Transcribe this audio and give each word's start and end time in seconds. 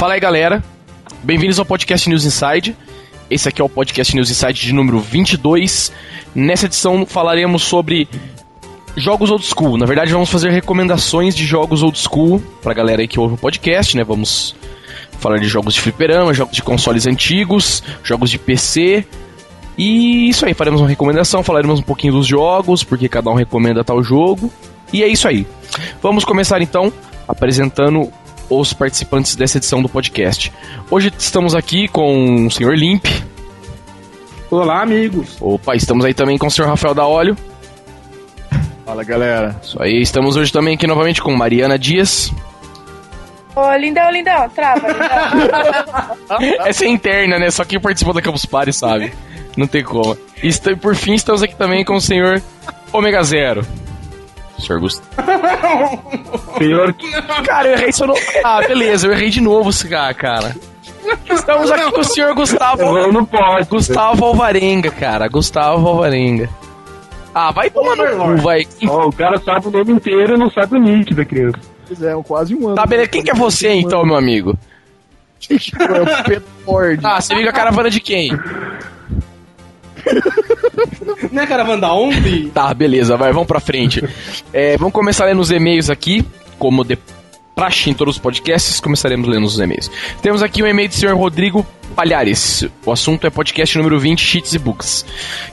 Fala 0.00 0.14
aí, 0.14 0.20
galera. 0.20 0.64
Bem-vindos 1.22 1.58
ao 1.58 1.64
Podcast 1.66 2.08
News 2.08 2.24
Inside. 2.24 2.74
Esse 3.30 3.50
aqui 3.50 3.60
é 3.60 3.64
o 3.66 3.68
Podcast 3.68 4.16
News 4.16 4.30
Inside 4.30 4.58
de 4.58 4.72
número 4.72 4.98
22. 4.98 5.92
Nessa 6.34 6.64
edição 6.64 7.04
falaremos 7.04 7.64
sobre 7.64 8.08
jogos 8.96 9.30
old 9.30 9.44
school. 9.44 9.76
Na 9.76 9.84
verdade, 9.84 10.10
vamos 10.10 10.30
fazer 10.30 10.48
recomendações 10.52 11.36
de 11.36 11.44
jogos 11.44 11.82
old 11.82 11.98
school 11.98 12.42
pra 12.62 12.72
galera 12.72 13.02
aí 13.02 13.06
que 13.06 13.20
ouve 13.20 13.34
o 13.34 13.36
podcast, 13.36 13.94
né? 13.94 14.02
Vamos 14.02 14.56
falar 15.18 15.36
de 15.36 15.46
jogos 15.46 15.74
de 15.74 15.82
fliperama, 15.82 16.32
jogos 16.32 16.56
de 16.56 16.62
consoles 16.62 17.06
antigos, 17.06 17.82
jogos 18.02 18.30
de 18.30 18.38
PC. 18.38 19.04
E 19.76 20.30
isso 20.30 20.46
aí, 20.46 20.54
faremos 20.54 20.80
uma 20.80 20.88
recomendação, 20.88 21.42
falaremos 21.42 21.78
um 21.78 21.82
pouquinho 21.82 22.14
dos 22.14 22.26
jogos, 22.26 22.82
porque 22.82 23.06
cada 23.06 23.28
um 23.28 23.34
recomenda 23.34 23.84
tal 23.84 24.02
jogo. 24.02 24.50
E 24.94 25.02
é 25.02 25.08
isso 25.08 25.28
aí. 25.28 25.46
Vamos 26.02 26.24
começar 26.24 26.62
então 26.62 26.90
apresentando 27.28 28.10
os 28.50 28.72
participantes 28.72 29.36
dessa 29.36 29.58
edição 29.58 29.80
do 29.80 29.88
podcast. 29.88 30.52
Hoje 30.90 31.12
estamos 31.16 31.54
aqui 31.54 31.86
com 31.86 32.46
o 32.46 32.50
Sr. 32.50 32.74
Limp. 32.74 33.06
Olá, 34.50 34.82
amigos. 34.82 35.36
Opa, 35.40 35.76
estamos 35.76 36.04
aí 36.04 36.12
também 36.12 36.36
com 36.36 36.48
o 36.48 36.50
Sr. 36.50 36.66
Rafael 36.66 36.92
da 36.92 37.06
Óleo. 37.06 37.36
Fala, 38.84 39.04
galera. 39.04 39.56
Isso 39.62 39.80
aí, 39.80 40.02
estamos 40.02 40.36
hoje 40.36 40.52
também 40.52 40.74
aqui 40.74 40.86
novamente 40.86 41.22
com 41.22 41.34
Mariana 41.34 41.78
Dias. 41.78 42.32
Ô, 43.54 43.72
lindão, 43.76 44.10
lindão, 44.10 44.48
trava, 44.48 44.88
lindão. 44.88 46.56
Essa 46.66 46.84
é 46.84 46.88
interna, 46.88 47.38
né? 47.38 47.50
Só 47.50 47.64
quem 47.64 47.80
participou 47.80 48.12
da 48.12 48.20
Campus 48.20 48.44
Party 48.44 48.72
sabe. 48.72 49.12
Não 49.56 49.68
tem 49.68 49.84
como. 49.84 50.16
E 50.42 50.76
por 50.76 50.96
fim, 50.96 51.14
estamos 51.14 51.42
aqui 51.42 51.54
também 51.54 51.84
com 51.84 51.94
o 51.94 52.00
senhor 52.00 52.42
Ômega 52.92 53.22
Zero. 53.22 53.64
Senhor 54.60 54.80
Gustavo. 54.80 55.08
Senhor 56.58 56.92
que. 56.92 57.10
Cara, 57.44 57.68
eu 57.68 57.72
errei 57.74 57.92
seu 57.92 58.06
nome. 58.06 58.20
Ah, 58.44 58.60
beleza, 58.60 59.06
eu 59.06 59.12
errei 59.12 59.30
de 59.30 59.40
novo, 59.40 59.70
cara, 59.88 60.14
cara. 60.14 60.56
Estamos 61.28 61.70
aqui 61.70 61.90
com 61.92 62.00
o 62.00 62.04
senhor 62.04 62.34
Gustavo. 62.34 63.10
Não 63.10 63.24
pode. 63.24 63.68
Gustavo 63.68 64.24
Alvarenga, 64.24 64.90
cara. 64.90 65.28
Gustavo 65.28 65.88
Alvarenga. 65.88 66.48
Ah, 67.34 67.52
vai 67.52 67.70
tomar 67.70 67.96
no 67.96 68.06
cu, 68.06 68.42
vai. 68.42 68.66
Ó, 68.86 69.08
o 69.08 69.12
cara 69.12 69.38
sabe 69.38 69.68
o 69.68 69.70
nome 69.70 69.92
inteiro 69.92 70.34
e 70.34 70.38
não 70.38 70.50
sabe 70.50 70.76
o 70.76 70.80
nick 70.80 71.14
da 71.14 71.24
criança. 71.24 71.58
Pois 71.86 72.02
é, 72.02 72.14
quase 72.22 72.54
um 72.54 72.66
ano. 72.66 72.76
Tá, 72.76 72.86
beleza. 72.86 73.08
Quem 73.08 73.22
que 73.22 73.30
é 73.30 73.34
você, 73.34 73.72
então, 73.72 74.04
meu 74.04 74.16
amigo? 74.16 74.56
É 75.50 75.54
o 75.54 76.24
Pedro 76.24 76.44
Ford. 76.64 77.00
Ah, 77.02 77.20
você 77.20 77.34
viu 77.34 77.48
a 77.48 77.52
caravana 77.52 77.88
de 77.88 77.98
quem? 77.98 78.30
Não 81.30 81.42
é 81.42 81.46
caravana 81.46 81.80
da 81.80 81.92
OMB? 81.92 82.50
Tá, 82.52 82.72
beleza, 82.74 83.16
vai, 83.16 83.32
vamos 83.32 83.48
pra 83.48 83.60
frente. 83.60 84.02
É, 84.52 84.76
vamos 84.76 84.92
começar 84.92 85.24
lendo 85.24 85.40
os 85.40 85.50
e-mails 85.50 85.90
aqui, 85.90 86.24
como 86.58 86.84
de 86.84 86.98
praxe 87.54 87.90
em 87.90 87.94
todos 87.94 88.16
os 88.16 88.20
podcasts, 88.20 88.80
começaremos 88.80 89.28
lendo 89.28 89.44
os 89.44 89.58
e-mails. 89.58 89.90
Temos 90.22 90.42
aqui 90.42 90.62
um 90.62 90.66
e-mail 90.66 90.88
do 90.88 90.94
senhor 90.94 91.14
Rodrigo 91.14 91.66
Palhares. 91.94 92.64
O 92.86 92.92
assunto 92.92 93.26
é 93.26 93.30
podcast 93.30 93.76
número 93.76 93.98
20, 93.98 94.18
Cheats 94.18 94.54
e 94.54 94.58
Books. 94.58 95.04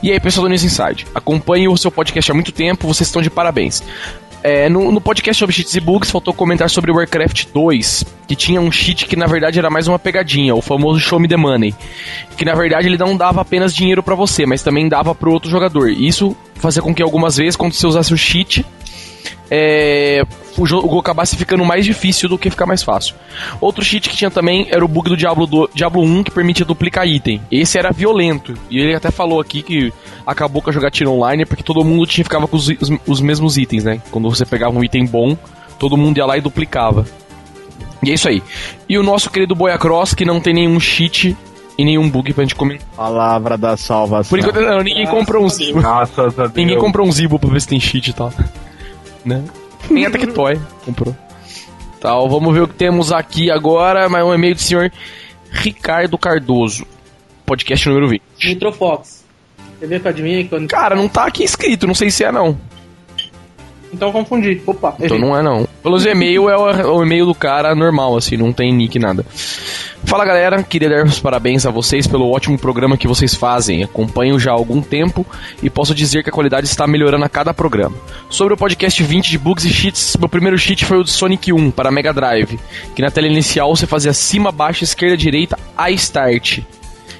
E 0.02 0.10
aí, 0.10 0.18
pessoal 0.18 0.44
do 0.44 0.48
News 0.48 0.64
Inside, 0.64 1.06
acompanho 1.14 1.70
o 1.70 1.76
seu 1.76 1.90
podcast 1.90 2.30
há 2.30 2.34
muito 2.34 2.52
tempo, 2.52 2.86
vocês 2.86 3.08
estão 3.08 3.20
de 3.20 3.28
parabéns. 3.28 3.82
É, 4.42 4.68
no, 4.68 4.92
no 4.92 5.00
podcast 5.00 5.38
sobre 5.38 5.54
cheats 5.54 5.74
e 5.74 5.80
bugs, 5.80 6.10
faltou 6.10 6.32
comentar 6.32 6.70
sobre 6.70 6.92
Warcraft 6.92 7.46
2, 7.52 8.04
que 8.28 8.36
tinha 8.36 8.60
um 8.60 8.70
cheat 8.70 9.06
que 9.06 9.16
na 9.16 9.26
verdade 9.26 9.58
era 9.58 9.68
mais 9.68 9.88
uma 9.88 9.98
pegadinha, 9.98 10.54
o 10.54 10.62
famoso 10.62 11.00
Show 11.00 11.18
Me 11.18 11.26
the 11.26 11.36
Money. 11.36 11.74
Que 12.36 12.44
na 12.44 12.54
verdade 12.54 12.86
ele 12.86 12.96
não 12.96 13.16
dava 13.16 13.40
apenas 13.40 13.74
dinheiro 13.74 14.02
pra 14.02 14.14
você, 14.14 14.46
mas 14.46 14.62
também 14.62 14.88
dava 14.88 15.14
pro 15.14 15.32
outro 15.32 15.50
jogador. 15.50 15.90
Isso 15.90 16.36
fazia 16.54 16.82
com 16.82 16.94
que 16.94 17.02
algumas 17.02 17.36
vezes, 17.36 17.56
quando 17.56 17.72
você 17.72 17.86
usasse 17.86 18.14
o 18.14 18.18
cheat, 18.18 18.64
é, 19.50 20.22
o 20.56 20.66
jogo 20.66 20.98
acabasse 20.98 21.36
ficando 21.36 21.64
mais 21.64 21.84
difícil 21.84 22.28
do 22.28 22.36
que 22.38 22.50
ficar 22.50 22.66
mais 22.66 22.82
fácil. 22.82 23.14
Outro 23.60 23.84
cheat 23.84 24.08
que 24.08 24.16
tinha 24.16 24.30
também 24.30 24.66
era 24.70 24.84
o 24.84 24.88
bug 24.88 25.08
do 25.08 25.16
Diablo, 25.16 25.46
do, 25.46 25.70
Diablo 25.74 26.02
1 26.02 26.24
que 26.24 26.30
permitia 26.30 26.64
duplicar 26.66 27.06
item. 27.06 27.40
Esse 27.50 27.78
era 27.78 27.90
violento. 27.92 28.54
E 28.70 28.78
ele 28.78 28.94
até 28.94 29.10
falou 29.10 29.40
aqui 29.40 29.62
que 29.62 29.92
acabou 30.26 30.60
com 30.62 30.70
a 30.70 30.72
jogatina 30.72 31.10
online 31.10 31.44
porque 31.46 31.62
todo 31.62 31.84
mundo 31.84 32.06
tinha, 32.06 32.24
ficava 32.24 32.46
com 32.48 32.56
os, 32.56 32.68
os- 32.68 32.92
os 33.06 33.20
mesmos 33.20 33.56
itens, 33.56 33.84
né? 33.84 34.00
Quando 34.10 34.28
você 34.28 34.44
pegava 34.44 34.76
um 34.78 34.82
item 34.84 35.06
bom, 35.06 35.36
todo 35.78 35.96
mundo 35.96 36.18
ia 36.18 36.26
lá 36.26 36.36
e 36.36 36.40
duplicava. 36.40 37.06
E 38.02 38.10
é 38.10 38.14
isso 38.14 38.28
aí. 38.28 38.42
E 38.88 38.96
o 38.98 39.02
nosso 39.02 39.28
querido 39.30 39.54
Boyacross, 39.54 40.14
que 40.14 40.24
não 40.24 40.40
tem 40.40 40.54
nenhum 40.54 40.78
cheat 40.78 41.36
e 41.76 41.84
nenhum 41.84 42.08
bug 42.10 42.32
pra 42.32 42.42
gente 42.44 42.54
comentar. 42.56 42.86
Palavra 42.96 43.56
da 43.56 43.76
salvação. 43.76 44.30
Por 44.30 44.38
enquanto, 44.38 44.60
não, 44.60 44.82
ninguém 44.82 45.06
comprou 45.06 45.44
um 45.44 45.48
Zibo. 45.48 45.80
Graças 45.80 46.38
a 46.38 46.42
Deus. 46.42 46.54
Ninguém 46.54 46.78
comprou 46.78 47.06
um 47.06 47.12
Zibo 47.12 47.38
pra 47.38 47.50
ver 47.50 47.60
se 47.60 47.68
tem 47.68 47.78
cheat 47.80 48.10
e 48.10 48.12
tal. 48.12 48.32
Né? 49.28 49.44
Nem 49.90 50.06
a 50.06 50.10
Tectoy 50.10 50.58
comprou. 50.86 51.14
Tal, 52.00 52.30
vamos 52.30 52.54
ver 52.54 52.62
o 52.62 52.68
que 52.68 52.74
temos 52.74 53.12
aqui 53.12 53.50
agora. 53.50 54.08
Mais 54.08 54.24
um 54.24 54.32
e-mail 54.32 54.54
do 54.54 54.60
senhor 54.60 54.90
Ricardo 55.50 56.16
Cardoso. 56.16 56.86
Podcast 57.44 57.86
número 57.86 58.08
20. 58.08 58.22
Nitrofox. 58.42 59.24
Você 59.78 59.86
vê 59.86 60.00
que 60.00 60.06
eu 60.06 60.10
adivinhei 60.10 60.44
que 60.44 60.54
eu... 60.54 60.66
Cara, 60.66 60.96
não 60.96 61.08
tá 61.08 61.26
aqui 61.26 61.44
escrito, 61.44 61.86
não 61.86 61.94
sei 61.94 62.10
se 62.10 62.24
é 62.24 62.32
não. 62.32 62.58
Então 63.92 64.08
eu 64.08 64.12
confundi. 64.12 64.60
Opa, 64.66 64.94
Então 65.00 65.16
errei. 65.16 65.18
não 65.28 65.36
é 65.36 65.42
não. 65.42 65.66
Pelos 65.82 66.04
e-mail 66.04 66.48
é 66.48 66.56
o, 66.56 66.96
o 66.96 67.02
e-mail 67.02 67.24
do 67.26 67.34
cara 67.34 67.74
normal, 67.74 68.16
assim, 68.16 68.36
não 68.36 68.52
tem 68.52 68.72
nick 68.72 68.98
nada. 68.98 69.24
Fala 70.04 70.24
galera, 70.24 70.62
queria 70.62 70.88
dar 70.88 71.04
os 71.04 71.18
parabéns 71.18 71.66
a 71.66 71.70
vocês 71.70 72.06
pelo 72.06 72.30
ótimo 72.30 72.58
programa 72.58 72.96
que 72.96 73.08
vocês 73.08 73.34
fazem. 73.34 73.82
Acompanho 73.82 74.38
já 74.38 74.50
há 74.50 74.54
algum 74.54 74.80
tempo 74.80 75.26
e 75.62 75.68
posso 75.68 75.94
dizer 75.94 76.22
que 76.22 76.30
a 76.30 76.32
qualidade 76.32 76.66
está 76.66 76.86
melhorando 76.86 77.24
a 77.24 77.28
cada 77.28 77.52
programa. 77.52 77.96
Sobre 78.30 78.54
o 78.54 78.56
podcast 78.56 79.02
20 79.02 79.30
de 79.30 79.38
bugs 79.38 79.64
e 79.64 79.70
cheats, 79.70 80.16
meu 80.16 80.28
primeiro 80.28 80.56
cheat 80.58 80.84
foi 80.84 80.98
o 80.98 81.04
de 81.04 81.10
Sonic 81.10 81.52
1 81.52 81.70
para 81.70 81.90
Mega 81.90 82.12
Drive, 82.12 82.58
que 82.94 83.02
na 83.02 83.10
tela 83.10 83.26
inicial 83.26 83.74
você 83.74 83.86
fazia 83.86 84.12
cima, 84.12 84.52
baixo, 84.52 84.84
esquerda, 84.84 85.16
direita, 85.16 85.58
a 85.76 85.90
start. 85.90 86.60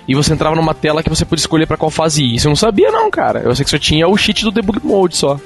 E 0.07 0.15
você 0.15 0.33
entrava 0.33 0.57
numa 0.57 0.73
tela 0.73 1.03
que 1.03 1.11
você 1.11 1.25
podia 1.27 1.43
escolher 1.43 1.67
para 1.67 1.77
qual 1.77 1.91
fase 1.91 2.23
ir. 2.23 2.37
Isso 2.37 2.47
eu 2.47 2.51
não 2.51 2.57
sabia 2.57 2.91
não, 2.91 3.11
cara. 3.11 3.41
Eu 3.41 3.55
sei 3.55 3.65
que 3.65 3.71
só 3.71 3.79
tinha 3.79 4.09
o 4.09 4.17
cheat 4.17 4.43
do 4.43 4.51
debug 4.51 4.81
mode 4.83 5.15
só. 5.17 5.39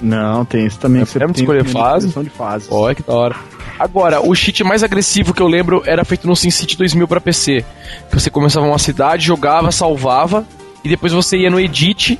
Não, 0.00 0.44
tem 0.44 0.66
isso 0.66 0.78
também. 0.78 1.02
É 1.02 1.04
Você 1.04 1.18
mesmo 1.18 1.34
tem 1.34 1.42
escolher 1.44 1.64
fase? 1.64 2.08
de 2.08 2.30
fases. 2.30 2.68
Olha 2.70 2.94
que 2.94 3.02
da 3.02 3.12
hora. 3.12 3.36
Agora, 3.78 4.20
o 4.20 4.34
cheat 4.34 4.62
mais 4.62 4.82
agressivo 4.82 5.32
que 5.32 5.40
eu 5.40 5.46
lembro 5.48 5.82
era 5.86 6.04
feito 6.04 6.26
no 6.26 6.36
SimCity 6.36 6.76
2000 6.76 7.08
pra 7.08 7.20
PC. 7.20 7.64
Que 8.08 8.18
você 8.20 8.30
começava 8.30 8.66
uma 8.66 8.78
cidade, 8.78 9.24
jogava, 9.26 9.72
salvava, 9.72 10.46
e 10.84 10.88
depois 10.88 11.12
você 11.12 11.38
ia 11.38 11.50
no 11.50 11.58
Edit, 11.58 12.18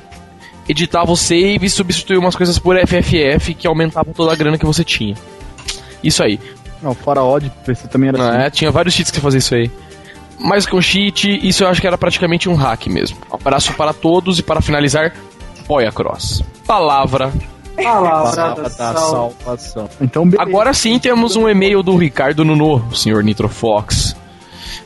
editava 0.67 1.11
o 1.11 1.15
save 1.15 1.65
e 1.65 1.69
substituía 1.69 2.19
umas 2.19 2.35
coisas 2.35 2.57
por 2.57 2.75
FFF 2.77 3.53
que 3.53 3.67
aumentavam 3.67 4.13
toda 4.13 4.31
a 4.31 4.35
grana 4.35 4.57
que 4.57 4.65
você 4.65 4.83
tinha. 4.83 5.15
Isso 6.03 6.23
aí. 6.23 6.39
Não, 6.81 6.95
fora 6.95 7.23
odd, 7.23 7.51
PC 7.63 7.87
também 7.87 8.09
era 8.09 8.29
assim. 8.29 8.41
é, 8.41 8.49
tinha 8.49 8.71
vários 8.71 8.95
cheats 8.95 9.11
que 9.11 9.19
fazia 9.19 9.37
isso 9.37 9.53
aí. 9.53 9.69
Que 10.67 10.75
um 10.75 10.81
cheat, 10.81 11.47
isso 11.47 11.63
eu 11.63 11.67
acho 11.67 11.79
que 11.79 11.85
era 11.85 11.97
praticamente 11.97 12.49
um 12.49 12.55
hack 12.55 12.87
mesmo. 12.87 13.17
Um 13.31 13.35
abraço 13.35 13.71
para 13.73 13.93
todos 13.93 14.39
e 14.39 14.43
para 14.43 14.61
finalizar, 14.61 15.13
Boia 15.67 15.91
Cross. 15.91 16.43
Palavra 16.65 17.31
Palavra 17.83 18.35
da 18.35 18.53
da 18.63 18.69
sal. 18.69 18.93
salvação. 19.43 19.89
Então, 19.99 20.27
beleza. 20.27 20.41
Agora 20.49 20.73
sim 20.73 20.97
temos 20.99 21.35
um 21.35 21.47
e-mail 21.49 21.81
do 21.83 21.95
Ricardo 21.95 22.43
Nuno, 22.45 22.83
senhor 22.93 23.23
Nitrofox. 23.23 24.15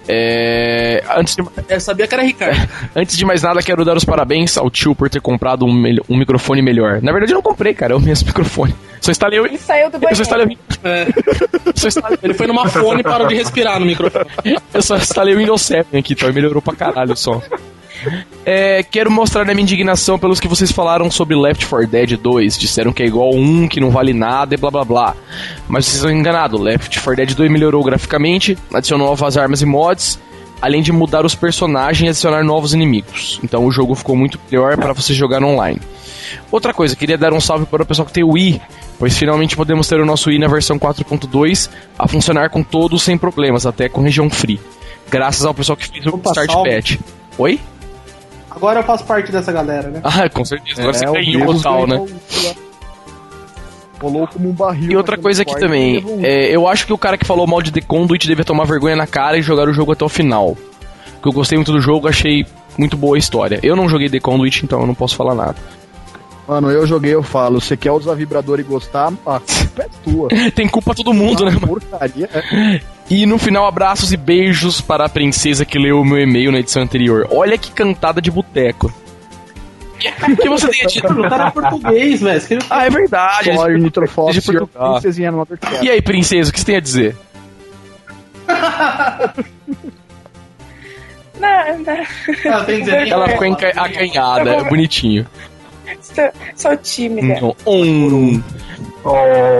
É, 0.07 1.03
antes, 1.17 1.35
de, 1.35 1.43
Eu 1.67 1.79
sabia 1.79 2.07
que 2.07 2.13
era 2.13 2.23
Ricardo. 2.23 2.69
antes 2.95 3.17
de 3.17 3.25
mais 3.25 3.41
nada, 3.41 3.61
quero 3.61 3.83
dar 3.83 3.97
os 3.97 4.05
parabéns 4.05 4.55
ao 4.57 4.69
tio 4.69 4.93
por 4.93 5.09
ter 5.09 5.19
comprado 5.19 5.65
um, 5.65 5.83
um 6.07 6.17
microfone 6.17 6.61
melhor. 6.61 7.01
Na 7.01 7.11
verdade, 7.11 7.31
eu 7.31 7.35
não 7.35 7.41
comprei, 7.41 7.73
cara, 7.73 7.93
é 7.93 7.95
o 7.95 7.99
mesmo 7.99 8.27
microfone. 8.27 8.75
Só 9.01 9.11
instalei 9.11 9.39
o. 9.39 9.45
Ele 9.45 9.57
saiu 9.57 9.89
do 9.89 9.93
só 9.93 9.99
banheiro. 9.99 10.21
instalei, 10.21 10.57
É, 10.83 11.07
só 11.75 11.87
instalei, 11.87 12.17
ele 12.23 12.33
foi 12.35 12.47
numa 12.47 12.67
fone 12.69 12.99
e 13.01 13.03
parou 13.03 13.27
de 13.27 13.35
respirar 13.35 13.79
no 13.79 13.85
microfone. 13.85 14.25
eu 14.73 14.81
só 14.81 14.95
instalei 14.97 15.33
o 15.33 15.37
Windows 15.37 15.61
7 15.61 15.97
aqui, 15.97 16.13
então 16.13 16.29
e 16.29 16.33
melhorou 16.33 16.61
pra 16.61 16.75
caralho 16.75 17.13
o 17.13 17.17
som. 17.17 17.41
É, 18.45 18.83
quero 18.83 19.09
mostrar 19.09 19.41
a 19.41 19.45
minha 19.45 19.61
indignação 19.61 20.19
pelos 20.19 20.39
que 20.39 20.47
vocês 20.47 20.71
falaram 20.71 21.09
sobre 21.09 21.35
Left 21.35 21.65
4 21.65 21.87
Dead 21.87 22.17
2. 22.17 22.57
Disseram 22.57 22.93
que 22.93 23.03
é 23.03 23.05
igual 23.05 23.33
um, 23.33 23.67
que 23.67 23.79
não 23.79 23.89
vale 23.89 24.13
nada 24.13 24.53
e 24.53 24.57
blá 24.57 24.69
blá 24.69 24.85
blá. 24.85 25.15
Mas 25.67 25.85
vocês 25.85 25.97
estão 25.97 26.11
enganados. 26.11 26.59
Left 26.59 26.99
4 26.99 27.15
Dead 27.15 27.33
2 27.35 27.51
melhorou 27.51 27.83
graficamente, 27.83 28.57
adicionou 28.73 29.07
novas 29.07 29.37
armas 29.37 29.61
e 29.61 29.65
mods, 29.65 30.19
além 30.61 30.81
de 30.81 30.91
mudar 30.91 31.25
os 31.25 31.35
personagens 31.35 32.05
e 32.05 32.09
adicionar 32.09 32.43
novos 32.43 32.73
inimigos. 32.73 33.39
Então 33.43 33.65
o 33.65 33.71
jogo 33.71 33.95
ficou 33.95 34.15
muito 34.15 34.37
pior 34.37 34.77
para 34.77 34.93
você 34.93 35.13
jogar 35.13 35.43
online. 35.43 35.81
Outra 36.51 36.73
coisa, 36.73 36.95
queria 36.95 37.17
dar 37.17 37.33
um 37.33 37.39
salve 37.39 37.65
para 37.65 37.83
o 37.83 37.85
pessoal 37.85 38.05
que 38.05 38.13
tem 38.13 38.23
o 38.23 38.31
Wii, 38.31 38.61
pois 38.97 39.17
finalmente 39.17 39.55
podemos 39.55 39.87
ter 39.87 39.99
o 39.99 40.05
nosso 40.05 40.29
Wii 40.29 40.39
na 40.39 40.47
versão 40.47 40.77
4.2 40.79 41.69
a 41.97 42.07
funcionar 42.07 42.49
com 42.49 42.63
todos 42.63 43.03
sem 43.03 43.17
problemas, 43.17 43.65
até 43.65 43.89
com 43.89 44.01
região 44.01 44.29
free. 44.29 44.59
Graças 45.09 45.45
ao 45.45 45.53
pessoal 45.53 45.77
que 45.77 45.87
fez 45.87 46.05
o 46.05 46.09
Opa, 46.09 46.31
Start 46.31 46.51
salve. 46.51 46.69
Patch. 46.69 46.97
Oi? 47.37 47.59
Agora 48.55 48.79
eu 48.79 48.83
faço 48.83 49.03
parte 49.03 49.31
dessa 49.31 49.51
galera, 49.51 49.89
né? 49.89 49.99
Ah, 50.03 50.29
com 50.29 50.45
certeza. 50.45 50.81
Agora 50.81 50.97
você 50.97 51.05
o 51.07 51.13
ganhou 51.13 51.45
Deus 51.45 51.61
total, 51.61 51.87
né? 51.87 52.05
Rolou 54.01 54.27
como 54.27 54.49
um 54.49 54.53
barril. 54.53 54.91
E 54.91 54.95
outra 54.95 55.17
coisa 55.17 55.41
aqui 55.41 55.57
também, 55.59 56.03
é, 56.23 56.55
eu 56.55 56.67
acho 56.67 56.85
que 56.85 56.93
o 56.93 56.97
cara 56.97 57.17
que 57.17 57.25
falou 57.25 57.47
mal 57.47 57.61
de 57.61 57.71
The 57.71 57.81
Conduit 57.81 58.27
devia 58.27 58.45
tomar 58.45 58.65
vergonha 58.65 58.95
na 58.95 59.07
cara 59.07 59.37
e 59.37 59.41
jogar 59.41 59.67
o 59.67 59.73
jogo 59.73 59.91
até 59.91 60.05
o 60.05 60.09
final. 60.09 60.55
Porque 61.13 61.29
eu 61.29 61.33
gostei 61.33 61.57
muito 61.57 61.71
do 61.71 61.81
jogo, 61.81 62.07
achei 62.07 62.45
muito 62.77 62.95
boa 62.97 63.15
a 63.15 63.19
história. 63.19 63.59
Eu 63.63 63.75
não 63.75 63.89
joguei 63.89 64.09
The 64.09 64.19
Conduit, 64.19 64.63
então 64.63 64.81
eu 64.81 64.87
não 64.87 64.95
posso 64.95 65.15
falar 65.15 65.33
nada. 65.33 65.55
Mano, 66.47 66.69
eu 66.69 66.85
joguei, 66.85 67.13
eu 67.13 67.23
falo, 67.23 67.59
você 67.59 67.75
quer 67.75 67.91
usar 67.91 68.13
vibrador 68.13 68.59
e 68.59 68.63
gostar, 68.63 69.11
a 69.25 69.39
culpa 69.39 69.81
é 69.83 69.87
tua. 70.03 70.27
Tem 70.53 70.67
culpa 70.67 70.93
todo 70.93 71.11
mundo, 71.13 71.43
né? 71.43 71.51
mano? 71.51 71.67
Porcaria. 71.67 72.29
é. 72.33 72.79
E 73.09 73.25
no 73.25 73.37
final, 73.39 73.65
abraços 73.67 74.11
e 74.13 74.17
beijos 74.17 74.79
para 74.81 75.05
a 75.05 75.09
princesa 75.09 75.63
que 75.65 75.77
leu 75.79 75.99
o 76.01 76.05
meu 76.05 76.19
e-mail 76.19 76.51
na 76.51 76.59
edição 76.59 76.81
anterior. 76.83 77.27
Olha 77.31 77.57
que 77.57 77.71
cantada 77.71 78.21
de 78.21 78.29
boteco. 78.31 78.93
O 80.29 80.35
que 80.35 80.49
você 80.49 80.67
tem 80.69 80.81
a 80.83 80.85
dizer? 80.85 81.05
O 81.05 81.29
cara 81.29 81.47
é 81.47 81.51
português, 81.51 82.21
velho. 82.21 82.59
Ah, 82.69 82.85
é 82.85 82.89
verdade. 82.89 83.53
Sorry, 83.55 83.79
Nitrofox, 83.81 84.37
princesinha 84.91 85.31
no. 85.31 85.47
E 85.81 85.89
aí, 85.89 86.01
princesa, 86.01 86.49
o 86.49 86.53
que 86.53 86.59
você 86.59 86.65
tem 86.65 86.75
a 86.75 86.79
dizer? 86.79 87.15
Nada. 91.39 92.07
Tem 92.65 92.77
que 92.77 92.85
dizer. 92.85 93.07
Ela 93.07 93.29
ficou 93.29 93.45
enca- 93.47 93.73
acanhada, 93.75 94.49
é 94.55 94.63
bonitinho. 94.63 95.25
Sou, 96.01 96.31
sou 96.55 96.77
tímida. 96.77 97.33
Então, 97.37 97.55
um. 97.65 98.41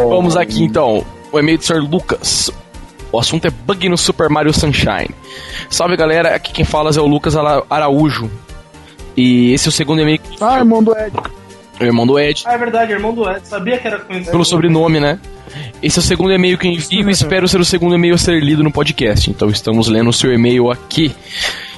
Vamos 0.10 0.36
aqui 0.36 0.64
então. 0.64 1.06
O 1.32 1.40
e-mail 1.40 1.58
do 1.58 1.64
Sr. 1.64 1.80
Lucas. 1.80 2.52
O 3.12 3.20
assunto 3.20 3.46
é 3.46 3.50
bug 3.50 3.88
no 3.90 3.98
Super 3.98 4.30
Mario 4.30 4.54
Sunshine. 4.54 5.10
Salve 5.70 5.96
galera, 5.96 6.36
aqui 6.36 6.52
quem 6.52 6.66
fala 6.66 6.92
é 6.96 7.00
o 7.00 7.06
Lucas 7.08 7.36
Ara- 7.36 7.64
Araújo. 7.70 8.30
E 9.16 9.54
esse 9.54 9.68
é 9.68 9.70
o 9.70 9.72
segundo 9.72 10.02
e-mail, 10.02 10.20
Ah, 10.42 10.58
irmão 10.58 10.84
do 10.84 10.92
Ed. 10.98 11.14
o 11.80 11.84
irmão 11.84 12.06
do 12.06 12.20
Ed, 12.20 12.44
Ah, 12.46 12.54
é 12.54 12.58
verdade, 12.58 12.92
irmão 12.92 13.14
do 13.14 13.30
Ed. 13.30 13.48
Sabia 13.48 13.78
que 13.78 13.88
era 13.88 14.00
conhecido. 14.00 14.32
pelo 14.32 14.44
sobrenome, 14.44 15.00
né? 15.00 15.20
Esse 15.82 16.00
é 16.00 16.02
o 16.02 16.04
segundo 16.04 16.34
e-mail 16.34 16.58
que 16.58 16.68
eu 16.68 16.72
envio 16.72 17.08
e 17.08 17.12
espero 17.14 17.48
ser 17.48 17.60
o 17.62 17.66
segundo 17.66 17.96
e-mail 17.96 18.16
a 18.16 18.18
ser 18.18 18.42
lido 18.44 18.62
no 18.64 18.72
podcast. 18.72 19.30
Então 19.30 19.50
estamos 19.50 19.88
lendo 19.88 20.10
o 20.10 20.14
seu 20.14 20.34
e-mail 20.34 20.70
aqui. 20.70 21.16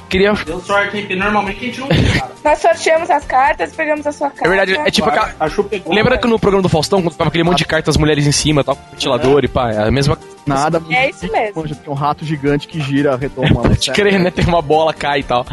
Queria. 0.08 0.32
Deu 0.32 0.60
sorte, 0.60 0.96
hein? 0.96 1.16
Normalmente 1.16 1.58
a 1.58 1.66
gente 1.66 1.80
não 1.80 1.88
tem, 1.88 2.04
cara. 2.04 2.32
Nós 2.44 2.58
sorteamos 2.58 3.10
as 3.10 3.24
cartas, 3.24 3.74
pegamos 3.74 4.06
a 4.06 4.12
sua 4.12 4.30
carta. 4.30 4.46
É 4.46 4.48
verdade, 4.48 4.76
é 4.76 4.90
tipo 4.90 5.08
aquela. 5.08 5.34
A 5.38 5.48
Chu 5.48 5.64
pegou. 5.64 5.94
Lembra 5.94 6.16
que 6.18 6.26
no 6.26 6.38
programa 6.38 6.62
do 6.62 6.68
Faustão, 6.68 7.02
quando 7.02 7.12
ficava 7.12 7.28
aquele 7.28 7.44
monte 7.44 7.58
de 7.58 7.64
cartas, 7.64 7.94
as 7.94 7.98
mulheres 7.98 8.26
em 8.26 8.32
cima, 8.32 8.64
tal, 8.64 8.76
com 8.76 8.90
ventilador 8.90 9.44
e 9.44 9.48
pá, 9.48 9.70
é 9.70 9.88
a 9.88 9.90
mesma 9.90 10.18
Nada. 10.48 10.82
É 10.90 11.10
isso 11.10 11.30
mesmo. 11.30 11.62
Tem 11.62 11.92
um 11.92 11.94
rato 11.94 12.24
gigante 12.24 12.66
que 12.66 12.80
gira, 12.80 13.16
retoma. 13.16 13.62
Pode 13.62 13.90
crer, 13.92 14.18
né? 14.18 14.30
Tem 14.30 14.46
uma 14.46 14.62
bola, 14.62 14.94
cai 14.94 15.20
e 15.20 15.22
tal. 15.22 15.46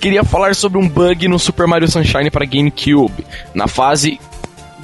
Queria 0.00 0.24
falar 0.24 0.54
sobre 0.56 0.78
um 0.78 0.88
bug 0.88 1.28
no 1.28 1.38
Super 1.38 1.66
Mario 1.66 1.88
Sunshine 1.88 2.30
para 2.30 2.44
GameCube. 2.44 3.24
Na 3.54 3.68
fase 3.68 4.18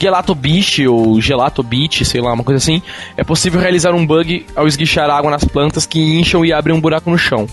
Gelato 0.01 0.35
Beach 0.35 0.87
ou 0.87 1.21
Gelato 1.21 1.63
Beach, 1.63 2.05
sei 2.07 2.23
lá, 2.23 2.33
uma 2.33 2.43
coisa 2.43 2.57
assim, 2.57 2.81
é 3.17 3.23
possível 3.23 3.61
realizar 3.61 3.93
um 3.95 4.07
bug 4.07 4.47
ao 4.57 4.67
esguichar 4.67 5.11
água 5.11 5.31
nas 5.31 5.45
plantas 5.45 5.85
que 5.85 6.01
incham 6.19 6.43
e 6.43 6.53
abrem 6.53 6.75
um 6.75 6.81
buraco 6.81 7.11
no 7.11 7.19
chão. 7.19 7.47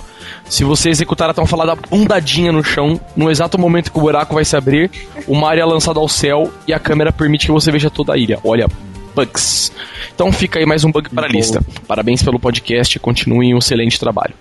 Se 0.46 0.64
você 0.64 0.90
executar 0.90 1.30
a 1.30 1.34
tão 1.34 1.46
falada 1.46 1.76
bundadinha 1.76 2.52
no 2.52 2.64
chão, 2.64 3.00
no 3.16 3.30
exato 3.30 3.60
momento 3.60 3.92
que 3.92 3.98
o 3.98 4.02
buraco 4.02 4.34
vai 4.34 4.46
se 4.46 4.56
abrir, 4.56 4.90
o 5.28 5.36
Mario 5.36 5.62
é 5.62 5.66
lançado 5.66 6.00
ao 6.00 6.08
céu 6.08 6.52
e 6.66 6.74
a 6.74 6.80
câmera 6.80 7.12
permite 7.12 7.48
que 7.48 7.52
você 7.52 7.70
veja 7.70 7.90
toda 7.90 8.14
a 8.14 8.18
ilha. 8.18 8.40
Olha, 8.44 8.68
bugs. 9.14 9.72
Então 10.16 10.32
fica 10.32 10.60
aí 10.60 10.66
mais 10.66 10.86
um 10.86 10.92
bug 10.92 11.10
para 11.10 11.28
a 11.28 11.30
lista. 11.30 11.62
Parabéns 11.86 12.24
pelo 12.24 12.40
podcast 12.40 12.98
continuem 13.00 13.54
um 13.54 13.58
excelente 13.58 14.00
trabalho. 14.00 14.34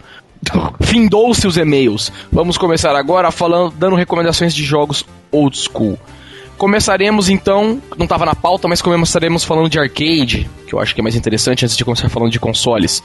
Findou-se 0.81 1.45
os 1.47 1.57
e-mails. 1.57 2.13
Vamos 2.31 2.57
começar 2.57 2.95
agora 2.95 3.33
falando, 3.33 3.75
dando 3.77 3.97
recomendações 3.97 4.55
de 4.55 4.63
jogos 4.63 5.05
old 5.33 5.59
school. 5.59 5.99
Começaremos 6.57 7.29
então, 7.29 7.81
não 7.99 8.05
estava 8.05 8.25
na 8.25 8.35
pauta, 8.35 8.67
mas 8.67 8.81
começaremos 8.81 9.45
falando 9.45 9.69
de 9.69 9.79
arcade, 9.79 10.49
que 10.67 10.75
eu 10.75 10.81
acho 10.81 10.95
que 10.95 11.01
é 11.01 11.03
mais 11.03 11.15
interessante 11.15 11.65
antes 11.65 11.77
de 11.77 11.85
começar 11.85 12.09
falando 12.09 12.31
de 12.31 12.41
consoles. 12.41 13.03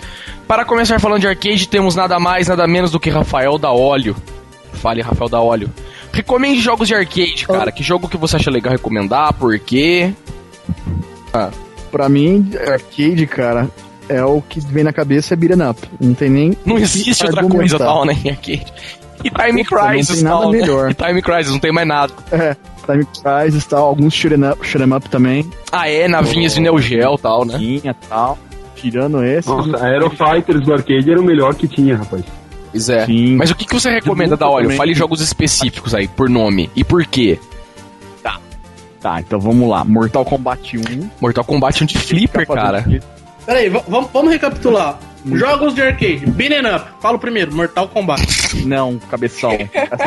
Para 0.48 0.64
começar 0.64 1.00
falando 1.00 1.20
de 1.20 1.28
arcade, 1.28 1.68
temos 1.68 1.96
nada 1.96 2.18
mais, 2.18 2.48
nada 2.48 2.66
menos 2.66 2.92
do 2.92 3.00
que 3.00 3.10
Rafael 3.10 3.58
da 3.58 3.72
Óleo. 3.72 4.16
Fale, 4.74 5.02
Rafael 5.02 5.30
da 5.30 5.42
Óleo. 5.42 5.70
Recomende 6.14 6.62
jogos 6.62 6.88
de 6.88 6.96
arcade, 6.96 7.46
cara. 7.46 7.72
Que 7.72 7.84
jogo 7.84 8.08
que 8.08 8.18
você 8.18 8.38
acha 8.38 8.50
legal 8.50 8.72
recomendar? 8.72 9.34
Por 9.34 9.60
quê? 9.60 10.14
Pra 11.92 12.08
mim, 12.08 12.52
arcade, 12.68 13.28
cara, 13.28 13.70
é 14.08 14.24
o 14.24 14.42
que 14.42 14.62
vem 14.62 14.84
na 14.84 14.94
cabeça 14.94 15.34
é 15.34 15.38
beat'em 15.38 15.70
up. 15.70 15.82
Não 16.00 16.14
tem 16.14 16.30
nem. 16.30 16.58
Não 16.66 16.78
existe 16.78 17.26
outra 17.26 17.44
coisa 17.44 17.78
tal, 17.78 18.06
né, 18.06 18.18
em 18.24 18.30
arcade. 18.30 18.74
E 19.24 19.30
Time 19.30 19.64
Puta, 19.64 19.76
não 19.76 19.88
Crisis 19.90 20.16
tem 20.16 20.24
nada 20.24 20.40
tal, 20.42 20.52
né? 20.52 20.60
melhor. 20.60 20.92
E 20.92 20.94
Time 20.94 21.22
Crisis, 21.22 21.52
não 21.52 21.60
tem 21.60 21.72
mais 21.72 21.88
nada. 21.88 22.14
É, 22.32 22.56
Time 22.86 23.06
Crisis 23.06 23.64
e 23.64 23.68
tal, 23.70 23.86
alguns 23.88 24.14
shoot'em 24.14 24.44
up, 24.50 24.96
up 24.96 25.10
também. 25.10 25.50
Ah, 25.72 25.90
é, 25.90 26.08
navinhas 26.08 26.54
de 26.54 26.62
Neo 26.62 26.80
Geo 26.80 27.18
tal, 27.18 27.46
né? 27.46 27.58
Tinha 27.58 27.94
tal. 28.10 28.38
Tirando 28.76 29.24
esse. 29.24 29.48
Nossa, 29.48 29.78
a 29.78 29.86
Aero 29.86 30.10
Fighters 30.10 30.62
do 30.66 30.74
arcade 30.74 31.10
era 31.12 31.20
o 31.20 31.24
melhor 31.24 31.54
que 31.54 31.68
tinha, 31.68 31.96
rapaz. 31.98 32.24
Pois 32.72 32.90
é. 32.90 33.06
Sim. 33.06 33.36
Mas 33.36 33.52
o 33.52 33.56
que, 33.56 33.66
que 33.66 33.74
você 33.74 33.90
recomenda 33.92 34.36
da 34.36 34.48
também. 34.50 34.78
Fale 34.78 34.94
jogos 34.94 35.22
específicos 35.22 35.94
aí, 35.94 36.08
por 36.08 36.30
nome. 36.30 36.70
E 36.76 36.84
por 36.84 37.06
quê? 37.06 37.38
Tá, 39.02 39.20
então 39.20 39.40
vamos 39.40 39.68
lá. 39.68 39.84
Mortal 39.84 40.24
Kombat 40.24 40.78
1. 40.78 41.10
Mortal 41.20 41.44
Kombat 41.44 41.82
é 41.82 41.84
um 41.84 41.88
de 41.88 41.98
flipper, 41.98 42.46
Tá 42.46 42.54
cara. 42.54 42.86
Peraí, 43.48 43.68
v- 43.68 43.82
vamos, 43.88 44.12
vamos 44.14 44.32
recapitular. 44.32 45.00
Jogos 45.26 45.76
de 45.76 45.82
arcade. 45.82 46.26
Beaten 46.26 46.66
up. 46.76 46.86
Fala 47.00 47.18
o 47.18 47.20
primeiro, 47.20 47.54
Mortal 47.56 47.88
Kombat. 47.88 48.66
Não, 48.66 48.98
cabeção. 49.10 49.52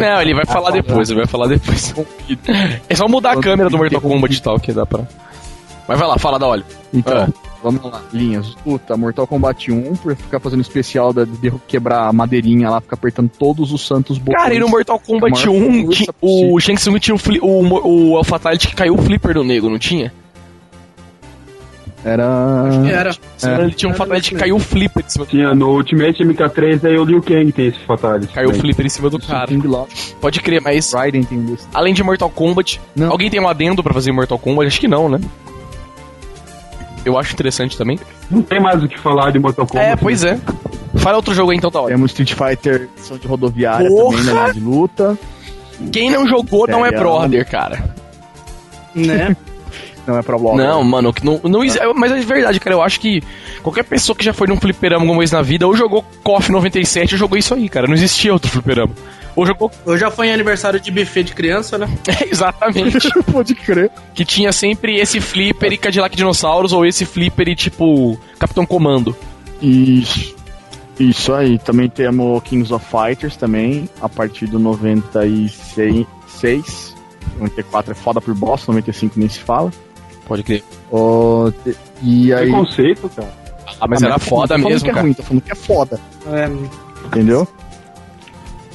Não, 0.00 0.20
ele 0.20 0.34
vai 0.34 0.44
falar 0.44 0.70
depois, 0.70 1.08
ele 1.10 1.18
vai 1.20 1.26
falar 1.28 1.46
depois. 1.46 1.94
É 2.88 2.94
só 2.94 3.06
mudar 3.08 3.32
a 3.32 3.40
câmera 3.40 3.68
do 3.70 3.76
Mortal 3.78 4.00
Kombat 4.00 4.36
e 4.36 4.42
tal, 4.42 4.58
que 4.58 4.72
dá 4.72 4.84
pra... 4.86 5.00
Mas 5.86 5.98
vai 5.98 6.08
lá, 6.08 6.18
fala 6.18 6.38
da 6.38 6.46
Óleo. 6.46 6.64
Então, 6.92 7.14
É. 7.24 7.28
vamos 7.62 7.84
lá. 7.84 8.00
Linhas. 8.12 8.56
Luta, 8.64 8.96
Mortal 8.96 9.26
Kombat 9.26 9.70
1, 9.70 9.96
por 9.96 10.16
ficar 10.16 10.40
fazendo 10.40 10.62
especial 10.62 11.12
da, 11.12 11.24
de 11.24 11.52
quebrar 11.68 12.08
a 12.08 12.12
madeirinha 12.12 12.70
lá, 12.70 12.80
ficar 12.80 12.94
apertando 12.94 13.28
todos 13.28 13.70
os 13.72 13.86
santos 13.86 14.16
botões. 14.16 14.42
Cara, 14.42 14.54
e 14.54 14.58
no 14.58 14.68
Mortal 14.68 14.98
Kombat 14.98 15.46
A 15.46 15.50
maior 15.50 15.62
1, 15.62 15.84
força 15.86 16.02
ti- 16.04 16.10
o 16.22 16.58
Shang 16.58 16.78
Tsung 16.80 16.98
tinha 16.98 17.14
o, 17.14 17.46
o, 17.46 17.88
o, 18.14 18.18
o 18.20 18.24
Fatality 18.24 18.68
que 18.68 18.74
caiu 18.74 18.94
o 18.94 18.98
flipper 19.02 19.34
do 19.34 19.44
nego, 19.44 19.68
não 19.68 19.78
tinha? 19.78 20.10
Era. 22.04 23.14
Era. 23.42 23.62
Ele 23.62 23.72
tinha 23.72 23.90
um 23.90 23.94
Fatality 23.94 24.30
que 24.34 24.36
caiu 24.36 24.56
o 24.56 24.58
flipper 24.60 25.04
em 25.04 25.08
cima 25.08 25.24
do 25.24 25.30
Tinha 25.30 25.54
no 25.54 25.70
Ultimate 25.70 26.22
MK3, 26.22 26.84
aí 26.84 26.98
o 26.98 27.04
Liu 27.04 27.22
Kang 27.22 27.50
tem 27.50 27.68
esse 27.68 27.78
Fatality. 27.86 28.32
Caiu 28.32 28.50
o 28.50 28.54
flipper 28.54 28.84
em 28.84 28.90
cima 28.90 29.08
do 29.08 29.18
cara. 29.18 29.50
Pode 30.20 30.40
crer, 30.40 30.60
mas 30.60 30.92
Raiden 30.92 31.22
tem 31.24 31.40
desse. 31.40 31.66
além 31.72 31.94
de 31.94 32.02
Mortal 32.02 32.28
Kombat, 32.28 32.80
Não. 32.94 33.10
alguém 33.10 33.30
tem 33.30 33.40
um 33.40 33.48
adendo 33.48 33.82
pra 33.82 33.94
fazer 33.94 34.10
em 34.10 34.14
Mortal 34.14 34.38
Kombat? 34.38 34.66
Acho 34.66 34.80
que 34.80 34.88
não, 34.88 35.08
né? 35.08 35.18
Eu 37.06 37.18
acho 37.18 37.32
interessante 37.32 37.76
também. 37.76 37.98
Não 38.30 38.42
tem 38.42 38.60
mais 38.60 38.82
o 38.82 38.88
que 38.88 38.98
falar 38.98 39.30
de 39.30 39.38
Mortal 39.38 39.66
Kombat. 39.66 39.90
É, 39.90 39.96
pois 39.96 40.24
é. 40.24 40.38
Fala 40.96 41.16
outro 41.16 41.34
jogo 41.34 41.50
aí 41.52 41.56
então, 41.56 41.70
tá 41.70 41.80
ótimo. 41.80 41.96
Temos 41.96 42.10
Street 42.12 42.34
Fighter, 42.34 42.88
são 42.96 43.16
de 43.18 43.26
rodoviária 43.26 43.88
Porra! 43.88 44.16
também, 44.18 44.34
né? 44.34 44.52
De 44.52 44.60
luta. 44.60 45.18
Quem 45.90 46.10
não 46.10 46.26
jogou 46.28 46.66
não 46.66 46.80
é 46.84 46.90
Sério? 46.90 46.98
brother, 47.00 47.50
cara. 47.50 47.94
Né? 48.94 49.36
Não 50.06 50.18
é 50.18 50.22
pra 50.22 50.36
blog. 50.38 50.56
Não, 50.58 50.84
mano, 50.84 51.12
que 51.12 51.24
não, 51.24 51.40
não 51.44 51.64
exi- 51.64 51.78
mas 51.96 52.12
é 52.12 52.20
verdade, 52.20 52.60
cara. 52.60 52.76
Eu 52.76 52.82
acho 52.82 53.00
que 53.00 53.22
qualquer 53.62 53.84
pessoa 53.84 54.14
que 54.14 54.24
já 54.24 54.32
foi 54.34 54.46
num 54.46 54.56
fliperama 54.58 55.02
alguma 55.02 55.18
vez 55.20 55.32
na 55.32 55.40
vida, 55.42 55.66
ou 55.66 55.74
jogou 55.76 56.04
KOF 56.22 56.52
97, 56.52 57.14
ou 57.14 57.18
jogou 57.18 57.38
isso 57.38 57.54
aí, 57.54 57.68
cara. 57.68 57.86
Não 57.86 57.94
existia 57.94 58.32
outro 58.32 58.50
fliperama. 58.50 58.92
Ou 59.34 59.46
jogou. 59.46 59.70
Eu 59.86 59.96
já 59.98 60.10
fui 60.10 60.26
em 60.28 60.32
aniversário 60.32 60.78
de 60.78 60.90
buffet 60.90 61.22
de 61.24 61.32
criança, 61.32 61.78
né? 61.78 61.88
É, 62.06 62.24
exatamente. 62.28 63.08
Pode 63.32 63.54
crer. 63.54 63.90
que 64.14 64.24
tinha 64.24 64.52
sempre 64.52 64.98
esse 65.00 65.20
flipper 65.20 65.72
e 65.72 65.78
Cadillac 65.78 66.14
Dinossauros, 66.14 66.72
ou 66.72 66.84
esse 66.84 67.04
flipper 67.06 67.48
e 67.48 67.56
tipo. 67.56 68.18
Capitão 68.38 68.66
Comando. 68.66 69.16
Isso. 69.62 70.34
Isso 71.00 71.32
aí. 71.32 71.58
Também 71.58 71.88
temos 71.88 72.42
Kings 72.44 72.72
of 72.72 72.84
Fighters 72.84 73.36
também, 73.36 73.88
a 74.02 74.08
partir 74.08 74.46
do 74.46 74.58
96. 74.58 76.94
94 77.38 77.92
é 77.92 77.94
foda 77.94 78.20
por 78.20 78.34
boss, 78.34 78.66
95 78.66 79.18
nem 79.18 79.28
se 79.28 79.38
fala. 79.40 79.70
Pode 80.26 80.42
crer. 80.42 80.62
Te- 81.64 81.76
e 82.02 82.32
aí. 82.32 82.50
Preconceito, 82.50 83.08
cara. 83.10 83.32
Ah, 83.80 83.86
mas 83.88 84.02
Ah, 84.02 84.06
era 84.06 84.14
tô 84.18 84.24
foda 84.26 84.48
falando 84.54 84.64
mesmo, 84.68 84.84
que 84.84 84.90
é 84.90 84.92
cara. 84.92 85.02
ruim, 85.04 85.12
tô 85.14 85.22
falando 85.22 85.42
que 85.42 85.52
é 85.52 85.54
foda. 85.54 86.00
É, 86.26 87.06
Entendeu? 87.06 87.46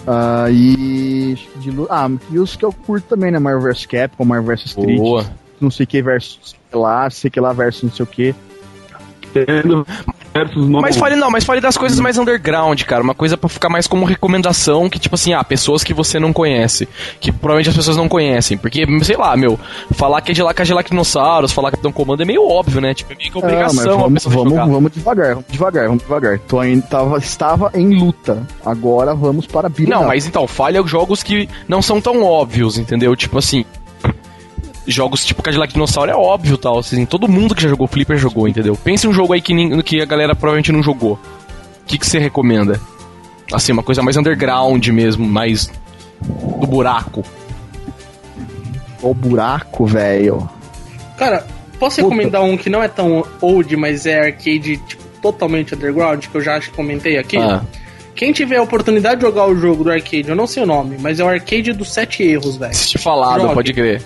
Ah, 0.08 0.46
e. 0.50 1.36
de 1.58 1.72
Ah, 1.90 2.10
e 2.32 2.40
os 2.40 2.56
que 2.56 2.66
eu 2.66 2.72
curto 2.74 3.08
também, 3.10 3.32
né? 3.32 3.40
Marvel 3.40 3.72
vs 3.72 3.86
Capcom, 3.86 4.26
Marvel 4.26 4.56
vs 4.56 4.66
Street. 4.68 4.98
Boa. 4.98 5.26
Não 5.62 5.70
sei 5.70 5.86
que 5.86 6.02
versus 6.02 6.56
sei 6.72 6.80
lá, 6.80 7.10
sei 7.10 7.30
que 7.30 7.40
lá 7.40 7.52
versus 7.54 7.84
não 7.84 7.92
sei 7.92 8.04
o 8.04 8.08
que. 8.08 8.36
Tendo 9.34 9.86
versus 10.34 10.68
novo. 10.68 10.82
Mas 10.82 10.98
fale 10.98 11.16
não, 11.16 11.30
mas 11.30 11.44
fale 11.44 11.62
das 11.62 11.78
coisas 11.78 12.00
mais 12.00 12.18
underground, 12.18 12.82
cara. 12.84 13.04
Uma 13.04 13.16
coisa 13.16 13.38
pra 13.38 13.50
ficar 13.50 13.70
mais 13.70 13.88
como 13.88 14.06
recomendação, 14.06 14.90
que 14.90 15.00
tipo 15.00 15.16
assim, 15.16 15.34
ah, 15.34 15.44
pessoas 15.44 15.84
que 15.84 15.94
você 15.94 16.20
não 16.20 16.32
conhece. 16.32 16.88
Que 17.20 17.32
provavelmente 17.32 17.70
as 17.70 17.76
pessoas 17.76 17.98
não 17.98 18.08
conhecem. 18.08 18.58
Porque, 18.58 18.86
sei 19.04 19.18
lá, 19.18 19.36
meu, 19.36 19.60
falar 19.92 20.22
que 20.22 20.32
é 20.32 20.34
de 20.34 20.44
lá 20.44 20.54
Dinossauros, 20.90 21.52
falar 21.52 21.72
Capitão 21.72 21.92
Comando 21.92 22.24
é 22.24 22.26
meio 22.26 22.48
óbvio, 22.48 22.82
né? 22.82 22.94
Tipo, 22.94 23.14
é 23.14 23.16
meio 23.16 23.32
que 23.32 23.36
mas 23.36 23.44
obrigação 23.44 23.94
a 23.94 24.02
vamos, 24.04 24.14
pessoa 24.24 24.36
vamos, 24.36 24.52
jogar. 24.52 24.66
vamos 24.68 24.92
devagar, 24.92 25.30
vamos 25.30 25.46
devagar, 25.50 25.88
vamos 25.88 26.04
devagar. 26.04 26.40
Tô 26.40 26.60
ainda, 26.60 26.86
tava, 26.88 27.18
estava 27.18 27.72
em 27.74 28.00
luta. 28.00 28.46
Agora 28.66 29.14
vamos 29.14 29.46
para 29.46 29.68
a 29.68 29.72
Não, 29.88 30.06
mas 30.06 30.26
então, 30.26 30.48
fale 30.48 30.80
os 30.80 30.90
jogos 30.90 31.22
que 31.22 31.50
não 31.68 31.82
são 31.82 32.02
tão 32.02 32.24
óbvios, 32.24 32.78
entendeu? 32.78 33.16
Tipo 33.16 33.38
assim. 33.38 33.66
Jogos 34.90 35.24
tipo 35.24 35.42
Cadillac 35.44 35.72
Dinossauro 35.72 36.12
é 36.12 36.16
óbvio 36.16 36.58
tal. 36.58 36.80
Assim, 36.80 37.06
todo 37.06 37.28
mundo 37.28 37.54
que 37.56 37.62
já 37.62 37.70
jogou 37.70 37.88
Flipper 37.88 38.18
jogou, 38.18 38.48
entendeu? 38.48 38.76
Pense 38.76 39.08
um 39.08 39.14
jogo 39.14 39.34
aí 39.34 39.42
que, 39.42 39.84
que 39.84 40.02
a 40.02 40.06
galera 40.06 40.36
provavelmente 40.36 40.72
não 40.72 40.82
jogou. 40.84 41.14
O 41.14 41.86
que, 41.86 41.98
que 41.98 42.06
você 42.06 42.20
recomenda? 42.20 42.80
Assim, 43.52 43.72
uma 43.72 43.84
coisa 43.84 44.02
mais 44.04 44.16
underground 44.18 44.86
mesmo, 44.88 45.26
mais 45.28 45.72
do 46.22 46.68
buraco. 46.68 47.24
O 49.02 49.14
buraco, 49.14 49.86
velho. 49.86 50.50
Cara, 51.18 51.46
posso 51.80 51.98
Puta. 52.02 52.10
recomendar 52.10 52.44
um 52.44 52.58
que 52.58 52.70
não 52.70 52.84
é 52.84 52.88
tão 52.88 53.26
old, 53.42 53.76
mas 53.76 54.06
é 54.06 54.20
arcade 54.28 54.78
tipo, 54.78 55.04
totalmente 55.22 55.74
underground, 55.74 56.26
que 56.28 56.36
eu 56.36 56.42
já 56.42 56.58
acho 56.58 56.70
que 56.70 56.76
comentei 56.76 57.18
aqui? 57.18 57.38
Ah, 57.38 57.62
Quem 58.16 58.32
tiver 58.32 58.58
a 58.58 58.62
oportunidade 58.62 59.16
de 59.18 59.22
jogar 59.26 59.48
o 59.48 59.56
jogo 59.56 59.84
do 59.86 59.92
arcade, 59.92 60.30
eu 60.30 60.36
não 60.36 60.46
sei 60.48 60.64
o 60.64 60.66
nome, 60.66 60.98
mas 61.00 61.20
é 61.20 61.24
o 61.24 61.28
arcade 61.28 61.74
dos 61.74 61.92
sete 61.94 62.24
erros, 62.24 62.58
velho. 62.58 62.74
se 62.74 62.90
te 62.90 62.98
falado, 62.98 63.42
Jogue. 63.42 63.54
pode 63.54 63.74
crer. 63.74 64.02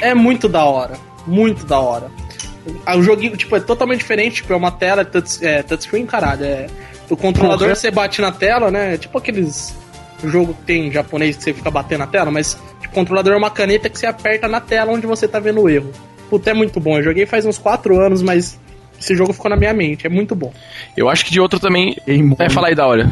É 0.00 0.14
muito 0.14 0.48
da 0.48 0.64
hora. 0.64 0.94
Muito 1.26 1.64
da 1.64 1.78
hora. 1.78 2.10
Ah, 2.86 2.96
O 2.96 3.02
joguinho, 3.02 3.36
tipo, 3.36 3.54
é 3.56 3.60
totalmente 3.60 3.98
diferente, 3.98 4.36
tipo, 4.36 4.52
é 4.52 4.56
uma 4.56 4.70
tela, 4.70 5.02
é 5.02 5.04
touch, 5.04 5.44
é, 5.44 5.62
touchscreen, 5.62 6.06
caralho. 6.06 6.44
É, 6.44 6.66
o 7.10 7.16
controlador 7.16 7.68
Porra. 7.68 7.74
você 7.74 7.90
bate 7.90 8.20
na 8.20 8.32
tela, 8.32 8.70
né? 8.70 8.96
Tipo 8.96 9.18
aqueles 9.18 9.74
jogo 10.22 10.54
que 10.54 10.62
tem 10.62 10.88
em 10.88 10.92
japonês 10.92 11.36
que 11.36 11.42
você 11.42 11.52
fica 11.52 11.70
batendo 11.70 12.00
na 12.00 12.06
tela, 12.06 12.30
mas 12.30 12.54
tipo, 12.80 12.92
o 12.92 12.94
controlador 12.94 13.34
é 13.34 13.36
uma 13.36 13.50
caneta 13.50 13.90
que 13.90 13.98
você 13.98 14.06
aperta 14.06 14.48
na 14.48 14.60
tela 14.60 14.92
onde 14.92 15.06
você 15.06 15.28
tá 15.28 15.38
vendo 15.38 15.60
o 15.60 15.68
erro. 15.68 15.90
Puta, 16.30 16.50
é 16.50 16.54
muito 16.54 16.80
bom. 16.80 16.96
Eu 16.96 17.04
joguei 17.04 17.26
faz 17.26 17.44
uns 17.44 17.58
4 17.58 18.00
anos, 18.00 18.22
mas 18.22 18.58
esse 18.98 19.14
jogo 19.14 19.32
ficou 19.32 19.50
na 19.50 19.56
minha 19.56 19.74
mente. 19.74 20.06
É 20.06 20.10
muito 20.10 20.34
bom. 20.34 20.52
Eu 20.96 21.08
acho 21.08 21.24
que 21.24 21.30
de 21.30 21.40
outro 21.40 21.60
também. 21.60 21.94
Queimou. 22.04 22.38
É, 22.40 22.48
fala 22.48 22.68
aí 22.68 22.74
da 22.74 22.86
hora. 22.86 23.10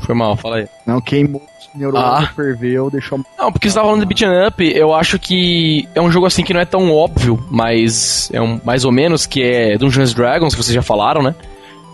Foi 0.00 0.14
mal, 0.14 0.36
fala 0.36 0.56
aí. 0.56 0.68
Não, 0.86 1.00
queimou 1.00 1.42
os 1.58 1.68
neurônios, 1.74 2.10
Ah. 2.24 2.32
ferveu, 2.34 2.90
deixou. 2.90 3.20
Não, 3.38 3.52
porque 3.52 3.68
você 3.68 3.74
tava 3.76 3.86
falando 3.88 4.00
de 4.00 4.06
beat'em 4.06 4.46
up, 4.46 4.72
eu 4.76 4.94
acho 4.94 5.18
que 5.18 5.88
é 5.94 6.00
um 6.00 6.10
jogo 6.10 6.26
assim 6.26 6.42
que 6.42 6.52
não 6.52 6.60
é 6.60 6.64
tão 6.64 6.92
óbvio, 6.92 7.38
mas 7.50 8.30
é 8.32 8.40
um 8.40 8.60
mais 8.64 8.84
ou 8.84 8.90
menos, 8.92 9.26
que 9.26 9.42
é 9.42 9.76
Dungeons 9.78 10.12
Dragons, 10.14 10.54
que 10.54 10.62
vocês 10.62 10.74
já 10.74 10.82
falaram, 10.82 11.22
né? 11.22 11.34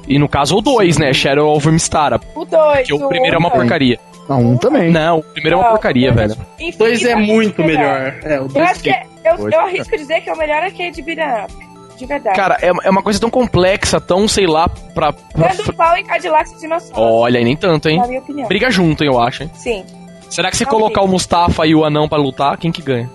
E 0.09 0.19
no 0.19 0.29
caso 0.29 0.57
o 0.57 0.61
2, 0.63 0.99
né? 0.99 1.13
Shadow 1.13 1.55
of 1.57 1.69
Mistara. 1.69 2.21
O 2.35 2.45
2. 2.45 2.87
Que 2.87 2.95
o 2.95 3.09
primeiro 3.09 3.35
é 3.37 3.39
uma 3.39 3.51
também. 3.51 3.63
porcaria. 3.67 3.99
Não, 4.29 4.41
um 4.53 4.57
também. 4.57 4.91
Não, 4.91 5.19
o 5.19 5.23
primeiro 5.23 5.57
é 5.57 5.61
uma 5.61 5.71
porcaria, 5.71 6.13
velho. 6.13 6.35
O 6.61 6.79
2 6.79 7.05
é 7.05 7.15
muito 7.17 7.63
melhor. 7.63 8.15
É, 8.23 8.41
o 8.41 8.45
Eu 8.45 8.49
dois 8.49 8.71
acho 8.71 8.83
que 8.83 8.91
é- 8.91 9.03
eu, 9.25 9.37
Dois. 9.37 9.53
eu 9.53 9.61
arrisco 9.61 9.97
dizer 9.97 10.21
que 10.21 10.31
é 10.31 10.33
o 10.33 10.39
melhor 10.39 10.63
arcade 10.63 11.03
beat'em 11.03 11.45
up. 11.45 11.53
De 11.99 12.07
verdade. 12.07 12.37
Cara, 12.37 12.59
é, 12.61 12.71
é 12.85 12.91
uma 12.91 13.03
coisa 13.03 13.19
tão 13.21 13.31
complexa, 13.31 14.01
tão, 14.01 14.27
sei 14.29 14.47
lá, 14.47 14.69
pra. 14.69 15.13
pra 15.13 15.49
Dando 15.49 15.73
pau 15.75 15.97
em 15.97 16.05
Cadillacs 16.05 16.53
e 16.53 16.61
dinossauros. 16.61 16.99
Olha, 16.99 17.43
nem 17.43 17.57
tanto, 17.57 17.89
hein? 17.89 17.99
Na 17.99 18.07
minha 18.07 18.21
opinião. 18.21 18.49
Briga 18.49 18.71
junto, 18.71 19.03
hein, 19.03 19.11
eu 19.13 19.21
acho, 19.21 19.43
hein? 19.45 19.51
Sim. 19.55 19.85
Será 20.29 20.51
que 20.51 20.57
se 20.57 20.65
Não 20.65 20.71
colocar 20.71 21.01
briga. 21.01 21.05
o 21.05 21.09
Mustafa 21.09 21.67
e 21.67 21.75
o 21.75 21.85
anão 21.85 22.09
pra 22.09 22.19
lutar, 22.19 22.57
quem 22.59 22.71
que 22.73 22.83
ganha? 22.83 23.09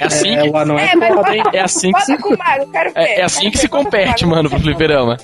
É 0.00 0.04
assim 0.06 0.34
É, 0.36 0.42
que, 0.42 0.48
o 0.48 0.56
anão 0.56 0.78
é, 0.78 0.92
É, 0.92 0.96
mas 0.96 1.14
foda, 1.14 1.36
hein? 1.36 1.42
é 1.52 1.60
assim 1.60 1.92
que 1.92 2.00
se, 2.00 2.12
Bota 2.16 2.22
com 2.22 2.34
o 2.34 2.38
Mago, 2.38 2.66
quero 2.72 2.92
ver. 2.94 3.00
é, 3.00 3.20
é 3.20 3.22
assim 3.24 3.40
quero 3.40 3.50
que 3.52 3.56
ver, 3.58 3.62
se 3.62 3.68
compete, 3.68 4.26
mano, 4.26 4.48
pro 4.48 4.58
fliperama. 4.60 5.16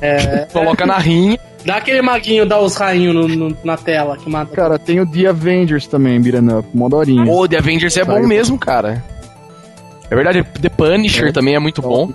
É, 0.00 0.46
Coloca 0.52 0.86
na 0.86 0.98
rinha. 0.98 1.38
Dá 1.64 1.76
aquele 1.76 2.02
maguinho, 2.02 2.44
dá 2.46 2.60
os 2.60 2.76
rainhos 2.76 3.14
no- 3.14 3.26
no- 3.48 3.56
na 3.64 3.76
tela 3.76 4.16
que 4.18 4.28
mata. 4.28 4.54
Cara, 4.54 4.78
tem 4.78 5.00
o 5.00 5.06
The 5.10 5.28
Avengers 5.28 5.86
também, 5.86 6.20
beat'em 6.20 6.58
up, 6.58 6.68
mó 6.74 6.88
daorinha. 6.90 7.24
Ô, 7.32 7.48
The 7.48 7.56
Avengers 7.56 7.96
é 7.96 8.04
bom 8.04 8.20
mesmo, 8.26 8.58
cara. 8.58 9.02
É 10.14 10.16
verdade, 10.16 10.44
The 10.44 10.68
Punisher 10.68 11.26
É. 11.28 11.32
também 11.32 11.56
é 11.56 11.58
muito 11.58 11.82
bom. 11.82 12.12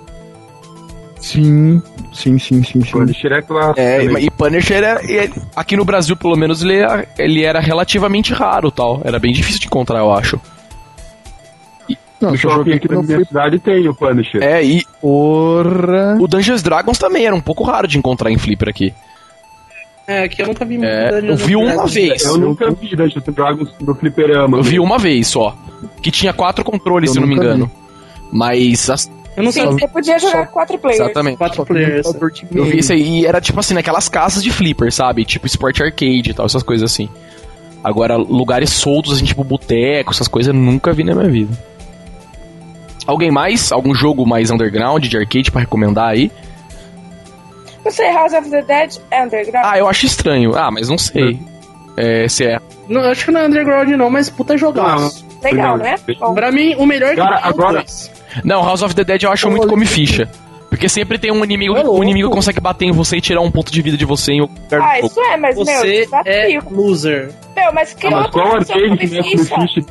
Sim, 1.20 1.82
sim, 2.14 2.40
sim, 2.40 2.64
sim, 2.64 2.82
sim. 2.82 2.92
Punisher 2.92 3.34
é 3.34 3.42
clássico. 3.42 3.78
É, 3.78 4.06
também. 4.06 4.26
e 4.26 4.32
Punisher, 4.32 4.82
é, 4.82 5.26
é- 5.26 5.30
aqui 5.54 5.76
no 5.76 5.84
Brasil, 5.84 6.16
pelo 6.16 6.38
menos, 6.38 6.64
ele 6.64 6.78
era, 6.78 7.06
ele 7.18 7.44
era 7.44 7.60
relativamente 7.60 8.32
raro 8.34 8.72
tal. 8.72 9.02
Era 9.04 9.20
bem 9.20 9.34
difícil 9.34 9.60
de 9.60 9.68
encontrar, 9.68 10.00
eu 10.00 10.14
acho. 10.14 10.40
Não, 12.22 12.30
eu 12.30 12.38
shopping 12.38 12.56
joguei 12.56 12.74
aqui 12.76 12.88
que 12.88 12.94
na 12.96 13.02
minha 13.02 13.16
foi 13.18 13.26
cidade 13.26 13.60
tem 13.60 13.88
o 13.90 13.94
Punisher. 13.94 14.42
É, 14.42 14.64
e 14.64 14.86
porra. 15.02 16.18
o 16.20 16.26
Dungeons 16.28 16.64
Dragons 16.64 16.98
também 16.98 17.26
era 17.26 17.36
um 17.36 17.42
pouco 17.42 17.64
raro 17.66 17.88
de 17.88 17.98
encontrar 17.98 18.32
em 18.32 18.38
Flipper 18.38 18.70
aqui. 18.70 18.94
É, 20.08 20.28
que 20.28 20.42
eu 20.42 20.48
nunca 20.48 20.64
vi 20.66 20.78
muito 20.78 20.90
É, 20.90 21.12
Dungeons 21.22 21.42
eu 21.42 21.48
vi 21.48 21.56
uma 21.58 21.86
vez. 21.86 22.26
Eu 22.26 22.38
nunca 22.38 22.72
vi 22.72 22.96
Dungeons 22.96 23.24
Dragons 23.26 23.70
no 23.82 23.94
fliperama. 23.94 24.58
Eu 24.58 24.64
vi 24.64 24.80
uma 24.80 24.98
vez 24.98 25.28
só. 25.28 25.56
Que 26.02 26.12
tinha 26.12 26.34
quatro 26.34 26.64
controles, 26.64 27.10
Eu 27.10 27.14
se 27.16 27.20
não 27.20 27.28
me 27.28 27.36
engano. 27.36 27.70
Mas, 28.32 28.90
as- 28.90 29.10
Eu 29.38 29.44
não 29.44 29.52
Sim, 29.52 29.62
sabia. 29.62 29.80
você 29.80 29.88
podia 29.88 30.20
jogar 30.20 30.46
Só- 30.48 30.52
quatro 30.52 30.78
players. 30.78 31.00
exatamente. 31.02 31.38
Quatro 31.38 31.66
que 31.66 31.72
players. 31.74 32.06
computador 32.08 32.32
de 32.32 32.48
Eu 32.52 32.66
vi 32.66 32.80
isso 32.80 32.92
aí, 32.92 33.20
e 33.22 33.26
era 33.26 33.40
tipo 33.40 33.58
assim, 33.60 33.74
naquelas 33.74 34.10
casas 34.10 34.44
de 34.44 34.52
flipper, 34.52 34.92
sabe? 34.92 35.24
Tipo 35.24 35.48
Sport 35.48 35.80
Arcade 35.80 36.32
e 36.32 36.34
tal, 36.34 36.46
essas 36.46 36.62
coisas 36.64 36.92
assim. 36.92 37.08
Agora, 37.82 38.18
lugares 38.18 38.70
soltos, 38.72 39.14
assim, 39.14 39.24
tipo 39.26 39.42
boteco, 39.44 40.12
essas 40.12 40.28
coisas, 40.28 40.54
eu 40.54 40.60
nunca 40.60 40.92
vi 40.92 41.04
na 41.06 41.16
minha 41.16 41.30
vida. 41.30 41.58
Alguém 43.08 43.32
mais? 43.32 43.72
Algum 43.72 43.96
jogo 43.96 44.26
mais 44.26 44.52
underground 44.52 45.04
de 45.06 45.18
arcade 45.18 45.50
pra 45.52 45.62
recomendar 45.62 46.10
aí? 46.10 46.30
Não 47.84 47.92
sei, 47.92 48.12
House 48.12 48.34
of 48.34 48.50
the 48.50 48.62
Dead 48.62 48.98
é 49.10 49.24
underground? 49.24 49.66
Ah, 49.66 49.78
eu 49.80 49.88
acho 49.88 50.06
estranho. 50.06 50.56
Ah, 50.56 50.70
mas 50.70 50.90
não 50.90 50.98
sei. 50.98 51.40
É, 51.96 52.28
se 52.28 52.46
é. 52.46 52.60
Não, 52.90 53.02
eu 53.02 53.12
acho 53.12 53.26
que 53.26 53.32
não 53.32 53.40
é 53.42 53.48
underground 53.48 53.90
não, 53.92 54.10
mas 54.10 54.30
puta 54.30 54.58
jogaço. 54.58 55.26
Legal, 55.42 55.78
né? 55.78 55.96
Bom, 56.20 56.34
Pra 56.34 56.52
mim, 56.52 56.76
o 56.76 56.86
melhor 56.86 57.12
que 57.12 57.16
Cara, 57.22 57.40
é 57.40 57.46
o 57.46 57.50
agora- 57.50 57.74
dois. 57.80 58.12
Não, 58.44 58.64
House 58.64 58.82
of 58.82 58.94
the 58.96 59.04
Dead 59.04 59.24
eu 59.24 59.32
acho 59.32 59.50
muito 59.50 59.68
come 59.68 59.86
ficha. 59.86 60.30
Porque 60.70 60.88
sempre 60.88 61.18
tem 61.18 61.32
um 61.32 61.44
inimigo, 61.44 61.74
Ô, 61.74 61.80
um 61.80 61.84
louco. 61.84 62.04
inimigo 62.04 62.30
consegue 62.30 62.60
bater 62.60 62.86
em 62.86 62.92
você 62.92 63.18
e 63.18 63.22
tirar 63.22 63.42
um 63.42 63.50
ponto 63.52 63.72
de 63.72 63.82
vida 63.82 63.98
de 63.98 64.06
você 64.06 64.34
em 64.34 64.42
lugar 64.42 64.80
ah, 64.82 64.96
jogo. 64.98 65.08
isso 65.08 65.20
é, 65.22 65.36
mas, 65.38 65.56
meu, 65.56 65.66
Você 65.66 66.08
é 66.26 66.46
desafio. 66.46 66.64
loser. 66.72 67.32
Meu, 67.56 67.74
mas 67.74 67.94
que 67.94 68.08
Ah, 68.08 68.12
mas 68.12 68.30
qual 68.30 68.56
arcade? 68.56 69.10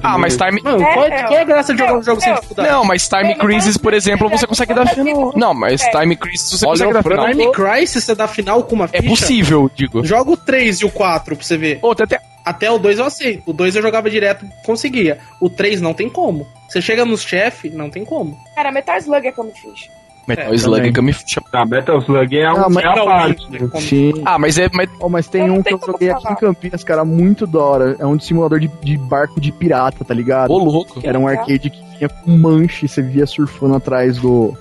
Ah, 0.02 0.16
mas 0.18 0.36
Time. 0.36 0.62
Mano, 0.62 0.82
É, 0.82 0.94
qual, 0.94 1.08
meu. 1.08 1.18
qual 1.18 1.32
é 1.32 1.40
a 1.40 1.44
graça 1.44 1.72
de 1.74 1.78
jogar 1.80 1.92
um 1.92 1.94
Meu, 1.96 2.02
jogo 2.04 2.20
sem 2.20 2.28
meu. 2.32 2.36
dificuldade? 2.40 2.68
Não, 2.70 2.84
mas 2.84 3.08
Time 3.08 3.24
Meu, 3.24 3.36
Crisis, 3.36 3.76
por 3.76 3.94
assim, 3.94 4.10
exemplo, 4.10 4.28
você 4.30 4.46
consegue 4.46 4.72
dar 4.74 4.84
tá 4.86 4.94
final. 4.94 5.04
vivo. 5.04 5.32
Não, 5.36 5.52
mas 5.52 5.82
É. 5.82 5.90
Time 5.90 6.16
Crisis 6.16 6.50
você 6.60 6.64
Olha 6.66 6.70
consegue 6.72 6.90
o 6.90 6.94
dar 6.94 7.02
final. 7.02 7.28
Time 7.30 7.52
Crisis, 7.52 8.04
você 8.04 8.14
dá 8.14 8.28
final 8.28 8.62
com 8.62 8.74
uma 8.76 8.84
É 8.92 9.02
ficha? 9.02 9.08
possível, 9.08 9.70
digo. 9.74 10.04
Joga 10.04 10.30
o 10.30 10.36
3 10.36 10.80
e 10.80 10.84
o 10.84 10.90
4 10.90 11.36
pra 11.36 11.44
você 11.44 11.56
ver. 11.56 11.78
Outra 11.82 12.04
até. 12.04 12.20
Até 12.44 12.70
o 12.70 12.78
2 12.78 12.98
eu 12.98 13.04
aceito. 13.04 13.42
O 13.46 13.52
2 13.52 13.76
eu 13.76 13.82
jogava 13.82 14.08
direto, 14.08 14.46
conseguia. 14.64 15.18
O 15.40 15.50
3 15.50 15.80
não 15.82 15.92
tem 15.92 16.08
como. 16.08 16.46
Você 16.68 16.80
chega 16.80 17.04
nos 17.04 17.22
chefe, 17.22 17.68
não 17.68 17.90
tem 17.90 18.04
como. 18.04 18.38
Cara, 18.54 18.70
Metal 18.72 18.96
Slug 18.98 19.26
é 19.26 19.32
come 19.32 19.52
ficha. 19.52 19.90
Metal 20.28 20.52
É, 20.52 20.54
Slug 20.54 20.76
também. 20.78 20.92
Game 20.92 21.12
Ficha. 21.12 21.40
Ah, 21.52 21.64
Metal 21.64 21.98
Slug 21.98 22.38
é, 22.38 22.52
um, 22.52 22.56
Ah, 22.56 22.68
mas- 22.68 22.84
é 22.84 23.04
parte. 23.04 23.50
Né? 23.50 23.70
Sim. 23.80 24.12
Ah, 24.24 24.38
mas 24.38 24.58
é. 24.58 24.68
Mas, 24.72 24.88
Oh, 25.00 25.08
mas 25.08 25.26
tem 25.26 25.42
Eu 25.42 25.48
não 25.48 25.56
um 25.56 25.62
que 25.62 25.72
eu 25.72 25.80
joguei 25.84 26.10
aqui 26.10 26.30
em 26.32 26.36
Campinas, 26.36 26.84
cara, 26.84 27.04
muito 27.04 27.46
da 27.46 27.58
hora. 27.60 27.96
É 27.98 28.04
um 28.06 28.16
de 28.16 28.24
simulador 28.24 28.60
de, 28.60 28.68
de 28.82 28.96
barco 28.98 29.40
de 29.40 29.50
pirata, 29.50 30.04
tá 30.04 30.12
ligado? 30.12 30.50
ô 30.52 30.58
louco. 30.58 31.00
Era 31.02 31.18
um 31.18 31.26
arcade 31.26 31.70
que 31.70 31.96
tinha 31.96 32.08
com 32.08 32.30
manche, 32.36 32.86
você 32.86 33.00
via 33.02 33.26
surfando 33.26 33.74
atrás 33.76 34.18
do, 34.18 34.54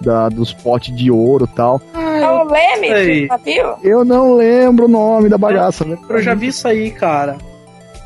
da, 0.00 0.28
dos 0.28 0.52
potes 0.52 0.94
de 0.94 1.10
ouro 1.10 1.48
e 1.50 1.54
tal. 1.54 1.80
É 1.94 2.28
o 2.28 2.44
Leme 2.44 3.26
navio? 3.28 3.74
Eu 3.82 4.04
não 4.04 4.34
lembro 4.34 4.86
o 4.86 4.88
nome 4.88 5.28
da 5.28 5.38
bagaça, 5.38 5.84
né? 5.84 5.96
Eu 6.08 6.20
já 6.22 6.34
vi 6.34 6.48
isso 6.48 6.66
aí, 6.66 6.90
cara. 6.90 7.36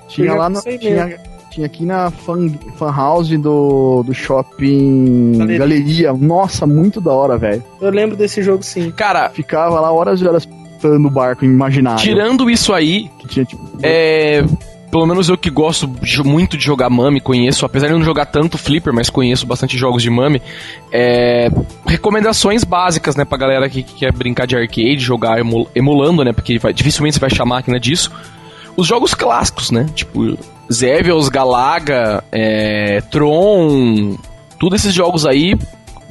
Tinha 0.09 0.29
eu 0.33 0.37
lá 0.37 0.49
no, 0.49 0.61
sei 0.61 0.79
tinha, 0.79 1.19
tinha 1.57 1.67
aqui 1.67 1.85
na 1.85 2.11
fan, 2.11 2.51
fan 2.77 2.91
house 2.95 3.29
do, 3.31 4.03
do 4.05 4.13
shopping 4.15 5.33
Galeria. 5.39 5.59
Galeria. 5.59 6.13
Nossa, 6.13 6.67
muito 6.67 7.01
da 7.01 7.13
hora, 7.13 7.37
velho. 7.39 7.63
Eu 7.81 7.91
lembro 7.91 8.17
desse 8.17 8.43
jogo 8.43 8.63
sim. 8.63 8.91
Cara, 8.91 9.29
Ficava 9.31 9.81
lá 9.81 9.91
horas 9.91 10.21
e 10.21 10.27
horas 10.27 10.45
pintando 10.47 11.09
o 11.09 11.11
barco 11.11 11.45
imaginário. 11.45 12.01
tirando 12.03 12.49
isso 12.51 12.73
aí, 12.73 13.11
Que 13.19 13.27
tinha, 13.29 13.45
tipo, 13.45 13.63
é. 13.83 14.45
Pelo 14.91 15.05
menos 15.05 15.29
eu 15.29 15.37
que 15.37 15.51
gosto 15.51 15.87
de- 15.87 16.23
muito 16.23 16.57
de 16.57 16.65
jogar 16.65 16.89
Mami, 16.89 17.21
conheço, 17.21 17.67
apesar 17.67 17.89
de 17.89 17.93
não 17.95 18.05
jogar 18.05 18.25
tanto 18.27 18.57
Flipper, 18.57 18.95
mas 18.95 19.11
conheço 19.11 19.45
bastante 19.47 19.77
jogos 19.77 20.03
de 20.03 20.09
Mami. 20.09 20.41
É, 20.93 21.49
recomendações 21.87 22.65
básicas, 22.65 23.17
né, 23.17 23.25
pra 23.25 23.37
galera 23.37 23.69
que, 23.69 23.83
que 23.83 23.95
quer 23.95 24.13
brincar 24.13 24.47
de 24.47 24.57
arcade, 24.57 24.99
jogar 24.99 25.39
emu- 25.41 25.67
emulando, 25.75 26.25
né, 26.25 26.33
porque 26.33 26.59
vai- 26.59 26.73
dificilmente 26.73 27.15
você 27.15 27.21
vai 27.21 27.31
achar 27.31 27.43
a 27.43 27.47
máquina 27.47 27.81
disso. 27.81 28.11
Os 28.77 28.87
jogos 28.87 29.13
clássicos, 29.13 29.71
né, 29.71 29.87
tipo 29.95 30.39
Zevils, 30.73 31.29
Galaga, 31.29 32.23
é, 32.33 33.01
Tron, 33.11 34.17
todos 34.59 34.81
esses 34.81 34.95
jogos 34.95 35.25
aí, 35.27 35.55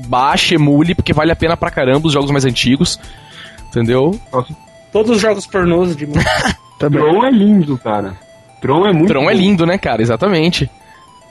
baixa, 0.08 0.56
emule, 0.56 0.96
porque 0.96 1.14
vale 1.14 1.32
a 1.32 1.36
pena 1.36 1.58
pra 1.58 1.72
caramba 1.72 2.08
os 2.08 2.14
jogos 2.14 2.32
mais 2.32 2.46
antigos, 2.46 3.00
entendeu? 3.68 4.20
Todos 4.92 5.12
os 5.18 5.22
jogos 5.22 5.46
pornôs 5.46 5.96
de. 5.96 6.08
Tron 6.80 7.26
é 7.26 7.32
lindo, 7.32 7.78
cara. 7.78 8.18
Tron 8.62 8.86
é 8.88 8.94
muito 8.94 9.08
Tron 9.10 9.30
é 9.30 9.34
bom. 9.34 9.40
lindo, 9.40 9.66
né, 9.66 9.78
cara? 9.78 10.02
Exatamente. 10.02 10.70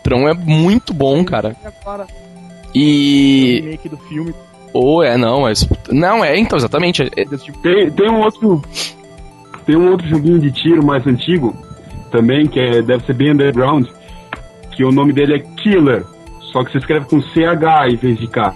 Tron 0.02 0.28
é 0.28 0.34
muito 0.34 0.92
bom, 0.92 1.24
cara. 1.24 1.56
Agora, 1.64 2.04
o 2.04 2.78
E. 2.78 3.60
remake 3.62 3.88
do 3.88 3.96
filme 3.96 4.34
Ou 4.72 5.02
é, 5.02 5.16
não, 5.16 5.42
mas. 5.42 5.66
Não, 5.90 6.24
é, 6.24 6.38
então, 6.38 6.58
exatamente. 6.58 7.02
É- 7.16 7.24
tipo. 7.36 7.58
Tem, 7.60 7.90
tem 7.90 8.10
um 8.10 8.20
outro. 8.20 8.62
Tem 9.64 9.76
um 9.76 9.90
outro 9.90 10.06
joguinho 10.08 10.38
de 10.38 10.50
tiro 10.52 10.84
mais 10.84 11.06
antigo 11.06 11.54
também, 12.14 12.46
que 12.46 12.60
é, 12.60 12.80
deve 12.80 13.04
ser 13.04 13.14
bem 13.14 13.32
underground, 13.32 13.88
que 14.70 14.84
o 14.84 14.92
nome 14.92 15.12
dele 15.12 15.34
é 15.34 15.38
Killer. 15.40 16.04
Só 16.52 16.62
que 16.62 16.70
você 16.70 16.78
escreve 16.78 17.06
com 17.06 17.20
CH 17.20 17.90
em 17.90 17.96
vez 17.96 18.18
de 18.18 18.28
K. 18.28 18.54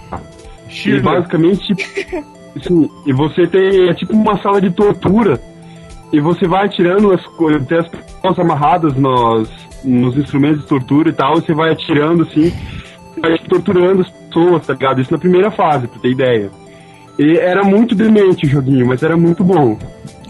E 0.85 0.99
basicamente, 1.01 1.73
assim, 2.55 2.89
e 3.05 3.11
você 3.11 3.45
tem. 3.45 3.89
É 3.89 3.93
tipo 3.93 4.13
uma 4.13 4.41
sala 4.41 4.61
de 4.61 4.71
tortura. 4.71 5.41
E 6.13 6.21
você 6.21 6.47
vai 6.47 6.65
atirando 6.65 7.11
as 7.11 7.23
coisas, 7.27 7.67
tem 7.67 7.77
as 7.77 7.87
pessoas 7.87 8.39
amarradas 8.39 8.95
nos, 8.95 9.49
nos 9.83 10.17
instrumentos 10.17 10.61
de 10.61 10.67
tortura 10.67 11.09
e 11.09 11.13
tal, 11.13 11.37
e 11.37 11.41
você 11.41 11.53
vai 11.53 11.71
atirando 11.71 12.23
assim, 12.23 12.51
vai 13.21 13.37
torturando 13.39 14.01
as 14.01 14.09
pessoas, 14.09 14.65
tá 14.65 14.73
ligado? 14.73 15.01
Isso 15.01 15.11
na 15.11 15.19
primeira 15.19 15.51
fase, 15.51 15.87
pra 15.87 15.99
ter 15.99 16.09
ideia. 16.09 16.49
E 17.19 17.37
era 17.37 17.63
muito 17.63 17.93
demente 17.93 18.47
o 18.47 18.49
joguinho, 18.49 18.87
mas 18.87 19.03
era 19.03 19.15
muito 19.15 19.43
bom. 19.43 19.77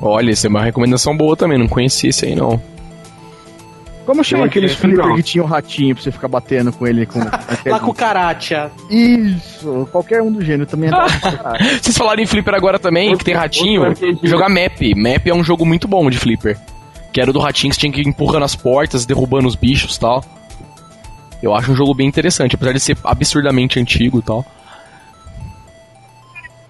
Olha, 0.02 0.32
isso 0.32 0.48
é 0.48 0.50
uma 0.50 0.64
recomendação 0.64 1.16
boa 1.16 1.36
também, 1.38 1.58
não 1.58 1.68
conhecia 1.68 2.10
esse 2.10 2.26
aí, 2.26 2.36
não. 2.36 2.60
Como 4.10 4.24
chama 4.24 4.46
aqueles 4.46 4.74
flipper 4.74 5.14
que 5.14 5.22
tinha 5.22 5.44
um 5.44 5.46
ratinho 5.46 5.94
pra 5.94 6.04
você 6.04 6.12
ficar 6.12 6.28
batendo 6.28 6.74
com 6.74 6.88
ele? 6.88 7.06
Com, 7.06 7.20
Lá 7.70 7.80
com 7.80 7.92
o 7.92 7.94
Karatia. 7.94 8.72
Isso, 8.90 9.88
qualquer 9.92 10.20
um 10.24 10.32
do 10.32 10.44
gênero 10.44 10.66
também 10.66 10.90
caralho. 10.90 11.64
Vocês 11.80 11.96
falaram 11.96 12.20
em 12.20 12.26
flipper 12.26 12.56
agora 12.56 12.80
também, 12.80 13.16
que 13.16 13.24
tem 13.24 13.36
ratinho. 13.36 13.88
outro. 13.88 14.20
Jogar 14.24 14.50
map. 14.50 14.82
Map 14.96 15.28
é 15.28 15.32
um 15.32 15.44
jogo 15.44 15.64
muito 15.64 15.88
bom 15.88 16.10
de 16.10 16.18
flipper. 16.18 16.58
Que 17.14 17.22
era 17.22 17.30
o 17.30 17.34
do 17.34 17.38
ratinho 17.38 17.70
que 17.70 17.76
você 17.76 17.82
tinha 17.82 17.94
que 17.94 18.02
ir 18.02 18.08
empurrando 18.08 18.46
as 18.46 18.56
portas, 18.56 19.06
derrubando 19.06 19.48
os 19.48 19.54
bichos 19.56 19.96
e 19.96 20.00
tal. 20.00 20.26
Eu 21.44 21.54
acho 21.54 21.72
um 21.72 21.76
jogo 21.76 21.94
bem 21.94 22.08
interessante, 22.08 22.56
apesar 22.56 22.74
de 22.74 22.80
ser 22.80 22.98
absurdamente 23.04 23.80
antigo 23.80 24.18
e 24.18 24.22
tal. 24.24 24.44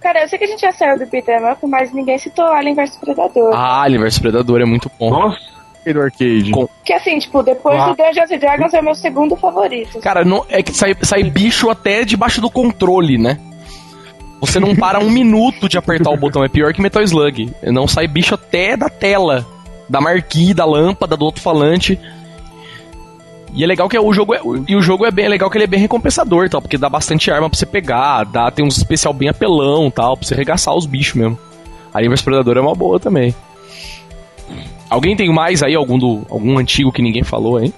Cara, 0.01 0.23
eu 0.23 0.27
sei 0.27 0.37
que 0.37 0.43
a 0.43 0.47
gente 0.47 0.59
já 0.59 0.73
saiu 0.73 0.99
do 0.99 1.05
beat'em 1.05 1.49
up, 1.49 1.65
mas 1.65 1.93
ninguém 1.93 2.17
citou 2.17 2.43
Alien 2.47 2.75
vs 2.75 2.97
Predador. 2.97 3.53
Ah, 3.53 3.83
Alien 3.83 4.01
vs 4.01 4.19
Predador 4.19 4.59
é 4.59 4.65
muito 4.65 4.91
bom. 4.99 5.09
Nossa, 5.09 5.39
do 5.85 6.01
arcade. 6.01 6.51
Com- 6.51 6.67
Que 6.83 6.93
assim, 6.93 7.17
tipo, 7.19 7.41
depois 7.41 7.79
Ah. 7.79 7.89
do 7.89 7.95
Dungeons 7.95 8.31
and 8.31 8.37
Dragons 8.37 8.73
é 8.73 8.79
o 8.79 8.83
meu 8.83 8.95
segundo 8.95 9.35
favorito. 9.35 9.99
Cara, 9.99 10.23
não, 10.23 10.45
é 10.49 10.61
que 10.61 10.73
sai, 10.73 10.95
sai 11.01 11.23
bicho 11.23 11.69
até 11.69 12.03
debaixo 12.05 12.39
do 12.41 12.49
controle, 12.49 13.17
né? 13.17 13.39
Você 14.41 14.59
não 14.59 14.75
para 14.75 14.99
um 14.99 15.09
minuto 15.11 15.67
de 15.67 15.77
apertar 15.77 16.11
o 16.11 16.17
botão, 16.17 16.43
é 16.43 16.47
pior 16.47 16.73
que 16.73 16.81
Metal 16.81 17.01
Slug. 17.03 17.51
Não 17.63 17.87
sai 17.87 18.07
bicho 18.07 18.35
até 18.35 18.77
da 18.77 18.87
tela, 18.89 19.45
da 19.89 19.99
marquise, 19.99 20.53
da 20.53 20.65
lâmpada, 20.65 21.17
do 21.17 21.25
alto-falante. 21.25 21.99
E 23.53 23.63
é 23.63 23.67
legal 23.67 23.89
que 23.89 23.97
o 23.97 24.13
jogo 24.13 24.35
é, 24.35 24.39
e 24.67 24.75
o 24.75 24.81
jogo 24.81 25.05
é 25.07 25.11
bem 25.11 25.25
é 25.25 25.27
legal 25.27 25.49
que 25.49 25.57
ele 25.57 25.63
é 25.63 25.67
bem 25.67 25.79
recompensador, 25.79 26.47
tal, 26.49 26.61
porque 26.61 26.77
dá 26.77 26.87
bastante 26.87 27.31
arma 27.31 27.49
pra 27.49 27.57
você 27.57 27.65
pegar, 27.65 28.23
dá 28.23 28.51
tem 28.51 28.63
uns 28.63 28.77
especial 28.77 29.11
bem 29.11 29.27
apelão, 29.27 29.89
tal, 29.89 30.15
pra 30.15 30.25
você 30.27 30.35
regaçar 30.35 30.75
os 30.75 30.85
bichos 30.85 31.15
mesmo. 31.15 31.37
Alien 31.91 32.11
vs 32.11 32.21
Predador 32.21 32.57
é 32.57 32.61
uma 32.61 32.75
boa 32.75 32.99
também. 32.99 33.33
Alguém 34.89 35.15
tem 35.15 35.31
mais 35.31 35.61
aí 35.61 35.75
algum 35.75 35.97
do 35.97 36.21
algum 36.29 36.57
antigo 36.57 36.91
que 36.91 37.01
ninguém 37.01 37.23
falou 37.23 37.57
aí? 37.57 37.73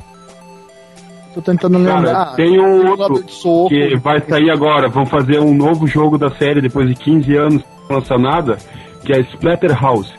Tô 1.34 1.42
tentando 1.42 1.78
lembrar. 1.78 2.04
Cara, 2.04 2.22
Ah, 2.22 2.36
tem 2.36 2.60
um 2.60 2.90
outro 2.90 3.24
soco. 3.30 3.70
que 3.70 3.96
vai 3.98 4.20
sair 4.22 4.50
agora. 4.50 4.90
Vão 4.90 5.06
fazer 5.06 5.40
um 5.40 5.54
novo 5.54 5.88
jogo 5.88 6.18
da 6.18 6.30
série 6.32 6.62
depois 6.62 6.88
de 6.90 6.96
15 6.96 7.36
anos 7.36 7.64
não 7.90 7.98
lança 7.98 8.18
nada, 8.18 8.58
que 9.06 9.14
é 9.14 9.20
Splatterhouse. 9.22 10.12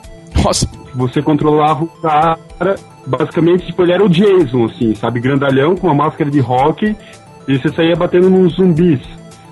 Nossa, 0.44 0.66
Você 0.94 1.22
controlava 1.22 1.84
o 1.84 1.86
cara, 1.86 2.76
basicamente, 3.06 3.64
tipo, 3.66 3.82
ele 3.82 3.92
era 3.92 4.04
o 4.04 4.08
Jason, 4.10 4.66
assim, 4.66 4.94
sabe? 4.94 5.20
Grandalhão, 5.20 5.74
com 5.74 5.86
uma 5.86 5.94
máscara 6.04 6.30
de 6.30 6.38
rock, 6.40 6.94
e 7.48 7.58
você 7.58 7.68
saía 7.70 7.96
batendo 7.96 8.28
nos 8.28 8.54
zumbis. 8.56 9.00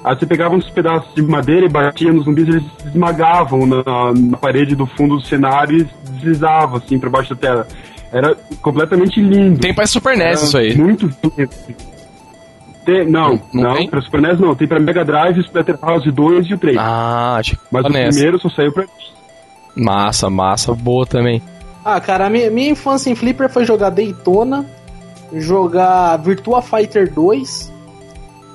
Aí 0.05 0.17
você 0.17 0.25
pegava 0.27 0.55
uns 0.55 0.69
pedaços 0.71 1.15
de 1.15 1.23
madeira 1.23 1.67
e 1.67 1.69
batia 1.69 2.13
nos 2.13 2.25
zumbis, 2.25 2.49
eles 2.49 2.65
esmagavam 2.87 3.67
na, 3.67 3.83
na 4.17 4.37
parede 4.39 4.75
do 4.75 4.87
fundo 4.87 5.17
do 5.17 5.23
cenário 5.27 5.79
e 5.79 6.11
deslizavam, 6.13 6.79
assim, 6.79 6.99
pra 6.99 7.11
baixo 7.11 7.35
da 7.35 7.41
tela. 7.41 7.69
Era 8.13 8.35
completamente 8.63 9.21
lindo. 9.21 9.61
tem 9.61 9.75
pra 9.75 9.87
Super 9.87 10.17
NES 10.17 10.25
Era 10.27 10.33
isso 10.35 10.59
aí. 10.59 10.77
Muito 10.77 11.07
lindo. 11.07 11.51
Tem, 12.85 13.09
não, 13.09 13.29
Não- 13.35 13.41
não 13.53 13.63
não, 13.63 13.75
tem? 13.77 13.89
pra 13.89 14.01
Super 14.01 14.23
NES 14.23 14.41
não. 14.41 14.55
Tem 14.55 14.67
pra 14.67 14.81
Mega 14.81 15.05
Drive, 15.05 15.39
Splatterhouse 15.41 16.11
2 16.11 16.47
e 16.47 16.55
o 16.55 16.59
3. 16.59 16.77
Ah, 16.79 17.37
acho 17.39 17.57
que 17.57 17.63
Mas 17.71 17.85
o 17.85 17.89
NES. 17.91 18.15
primeiro 18.17 18.41
só 18.41 18.49
saiu 18.49 18.73
pra... 18.73 18.85
Massa, 19.77 20.29
massa, 20.31 20.75
boa 20.75 21.07
também. 21.07 21.41
Ah, 21.85 22.01
cara, 22.01 22.27
a 22.27 22.31
minha, 22.31 22.51
minha 22.51 22.71
infância 22.71 23.11
em 23.11 23.15
Flipper 23.15 23.49
foi 23.49 23.65
jogar 23.65 23.91
Daytona, 23.91 24.67
jogar 25.33 26.17
Virtua 26.17 26.61
Fighter 26.63 27.13
2, 27.13 27.73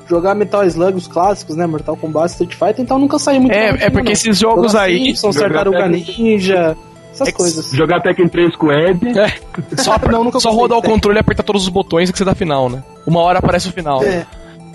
jogar 0.08 0.36
Metal 0.36 0.64
Slug, 0.66 0.98
os 0.98 1.08
clássicos, 1.08 1.56
né? 1.56 1.66
Mortal 1.66 1.98
Kombat, 1.98 2.32
Street 2.32 2.54
Fighter, 2.54 2.80
então 2.82 3.00
nunca 3.00 3.18
saí 3.20 3.40
muito 3.40 3.54
É, 3.54 3.70
é 3.86 3.90
porque 3.90 4.06
não. 4.08 4.12
esses 4.12 4.38
jogos 4.40 4.72
Jogar 4.74 4.84
aí. 4.84 5.06
Simpsons, 5.06 5.36
Tartaruga 5.36 5.90
Tekken- 5.90 6.24
Ninja, 6.24 6.78
essas 7.12 7.28
É 7.28 7.32
coisas. 7.32 7.72
Jogar 7.72 8.02
Tekken 8.02 8.28
3 8.28 8.56
com 8.56 8.68
o 8.68 8.72
Ed. 8.74 9.00
É, 9.18 9.34
só, 9.82 9.98
Não, 10.12 10.24
nunca 10.24 10.40
só 10.40 10.52
rodar 10.52 10.78
o 10.78 10.82
controle 10.82 11.18
e 11.18 11.22
apertar 11.22 11.44
todos 11.44 11.64
os 11.64 11.70
botões 11.70 12.12
que 12.12 12.18
você 12.18 12.26
dá 12.26 12.36
final, 12.36 12.70
né? 12.70 12.84
Uma 13.08 13.22
hora 13.22 13.40
aparece 13.40 13.70
o 13.70 13.72
final. 13.72 14.04
É. 14.04 14.26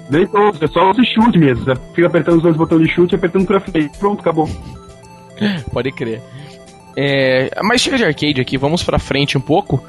Nem 0.08 0.26
todos, 0.26 0.60
é 0.60 0.66
só 0.66 0.92
você 0.92 1.04
chute 1.04 1.38
mesmo. 1.38 1.64
Você 1.64 1.74
fica 1.94 2.06
apertando 2.08 2.36
os 2.38 2.42
dois 2.42 2.56
botões 2.56 2.82
de 2.82 2.92
chute 2.92 3.14
e 3.14 3.16
apertando 3.16 3.46
pra 3.46 3.60
frente. 3.60 3.96
Pronto, 3.98 4.20
acabou. 4.20 4.48
Pode 5.72 5.92
crer. 5.92 6.20
É, 6.96 7.50
mas 7.62 7.80
chega 7.80 7.96
de 7.96 8.04
arcade 8.04 8.40
aqui, 8.40 8.58
vamos 8.58 8.82
pra 8.82 8.98
frente 8.98 9.38
um 9.38 9.40
pouco. 9.40 9.82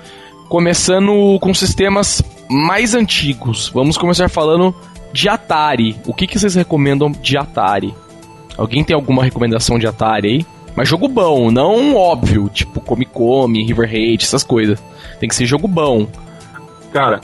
Começando 0.48 1.40
com 1.40 1.54
sistemas 1.54 2.22
mais 2.50 2.94
antigos. 2.94 3.70
Vamos 3.74 3.98
começar 3.98 4.30
falando 4.30 4.76
de 5.14 5.30
Atari. 5.30 5.96
O 6.06 6.14
que, 6.14 6.28
que 6.28 6.40
vocês 6.40 6.56
recomendam 6.56 7.12
de 7.12 7.38
Atari? 7.38 7.94
Alguém 8.58 8.84
tem 8.84 8.96
alguma 8.96 9.24
recomendação 9.24 9.80
de 9.80 9.88
Atari 9.88 10.28
aí? 10.28 10.46
Mas 10.76 10.88
jogo 10.88 11.08
bom, 11.08 11.52
não 11.52 11.96
óbvio, 11.96 12.48
tipo 12.50 12.80
Come 12.80 13.06
Come, 13.06 13.66
River 13.66 13.90
Raid, 13.90 14.24
essas 14.24 14.44
coisas. 14.44 14.82
Tem 15.20 15.28
que 15.28 15.36
ser 15.36 15.46
jogo 15.46 15.68
bom. 15.68 16.08
Cara, 16.94 17.20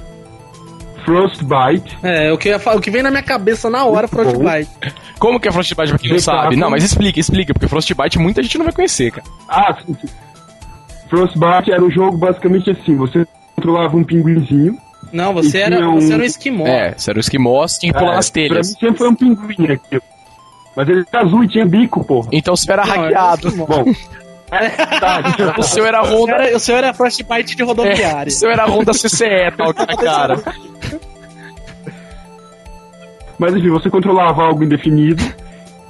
Frostbite. 1.06 1.98
É, 2.04 2.32
o 2.34 2.38
que, 2.38 2.50
eu 2.50 2.54
ia 2.54 2.60
falar- 2.60 2.76
o 2.76 2.82
que 2.82 2.92
vem 2.92 3.02
na 3.02 3.10
minha 3.10 3.24
cabeça 3.24 3.70
na 3.70 3.86
hora, 3.86 4.08
bom. 4.08 4.18
Frostbite. 4.24 4.70
Como 5.18 5.40
que 5.40 5.48
é 5.48 5.52
Frostbite 5.52 5.90
pra 5.90 5.98
quem 6.00 6.12
não 6.12 6.20
sabe? 6.20 6.56
Não, 6.58 6.70
mas 6.70 6.84
explica, 6.84 7.20
explica, 7.20 7.54
porque 7.54 7.68
Frostbite 7.68 8.20
muita 8.20 8.44
gente 8.44 8.58
não 8.58 8.66
vai 8.66 8.74
conhecer, 8.74 9.12
cara. 9.12 9.26
Ah, 9.48 9.78
sim, 9.86 9.96
sim. 10.02 10.08
Frostbite 11.10 11.72
era 11.72 11.82
um 11.84 11.90
jogo 11.90 12.18
basicamente 12.18 12.70
assim: 12.70 12.98
você 12.98 13.26
controlava 13.56 13.96
um 13.96 14.04
pinguinzinho. 14.04 14.78
Não, 15.12 15.34
você 15.34 15.60
era, 15.60 15.90
um- 15.90 16.00
você 16.02 16.14
era 16.14 16.22
um 16.24 16.26
esquimó. 16.26 16.68
É, 16.68 16.94
se 16.98 17.10
era 17.10 17.18
o 17.18 17.20
esquimó, 17.20 17.68
você 17.68 17.80
tinha 17.80 17.94
que 17.94 18.00
pular 18.00 18.14
É, 18.14 18.16
nas 18.16 18.30
Pra 18.30 18.42
telhas. 18.42 18.68
mim 18.70 18.80
sempre 18.80 18.98
foi 18.98 19.10
um 19.10 19.16
pinguim 19.16 19.72
aquilo. 19.72 20.02
Mas 20.76 20.90
ele 20.90 21.06
era 21.12 21.24
azul 21.26 21.44
e 21.44 21.48
tinha 21.48 21.66
bico, 21.66 22.04
porra. 22.04 22.30
Então 22.32 22.56
você 22.56 22.72
era 22.72 22.86
Não, 22.86 22.94
era 22.94 23.02
um 23.02 23.04
hackeado. 23.06 23.52
Bom, 23.56 23.86
O 25.58 25.64
seu 25.64 25.86
era 25.86 26.02
O 26.02 26.06
senhor 26.06 26.20
Honda. 26.22 26.32
era- 26.34 26.56
O 26.56 26.60
senhor 26.60 26.78
era 26.78 26.94
Frostbite 26.94 27.56
de 27.56 27.62
É, 27.62 27.66
rodoviária. 27.66 28.28
o 28.30 28.32
seu 28.32 28.50
era 28.50 28.66
Honda 28.66 28.94
CCE, 28.94 29.52
tal, 29.58 29.74
que 29.74 29.80
na 29.86 29.98
cara. 29.98 30.36
Mas 33.38 33.56
enfim, 33.56 33.70
você 33.70 33.90
controlava 33.90 34.44
algo 34.44 34.64
indefinido 34.64 35.22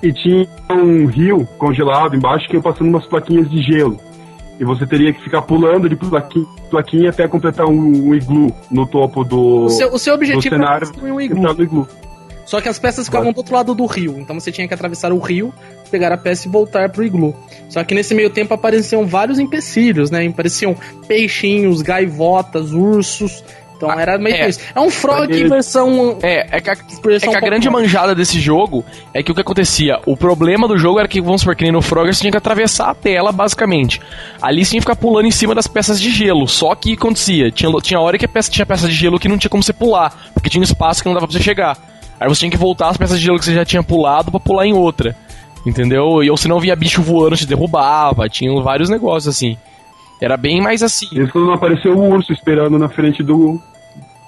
e 0.04 0.12
tinha 0.12 0.48
um 0.70 1.06
rio 1.06 1.48
congelado 1.58 2.16
embaixo 2.16 2.48
que 2.48 2.56
ia 2.56 2.62
passando 2.62 2.88
umas 2.90 3.06
plaquinhas 3.06 3.50
de 3.50 3.62
gelo. 3.62 4.00
E 4.60 4.66
você 4.66 4.86
teria 4.88 5.14
que 5.14 5.24
ficar 5.24 5.42
pulando 5.44 5.88
de 5.88 5.96
plaquinha, 5.96 6.46
plaquinha 6.70 7.10
até 7.10 7.28
completar 7.28 7.68
um, 7.68 8.10
um 8.10 8.16
iglu 8.16 8.52
no 8.72 8.88
topo 8.88 9.24
do, 9.24 9.66
O 9.66 9.70
seu, 9.70 9.94
o 9.94 10.00
seu 10.00 10.16
objetivo 10.16 10.56
era 10.56 10.64
cenário. 10.64 10.88
construir 10.88 11.12
um 11.12 11.22
iglu. 11.22 11.62
iglu. 11.62 11.88
Só 12.48 12.62
que 12.62 12.70
as 12.70 12.80
peças 12.80 13.06
ficavam 13.06 13.34
do 13.34 13.38
outro 13.38 13.54
lado 13.54 13.76
do 13.76 13.86
rio. 13.86 14.18
Então 14.18 14.40
você 14.40 14.54
tinha 14.54 14.66
que 14.66 14.74
atravessar 14.74 15.12
o 15.12 15.20
rio, 15.20 15.54
pegar 15.92 16.14
a 16.14 16.18
peça 16.18 16.48
e 16.48 16.52
voltar 16.52 16.90
pro 16.90 17.04
iglu. 17.04 17.36
Só 17.68 17.84
que 17.84 17.94
nesse 17.94 18.16
meio 18.16 18.30
tempo 18.30 18.54
apareciam 18.54 19.06
vários 19.06 19.38
empecilhos, 19.38 20.10
né? 20.10 20.26
Apareciam 20.26 20.74
peixinhos, 21.08 21.82
gaivotas, 21.82 22.72
ursos. 22.72 23.44
Então 23.78 23.90
Ah, 23.92 24.02
era 24.02 24.18
meio 24.18 24.36
é. 24.36 24.50
isso. 24.50 24.60
É 24.76 24.80
um 24.82 24.90
frog 24.90 25.32
Ele- 25.32 25.48
versão. 25.48 26.18
É, 26.24 26.58
é 26.58 26.60
que 26.60 26.70
a, 26.70 26.74
é 26.74 26.78
versão 27.08 27.30
que 27.32 27.38
a 27.38 27.40
grande 27.40 27.70
manjada 27.70 28.16
desse 28.16 28.40
jogo 28.40 28.84
é 29.14 29.22
que 29.22 29.32
o 29.32 29.36
que 29.36 29.42
acontecia? 29.42 30.00
O 30.06 30.18
problema 30.18 30.68
do 30.68 30.78
jogo 30.78 30.98
era 31.00 31.08
que, 31.08 31.22
vamos 31.22 31.42
supor, 31.42 31.56
que 31.56 31.64
nem 31.64 31.72
no 31.72 31.82
Frogger, 31.82 32.14
você 32.14 32.22
tinha 32.22 32.32
que 32.32 32.38
atravessar 32.38 32.90
a 32.90 32.96
tela, 32.96 33.32
basicamente. 33.32 34.02
Ali 34.42 34.66
você 34.66 34.72
tinha 34.72 34.80
que 34.82 34.86
ficar 34.88 34.96
pulando 34.96 35.28
em 35.28 35.32
cima 35.32 35.54
das 35.54 35.68
peças 35.68 36.02
de 36.02 36.10
gelo. 36.10 36.48
Só 36.48 36.74
que 36.74 36.94
o 36.94 36.98
que 36.98 37.04
acontecia? 37.04 37.52
Tinha, 37.52 37.72
tinha 37.82 38.00
hora 38.00 38.18
que 38.18 38.26
a 38.26 38.28
peça, 38.28 38.50
tinha 38.50 38.66
peça 38.66 38.88
de 38.88 38.94
gelo 38.96 39.20
que 39.20 39.28
não 39.30 39.38
tinha 39.38 39.50
como 39.50 39.62
você 39.62 39.74
pular, 39.74 40.32
porque 40.34 40.50
tinha 40.50 40.60
um 40.60 40.64
espaço 40.64 41.02
que 41.04 41.08
não 41.08 41.14
dava 41.14 41.28
pra 41.28 41.38
você 41.38 41.44
chegar. 41.44 41.78
Aí 42.20 42.28
você 42.28 42.40
tinha 42.40 42.52
que 42.52 42.58
voltar 42.58 42.90
as 42.90 42.98
peças 42.98 43.20
de 43.20 43.26
gelo 43.26 43.38
que 43.38 43.46
você 43.46 43.54
já 43.54 43.64
tinha 43.64 43.84
pulado 43.84 44.32
pra 44.32 44.40
pular 44.40 44.66
em 44.66 44.74
outra. 44.74 45.16
Entendeu? 45.66 46.24
E 46.24 46.32
ou 46.32 46.38
senão 46.38 46.60
via 46.60 46.76
bicho 46.76 47.02
voando, 47.02 47.36
te 47.36 47.46
derrubava, 47.46 48.28
tinha 48.28 48.52
vários 48.62 48.90
negócios 48.90 49.28
assim. 49.36 49.56
Era 50.22 50.36
bem 50.38 50.62
mais 50.62 50.82
assim. 50.82 51.08
Isso 51.12 51.32
quando 51.32 51.46
não 51.48 51.54
apareceu 51.54 51.96
o 51.96 52.10
urso 52.10 52.34
esperando 52.34 52.78
na 52.80 52.90
frente 52.90 53.22
do, 53.22 53.62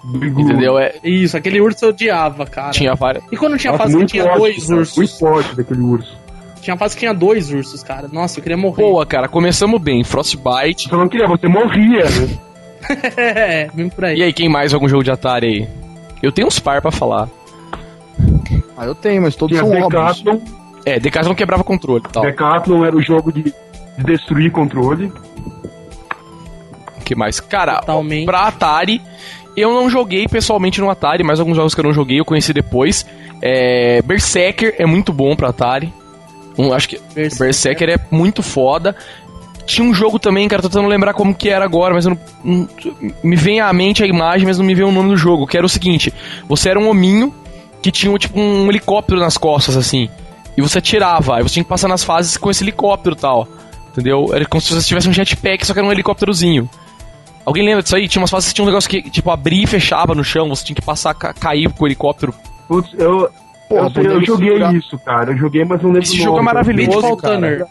do 0.03 0.25
iglu. 0.25 0.41
Entendeu? 0.43 0.77
É, 0.77 0.93
Isso, 1.03 1.35
aquele 1.35 1.59
urso 1.59 1.85
eu 1.85 1.89
odiava, 1.89 2.45
cara. 2.45 2.71
tinha 2.71 2.93
várias. 2.95 3.23
E 3.31 3.37
quando 3.37 3.57
tinha 3.57 3.71
Nossa, 3.71 3.83
fase 3.83 3.97
que 3.97 4.05
tinha 4.05 4.25
ótimo, 4.25 4.39
dois 4.39 4.67
cara, 4.67 4.79
ursos? 4.79 4.97
Muito 4.97 5.17
forte 5.19 5.55
daquele 5.55 5.81
urso. 5.81 6.17
Tinha 6.61 6.77
fase 6.77 6.95
que 6.95 6.99
tinha 6.99 7.13
dois 7.13 7.51
ursos, 7.51 7.81
cara. 7.81 8.07
Nossa, 8.11 8.39
eu 8.39 8.43
queria 8.43 8.57
morrer. 8.57 8.83
Boa, 8.83 9.05
cara, 9.05 9.27
começamos 9.27 9.81
bem. 9.81 10.03
Frostbite. 10.03 10.89
Você 10.89 10.95
não 10.95 11.07
queria, 11.07 11.27
você 11.27 11.47
morria, 11.47 12.03
né? 12.05 12.37
é, 13.17 13.69
vem 13.73 13.89
por 13.89 14.05
aí. 14.05 14.17
E 14.19 14.23
aí, 14.23 14.33
quem 14.33 14.49
mais 14.49 14.73
algum 14.73 14.87
jogo 14.87 15.03
de 15.03 15.11
Atari 15.11 15.47
aí? 15.47 15.67
Eu 16.21 16.31
tenho 16.31 16.47
uns 16.47 16.59
par 16.59 16.81
pra 16.81 16.91
falar. 16.91 17.29
Ah, 18.77 18.85
eu 18.85 18.95
tenho, 18.95 19.21
mas 19.21 19.35
todos 19.35 19.57
Tinha 19.57 19.67
são 19.67 19.81
óbvios. 19.83 20.21
Decathlon. 20.23 20.39
É, 20.85 20.99
DK 20.99 21.21
não 21.23 21.35
quebrava 21.35 21.63
controle 21.63 22.03
e 22.07 22.11
tal. 22.11 22.23
Decathlon 22.23 22.85
era 22.85 22.95
o 22.95 23.01
jogo 23.01 23.31
de 23.31 23.53
destruir 23.97 24.51
controle. 24.51 25.11
Que 27.09 27.15
mais? 27.15 27.39
Cara, 27.39 27.77
Totalmente. 27.79 28.25
pra 28.27 28.41
Atari, 28.41 29.01
eu 29.57 29.73
não 29.73 29.89
joguei 29.89 30.27
pessoalmente 30.27 30.79
no 30.79 30.91
Atari, 30.91 31.23
mas 31.23 31.39
alguns 31.39 31.55
jogos 31.55 31.73
que 31.73 31.79
eu 31.81 31.85
não 31.85 31.91
joguei 31.91 32.19
eu 32.19 32.23
conheci 32.25 32.53
depois. 32.53 33.03
É, 33.41 33.99
Berserker 34.03 34.75
é 34.77 34.85
muito 34.85 35.11
bom 35.11 35.35
pra 35.35 35.49
Atari. 35.49 35.91
Um, 36.55 36.71
acho 36.71 36.87
que 36.87 36.99
Berserker. 37.15 37.39
Berserker 37.47 37.89
é 37.89 37.99
muito 38.15 38.43
foda. 38.43 38.95
Tinha 39.65 39.87
um 39.87 39.91
jogo 39.91 40.19
também, 40.19 40.47
cara, 40.47 40.61
tô 40.61 40.69
tentando 40.69 40.87
lembrar 40.87 41.15
como 41.15 41.33
que 41.33 41.49
era 41.49 41.65
agora, 41.65 41.95
mas 41.95 42.05
eu 42.05 42.11
não, 42.11 42.19
não- 42.43 42.69
me 43.23 43.35
vem 43.35 43.59
à 43.59 43.73
mente 43.73 44.03
a 44.03 44.07
imagem, 44.07 44.45
mas 44.45 44.59
não 44.59 44.65
me 44.65 44.75
vem 44.75 44.85
o 44.85 44.91
nome 44.91 45.09
do 45.09 45.17
jogo. 45.17 45.47
Que 45.47 45.57
era 45.57 45.65
o 45.65 45.69
seguinte: 45.69 46.13
você 46.47 46.69
era 46.69 46.79
um 46.79 46.87
hominho 46.89 47.33
que 47.81 47.91
tinha 47.91 48.15
tipo 48.19 48.39
um 48.39 48.69
helicóptero 48.69 49.19
nas 49.19 49.35
costas, 49.35 49.75
assim. 49.75 50.07
E 50.55 50.61
você 50.61 50.77
atirava, 50.77 51.37
aí 51.37 51.41
você 51.41 51.53
tinha 51.55 51.63
que 51.63 51.69
passar 51.69 51.87
nas 51.87 52.03
fases 52.03 52.37
com 52.37 52.51
esse 52.51 52.63
helicóptero 52.63 53.15
e 53.15 53.19
tal. 53.19 53.47
Entendeu? 53.93 54.29
Era 54.31 54.45
como 54.45 54.61
se 54.61 54.71
você 54.71 54.87
tivesse 54.87 55.09
um 55.09 55.13
jetpack, 55.13 55.65
só 55.65 55.73
que 55.73 55.79
era 55.79 55.87
um 55.87 55.91
helicópterozinho. 55.91 56.69
Alguém 57.45 57.65
lembra 57.65 57.81
disso 57.81 57.95
aí? 57.95 58.07
Tinha 58.07 58.21
umas 58.21 58.29
fases 58.29 58.49
que 58.49 58.55
tinha 58.55 58.63
um 58.63 58.67
negócio 58.67 58.89
que, 58.89 59.01
tipo, 59.09 59.31
abria 59.31 59.63
e 59.63 59.67
fechava 59.67 60.13
no 60.13 60.23
chão, 60.23 60.47
você 60.49 60.63
tinha 60.65 60.75
que 60.75 60.81
passar, 60.81 61.13
ca 61.15 61.33
cair 61.33 61.71
com 61.73 61.83
o 61.83 61.87
helicóptero. 61.87 62.33
Putz, 62.67 62.93
eu, 62.93 63.29
Porra, 63.67 63.81
eu, 63.87 63.89
sei, 63.91 64.05
eu 64.07 64.25
joguei 64.25 64.47
segurar. 64.53 64.75
isso, 64.75 64.99
cara. 64.99 65.31
Eu 65.31 65.37
joguei, 65.37 65.65
mas 65.65 65.81
não 65.81 65.89
lembro 65.89 66.03
Esse 66.03 66.13
o 66.13 66.17
jogo 66.17 66.29
é 66.29 66.33
nome. 66.33 66.45
maravilhoso, 66.45 66.91
Pitfall 66.91 67.17
cara. 67.17 67.33
Tanner. 67.35 67.65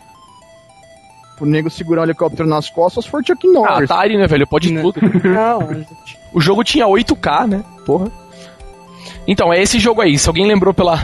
O 1.41 1.47
nego 1.47 1.71
segurar 1.71 2.01
um 2.01 2.05
helicóptero 2.05 2.49
nas 2.49 2.69
costas 2.69 3.07
for 3.07 3.25
Chuck 3.25 3.47
Ah, 3.47 3.53
Norris. 3.53 3.89
Atari, 3.91 4.17
né, 4.17 4.27
velho? 4.27 4.45
Pode 4.47 4.73
Né? 4.73 4.83
tudo. 4.83 5.01
Não, 5.29 5.61
O 6.35 6.41
jogo 6.41 6.65
tinha 6.65 6.85
8K, 6.87 7.47
né? 7.47 7.65
Porra. 7.87 8.11
Então, 9.27 9.53
é 9.53 9.63
esse 9.63 9.79
jogo 9.79 10.01
aí. 10.01 10.19
Se 10.19 10.29
alguém 10.29 10.47
lembrou 10.47 10.75
pela, 10.75 11.01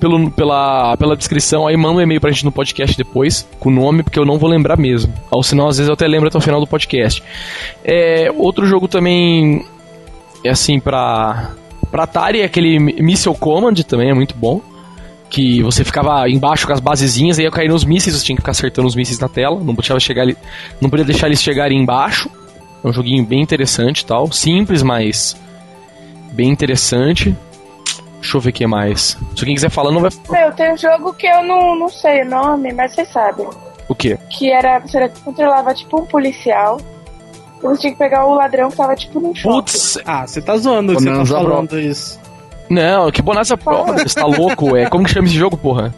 pelo, 0.00 0.30
pela, 0.30 0.96
pela 0.96 1.16
descrição, 1.16 1.66
aí 1.66 1.76
manda 1.76 1.98
um 1.98 2.00
e-mail 2.00 2.20
pra 2.20 2.30
gente 2.30 2.44
no 2.44 2.52
podcast 2.52 2.96
depois, 2.96 3.46
com 3.58 3.68
o 3.68 3.72
nome, 3.72 4.02
porque 4.02 4.18
eu 4.18 4.24
não 4.24 4.38
vou 4.38 4.48
lembrar 4.48 4.76
mesmo. 4.76 5.12
Ou 5.30 5.42
senão, 5.42 5.68
às 5.68 5.78
vezes, 5.78 5.88
eu 5.88 5.94
até 5.94 6.06
lembro 6.06 6.28
até 6.28 6.38
o 6.38 6.40
final 6.40 6.60
do 6.60 6.66
podcast. 6.66 7.22
É, 7.84 8.30
outro 8.36 8.66
jogo 8.66 8.88
também, 8.88 9.64
é 10.44 10.50
assim, 10.50 10.78
pra, 10.78 11.52
pra 11.90 12.04
Atari, 12.04 12.40
é 12.40 12.44
aquele 12.44 12.78
Missile 12.78 13.36
Command 13.36 13.74
também, 13.86 14.10
é 14.10 14.14
muito 14.14 14.34
bom. 14.36 14.60
Que 15.28 15.60
você 15.60 15.82
ficava 15.82 16.28
embaixo 16.28 16.66
com 16.66 16.72
as 16.72 16.78
basezinhas, 16.78 17.38
aí 17.38 17.44
ia 17.44 17.50
cair 17.50 17.68
nos 17.68 17.84
mísseis, 17.84 18.14
você 18.14 18.24
tinha 18.24 18.36
que 18.36 18.42
ficar 18.42 18.52
acertando 18.52 18.86
os 18.86 18.94
mísseis 18.94 19.18
na 19.18 19.28
tela, 19.28 19.58
não 19.60 19.74
podia, 19.74 19.98
chegar 19.98 20.24
não 20.80 20.88
podia 20.88 21.04
deixar 21.04 21.26
eles 21.26 21.42
chegarem 21.42 21.80
embaixo. 21.80 22.30
É 22.84 22.88
um 22.88 22.92
joguinho 22.92 23.24
bem 23.26 23.42
interessante 23.42 24.00
e 24.00 24.06
tal. 24.06 24.30
Simples, 24.30 24.84
mas 24.84 25.36
bem 26.32 26.48
interessante. 26.50 27.34
Deixa 28.20 28.36
eu 28.36 28.40
ver 28.40 28.50
o 28.50 28.52
que 28.52 28.66
mais. 28.66 29.00
Se 29.34 29.40
alguém 29.40 29.54
quiser 29.54 29.70
falar, 29.70 29.90
não 29.92 30.00
vai. 30.00 30.10
Meu, 30.30 30.52
tem 30.52 30.72
um 30.72 30.76
jogo 30.76 31.12
que 31.14 31.26
eu 31.26 31.42
não, 31.42 31.78
não 31.78 31.88
sei 31.88 32.22
o 32.22 32.28
nome, 32.30 32.72
mas 32.72 32.92
vocês 32.94 33.08
sabem. 33.12 33.46
O 33.88 33.94
quê? 33.94 34.18
Que 34.30 34.50
era. 34.50 34.78
Você 34.80 35.08
controlava 35.24 35.72
tipo 35.74 36.00
um 36.00 36.06
policial. 36.06 36.80
E 37.58 37.62
você 37.62 37.80
tinha 37.82 37.92
que 37.92 37.98
pegar 37.98 38.26
o 38.26 38.34
ladrão 38.34 38.70
que 38.70 38.76
tava 38.76 38.94
tipo 38.96 39.20
num 39.20 39.34
shopping. 39.34 39.54
Putz, 39.56 39.98
Ah, 40.04 40.26
você 40.26 40.40
tá 40.42 40.56
zoando 40.56 40.94
você 40.94 41.06
tá 41.10 41.24
falando 41.24 41.78
isso. 41.80 42.18
não, 42.68 43.10
que 43.10 43.22
bonança 43.22 43.56
prova. 43.56 43.92
Você 43.94 44.14
tá 44.20 44.26
louco? 44.26 44.76
É, 44.76 44.88
como 44.90 45.04
que 45.04 45.10
chama 45.12 45.26
esse 45.26 45.36
jogo, 45.36 45.56
porra? 45.56 45.94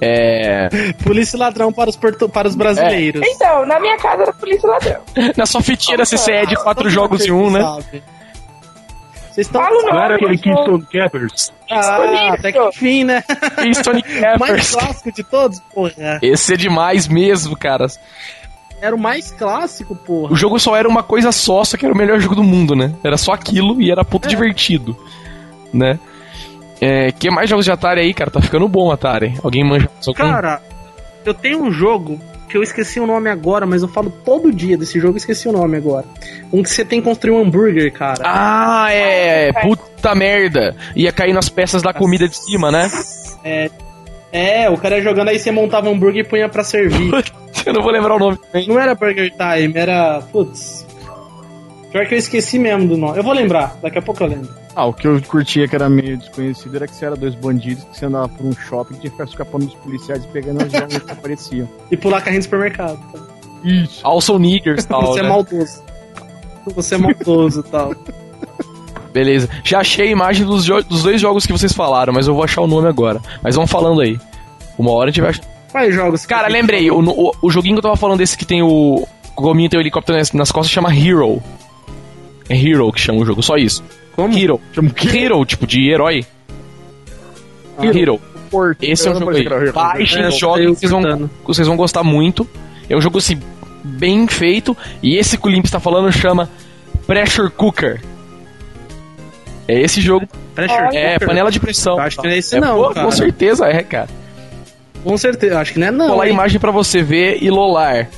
É. 0.00 0.68
Polícia 1.04 1.36
e 1.36 1.40
ladrão 1.40 1.72
para 1.72 1.88
os, 1.90 1.96
portu- 1.96 2.28
para 2.28 2.48
os 2.48 2.54
brasileiros. 2.56 3.22
Então, 3.24 3.64
na 3.66 3.78
minha 3.78 3.96
casa 3.98 4.22
era 4.22 4.32
polícia 4.32 4.66
e 4.66 4.70
ladrão. 4.70 5.00
Na 5.36 5.46
sua 5.46 5.60
fitinha 5.62 5.96
CCE 5.98 6.46
de 6.48 6.56
quatro 6.56 6.88
jogos 6.90 7.24
em 7.26 7.30
um, 7.30 7.50
né? 7.50 7.60
sabe. 7.62 8.02
Vocês 9.32 9.46
estão. 9.46 9.62
Fala 9.62 9.76
o 9.76 9.82
Não 9.86 10.02
era 10.02 10.14
aquele. 10.16 10.38
Keystone 10.38 10.86
Cappers? 10.92 11.52
Ah, 11.70 12.34
até 12.34 12.52
que 12.52 12.58
enfim, 12.60 13.04
né? 13.04 13.22
Keystone 13.62 14.02
O 14.36 14.38
mais 14.38 14.50
Cappers. 14.52 14.70
clássico 14.74 15.12
de 15.12 15.24
todos, 15.24 15.60
porra. 15.74 16.18
Esse 16.20 16.54
é 16.54 16.56
demais 16.56 17.08
mesmo, 17.08 17.56
cara. 17.56 17.86
Era 18.80 18.94
o 18.94 18.98
mais 18.98 19.30
clássico, 19.30 19.94
porra. 19.94 20.32
O 20.32 20.36
jogo 20.36 20.58
só 20.58 20.76
era 20.76 20.88
uma 20.88 21.02
coisa 21.02 21.30
só, 21.32 21.64
só 21.64 21.76
que 21.76 21.84
era 21.86 21.94
o 21.94 21.96
melhor 21.96 22.18
jogo 22.20 22.34
do 22.34 22.42
mundo, 22.42 22.74
né? 22.74 22.92
Era 23.02 23.16
só 23.16 23.32
aquilo 23.32 23.80
e 23.80 23.90
era 23.90 24.04
puto 24.04 24.26
É. 24.26 24.30
divertido, 24.30 24.96
né? 25.72 25.98
É, 26.80 27.12
que 27.12 27.30
mais 27.30 27.48
jogos 27.48 27.64
de 27.64 27.70
Atari 27.70 28.00
aí, 28.00 28.12
cara? 28.12 28.28
Tá 28.30 28.40
ficando 28.42 28.66
bom, 28.68 28.90
Atari. 28.90 29.34
Alguém 29.42 29.62
manja? 29.64 29.88
Cara, 30.16 30.60
eu 31.24 31.32
tenho 31.32 31.62
um 31.62 31.70
jogo 31.70 32.20
que 32.52 32.58
eu 32.58 32.62
esqueci 32.62 33.00
o 33.00 33.06
nome 33.06 33.30
agora, 33.30 33.64
mas 33.64 33.80
eu 33.80 33.88
falo 33.88 34.12
todo 34.22 34.52
dia 34.52 34.76
desse 34.76 35.00
jogo 35.00 35.16
e 35.16 35.16
esqueci 35.16 35.48
o 35.48 35.52
nome 35.52 35.78
agora. 35.78 36.04
Um 36.52 36.62
que 36.62 36.68
você 36.68 36.84
tem 36.84 37.00
que 37.00 37.08
construir 37.08 37.32
um 37.32 37.40
hambúrguer, 37.40 37.90
cara. 37.90 38.22
Ah, 38.22 38.92
é. 38.92 39.50
Puta 39.54 40.14
merda. 40.14 40.76
Ia 40.94 41.10
cair 41.10 41.32
nas 41.32 41.48
peças 41.48 41.80
da 41.80 41.94
comida 41.94 42.28
de 42.28 42.36
cima, 42.36 42.70
né? 42.70 42.90
É, 44.30 44.68
o 44.68 44.76
cara 44.76 44.96
ia 44.98 45.02
jogando 45.02 45.28
aí 45.28 45.38
você 45.38 45.50
montava 45.50 45.88
um 45.88 45.94
hambúrguer 45.94 46.26
e 46.26 46.28
punha 46.28 46.46
pra 46.46 46.62
servir. 46.62 47.10
Eu 47.64 47.72
não 47.72 47.82
vou 47.82 47.90
lembrar 47.90 48.16
o 48.16 48.18
nome 48.18 48.36
também. 48.36 48.68
Não 48.68 48.78
era 48.78 48.94
Burger 48.94 49.30
Time, 49.30 49.72
era. 49.74 50.20
Putz. 50.30 50.86
Pior 51.90 52.06
que 52.06 52.14
eu 52.14 52.18
esqueci 52.18 52.58
mesmo 52.58 52.88
do 52.88 52.96
nome. 52.96 53.18
Eu 53.18 53.22
vou 53.22 53.32
lembrar, 53.32 53.76
daqui 53.82 53.98
a 53.98 54.02
pouco 54.02 54.22
eu 54.22 54.26
lembro. 54.26 54.61
Ah, 54.74 54.86
o 54.86 54.92
que 54.92 55.06
eu 55.06 55.20
curtia 55.22 55.68
que 55.68 55.74
era 55.74 55.88
meio 55.88 56.16
desconhecido 56.16 56.74
era 56.76 56.86
que 56.86 56.94
você 56.94 57.04
era 57.04 57.14
dois 57.14 57.34
bandidos 57.34 57.84
que 57.84 57.98
você 57.98 58.06
andava 58.06 58.28
por 58.28 58.46
um 58.46 58.52
shopping 58.52 58.94
e 58.94 58.98
tinha 58.98 59.10
que 59.10 59.16
ficar 59.16 59.24
escapando 59.24 59.66
dos 59.66 59.74
policiais 59.74 60.24
e 60.24 60.28
pegando 60.28 60.62
as 60.64 60.72
jogos 60.72 60.98
que 60.98 61.10
apareciam. 61.10 61.68
E 61.90 61.96
pular 61.96 62.22
carrinho 62.22 62.40
de 62.40 62.44
supermercado. 62.44 62.98
tá? 63.12 63.18
Isso. 63.62 64.00
Also 64.02 64.38
Niggers 64.38 64.84
e 64.84 64.88
tal. 64.88 65.06
Você 65.06 65.20
é 65.20 65.22
né? 65.22 65.28
maldoso. 65.28 65.82
Você 66.74 66.94
é 66.94 66.98
maldoso 66.98 67.60
e 67.60 67.70
tal. 67.70 67.94
Beleza. 69.12 69.48
Já 69.62 69.80
achei 69.80 70.08
a 70.08 70.10
imagem 70.10 70.46
dos, 70.46 70.64
dos 70.64 71.02
dois 71.02 71.20
jogos 71.20 71.44
que 71.44 71.52
vocês 71.52 71.72
falaram, 71.72 72.12
mas 72.12 72.26
eu 72.26 72.34
vou 72.34 72.42
achar 72.42 72.62
o 72.62 72.66
nome 72.66 72.88
agora. 72.88 73.20
Mas 73.42 73.54
vão 73.56 73.66
falando 73.66 74.00
aí. 74.00 74.18
Uma 74.78 74.90
hora 74.92 75.10
a 75.10 75.12
gente 75.12 75.20
vai 75.20 75.30
achar. 75.30 75.44
Quais 75.70 75.94
jogos? 75.94 76.24
Cara, 76.24 76.48
lembrei. 76.48 76.90
O, 76.90 76.98
o, 77.00 77.32
o 77.42 77.50
joguinho 77.50 77.74
que 77.74 77.78
eu 77.78 77.82
tava 77.82 77.96
falando 77.96 78.18
desse 78.18 78.36
que 78.36 78.46
tem 78.46 78.62
o. 78.62 79.06
O 79.34 79.40
gominho 79.42 79.68
tem 79.68 79.78
o 79.78 79.82
helicóptero 79.82 80.18
nas, 80.18 80.32
nas 80.32 80.52
costas 80.52 80.70
chama 80.70 80.94
Hero. 80.94 81.42
É 82.48 82.54
Hero 82.54 82.92
que 82.92 83.00
chama 83.00 83.20
o 83.20 83.24
jogo, 83.24 83.42
só 83.42 83.56
isso. 83.56 83.82
Como? 84.14 84.36
Hero. 84.36 84.60
Chama? 84.72 84.90
Hero, 85.14 85.44
tipo 85.44 85.66
de 85.66 85.90
herói. 85.90 86.24
Hero. 87.80 88.20
Porto. 88.50 88.82
Esse 88.82 89.08
é 89.08 89.10
um 89.10 89.18
jogo 89.18 89.30
aí. 89.30 89.44
Hero. 89.46 89.72
Baixem, 89.72 90.22
É, 90.22 90.30
joguem, 90.30 90.74
vocês 90.74 90.90
vão, 90.90 91.30
vocês 91.44 91.66
vão 91.66 91.76
gostar 91.76 92.02
muito. 92.04 92.48
É 92.88 92.96
um 92.96 93.00
jogo 93.00 93.18
assim, 93.18 93.40
bem 93.82 94.26
feito. 94.26 94.76
E 95.02 95.16
esse 95.16 95.38
que 95.38 95.46
o 95.46 95.50
Limp 95.50 95.64
está 95.64 95.80
falando 95.80 96.12
chama 96.12 96.48
Pressure 97.06 97.50
Cooker. 97.50 98.00
É 99.66 99.80
esse 99.80 100.00
jogo. 100.00 100.26
Pressure 100.54 100.78
É, 100.96 101.12
Cooker? 101.14 101.28
panela 101.28 101.50
de 101.50 101.58
pressão. 101.60 101.94
Eu 101.94 102.00
acho 102.02 102.18
que 102.18 102.24
não 102.26 102.34
é 102.34 102.38
esse 102.38 102.56
É, 102.56 102.60
não, 102.60 102.76
pô, 102.76 102.90
cara. 102.90 103.06
Com 103.06 103.12
certeza 103.12 103.66
é, 103.66 103.82
cara. 103.82 104.08
Com 105.02 105.16
certeza, 105.16 105.58
acho 105.60 105.72
que 105.72 105.78
não 105.80 105.86
é 105.86 105.90
não. 105.90 106.06
Vou 106.06 106.14
colar 106.16 106.24
a 106.24 106.28
imagem 106.30 106.60
pra 106.60 106.70
você 106.70 107.02
ver 107.02 107.38
e 107.42 107.48
lolar. 107.50 108.08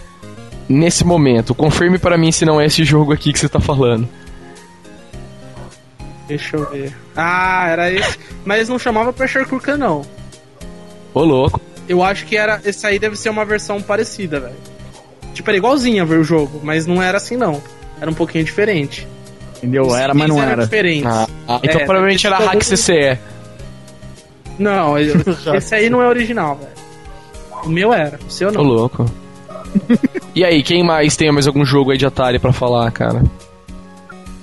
Nesse 0.68 1.04
momento. 1.04 1.54
Confirme 1.54 1.98
pra 1.98 2.16
mim 2.18 2.32
se 2.32 2.44
não 2.44 2.60
é 2.60 2.66
esse 2.66 2.82
jogo 2.84 3.12
aqui 3.12 3.32
que 3.32 3.38
você 3.38 3.48
tá 3.48 3.60
falando. 3.60 4.08
Deixa 6.26 6.56
eu 6.56 6.70
ver. 6.70 6.94
Ah, 7.16 7.66
era 7.68 7.92
esse. 7.92 8.18
Mas 8.44 8.68
não 8.68 8.78
chamava 8.78 9.12
Pressure 9.12 9.44
Cooker, 9.44 9.76
não. 9.76 10.02
Ô, 11.12 11.22
louco. 11.22 11.60
Eu 11.88 12.02
acho 12.02 12.24
que 12.24 12.36
era. 12.36 12.60
Esse 12.64 12.86
aí 12.86 12.98
deve 12.98 13.14
ser 13.16 13.28
uma 13.28 13.44
versão 13.44 13.80
parecida, 13.82 14.40
velho. 14.40 14.54
Tipo, 15.34 15.50
era 15.50 15.56
igualzinha 15.58 16.04
ver 16.04 16.18
o 16.18 16.24
jogo, 16.24 16.60
mas 16.62 16.86
não 16.86 17.02
era 17.02 17.18
assim, 17.18 17.36
não. 17.36 17.62
Era 18.00 18.10
um 18.10 18.14
pouquinho 18.14 18.44
diferente. 18.44 19.06
Entendeu? 19.58 19.82
Os 19.86 19.94
Era, 19.94 20.14
mas 20.14 20.28
não 20.28 20.42
era. 20.42 20.62
diferentes. 20.64 21.06
Ah, 21.06 21.26
ah, 21.48 21.60
então 21.62 21.80
É, 21.80 21.84
provavelmente 21.84 22.26
era 22.26 22.38
Hack 22.38 22.62
CCE. 22.62 23.18
Não, 24.58 24.98
eu- 24.98 25.16
esse 25.56 25.74
aí 25.74 25.90
não 25.90 26.00
é 26.02 26.08
original, 26.08 26.56
velho. 26.56 26.72
O 27.64 27.68
meu 27.68 27.92
era, 27.92 28.18
o 28.26 28.30
seu 28.30 28.48
Ô, 28.48 28.52
não. 28.52 28.62
louco. 28.62 29.04
e 30.34 30.44
aí, 30.44 30.62
quem 30.62 30.84
mais 30.84 31.16
tem 31.16 31.32
mais 31.32 31.46
algum 31.46 31.64
jogo 31.64 31.90
aí 31.90 31.98
de 31.98 32.06
Atari 32.06 32.38
pra 32.38 32.52
falar, 32.52 32.90
cara? 32.92 33.22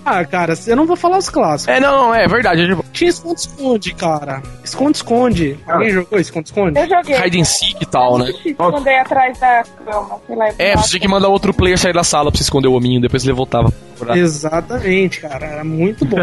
Ah, 0.05 0.25
cara, 0.25 0.53
eu 0.67 0.75
não 0.75 0.85
vou 0.85 0.95
falar 0.95 1.17
os 1.19 1.29
clássicos. 1.29 1.75
É, 1.75 1.79
não, 1.79 2.07
não, 2.07 2.15
é 2.15 2.27
verdade. 2.27 2.65
gente- 2.65 2.81
Tinha 2.91 3.09
esconde-esconde, 3.09 3.93
cara. 3.93 4.41
Esconde-esconde. 4.63 5.59
Alguém 5.67 5.91
jogou 5.91 6.19
esconde-esconde? 6.19 6.79
Eu 6.79 6.89
joguei. 6.89 7.15
Hide 7.25 7.39
and 7.41 7.43
Seek 7.45 7.77
e 7.81 7.85
tal, 7.85 8.17
né? 8.17 8.31
Eu 8.57 8.75
andei 8.77 8.97
atrás 8.97 9.39
da 9.39 9.63
cama, 9.85 10.19
sei 10.25 10.35
lá. 10.35 10.49
É, 10.57 10.75
você 10.75 10.89
tinha 10.89 10.99
que 11.01 11.07
mandar 11.07 11.27
outro 11.27 11.53
player 11.53 11.77
sair 11.77 11.93
da 11.93 12.03
sala 12.03 12.31
pra 12.31 12.37
você 12.37 12.43
esconder 12.43 12.67
o 12.67 12.73
hominho, 12.73 12.99
depois 13.01 13.23
ele 13.23 13.33
voltava. 13.33 13.71
Exatamente, 14.15 15.19
cara. 15.21 15.45
Era 15.45 15.63
muito 15.63 16.03
bom. 16.05 16.17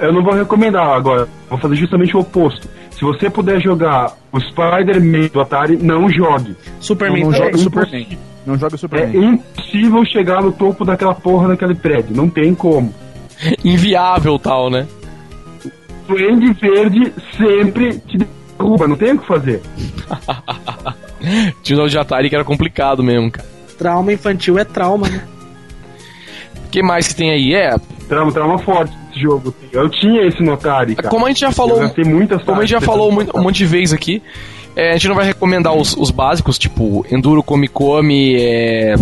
Eu 0.00 0.12
não 0.12 0.22
vou 0.22 0.32
recomendar 0.34 0.86
agora, 0.88 1.28
vou 1.48 1.58
fazer 1.58 1.76
justamente 1.76 2.16
o 2.16 2.20
oposto. 2.20 2.68
Se 2.90 3.00
você 3.02 3.28
puder 3.28 3.60
jogar 3.60 4.12
o 4.32 4.40
Spider-Man 4.40 5.28
do 5.32 5.40
Atari, 5.40 5.76
não 5.76 6.08
jogue. 6.08 6.56
Superman 6.80 7.22
Não, 7.24 7.30
não 7.30 7.36
joga 7.38 7.58
Superman. 7.58 8.18
Não 8.46 8.58
joga 8.58 8.74
É 8.74 8.78
Superman. 8.78 9.24
impossível 9.34 10.04
chegar 10.04 10.42
no 10.42 10.52
topo 10.52 10.84
daquela 10.84 11.14
porra 11.14 11.48
daquele 11.48 11.74
prédio, 11.74 12.14
não 12.14 12.28
tem 12.28 12.54
como. 12.54 12.94
Inviável 13.64 14.38
tal, 14.38 14.70
né? 14.70 14.86
Duende 16.06 16.52
Verde 16.52 17.12
sempre 17.36 17.98
te 18.00 18.18
derruba, 18.58 18.86
não 18.86 18.96
tem 18.96 19.12
o 19.12 19.18
que 19.18 19.26
fazer. 19.26 19.62
Tinha 21.62 21.82
um 21.82 21.86
de 21.86 21.98
Atari 21.98 22.28
que 22.28 22.34
era 22.34 22.44
complicado 22.44 23.02
mesmo, 23.02 23.30
cara. 23.30 23.48
Trauma 23.78 24.12
infantil 24.12 24.58
é 24.58 24.64
trauma, 24.64 25.08
né? 25.08 25.22
O 26.66 26.68
que 26.70 26.82
mais 26.82 27.08
que 27.08 27.14
tem 27.14 27.30
aí? 27.30 27.54
É, 27.54 27.74
Trauma, 28.08 28.30
trauma 28.32 28.58
forte 28.58 28.92
esse 29.10 29.20
jogo. 29.20 29.54
Eu 29.72 29.88
tinha 29.88 30.26
esse 30.26 30.42
no 30.42 30.52
Atari, 30.52 30.94
cara. 30.94 31.08
como 31.08 31.24
a 31.24 31.28
gente 31.28 31.40
já 31.40 31.48
Eu 31.48 31.52
falou, 31.52 31.76
como 32.44 32.58
a 32.58 32.60
gente 32.60 32.70
já 32.70 32.80
falou 32.80 33.10
um 33.10 33.42
monte 33.42 33.56
de 33.56 33.66
vezes 33.66 33.94
aqui, 33.94 34.22
é, 34.76 34.90
a 34.90 34.92
gente 34.94 35.08
não 35.08 35.14
vai 35.14 35.26
recomendar 35.26 35.74
os, 35.74 35.96
os 35.96 36.10
básicos, 36.10 36.58
tipo 36.58 37.06
Enduro, 37.10 37.42
Come 37.42 37.68
Come, 37.68 38.36
é, 38.36 38.94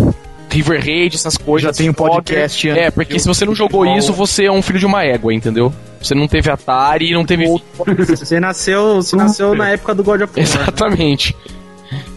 River 0.49 0.79
Raid, 0.79 1.15
essas 1.15 1.37
coisas. 1.37 1.63
Já 1.69 1.73
tem 1.73 1.89
um 1.89 1.93
podcast 1.93 2.69
É, 2.69 2.91
porque 2.91 3.17
se 3.17 3.27
você 3.27 3.45
não 3.45 3.55
jogou 3.55 3.85
isso, 3.85 4.13
você 4.13 4.45
é 4.45 4.51
um 4.51 4.61
filho 4.61 4.79
de 4.79 4.85
uma 4.85 5.03
égua, 5.03 5.33
entendeu? 5.33 5.73
Você 6.01 6.13
não 6.13 6.27
teve 6.27 6.51
Atari 6.51 7.09
e 7.09 7.13
não 7.13 7.25
teve. 7.25 7.45
Você 8.07 8.39
nasceu, 8.39 8.95
você 8.95 9.15
nasceu 9.15 9.55
na 9.55 9.69
época 9.69 9.95
do 9.95 10.03
God 10.03 10.21
of 10.21 10.33
War. 10.35 10.43
Exatamente. 10.43 11.35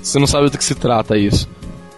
Você 0.03 0.19
não 0.19 0.27
sabe 0.27 0.51
do 0.51 0.59
que 0.59 0.64
se 0.64 0.75
trata 0.75 1.16
isso. 1.16 1.49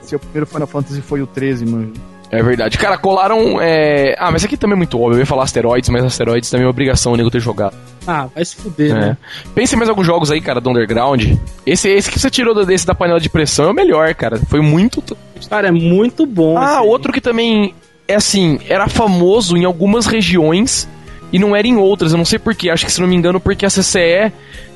Seu 0.02 0.18
primeiro 0.18 0.46
Final 0.46 0.66
Fantasy 0.66 1.00
foi 1.00 1.22
o 1.22 1.26
13, 1.26 1.66
mano. 1.66 1.92
É 2.30 2.42
verdade. 2.42 2.76
Cara, 2.76 2.98
colaram. 2.98 3.58
É... 3.60 4.14
Ah, 4.18 4.30
mas 4.30 4.44
aqui 4.44 4.56
também 4.56 4.74
é 4.74 4.76
muito 4.76 5.00
óbvio. 5.00 5.16
Eu 5.16 5.20
ia 5.20 5.26
falar 5.26 5.44
asteroides, 5.44 5.88
mas 5.88 6.04
asteroides 6.04 6.50
também 6.50 6.66
é 6.66 6.68
obrigação 6.68 7.12
o 7.12 7.16
nego 7.16 7.30
ter 7.30 7.40
jogado. 7.40 7.74
Ah, 8.06 8.26
vai 8.34 8.44
se 8.44 8.56
fuder, 8.56 8.90
É. 8.90 8.94
né? 8.94 9.16
Pensa 9.54 9.74
em 9.74 9.78
mais 9.78 9.88
alguns 9.88 10.06
jogos 10.06 10.30
aí, 10.30 10.40
cara, 10.40 10.60
do 10.60 10.68
Underground. 10.70 11.24
Esse, 11.66 11.88
esse 11.88 12.10
que 12.10 12.18
você 12.18 12.28
tirou 12.30 12.54
desse 12.66 12.86
da 12.86 12.94
panela 12.94 13.18
de 13.20 13.28
pressão 13.30 13.66
é 13.66 13.70
o 13.70 13.74
melhor, 13.74 14.14
cara. 14.14 14.38
Foi 14.48 14.60
muito. 14.60 15.02
Cara, 15.48 15.68
é 15.68 15.70
muito 15.72 16.26
bom. 16.26 16.56
Ah, 16.58 16.80
aí. 16.80 16.86
outro 16.86 17.12
que 17.12 17.20
também 17.20 17.74
é 18.06 18.14
assim, 18.14 18.58
era 18.68 18.88
famoso 18.88 19.56
em 19.56 19.64
algumas 19.64 20.06
regiões 20.06 20.86
e 21.32 21.38
não 21.38 21.56
era 21.56 21.66
em 21.66 21.76
outras. 21.76 22.12
Eu 22.12 22.18
não 22.18 22.24
sei 22.26 22.38
porquê. 22.38 22.68
Acho 22.70 22.84
que 22.84 22.92
se 22.92 23.00
não 23.00 23.08
me 23.08 23.16
engano, 23.16 23.40
porque 23.40 23.64
a 23.64 23.70
CCE 23.70 24.32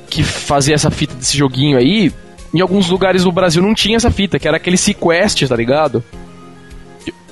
que 0.09 0.23
fazia 0.23 0.75
essa 0.75 0.91
fita 0.91 1.15
desse 1.15 1.37
joguinho 1.37 1.77
aí, 1.77 2.11
em 2.53 2.61
alguns 2.61 2.89
lugares 2.89 3.23
do 3.23 3.31
Brasil 3.31 3.61
não 3.63 3.73
tinha 3.73 3.95
essa 3.97 4.11
fita, 4.11 4.37
que 4.37 4.47
era 4.47 4.57
aquele 4.57 4.77
Sequest, 4.77 5.47
tá 5.47 5.55
ligado? 5.55 6.03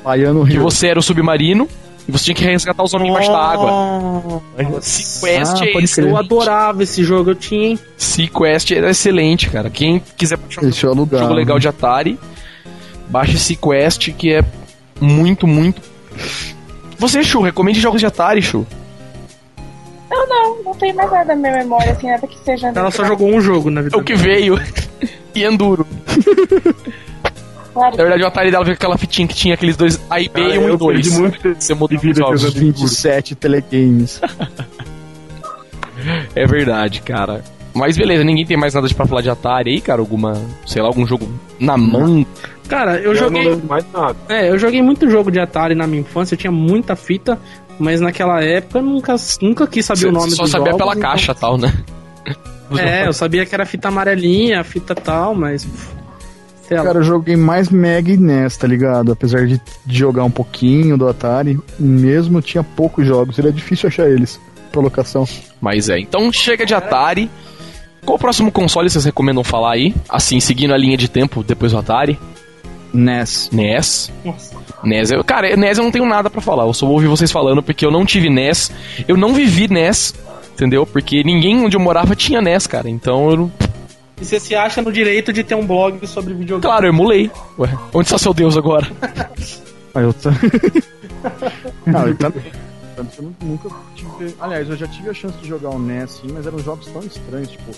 Baiano 0.03 0.45
Que 0.45 0.53
Rio. 0.53 0.61
você 0.63 0.87
era 0.87 0.99
o 0.99 1.03
submarino 1.03 1.67
e 2.07 2.11
você 2.11 2.25
tinha 2.25 2.35
que 2.35 2.43
resgatar 2.43 2.83
os 2.83 2.93
homens 2.93 3.09
embaixo 3.09 3.31
da 3.31 3.39
água. 3.39 4.41
Sequest 4.81 5.61
Ah, 5.61 5.65
é 5.65 5.87
crer. 5.87 6.07
Eu 6.07 6.17
adorava 6.17 6.83
esse 6.83 7.03
jogo, 7.03 7.31
eu 7.31 7.35
tinha, 7.35 7.69
hein? 7.69 7.79
Sequest 7.97 8.71
é 8.71 8.89
excelente, 8.89 9.49
cara. 9.49 9.69
Quem 9.69 10.01
quiser 10.17 10.37
baixar 10.37 10.61
um 10.61 10.67
eu 10.67 10.71
jogo 10.73 11.33
legal 11.33 11.59
de 11.59 11.67
Atari, 11.67 12.19
baixe 13.07 13.37
Sequest, 13.37 14.11
que 14.13 14.33
é 14.33 14.43
muito, 14.99 15.45
muito. 15.45 15.81
Você, 16.97 17.23
Chu, 17.23 17.41
recomende 17.41 17.79
jogos 17.79 17.99
de 17.99 18.05
Atari, 18.07 18.41
Chu. 18.41 18.65
Não, 20.09 20.27
não, 20.27 20.63
não 20.63 20.73
tem 20.75 20.93
mais 20.93 21.09
nada 21.09 21.33
na 21.33 21.35
minha 21.35 21.53
memória, 21.53 21.93
assim, 21.93 22.07
nada 22.07 22.27
que 22.27 22.37
seja. 22.39 22.71
Ela 22.75 22.91
só 22.91 23.05
jogou 23.05 23.29
um 23.29 23.39
jogo 23.39 23.69
na 23.69 23.81
vida. 23.81 23.95
É 23.95 23.99
o 23.99 24.03
que 24.03 24.13
veio. 24.13 24.59
e 25.33 25.43
Enduro. 25.43 25.87
Claro, 27.73 27.95
Na 27.97 28.03
verdade, 28.03 28.23
o 28.23 28.27
Atari 28.27 28.51
dela 28.51 28.63
veio 28.65 28.75
com 28.75 28.83
aquela 28.83 28.97
fitinha 28.97 29.27
que 29.27 29.33
tinha 29.35 29.53
aqueles 29.53 29.77
dois 29.77 29.99
A 30.09 30.19
e 30.19 30.27
B 30.27 30.41
Cara, 30.41 30.55
e 30.55 30.59
1 30.59 30.61
e 30.61 30.67
eu 30.67 30.77
2. 30.77 31.01
perdi 31.01 31.19
muito 31.19 31.39
tempo 31.39 31.55
Você 31.61 31.73
muda 31.73 31.95
de 31.95 32.01
vida 32.01 32.11
os 32.11 32.17
jogos. 32.17 32.41
jogando 32.41 32.57
Enduro. 32.63 32.79
27 32.81 33.35
telegames. 33.35 34.21
É 36.35 36.45
verdade, 36.47 37.01
cara. 37.01 37.43
Mas 37.73 37.95
beleza, 37.95 38.23
ninguém 38.23 38.45
tem 38.45 38.57
mais 38.57 38.73
nada 38.73 38.87
de 38.87 38.93
pra 38.95 39.05
falar 39.05 39.21
de 39.21 39.29
Atari 39.29 39.71
aí, 39.71 39.79
cara? 39.81 40.01
Alguma, 40.01 40.33
sei 40.65 40.81
lá, 40.81 40.87
algum 40.87 41.05
jogo 41.05 41.29
na 41.59 41.77
mão? 41.77 42.25
Cara, 42.67 42.95
eu 42.97 43.11
Eu 43.11 43.15
joguei. 43.15 43.43
não 43.43 43.51
lembro 43.51 43.67
mais 43.67 43.85
nada. 43.93 44.15
É, 44.27 44.49
eu 44.49 44.57
joguei 44.57 44.81
muito 44.81 45.09
jogo 45.09 45.29
de 45.31 45.39
Atari 45.39 45.75
na 45.75 45.85
minha 45.87 46.01
infância, 46.01 46.33
eu 46.33 46.39
tinha 46.39 46.51
muita 46.51 46.95
fita, 46.95 47.37
mas 47.79 48.01
naquela 48.01 48.43
época 48.43 48.79
eu 48.79 48.83
nunca, 48.83 49.15
nunca 49.41 49.67
quis 49.67 49.85
saber 49.85 50.07
o 50.07 50.11
nome 50.11 50.31
só 50.31 50.45
sabia 50.45 50.71
jogos, 50.71 50.77
pela 50.77 50.91
então- 50.97 51.09
caixa 51.11 51.31
e 51.31 51.35
tal, 51.35 51.57
né? 51.57 51.71
É, 52.77 53.05
eu 53.07 53.13
sabia 53.13 53.45
que 53.45 53.53
era 53.53 53.65
fita 53.65 53.89
amarelinha, 53.89 54.63
fita 54.63 54.95
tal, 54.95 55.35
mas. 55.35 55.67
Lá. 56.77 56.83
Cara, 56.83 56.99
eu 56.99 57.03
joguei 57.03 57.35
mais 57.35 57.69
Mega 57.69 58.11
e 58.11 58.17
NES, 58.17 58.57
tá 58.57 58.67
ligado? 58.67 59.11
Apesar 59.11 59.45
de 59.45 59.61
de 59.85 59.97
jogar 59.97 60.23
um 60.23 60.31
pouquinho 60.31 60.97
do 60.97 61.07
Atari, 61.07 61.59
mesmo 61.79 62.41
tinha 62.41 62.63
poucos 62.63 63.05
jogos, 63.05 63.37
era 63.37 63.51
difícil 63.51 63.87
achar 63.89 64.09
eles 64.09 64.39
pra 64.71 64.81
locação. 64.81 65.27
Mas 65.59 65.89
é, 65.89 65.99
então 65.99 66.31
chega 66.31 66.65
de 66.65 66.73
Atari. 66.73 67.29
Qual 68.05 68.15
o 68.15 68.19
próximo 68.19 68.51
console 68.51 68.89
vocês 68.89 69.05
recomendam 69.05 69.43
falar 69.43 69.73
aí? 69.73 69.93
Assim, 70.09 70.39
seguindo 70.39 70.73
a 70.73 70.77
linha 70.77 70.97
de 70.97 71.07
tempo 71.07 71.43
depois 71.43 71.71
do 71.71 71.77
Atari? 71.77 72.17
NES. 72.93 73.49
NES. 73.51 74.11
Nossa. 74.25 74.55
NES, 74.83 75.11
eu, 75.11 75.23
cara, 75.23 75.55
NES 75.55 75.77
eu 75.77 75.83
não 75.83 75.91
tenho 75.91 76.05
nada 76.05 76.29
pra 76.29 76.41
falar. 76.41 76.65
Eu 76.65 76.73
só 76.73 76.85
vou 76.85 76.95
ouvir 76.95 77.07
vocês 77.07 77.31
falando 77.31 77.61
porque 77.61 77.85
eu 77.85 77.91
não 77.91 78.05
tive 78.05 78.29
NES. 78.29 78.71
Eu 79.07 79.15
não 79.15 79.33
vivi 79.33 79.67
NES, 79.67 80.15
entendeu? 80.53 80.85
Porque 80.85 81.23
ninguém 81.23 81.63
onde 81.63 81.75
eu 81.75 81.81
morava 81.81 82.15
tinha 82.15 82.41
NES, 82.41 82.65
cara. 82.67 82.89
Então 82.89 83.29
eu 83.29 83.37
não. 83.37 83.51
E 84.21 84.25
você 84.25 84.39
se 84.39 84.53
acha 84.55 84.81
no 84.81 84.91
direito 84.91 85.33
de 85.33 85.43
ter 85.43 85.55
um 85.55 85.65
blog 85.65 86.05
sobre 86.07 86.33
videogame? 86.33 86.61
Claro, 86.61 86.85
eu 86.85 86.89
emulei. 86.93 87.31
Ué, 87.57 87.69
onde 87.93 88.05
está 88.07 88.17
seu 88.17 88.33
Deus 88.33 88.55
agora? 88.57 88.87
Ah, 89.93 89.99
eu 89.99 90.15
não, 91.85 92.07
eu 92.07 92.15
também. 92.15 92.43
Eu 92.95 93.05
nu- 93.21 93.35
nunca 93.43 93.67
tive. 93.93 94.33
Aliás, 94.39 94.69
eu 94.69 94.77
já 94.77 94.87
tive 94.87 95.09
a 95.09 95.13
chance 95.13 95.37
de 95.39 95.49
jogar 95.49 95.69
o 95.69 95.77
NES, 95.77 96.11
sim, 96.11 96.27
mas 96.33 96.47
eram 96.47 96.59
jogos 96.59 96.87
tão 96.87 97.01
estranhos, 97.01 97.49
tipo, 97.51 97.71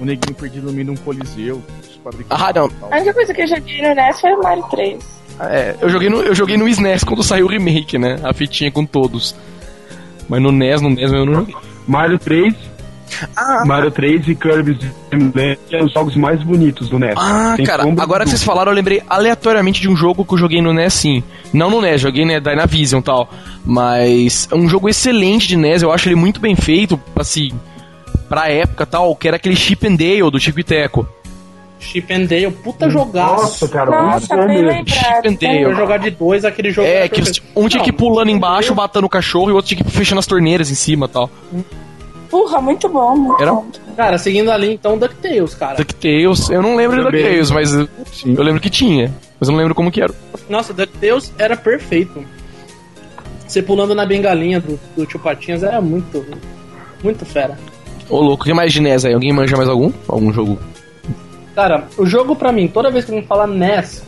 o 0.00 0.04
neguinho 0.04 0.34
perdido 0.34 0.66
no 0.66 0.72
meio 0.72 0.86
de 0.86 0.90
um 0.90 0.96
coliseu, 0.96 1.62
os 1.80 2.00
Ah, 2.28 2.52
não. 2.52 2.68
a 2.90 2.96
única 2.96 3.14
coisa 3.14 3.32
que 3.32 3.42
eu 3.42 3.46
joguei 3.46 3.82
no 3.82 3.94
NES 3.94 4.20
foi 4.20 4.32
o 4.32 4.42
Mario 4.42 4.64
3. 4.68 5.04
É, 5.38 5.76
eu 5.80 5.88
joguei 5.88 6.08
no, 6.10 6.20
eu 6.22 6.34
joguei 6.34 6.56
no 6.56 6.66
SNES 6.68 7.04
quando 7.04 7.22
saiu 7.22 7.46
o 7.46 7.48
remake, 7.48 7.96
né? 7.96 8.18
A 8.24 8.34
fitinha 8.34 8.72
com 8.72 8.84
todos. 8.84 9.32
Mas 10.28 10.42
no 10.42 10.50
NES, 10.50 10.80
no 10.82 10.90
NES 10.90 11.12
eu 11.12 11.24
não 11.24 11.34
joguei. 11.34 11.54
Mario 11.86 12.18
3. 12.18 12.52
Ah. 13.36 13.64
Mario 13.66 13.90
3 13.90 14.28
e 14.28 14.34
Kirby's 14.34 14.78
Dream 15.10 15.32
Land 15.34 15.58
são 15.70 15.84
os 15.84 15.92
jogos 15.92 16.16
mais 16.16 16.42
bonitos 16.42 16.88
do 16.88 16.98
NES. 16.98 17.14
Ah, 17.16 17.54
Sem 17.56 17.64
cara, 17.64 17.82
agora 17.82 18.24
que 18.24 18.30
vocês 18.30 18.44
falaram, 18.44 18.72
eu 18.72 18.76
lembrei 18.76 19.02
aleatoriamente 19.08 19.80
de 19.80 19.88
um 19.88 19.96
jogo 19.96 20.24
que 20.24 20.34
eu 20.34 20.38
joguei 20.38 20.60
no 20.62 20.72
NES, 20.72 20.94
sim. 20.94 21.22
Não 21.52 21.70
no 21.70 21.80
NES, 21.80 22.00
joguei 22.00 22.24
na 22.24 22.38
Dynavision 22.38 23.00
e 23.00 23.04
tal. 23.04 23.28
Mas 23.64 24.48
é 24.50 24.54
um 24.54 24.68
jogo 24.68 24.88
excelente 24.88 25.46
de 25.48 25.56
NES, 25.56 25.82
eu 25.82 25.92
acho 25.92 26.08
ele 26.08 26.16
muito 26.16 26.40
bem 26.40 26.54
feito, 26.56 27.00
assim, 27.16 27.50
pra 28.28 28.48
época 28.48 28.84
e 28.84 28.86
tal, 28.86 29.14
que 29.16 29.28
era 29.28 29.36
aquele 29.36 29.56
Chip 29.56 29.86
and 29.86 29.96
Dale 29.96 30.30
do 30.30 30.38
Chico 30.40 30.60
e 30.60 30.64
Teco. 30.64 31.06
Chip 31.80 32.12
and 32.12 32.26
Dale, 32.26 32.50
puta 32.50 32.90
jogaço. 32.90 33.42
Nossa, 33.42 33.68
cara, 33.68 33.90
Nossa, 33.90 34.36
muito 34.36 34.48
bem 34.48 34.62
mesmo. 34.62 34.70
lembrado. 34.70 35.24
Chip 35.24 35.28
and 35.28 35.34
Dale. 35.40 35.62
Eu 35.62 35.74
jogar 35.74 35.98
de 35.98 36.10
dois, 36.10 36.44
aquele 36.44 36.70
jogo. 36.70 36.86
É, 36.86 37.08
que 37.08 37.22
um 37.56 37.68
tinha 37.68 37.82
que 37.82 37.88
ir 37.88 37.94
pulando 37.94 38.30
embaixo, 38.30 38.74
batendo 38.74 39.06
o 39.06 39.08
cachorro, 39.08 39.48
e 39.48 39.52
o 39.52 39.56
outro 39.56 39.70
tinha 39.70 39.82
que 39.82 39.88
ir 39.88 39.90
fechando 39.90 40.18
as 40.18 40.26
torneiras 40.26 40.70
em 40.70 40.74
cima 40.74 41.06
e 41.06 41.08
tal. 41.08 41.30
Porra, 42.30 42.60
muito 42.60 42.88
bom, 42.88 43.16
muito 43.16 43.42
Era- 43.42 43.52
bom. 43.52 43.66
Cara, 43.96 44.16
seguindo 44.16 44.50
ali, 44.50 44.72
então, 44.72 44.96
DuckTales, 44.96 45.54
cara. 45.54 45.76
DuckTales, 45.76 46.48
eu 46.48 46.62
não 46.62 46.76
lembro 46.76 46.98
de 46.98 47.04
Também. 47.04 47.20
DuckTales, 47.22 47.50
mas 47.50 47.74
eu 47.74 47.88
Sim. 48.12 48.34
eu 48.38 48.42
lembro 48.44 48.60
que 48.60 48.70
tinha. 48.70 49.12
Mas 49.38 49.48
eu 49.48 49.52
não 49.52 49.58
lembro 49.58 49.74
como 49.74 49.90
que 49.90 50.00
era. 50.00 50.14
Nossa, 50.48 50.72
DuckTales 50.72 51.32
era 51.38 51.56
perfeito. 51.56 52.24
Você 53.46 53.60
pulando 53.62 53.94
na 53.96 54.06
bengalinha 54.06 54.60
do, 54.60 54.78
do 54.96 55.04
Tio 55.04 55.18
Patinhas 55.18 55.62
era 55.64 55.80
muito, 55.80 56.24
muito 57.02 57.24
fera. 57.26 57.58
Ô, 58.08 58.20
louco, 58.20 58.44
o 58.44 58.46
que 58.46 58.54
mais 58.54 58.72
de 58.72 58.80
NES 58.80 59.04
aí? 59.04 59.12
Alguém 59.14 59.32
manja 59.32 59.56
mais 59.56 59.68
algum? 59.68 59.92
Algum 60.08 60.32
jogo? 60.32 60.58
Cara, 61.54 61.88
o 61.98 62.06
jogo 62.06 62.36
pra 62.36 62.52
mim, 62.52 62.68
toda 62.68 62.90
vez 62.90 63.04
que 63.04 63.12
eu 63.12 63.22
falar 63.24 63.48
NES, 63.48 64.04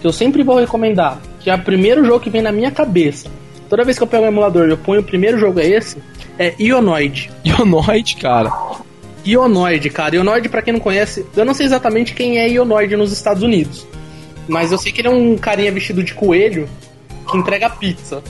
que 0.00 0.06
eu 0.06 0.12
sempre 0.12 0.42
vou 0.42 0.58
recomendar, 0.58 1.18
que 1.40 1.50
é 1.50 1.54
o 1.54 1.58
primeiro 1.62 2.04
jogo 2.04 2.20
que 2.20 2.30
vem 2.30 2.40
na 2.42 2.52
minha 2.52 2.70
cabeça. 2.70 3.28
Toda 3.68 3.84
vez 3.84 3.98
que 3.98 4.02
eu 4.02 4.06
pego 4.06 4.24
um 4.24 4.28
emulador 4.28 4.66
e 4.66 4.70
eu 4.70 4.78
ponho 4.78 5.00
o 5.00 5.04
primeiro 5.04 5.38
jogo 5.38 5.60
é 5.60 5.66
esse, 5.68 5.98
é 6.40 6.54
Ionoid. 6.58 7.30
Ionoid, 7.44 8.16
cara. 8.16 8.50
Ionoid, 9.26 9.90
cara. 9.90 10.16
Ionoid, 10.16 10.48
pra 10.48 10.62
quem 10.62 10.72
não 10.72 10.80
conhece, 10.80 11.26
eu 11.36 11.44
não 11.44 11.52
sei 11.52 11.66
exatamente 11.66 12.14
quem 12.14 12.38
é 12.38 12.48
Ionoid 12.48 12.96
nos 12.96 13.12
Estados 13.12 13.42
Unidos. 13.42 13.86
Mas 14.48 14.72
eu 14.72 14.78
sei 14.78 14.90
que 14.90 15.02
ele 15.02 15.08
é 15.08 15.10
um 15.10 15.36
carinha 15.36 15.70
vestido 15.70 16.02
de 16.02 16.14
coelho 16.14 16.66
que 17.30 17.36
entrega 17.36 17.68
pizza. 17.68 18.22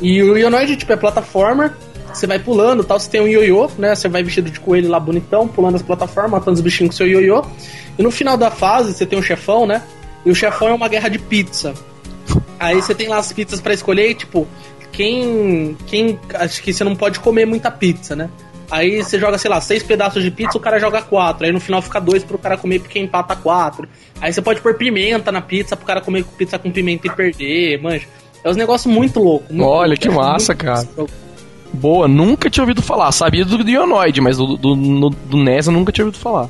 E 0.00 0.22
o 0.22 0.36
Ionoid, 0.38 0.76
tipo, 0.76 0.92
é 0.92 0.96
plataforma, 0.96 1.76
você 2.12 2.24
vai 2.24 2.38
pulando 2.38 2.84
tal, 2.84 3.00
você 3.00 3.10
tem 3.10 3.20
um 3.20 3.26
ioiô, 3.26 3.68
né? 3.76 3.96
Você 3.96 4.08
vai 4.08 4.22
vestido 4.22 4.48
de 4.48 4.60
coelho 4.60 4.88
lá 4.88 5.00
bonitão, 5.00 5.48
pulando 5.48 5.74
as 5.74 5.82
plataformas, 5.82 6.30
matando 6.30 6.54
os 6.54 6.60
bichinhos 6.60 6.94
com 6.94 6.96
seu 6.98 7.08
ioiô. 7.08 7.44
E 7.98 8.02
no 8.02 8.12
final 8.12 8.36
da 8.36 8.50
fase, 8.50 8.94
você 8.94 9.04
tem 9.04 9.18
um 9.18 9.22
chefão, 9.22 9.66
né? 9.66 9.82
E 10.24 10.30
o 10.30 10.34
chefão 10.36 10.68
é 10.68 10.72
uma 10.72 10.88
guerra 10.88 11.08
de 11.08 11.18
pizza. 11.18 11.74
Aí 12.60 12.76
você 12.76 12.94
tem 12.94 13.08
lá 13.08 13.18
as 13.18 13.32
pizzas 13.32 13.60
pra 13.60 13.74
escolher 13.74 14.10
e, 14.10 14.14
tipo, 14.14 14.46
quem. 14.92 15.76
Quem. 15.86 16.18
Acho 16.34 16.62
que 16.62 16.72
você 16.72 16.84
não 16.84 16.94
pode 16.96 17.20
comer 17.20 17.46
muita 17.46 17.70
pizza, 17.70 18.14
né? 18.16 18.28
Aí 18.70 19.02
você 19.02 19.18
joga, 19.18 19.36
sei 19.36 19.50
lá, 19.50 19.60
seis 19.60 19.82
pedaços 19.82 20.22
de 20.22 20.30
pizza, 20.30 20.56
o 20.56 20.60
cara 20.60 20.78
joga 20.78 21.02
quatro. 21.02 21.44
Aí 21.44 21.52
no 21.52 21.58
final 21.58 21.82
fica 21.82 22.00
dois 22.00 22.22
pro 22.22 22.38
cara 22.38 22.56
comer 22.56 22.78
porque 22.80 22.98
empata 23.00 23.34
quatro. 23.34 23.88
Aí 24.20 24.32
você 24.32 24.40
pode 24.40 24.60
pôr 24.60 24.74
pimenta 24.74 25.32
na 25.32 25.40
pizza 25.40 25.76
pro 25.76 25.84
cara 25.86 26.00
comer 26.00 26.24
pizza 26.38 26.56
com 26.58 26.70
pimenta 26.70 27.08
e 27.08 27.10
perder, 27.10 27.82
manja. 27.82 28.06
É 28.44 28.48
uns 28.48 28.56
negócios 28.56 28.92
muito 28.92 29.18
loucos. 29.20 29.48
muito 29.50 29.66
Olha, 29.68 29.88
louco. 29.88 30.00
que 30.02 30.08
acho 30.08 30.16
massa, 30.16 30.54
cara. 30.54 30.86
louco. 30.96 31.12
Boa, 31.72 32.06
nunca 32.08 32.48
tinha 32.48 32.62
ouvido 32.62 32.80
falar. 32.80 33.10
Sabia 33.12 33.44
do 33.44 33.60
Ionoid, 33.68 34.20
mas 34.20 34.36
do, 34.38 34.56
do, 34.56 34.76
no- 34.76 35.10
do 35.10 35.36
NES 35.36 35.66
eu 35.66 35.72
nunca 35.72 35.90
tinha 35.92 36.04
ouvido 36.04 36.20
falar. 36.20 36.48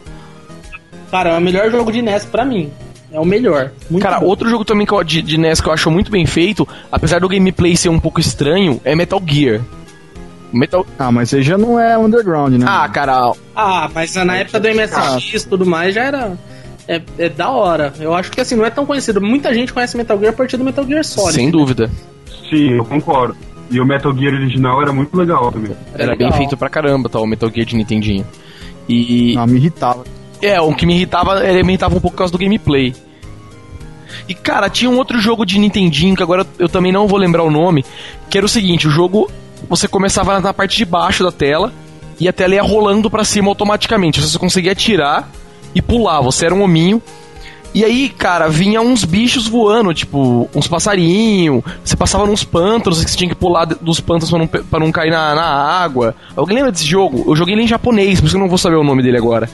Cara, 1.11 1.31
é 1.31 1.39
o 1.39 1.41
melhor 1.41 1.71
jogo 1.71 1.91
de 1.91 2.03
NES 2.03 2.25
pra 2.27 2.45
mim. 2.45 2.71
É 3.13 3.19
o 3.19 3.25
melhor. 3.25 3.73
Muito 3.91 4.03
Cara, 4.03 4.21
bom. 4.21 4.27
outro 4.27 4.49
jogo 4.49 4.65
também 4.65 4.87
que 4.87 4.93
eu- 4.93 5.03
de, 5.03 5.21
de 5.23 5.37
NES 5.37 5.61
que 5.61 5.69
eu 5.69 5.73
acho 5.73 5.91
muito 5.91 6.11
bem 6.11 6.25
feito, 6.27 6.67
apesar 6.93 7.21
do 7.21 7.29
gameplay 7.29 7.77
ser 7.77 7.89
um 7.89 7.99
pouco 7.99 8.21
estranho, 8.21 8.81
é 8.85 8.95
Metal 8.95 9.21
Gear. 9.27 9.61
Metal... 10.53 10.85
Ah, 10.99 11.13
mas 11.13 11.33
aí 11.33 11.43
já 11.43 11.57
não 11.57 11.79
é 11.79 11.97
underground, 11.97 12.55
né? 12.55 12.67
Ah, 12.69 12.89
cara, 12.89 13.33
Ah, 13.55 13.89
mas 13.95 14.15
na 14.17 14.37
época 14.37 14.59
do 14.61 14.69
MSX 14.69 15.43
e 15.45 15.49
tudo 15.49 15.65
mais 15.67 15.95
já 15.95 16.03
era. 16.05 16.37
É, 16.89 17.01
é 17.19 17.29
da 17.29 17.51
hora. 17.51 17.93
Eu 18.01 18.13
acho 18.15 18.33
que 18.33 18.41
assim, 18.41 18.57
não 18.57 18.65
é 18.67 18.71
tão 18.71 18.85
conhecido. 18.85 19.21
Muita 19.21 19.55
gente 19.55 19.73
conhece 19.73 19.97
Metal 19.97 20.19
Gear 20.19 20.33
a 20.33 20.37
partir 20.37 20.57
do 20.57 20.65
Metal 20.65 20.85
Gear 20.85 21.05
Solid. 21.05 21.35
sem 21.35 21.51
dúvida. 21.51 21.89
Sim, 22.49 22.73
eu 22.79 22.85
concordo. 22.85 23.37
E 23.71 23.79
o 23.81 23.87
Metal 23.87 24.13
Gear 24.17 24.35
original 24.35 24.83
era 24.83 24.93
muito 24.93 25.17
legal 25.17 25.53
também. 25.53 25.71
Era 25.95 26.17
bem 26.17 26.27
legal. 26.27 26.33
feito 26.39 26.57
pra 26.57 26.69
caramba, 26.69 27.09
tá, 27.09 27.21
o 27.21 27.27
Metal 27.27 27.49
Gear 27.49 27.65
de 27.67 27.77
Nintendinho. 27.77 28.27
E, 28.89 29.35
Não, 29.37 29.47
me 29.47 29.57
irritava. 29.59 30.03
É, 30.43 30.61
o 30.61 30.75
que 30.75 30.87
me 30.87 30.95
irritava, 30.95 31.47
ele 31.47 31.63
me 31.63 31.73
irritava 31.73 31.95
um 31.95 32.01
pouco 32.01 32.15
por 32.15 32.19
causa 32.19 32.33
do 32.33 32.39
gameplay. 32.39 32.95
E 34.29 34.35
cara, 34.35 34.71
tinha 34.71 34.91
um 34.91 34.97
outro 34.97 35.21
jogo 35.21 35.45
de 35.45 35.59
Nintendinho 35.59 36.17
que 36.17 36.23
agora 36.23 36.47
eu 36.59 36.69
também 36.69 36.93
não 36.93 37.07
vou 37.07 37.19
lembrar 37.19 37.43
o 37.43 37.51
nome, 37.51 37.85
que 38.29 38.39
era 38.39 38.47
o 38.47 38.49
seguinte, 38.49 38.87
o 38.87 38.91
jogo 38.91 39.31
você 39.69 39.87
começava 39.87 40.41
na 40.41 40.55
parte 40.55 40.77
de 40.77 40.85
baixo 40.85 41.23
da 41.23 41.33
tela 41.33 41.73
e 42.19 42.29
a 42.29 42.33
tela 42.33 42.55
ia 42.55 42.63
rolando 42.63 43.11
pra 43.11 43.25
cima 43.25 43.49
automaticamente. 43.49 44.21
Você 44.21 44.39
conseguia 44.39 44.73
atirar 44.73 45.29
e 45.75 45.83
pular, 45.83 46.21
você 46.21 46.47
era 46.47 46.55
um 46.55 46.63
hominho 46.63 47.03
E 47.73 47.85
aí, 47.85 48.09
cara, 48.09 48.49
vinha 48.49 48.81
uns 48.81 49.05
bichos 49.05 49.47
voando, 49.47 49.95
tipo, 49.95 50.49
uns 50.55 50.67
passarinhos. 50.67 51.63
Você 51.85 51.97
passava 51.97 52.27
nos 52.27 52.43
pântanos, 52.43 53.05
que 53.05 53.11
você 53.11 53.17
tinha 53.17 53.31
que 53.31 53.37
pular 53.37 53.65
dos 53.65 54.01
pântanos 54.01 54.29
pra 54.31 54.39
não, 54.39 54.47
pra 54.47 54.81
não 54.81 54.91
cair 54.91 55.11
na, 55.11 55.35
na 55.35 55.45
água. 55.45 56.15
Alguém 56.35 56.57
lembra 56.57 56.73
desse 56.73 56.87
jogo? 56.87 57.25
Eu 57.29 57.37
joguei 57.37 57.55
ele 57.55 57.63
em 57.63 57.69
japonês, 57.69 58.21
por 58.21 58.27
isso 58.27 58.37
eu 58.37 58.41
não 58.41 58.49
vou 58.49 58.59
saber 58.59 58.77
o 58.77 58.83
nome 58.83 59.03
dele 59.03 59.19
agora. 59.19 59.49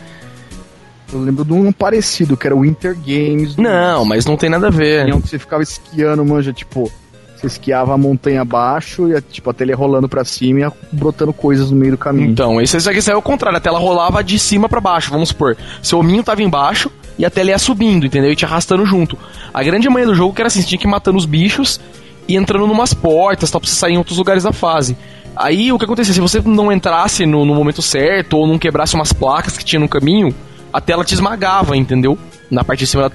Eu 1.13 1.21
lembro 1.21 1.45
de 1.45 1.53
um 1.53 1.73
parecido, 1.73 2.37
que 2.37 2.47
era 2.47 2.57
o 2.57 2.61
Winter 2.61 2.97
Games. 2.97 3.57
Não, 3.57 4.05
mas 4.05 4.27
não 4.27 4.37
tem 4.37 4.51
nada 4.51 4.69
a 4.69 4.71
ver. 4.71 5.07
Que 5.07 5.13
você 5.13 5.39
ficava 5.39 5.63
esquiando, 5.63 6.25
manja, 6.25 6.53
tipo, 6.53 6.91
você 7.37 7.47
esquiava 7.47 7.95
a 7.95 7.99
montanha 7.99 8.41
abaixo 8.41 9.09
e 9.09 9.15
a, 9.15 9.21
tipo, 9.21 9.49
a 9.51 9.55
tela 9.55 9.71
ia 9.71 9.77
rolando 9.77 10.09
pra 10.09 10.25
cima 10.25 10.61
e 10.61 10.63
ia 10.63 10.73
brotando 10.91 11.33
coisas 11.33 11.71
no 11.71 11.77
meio 11.77 11.93
do 11.93 11.99
caminho. 11.99 12.31
Então, 12.31 12.61
esse 12.61 12.77
aqui 12.89 13.01
saiu 13.01 13.17
ao 13.17 13.23
contrário, 13.23 13.57
a 13.57 13.61
tela 13.61 13.79
rolava 13.79 14.23
de 14.25 14.39
cima 14.39 14.69
pra 14.69 14.81
baixo, 14.81 15.11
vamos 15.11 15.29
supor. 15.29 15.57
Seu 15.83 15.99
hominho 15.99 16.23
tava 16.23 16.43
embaixo 16.43 16.91
e 17.19 17.25
a 17.25 17.31
tela 17.31 17.51
ia 17.51 17.59
subindo, 17.59 18.07
entendeu? 18.07 18.33
E 18.33 18.37
te 18.37 18.45
arrastando 18.45 18.85
junto. 18.85 19.17
A 19.53 19.63
grande 19.63 19.89
manha 19.89 20.07
do 20.07 20.15
jogo 20.15 20.35
que 20.35 20.41
era 20.41 20.49
assim, 20.49 20.61
você 20.61 20.69
tinha 20.69 20.79
que 20.79 20.87
ir 20.87 20.91
matando 20.91 21.19
os 21.19 21.27
bichos 21.27 21.81
e 22.27 22.37
entrando 22.37 22.67
numas 22.67 22.93
portas, 22.93 23.51
tal, 23.51 23.61
pra 23.61 23.71
você 23.71 23.77
sair 23.77 23.95
em 23.95 23.99
outros 23.99 24.19
lugares 24.19 24.43
da 24.43 24.53
fase. 24.53 24.97
Aí 25.37 25.71
o 25.71 25.79
que 25.79 25.85
acontecia? 25.85 26.15
Se 26.15 26.21
você 26.21 26.41
não 26.41 26.73
entrasse 26.73 27.27
no, 27.27 27.45
no 27.45 27.55
momento 27.55 27.83
certo 27.83 28.39
ou 28.39 28.47
não 28.47 28.59
quebrasse 28.59 28.95
umas 28.95 29.13
placas 29.13 29.57
que 29.57 29.65
tinha 29.65 29.79
no 29.79 29.89
caminho, 29.89 30.35
a 30.77 30.81
tela 30.81 31.05
te 31.05 31.15
esmagava, 31.15 31.77
entendeu? 31.77 32.19
Na 32.51 32.63
parte 32.63 32.81
de 32.81 32.87
cima 32.87 33.09
da, 33.09 33.15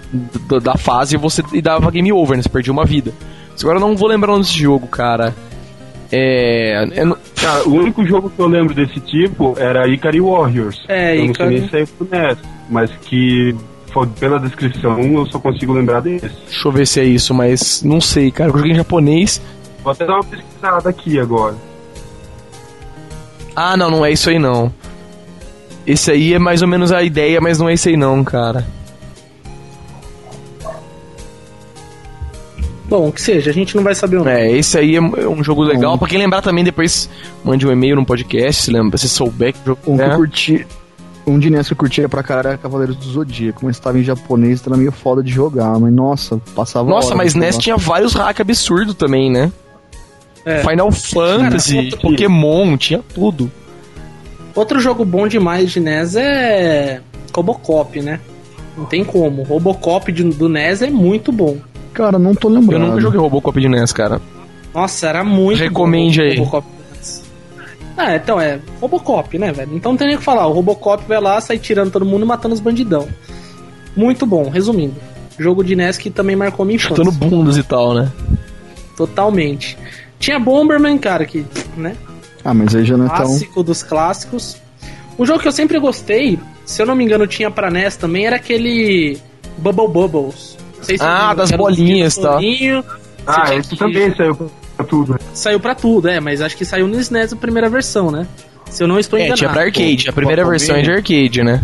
da, 0.57 0.59
da 0.73 0.77
fase 0.77 1.15
você 1.17 1.43
e 1.53 1.61
dava 1.61 1.91
game 1.91 2.11
over, 2.11 2.35
né? 2.35 2.43
Você 2.43 2.49
perdia 2.49 2.73
uma 2.73 2.85
vida. 2.85 3.13
Agora 3.61 3.77
eu 3.77 3.81
não 3.81 3.95
vou 3.95 4.07
lembrar 4.09 4.35
desse 4.37 4.57
jogo, 4.57 4.87
cara. 4.87 5.35
É. 6.11 6.87
é 6.93 7.05
no- 7.05 7.17
Cara, 7.35 7.67
o 7.67 7.73
único 7.73 8.05
jogo 8.05 8.29
que 8.29 8.39
eu 8.39 8.47
lembro 8.47 8.73
desse 8.73 8.99
tipo 8.99 9.55
era 9.57 9.87
Ikari 9.87 10.19
Warriors. 10.19 10.83
É, 10.87 11.17
eu 11.19 11.27
não 11.27 11.35
sei 11.35 11.45
nem 11.47 11.61
se 11.63 11.69
saiu 11.69 11.87
pro 11.87 12.07
NES, 12.11 12.37
mas 12.69 12.91
que 13.03 13.55
pela 14.19 14.39
descrição 14.39 14.99
eu 14.99 15.25
só 15.27 15.39
consigo 15.39 15.73
lembrar 15.73 16.01
desse. 16.01 16.27
Deixa 16.47 16.67
eu 16.67 16.71
ver 16.71 16.87
se 16.87 16.99
é 16.99 17.03
isso, 17.03 17.33
mas 17.33 17.83
não 17.83 18.01
sei, 18.01 18.31
cara. 18.31 18.49
Eu 18.49 18.57
joguei 18.57 18.71
em 18.71 18.75
japonês. 18.75 19.41
Vou 19.83 19.91
até 19.91 20.05
dar 20.05 20.13
uma 20.15 20.23
pesquisada 20.23 20.89
aqui 20.89 21.19
agora. 21.19 21.55
Ah, 23.55 23.75
não, 23.77 23.89
não 23.91 24.05
é 24.05 24.11
isso 24.11 24.29
aí 24.29 24.39
não. 24.39 24.73
Esse 25.85 26.11
aí 26.11 26.33
é 26.33 26.39
mais 26.39 26.61
ou 26.61 26.67
menos 26.67 26.91
a 26.91 27.01
ideia, 27.01 27.41
mas 27.41 27.59
não 27.59 27.67
é 27.69 27.73
esse 27.73 27.89
aí 27.89 27.97
não, 27.97 28.23
cara. 28.23 28.65
Bom, 32.91 33.09
que 33.09 33.21
seja, 33.21 33.49
a 33.49 33.53
gente 33.53 33.73
não 33.73 33.83
vai 33.83 33.95
saber 33.95 34.17
o 34.17 34.19
nome. 34.19 34.31
É, 34.31 34.51
esse 34.51 34.77
aí 34.77 34.95
é 34.95 34.97
é 34.97 35.27
um 35.27 35.41
jogo 35.41 35.63
legal. 35.63 35.97
Pra 35.97 36.09
quem 36.09 36.17
lembrar 36.17 36.41
também, 36.41 36.61
depois 36.61 37.09
mande 37.41 37.65
um 37.65 37.71
e-mail 37.71 37.95
no 37.95 38.05
podcast, 38.05 38.63
se 38.63 38.71
lembra, 38.71 38.97
se 38.97 39.07
souber 39.07 39.53
que 39.53 39.59
jogo 39.65 39.79
Um 39.87 39.95
que 39.95 40.03
eu 40.03 40.11
é. 40.11 40.15
curti. 40.15 40.67
Um 41.25 41.39
de 41.39 41.49
NES 41.49 41.67
que 41.67 41.73
eu 41.73 41.77
curtia 41.77 42.09
pra 42.09 42.21
caralho 42.21 42.49
era 42.49 42.57
Cavaleiros 42.57 42.97
do 42.97 43.05
Zodíaco, 43.05 43.63
mas 43.63 43.79
tava 43.79 43.97
em 43.97 44.03
japonês, 44.03 44.59
então 44.59 44.73
era 44.73 44.79
meio 44.79 44.91
foda 44.91 45.23
de 45.23 45.31
jogar, 45.31 45.79
mas 45.79 45.93
nossa, 45.93 46.41
passava 46.55 46.89
Nossa, 46.89 47.15
mas 47.15 47.35
NES 47.35 47.57
tinha 47.59 47.77
vários 47.77 48.13
hack 48.13 48.41
absurdo 48.41 48.93
também, 48.93 49.31
né? 49.31 49.51
É. 50.43 50.61
Final 50.61 50.91
Fantasy, 50.91 51.91
Pokémon, 52.01 52.75
tinha 52.75 53.01
tudo. 53.13 53.49
Outro 54.55 54.79
jogo 54.79 55.05
bom 55.05 55.27
demais 55.27 55.71
de 55.71 55.79
NES 55.79 56.15
é 56.15 57.01
Robocop, 57.33 58.01
né? 58.01 58.19
Não 58.77 58.85
tem 58.85 59.03
como. 59.03 59.43
Robocop 59.43 60.11
de- 60.11 60.23
do 60.23 60.49
NES 60.49 60.81
é 60.81 60.89
muito 60.89 61.31
bom. 61.31 61.57
Cara, 61.93 62.17
não 62.19 62.33
tô 62.35 62.47
Eu 62.49 62.53
lembrando. 62.55 62.87
nunca 62.87 63.01
joguei 63.01 63.19
Robocop 63.19 63.59
de 63.59 63.67
NES, 63.69 63.91
cara. 63.93 64.21
Nossa, 64.73 65.07
era 65.07 65.23
muito 65.23 65.59
Recomende 65.59 66.19
bom. 66.19 66.25
aí. 66.25 66.37
Robocop 66.37 66.67
do 66.67 66.95
NES. 66.95 67.23
Ah, 67.97 68.15
então 68.15 68.39
é 68.39 68.59
Robocop, 68.79 69.37
né, 69.37 69.51
velho? 69.51 69.75
Então 69.75 69.91
não 69.93 69.97
tem 69.97 70.07
nem 70.07 70.15
o 70.15 70.19
que 70.19 70.25
falar. 70.25 70.47
O 70.47 70.53
Robocop 70.53 71.03
vai 71.07 71.19
lá, 71.21 71.39
sai 71.41 71.57
tirando 71.57 71.91
todo 71.91 72.05
mundo 72.05 72.23
e 72.23 72.27
matando 72.27 72.53
os 72.53 72.61
bandidão. 72.61 73.07
Muito 73.95 74.25
bom, 74.25 74.49
resumindo. 74.49 74.95
Jogo 75.37 75.63
de 75.63 75.75
NES 75.75 75.97
que 75.97 76.09
também 76.09 76.35
marcou 76.35 76.65
minha 76.65 76.75
infância. 76.75 76.95
Chutando 77.03 77.11
bundas 77.11 77.57
e 77.57 77.63
tal, 77.63 77.93
né? 77.93 78.09
Totalmente. 78.95 79.77
Tinha 80.19 80.39
Bomberman, 80.39 80.97
cara, 80.97 81.25
que, 81.25 81.45
né? 81.75 81.95
Ah, 82.43 82.53
mas 82.53 82.75
aí 82.75 82.83
já 82.85 82.97
não 82.97 83.05
é 83.05 83.09
tão. 83.09 83.17
Clássico 83.17 83.63
dos 83.63 83.83
clássicos. 83.83 84.57
Um 85.19 85.25
jogo 85.25 85.39
que 85.39 85.47
eu 85.47 85.51
sempre 85.51 85.77
gostei, 85.79 86.39
se 86.65 86.81
eu 86.81 86.85
não 86.85 86.95
me 86.95 87.03
engano, 87.03 87.27
tinha 87.27 87.51
pra 87.51 87.69
NES 87.69 87.95
também, 87.97 88.25
era 88.25 88.37
aquele 88.37 89.19
Bubble 89.57 89.87
Bubbles. 89.87 90.57
Não 90.77 90.83
sei 90.83 90.97
se 90.97 91.03
Ah, 91.03 91.33
vocês 91.35 91.49
das 91.49 91.51
bolinhas 91.57 92.17
e 92.17 92.21
tal. 92.21 92.39
dinosaurinho, 92.39 92.85
Ah, 93.27 93.55
esse 93.55 93.69
que- 93.69 93.77
também 93.77 94.15
saiu 94.15 94.51
pra 94.75 94.85
tudo. 94.85 95.19
Saiu 95.33 95.59
pra 95.59 95.75
tudo, 95.75 96.07
é, 96.09 96.19
mas 96.19 96.41
acho 96.41 96.57
que 96.57 96.65
saiu 96.65 96.87
no 96.87 96.99
SNES 96.99 97.33
a 97.33 97.35
primeira 97.35 97.69
versão, 97.69 98.09
né? 98.09 98.25
Se 98.69 98.81
eu 98.83 98.87
não 98.87 98.97
estou 98.97 99.19
É, 99.19 99.23
enganado. 99.23 99.37
tinha 99.37 99.49
pra 99.51 99.61
arcade. 99.63 100.09
A 100.09 100.13
primeira 100.13 100.43
Bubble 100.43 100.57
versão 100.57 100.75
é 100.77 100.81
de 100.81 100.91
arcade, 100.91 101.43
né? 101.43 101.63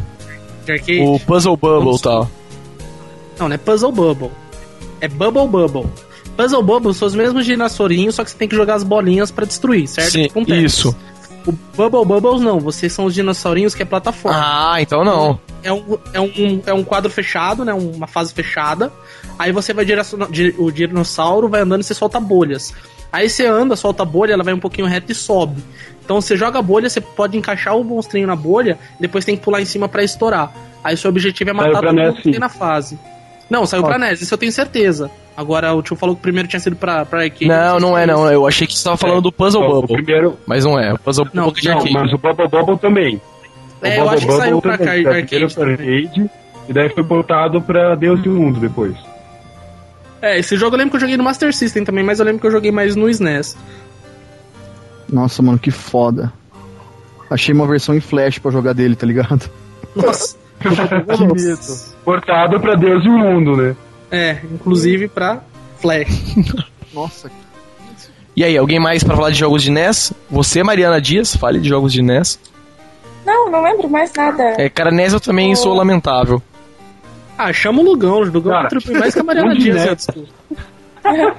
De 0.65 0.71
arcade? 0.73 0.99
O 1.01 1.19
Puzzle 1.21 1.57
Bubble 1.57 1.95
e 1.95 2.01
tal. 2.01 2.29
Não, 3.39 3.47
não 3.47 3.55
é 3.55 3.57
Puzzle 3.57 3.91
Bubble. 3.91 4.29
É 5.01 5.07
Bubble 5.07 5.47
Bubble. 5.47 5.85
Puzzle 6.37 6.61
Bubble 6.63 6.93
são 6.93 7.07
os 7.07 7.15
mesmos 7.15 7.45
dinossaurinhos, 7.45 8.15
só 8.15 8.23
que 8.23 8.29
você 8.31 8.37
tem 8.37 8.47
que 8.47 8.55
jogar 8.55 8.75
as 8.75 8.83
bolinhas 8.83 9.31
pra 9.31 9.43
destruir, 9.45 9.87
certo? 9.87 10.11
Sim, 10.11 10.29
Tetris. 10.29 10.63
isso. 10.73 10.95
O 11.47 11.51
Bubble 11.75 12.05
Bubbles 12.05 12.41
não, 12.41 12.59
vocês 12.59 12.91
são 12.93 13.05
os 13.05 13.13
dinossaurinhos 13.13 13.73
que 13.73 13.81
é 13.81 13.85
plataforma. 13.85 14.37
Ah, 14.39 14.81
então 14.81 15.03
não. 15.03 15.39
é 15.63 15.71
um, 15.71 15.97
é, 16.13 16.19
um, 16.21 16.61
é 16.67 16.73
um 16.73 16.83
quadro 16.83 17.09
fechado, 17.09 17.63
né? 17.65 17.73
Uma 17.73 18.05
fase 18.05 18.33
fechada. 18.33 18.91
Aí 19.39 19.51
você 19.51 19.73
vai 19.73 19.83
direcionar. 19.85 20.29
di- 20.29 20.53
O 20.57 20.69
dinossauro 20.71 21.47
vai 21.47 21.61
andando 21.61 21.81
e 21.81 21.83
você 21.85 21.93
solta 21.93 22.19
bolhas. 22.19 22.73
Aí 23.13 23.29
você 23.29 23.45
anda, 23.45 23.77
solta 23.77 24.03
a 24.03 24.05
bolha, 24.05 24.33
ela 24.33 24.43
vai 24.43 24.53
um 24.53 24.59
pouquinho 24.59 24.85
reto 24.87 25.11
e 25.11 25.15
sobe. 25.15 25.63
Então 26.03 26.19
você 26.19 26.35
joga 26.35 26.59
a 26.59 26.61
bolha, 26.61 26.89
você 26.89 26.99
pode 26.99 27.37
encaixar 27.37 27.77
o 27.77 27.83
monstrinho 27.83 28.27
na 28.27 28.35
bolha, 28.35 28.77
depois 28.99 29.23
tem 29.23 29.37
que 29.37 29.43
pular 29.43 29.61
em 29.61 29.65
cima 29.65 29.87
pra 29.87 30.03
estourar. 30.03 30.51
Aí 30.83 30.97
seu 30.97 31.09
objetivo 31.09 31.49
é 31.49 31.53
matar 31.53 31.81
todo 31.81 31.93
mundo 31.95 32.15
que 32.15 32.29
tem 32.31 32.39
na 32.39 32.49
fase. 32.49 32.99
Não, 33.49 33.65
saiu 33.65 33.83
Ó. 33.83 33.87
pra 33.87 33.97
NES, 33.97 34.21
isso 34.21 34.33
eu 34.33 34.37
tenho 34.37 34.51
certeza. 34.51 35.09
Agora 35.37 35.71
o 35.75 35.83
tio 35.83 35.95
falou 35.95 36.15
que 36.15 36.19
o 36.19 36.23
primeiro 36.23 36.47
tinha 36.49 36.59
sido 36.59 36.75
pra, 36.75 37.05
pra 37.05 37.21
arcade. 37.21 37.45
Não, 37.47 37.79
não 37.79 37.95
é 37.97 38.05
isso. 38.05 38.11
não. 38.13 38.31
Eu 38.31 38.47
achei 38.47 38.65
que 38.65 38.75
você 38.75 38.83
tava 38.83 38.97
falando 38.97 39.21
do 39.21 39.31
Puzzle 39.31 39.61
Ó, 39.61 39.65
o 39.67 39.81
Bubble. 39.81 39.97
primeiro. 40.03 40.35
Mas 40.47 40.65
não 40.65 40.79
é. 40.79 40.91
O 40.93 40.97
Puzzle 40.99 41.27
Não, 41.31 41.45
Bubble 41.45 41.61
de 41.61 41.67
Não, 41.69 41.77
arcade. 41.77 41.93
mas 41.93 42.11
o 42.13 42.17
Bubble 42.17 42.47
Bubble 42.47 42.77
também. 42.79 43.21
É, 43.83 44.01
o 44.01 44.05
eu 44.05 44.09
acho 44.09 44.25
que 44.25 44.33
saiu 44.33 44.59
pra 44.59 44.77
também. 44.79 45.03
primeiro 45.03 45.45
arcade, 45.45 46.29
e 46.67 46.73
daí 46.73 46.89
foi 46.89 47.03
botado 47.03 47.61
pra 47.61 47.93
Deus 47.93 48.19
e 48.25 48.29
o 48.29 48.33
Mundo 48.33 48.59
depois. 48.59 48.95
É, 50.19 50.39
esse 50.39 50.57
jogo 50.57 50.75
eu 50.75 50.79
lembro 50.79 50.89
que 50.91 50.95
eu 50.97 51.01
joguei 51.01 51.15
no 51.17 51.23
Master 51.23 51.53
System 51.53 51.85
também, 51.85 52.03
mas 52.03 52.19
eu 52.19 52.25
lembro 52.25 52.41
que 52.41 52.47
eu 52.47 52.51
joguei 52.51 52.71
mais 52.71 52.95
no 52.95 53.07
SNES. 53.07 53.55
Nossa, 55.07 55.43
mano, 55.43 55.59
que 55.59 55.69
foda. 55.69 56.33
Achei 57.29 57.53
uma 57.53 57.67
versão 57.67 57.93
em 57.95 57.99
flash 58.01 58.39
pra 58.39 58.49
jogar 58.49 58.73
dele, 58.73 58.95
tá 58.95 59.05
ligado? 59.05 59.47
Nossa. 59.95 60.35
Portado 62.03 62.59
pra 62.59 62.73
Deus 62.75 63.05
e 63.05 63.07
o 63.07 63.17
Mundo, 63.17 63.55
né? 63.55 63.75
É, 64.11 64.37
inclusive 64.51 65.07
pra 65.07 65.41
Flash. 65.79 66.35
Nossa, 66.93 67.29
E 68.35 68.43
aí, 68.43 68.57
alguém 68.57 68.79
mais 68.79 69.03
pra 69.03 69.15
falar 69.15 69.29
de 69.31 69.37
jogos 69.39 69.61
de 69.63 69.71
NES? 69.71 70.13
Você, 70.29 70.63
Mariana 70.63 71.01
Dias, 71.01 71.35
fale 71.35 71.59
de 71.59 71.67
jogos 71.69 71.91
de 71.91 72.01
NES. 72.01 72.39
Não, 73.25 73.51
não 73.51 73.61
lembro 73.63 73.89
mais 73.89 74.11
nada. 74.13 74.55
É, 74.57 74.69
cara, 74.69 74.89
NES 74.91 75.13
eu 75.13 75.19
também 75.19 75.53
sou 75.55 75.73
lamentável. 75.73 76.41
Ah, 77.37 77.51
chama 77.53 77.81
o 77.81 77.83
Lugão. 77.83 78.21
O 78.21 78.23
Lugão 78.23 78.51
Cara, 78.51 78.69
contribui 78.69 78.99
mais 78.99 79.13
que 79.13 79.19
a 79.19 79.23
Mariana 79.23 79.53
de 79.53 79.63
Dias. 79.63 80.07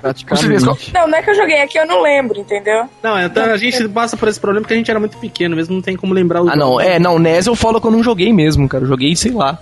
praticamente. 0.01 0.93
Não, 0.95 1.09
não 1.09 1.19
é 1.19 1.23
que 1.23 1.31
eu 1.31 1.35
joguei 1.35 1.61
aqui, 1.61 1.79
eu 1.79 1.87
não 1.87 2.03
lembro, 2.03 2.39
entendeu? 2.39 2.89
Não, 3.03 3.19
então 3.21 3.45
a 3.45 3.57
gente 3.57 3.89
passa 3.89 4.17
por 4.17 4.29
esse 4.29 4.39
problema 4.39 4.63
porque 4.63 4.75
a 4.75 4.77
gente 4.77 4.91
era 4.91 5.01
muito 5.01 5.19
pequeno, 5.19 5.57
mesmo 5.57 5.75
não 5.75 5.83
tem 5.83 5.97
como 5.97 6.15
lembrar 6.15 6.43
os 6.43 6.51
Ah, 6.51 6.57
não. 6.57 6.81
É, 6.81 6.99
não, 6.99 7.19
NES 7.19 7.47
eu 7.47 7.55
falo 7.57 7.81
que 7.81 7.87
eu 7.87 7.91
não 7.91 8.03
joguei 8.03 8.33
mesmo, 8.33 8.69
cara. 8.69 8.85
Eu 8.85 8.89
joguei, 8.89 9.15
sei 9.17 9.33
lá, 9.33 9.59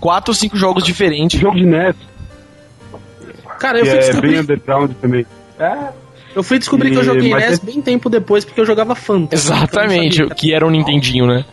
quatro 0.00 0.30
ou 0.32 0.34
cinco 0.34 0.56
jogos 0.56 0.84
diferentes. 0.84 1.40
Jogo 1.40 1.56
de 1.56 1.64
NES, 1.66 1.96
Cara, 3.58 3.78
eu 3.78 3.84
fui 3.86 3.94
é 3.94 3.98
bem 3.98 4.06
descobrir, 4.08 4.38
underground 4.40 4.90
também. 5.00 5.26
É, 5.58 5.88
eu 6.34 6.42
fui 6.42 6.58
descobrir 6.58 6.90
que 6.90 6.96
eu 6.96 7.02
E- 7.02 7.04
joguei 7.04 7.30
mas 7.30 7.50
NES 7.50 7.58
é- 7.62 7.66
bem 7.66 7.80
tempo 7.82 8.08
depois 8.10 8.44
porque 8.44 8.60
eu 8.60 8.66
jogava 8.66 8.94
Phantom. 8.94 9.28
Exatamente, 9.32 10.22
Então 10.22 10.36
que 10.36 10.52
era 10.52 10.66
um 10.66 10.70
Nintendinho, 10.70 11.26
né? 11.26 11.44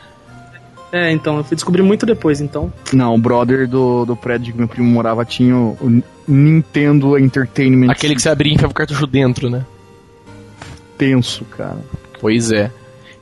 É, 0.93 1.09
então, 1.09 1.37
eu 1.37 1.43
fui 1.45 1.55
descobrir 1.55 1.81
muito 1.83 2.05
depois, 2.05 2.41
então. 2.41 2.71
Não, 2.91 3.15
o 3.15 3.17
brother 3.17 3.65
do, 3.65 4.03
do 4.03 4.13
prédio 4.13 4.51
que 4.51 4.59
meu 4.59 4.67
primo 4.67 4.89
morava 4.89 5.23
tinha 5.23 5.55
o, 5.55 5.77
o 5.79 6.03
Nintendo 6.27 7.17
Entertainment. 7.17 7.89
Aquele 7.89 8.13
que 8.13 8.21
você 8.21 8.27
abria 8.27 8.51
e 8.51 8.55
enfiava 8.55 8.71
o 8.71 8.75
cartucho 8.75 9.07
dentro, 9.07 9.49
né? 9.49 9.65
tenso, 10.97 11.45
cara. 11.45 11.77
Pois 12.19 12.51
é. 12.51 12.69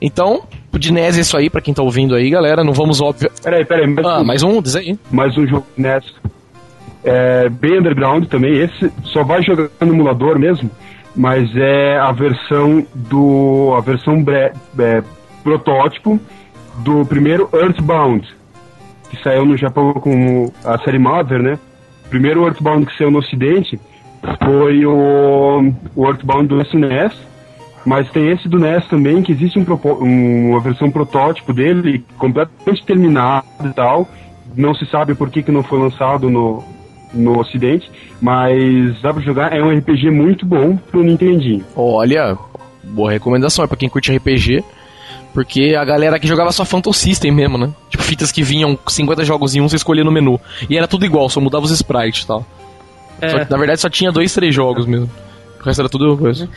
Então, 0.01 0.43
de 0.73 0.91
NES 0.91 1.17
é 1.17 1.21
isso 1.21 1.37
aí, 1.37 1.49
pra 1.49 1.61
quem 1.61 1.73
tá 1.73 1.81
ouvindo 1.81 2.13
aí, 2.15 2.29
galera. 2.29 2.63
Não 2.63 2.73
vamos, 2.73 2.99
óbvio. 3.01 3.31
peraí, 3.43 3.63
peraí. 3.65 3.87
Mais, 3.87 4.05
Ah, 4.05 4.19
um, 4.19 4.23
mais 4.23 4.43
um, 4.43 4.61
diz 4.61 4.75
aí. 4.75 4.97
mais 5.11 5.37
um 5.37 5.45
jogo 5.47 5.65
de 5.77 5.81
NES. 5.83 6.03
É, 7.03 7.47
bem 7.49 7.79
underground 7.79 8.25
também. 8.25 8.53
Esse 8.57 8.91
só 9.03 9.23
vai 9.23 9.41
jogar 9.41 9.69
no 9.81 9.93
emulador 9.93 10.37
mesmo, 10.37 10.69
mas 11.15 11.49
é 11.55 11.97
a 11.97 12.11
versão 12.11 12.85
do. 12.93 13.73
a 13.77 13.81
versão 13.81 14.21
bre, 14.21 14.51
é, 14.77 15.01
protótipo 15.43 16.19
do 16.79 17.05
primeiro 17.05 17.49
Earthbound, 17.53 18.27
que 19.09 19.21
saiu 19.23 19.45
no 19.45 19.55
Japão 19.57 19.93
com 19.93 20.51
a 20.63 20.77
série 20.79 20.99
Mother, 20.99 21.41
né? 21.41 21.57
Primeiro 22.09 22.45
Earthbound 22.45 22.85
que 22.85 22.97
saiu 22.97 23.11
no 23.11 23.19
ocidente 23.19 23.79
foi 24.43 24.85
o, 24.85 25.73
o 25.95 26.05
Earthbound 26.07 26.47
do 26.47 26.61
SNES, 26.61 27.13
mas 27.85 28.09
tem 28.11 28.29
esse 28.29 28.49
do 28.49 28.59
NES 28.59 28.85
também, 28.87 29.21
que 29.21 29.31
existe 29.31 29.57
um, 29.57 29.65
um- 30.03 30.49
uma 30.51 30.59
versão 30.59 30.91
protótipo 30.91 31.53
dele, 31.53 32.03
completamente 32.17 32.85
terminado 32.85 33.45
e 33.63 33.69
tal. 33.69 34.07
Não 34.55 34.73
se 34.73 34.85
sabe 34.87 35.15
por 35.15 35.29
que, 35.29 35.41
que 35.43 35.51
não 35.51 35.63
foi 35.63 35.79
lançado 35.79 36.29
no, 36.29 36.61
no 37.13 37.39
ocidente, 37.39 37.89
mas 38.21 39.01
dá 39.01 39.13
pra 39.13 39.21
jogar, 39.23 39.53
é 39.53 39.61
um 39.63 39.75
RPG 39.75 40.09
muito 40.11 40.45
bom 40.45 40.75
pro 40.75 41.03
Nintendinho. 41.03 41.63
Olha, 41.75 42.37
boa 42.83 43.11
recomendação, 43.11 43.63
é 43.65 43.67
pra 43.67 43.77
quem 43.77 43.89
curte 43.89 44.15
RPG. 44.15 44.63
Porque 45.33 45.75
a 45.79 45.85
galera 45.85 46.19
que 46.19 46.27
jogava 46.27 46.51
só 46.51 46.65
Phantom 46.65 46.91
System 46.91 47.31
mesmo, 47.31 47.55
né? 47.57 47.71
Tipo, 47.89 48.01
fitas 48.03 48.31
que 48.31 48.41
vinham 48.41 48.77
50 48.87 49.23
jogos 49.23 49.55
em 49.55 49.61
um, 49.61 49.69
você 49.69 49.75
escolhia 49.75 50.03
no 50.03 50.11
menu. 50.11 50.39
E 50.67 50.75
era 50.75 50.87
tudo 50.87 51.05
igual, 51.05 51.29
só 51.29 51.39
mudava 51.39 51.65
os 51.65 51.71
sprites 51.71 52.23
e 52.23 52.27
tal. 52.27 52.45
É. 53.21 53.29
Só 53.29 53.39
que, 53.45 53.51
na 53.51 53.57
verdade 53.57 53.79
só 53.79 53.89
tinha 53.89 54.11
dois, 54.11 54.33
três 54.33 54.53
jogos 54.55 54.87
mesmo. 54.87 55.09
O 55.61 55.63
resto 55.63 55.81
era 55.81 55.89
tudo 55.89 56.17
coisa. 56.17 56.49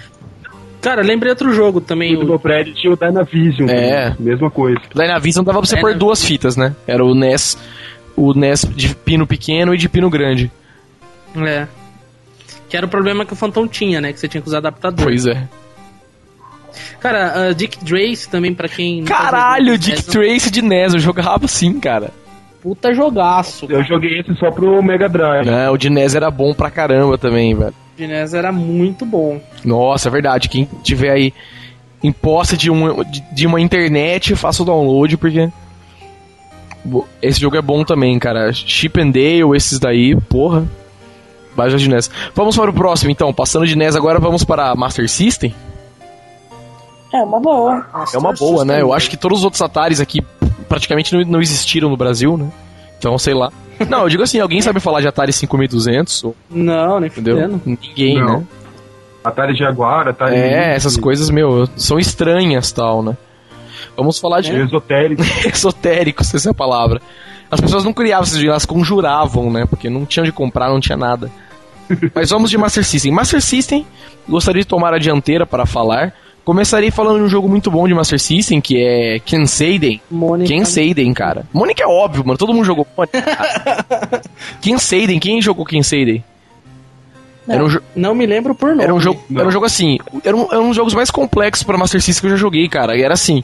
Cara, 0.80 1.02
lembrei 1.02 1.30
outro 1.30 1.52
jogo 1.52 1.80
também. 1.82 2.16
No 2.16 2.34
O... 2.34 2.38
prédio 2.38 2.74
tinha 2.74 2.92
o 2.92 2.96
Dynavision, 2.96 3.68
É. 3.68 4.16
mesma 4.18 4.50
coisa. 4.50 4.80
O 4.94 4.98
Dynavision 4.98 5.44
dava 5.44 5.58
pra 5.58 5.66
você 5.68 5.74
pôr 5.76 5.88
Dynavision. 5.90 5.98
duas 6.08 6.24
fitas, 6.24 6.56
né? 6.56 6.74
Era 6.86 7.04
o 7.04 7.14
NES, 7.14 7.58
o 8.16 8.34
NES 8.34 8.64
de 8.74 8.94
pino 8.94 9.26
pequeno 9.26 9.74
e 9.74 9.78
de 9.78 9.88
pino 9.88 10.10
grande. 10.10 10.50
É. 11.36 11.66
Que 12.68 12.76
era 12.76 12.86
o 12.86 12.88
problema 12.88 13.24
que 13.24 13.32
o 13.32 13.36
Phantom 13.36 13.66
tinha, 13.66 14.00
né? 14.00 14.12
Que 14.12 14.20
você 14.20 14.28
tinha 14.28 14.40
que 14.40 14.48
usar 14.48 14.58
adaptador. 14.58 15.04
Pois 15.04 15.26
é. 15.26 15.48
Cara, 17.00 17.50
uh, 17.50 17.54
Dick 17.54 17.78
Trace 17.84 18.28
também, 18.28 18.54
pra 18.54 18.68
quem. 18.68 19.04
Caralho, 19.04 19.76
Dick 19.76 19.98
é 19.98 20.00
um 20.00 20.12
Trace 20.12 20.50
de 20.50 20.62
NES, 20.62 20.94
eu 20.94 21.00
jogava 21.00 21.44
assim, 21.44 21.78
cara. 21.78 22.10
Puta 22.62 22.94
jogaço. 22.94 23.66
Eu 23.68 23.82
joguei 23.82 24.20
esse 24.20 24.34
só 24.36 24.50
pro 24.50 24.80
Mega 24.82 25.08
Drive. 25.08 25.44
Não, 25.44 25.72
o 25.72 25.76
de 25.76 25.90
NES 25.90 26.14
era 26.14 26.30
bom 26.30 26.54
pra 26.54 26.70
caramba 26.70 27.18
também, 27.18 27.54
velho. 27.54 27.74
De 27.96 28.06
NES 28.06 28.34
era 28.34 28.52
muito 28.52 29.04
bom. 29.04 29.40
Nossa, 29.64 30.08
é 30.08 30.12
verdade. 30.12 30.48
Quem 30.48 30.68
tiver 30.82 31.10
aí 31.10 31.34
em 32.02 32.12
posse 32.12 32.56
de 32.56 32.70
uma, 32.70 33.04
de, 33.04 33.20
de 33.34 33.46
uma 33.46 33.60
internet, 33.60 34.36
faça 34.36 34.62
o 34.62 34.66
download, 34.66 35.16
porque. 35.16 35.50
Esse 37.20 37.40
jogo 37.40 37.56
é 37.56 37.62
bom 37.62 37.84
também, 37.84 38.18
cara. 38.18 38.52
Chip 38.52 39.00
and 39.00 39.10
Dale, 39.10 39.56
esses 39.56 39.78
daí, 39.78 40.16
porra. 40.28 40.64
Baixa 41.54 41.76
de 41.76 41.88
NES. 41.88 42.10
Vamos 42.34 42.56
para 42.56 42.70
o 42.70 42.74
próximo, 42.74 43.10
então. 43.10 43.32
Passando 43.32 43.66
de 43.66 43.76
NES 43.76 43.94
agora, 43.94 44.18
vamos 44.18 44.42
para 44.42 44.74
Master 44.74 45.08
System. 45.08 45.54
É 47.12 47.18
uma 47.22 47.38
boa. 47.38 47.86
É 48.14 48.18
uma 48.18 48.32
boa, 48.32 48.64
né? 48.64 48.80
Eu 48.80 48.92
acho 48.92 49.10
que 49.10 49.16
todos 49.18 49.38
os 49.40 49.44
outros 49.44 49.60
Ataris 49.60 50.00
aqui 50.00 50.22
praticamente 50.68 51.14
não, 51.14 51.22
não 51.24 51.40
existiram 51.42 51.90
no 51.90 51.96
Brasil, 51.96 52.36
né? 52.38 52.48
Então, 52.98 53.18
sei 53.18 53.34
lá. 53.34 53.52
Não, 53.88 54.02
eu 54.04 54.08
digo 54.08 54.22
assim, 54.22 54.40
alguém 54.40 54.62
sabe 54.62 54.80
falar 54.80 55.00
de 55.00 55.08
Atari 55.08 55.32
5200? 55.32 56.24
Ou- 56.24 56.36
Não, 56.50 57.00
nem 57.00 57.08
Entendeu? 57.10 57.36
fudendo. 57.36 57.60
Ninguém, 57.66 58.18
Não. 58.20 58.38
né? 58.38 58.46
Atari 59.24 59.54
Jaguar, 59.54 60.08
Atari... 60.08 60.36
É, 60.36 60.74
essas 60.74 60.96
coisas, 60.96 61.28
meu, 61.30 61.68
são 61.76 61.98
estranhas 61.98 62.72
tal, 62.72 63.02
né? 63.02 63.16
Vamos 63.96 64.18
falar 64.18 64.40
de 64.40 64.54
Esotérico. 64.54 65.22
esotéricos, 65.46 66.34
essa 66.34 66.50
é 66.50 66.52
a 66.52 66.54
palavra. 66.54 67.00
As 67.50 67.60
pessoas 67.60 67.84
não 67.84 67.92
criavam 67.92 68.24
esses 68.24 68.36
jogos, 68.36 68.50
elas 68.50 68.66
conjuravam, 68.66 69.50
né? 69.50 69.66
Porque 69.66 69.90
não 69.90 70.06
tinham 70.06 70.24
de 70.24 70.32
comprar, 70.32 70.70
não 70.70 70.80
tinha 70.80 70.96
nada. 70.96 71.30
Mas 72.14 72.30
vamos 72.30 72.50
de 72.50 72.56
Master 72.56 72.84
System. 72.84 73.12
Master 73.12 73.42
System, 73.42 73.86
gostaria 74.28 74.62
de 74.62 74.68
tomar 74.68 74.94
a 74.94 74.98
dianteira 74.98 75.46
para 75.46 75.66
falar. 75.66 76.14
Começarei 76.44 76.90
falando 76.90 77.18
de 77.18 77.24
um 77.24 77.28
jogo 77.28 77.48
muito 77.48 77.70
bom 77.70 77.86
de 77.86 77.94
Master 77.94 78.18
System, 78.18 78.60
que 78.60 78.82
é 78.82 79.20
Ken 79.20 79.46
Seiden. 79.46 80.00
Mônica. 80.10 80.48
Ken 80.48 80.64
Seiden, 80.64 81.14
cara. 81.14 81.46
Mônica 81.52 81.82
é 81.82 81.86
óbvio, 81.86 82.24
mano. 82.26 82.36
Todo 82.36 82.52
mundo 82.52 82.64
jogou 82.64 82.86
Mônica. 82.96 83.22
cara. 83.22 84.22
Ken 84.60 84.78
Seiden, 84.78 85.20
quem 85.20 85.40
jogou 85.40 85.64
Ken 85.64 85.82
Era 87.48 87.64
um, 87.64 87.68
jo- 87.68 87.82
Não 87.96 88.14
me 88.14 88.24
lembro 88.26 88.54
por 88.54 88.70
nome. 88.70 88.82
era 88.84 88.94
um 88.94 89.00
jogo, 89.00 89.20
era 89.34 89.46
um 89.46 89.50
jogo 89.50 89.66
assim, 89.66 89.98
era 90.24 90.36
um, 90.36 90.46
era 90.50 90.60
um 90.60 90.68
dos 90.68 90.76
jogos 90.76 90.94
mais 90.94 91.10
complexos 91.10 91.64
pra 91.64 91.76
Master 91.76 92.00
System 92.00 92.20
que 92.20 92.26
eu 92.26 92.30
já 92.36 92.40
joguei, 92.40 92.68
cara. 92.68 92.96
E 92.96 93.02
era 93.02 93.14
assim, 93.14 93.42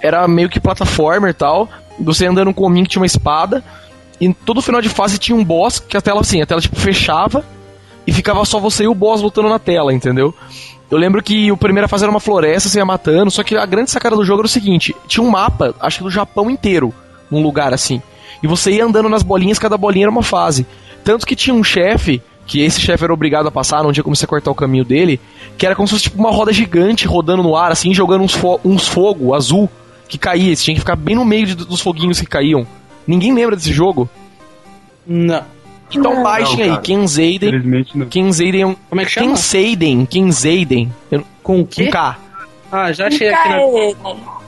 era 0.00 0.26
meio 0.28 0.48
que 0.48 0.60
plataforma 0.60 1.28
e 1.28 1.32
tal, 1.34 1.68
você 1.98 2.26
andando 2.26 2.52
com 2.54 2.62
um 2.62 2.66
homem 2.66 2.84
que 2.84 2.90
tinha 2.90 3.00
uma 3.00 3.06
espada, 3.06 3.62
e 4.20 4.32
todo 4.32 4.62
final 4.62 4.80
de 4.80 4.88
fase 4.88 5.18
tinha 5.18 5.36
um 5.36 5.44
boss 5.44 5.78
que 5.80 5.96
a 5.96 6.00
tela 6.00 6.20
assim, 6.20 6.40
a 6.42 6.46
tela 6.46 6.60
tipo 6.60 6.76
fechava 6.76 7.44
e 8.06 8.12
ficava 8.12 8.44
só 8.44 8.58
você 8.60 8.84
e 8.84 8.88
o 8.88 8.94
boss 8.94 9.20
lutando 9.20 9.48
na 9.48 9.58
tela, 9.58 9.92
entendeu? 9.92 10.32
Eu 10.90 10.96
lembro 10.96 11.22
que 11.22 11.52
o 11.52 11.56
primeira 11.56 11.86
fase 11.88 12.04
era 12.04 12.10
uma 12.10 12.20
floresta, 12.20 12.68
você 12.68 12.78
ia 12.78 12.84
matando, 12.84 13.30
só 13.30 13.42
que 13.42 13.56
a 13.56 13.66
grande 13.66 13.90
sacada 13.90 14.16
do 14.16 14.24
jogo 14.24 14.40
era 14.40 14.46
o 14.46 14.50
seguinte, 14.50 14.94
tinha 15.06 15.22
um 15.22 15.28
mapa, 15.30 15.74
acho 15.80 15.98
que 15.98 16.04
do 16.04 16.10
Japão 16.10 16.48
inteiro, 16.48 16.94
num 17.30 17.42
lugar 17.42 17.74
assim. 17.74 18.00
E 18.42 18.46
você 18.46 18.70
ia 18.70 18.84
andando 18.84 19.08
nas 19.08 19.22
bolinhas, 19.22 19.58
cada 19.58 19.76
bolinha 19.76 20.04
era 20.04 20.10
uma 20.10 20.22
fase. 20.22 20.64
Tanto 21.04 21.26
que 21.26 21.36
tinha 21.36 21.52
um 21.54 21.62
chefe, 21.64 22.22
que 22.48 22.60
esse 22.62 22.80
chefe 22.80 23.04
era 23.04 23.12
obrigado 23.12 23.46
a 23.46 23.50
passar, 23.52 23.84
não 23.84 23.92
tinha 23.92 24.02
como 24.02 24.16
você 24.16 24.26
cortar 24.26 24.50
o 24.50 24.54
caminho 24.54 24.84
dele, 24.84 25.20
que 25.56 25.64
era 25.66 25.76
como 25.76 25.86
se 25.86 25.92
fosse 25.94 26.04
tipo 26.04 26.18
uma 26.18 26.30
roda 26.32 26.52
gigante 26.52 27.06
rodando 27.06 27.42
no 27.44 27.54
ar, 27.54 27.70
assim, 27.70 27.94
jogando 27.94 28.24
uns, 28.24 28.32
fo 28.34 28.58
uns 28.64 28.88
fogo 28.88 29.34
azul 29.34 29.68
que 30.08 30.16
caía. 30.18 30.56
Você 30.56 30.64
tinha 30.64 30.74
que 30.74 30.80
ficar 30.80 30.96
bem 30.96 31.14
no 31.14 31.24
meio 31.24 31.46
de- 31.46 31.54
dos 31.54 31.80
foguinhos 31.80 32.18
que 32.18 32.26
caíam. 32.26 32.66
Ninguém 33.06 33.32
lembra 33.34 33.54
desse 33.54 33.72
jogo? 33.72 34.08
Não. 35.06 35.42
Então 35.90 36.14
Não. 36.16 36.22
baixem 36.22 36.66
Não, 36.66 36.74
aí. 36.76 36.80
Kenseiden. 36.82 37.48
Infelizmente 37.50 37.96
não. 37.98 38.06
Kenseiden 38.06 38.60
é 38.62 38.66
um. 38.66 38.76
Como 38.88 39.00
é 39.00 39.04
que 39.04 39.10
chama? 39.10 39.26
Kenseiden, 39.28 40.06
Kenseiden. 40.06 40.92
Eu- 41.10 41.24
Com 41.42 41.60
o 41.60 41.64
Com 41.64 41.66
quê? 41.66 41.86
K. 41.88 42.18
Ah, 42.70 42.92
já 42.92 43.06
achei 43.06 43.28
aqui 43.28 43.48
na, 43.48 43.58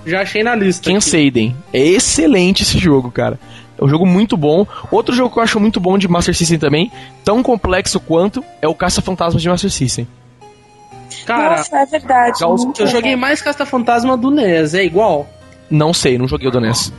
já 0.06 0.20
achei 0.20 0.42
na 0.42 0.54
lista. 0.54 0.90
Kenseiden. 0.90 1.56
É 1.72 1.80
excelente 1.82 2.62
esse 2.62 2.78
jogo, 2.78 3.10
cara. 3.10 3.40
É 3.80 3.84
um 3.84 3.88
jogo 3.88 4.04
muito 4.04 4.36
bom. 4.36 4.66
Outro 4.90 5.14
jogo 5.14 5.32
que 5.32 5.38
eu 5.38 5.42
acho 5.42 5.58
muito 5.58 5.80
bom 5.80 5.96
de 5.96 6.06
Master 6.06 6.36
System 6.36 6.58
também, 6.58 6.92
tão 7.24 7.42
complexo 7.42 7.98
quanto, 7.98 8.44
é 8.60 8.68
o 8.68 8.74
Caça 8.74 9.00
Fantasmas 9.00 9.42
de 9.42 9.48
Master 9.48 9.70
System. 9.70 10.06
Cara, 11.26 11.56
Nossa, 11.56 11.76
é 11.78 11.86
verdade. 11.86 12.38
Eu 12.78 12.86
joguei 12.86 13.16
mais 13.16 13.40
Casta 13.42 13.66
Fantasma 13.66 14.16
do 14.16 14.30
NES, 14.30 14.74
é 14.74 14.84
igual? 14.84 15.28
Não 15.70 15.92
sei, 15.92 16.18
não 16.18 16.28
joguei 16.28 16.48
o 16.48 16.50
do 16.50 16.60
NES. 16.60 16.92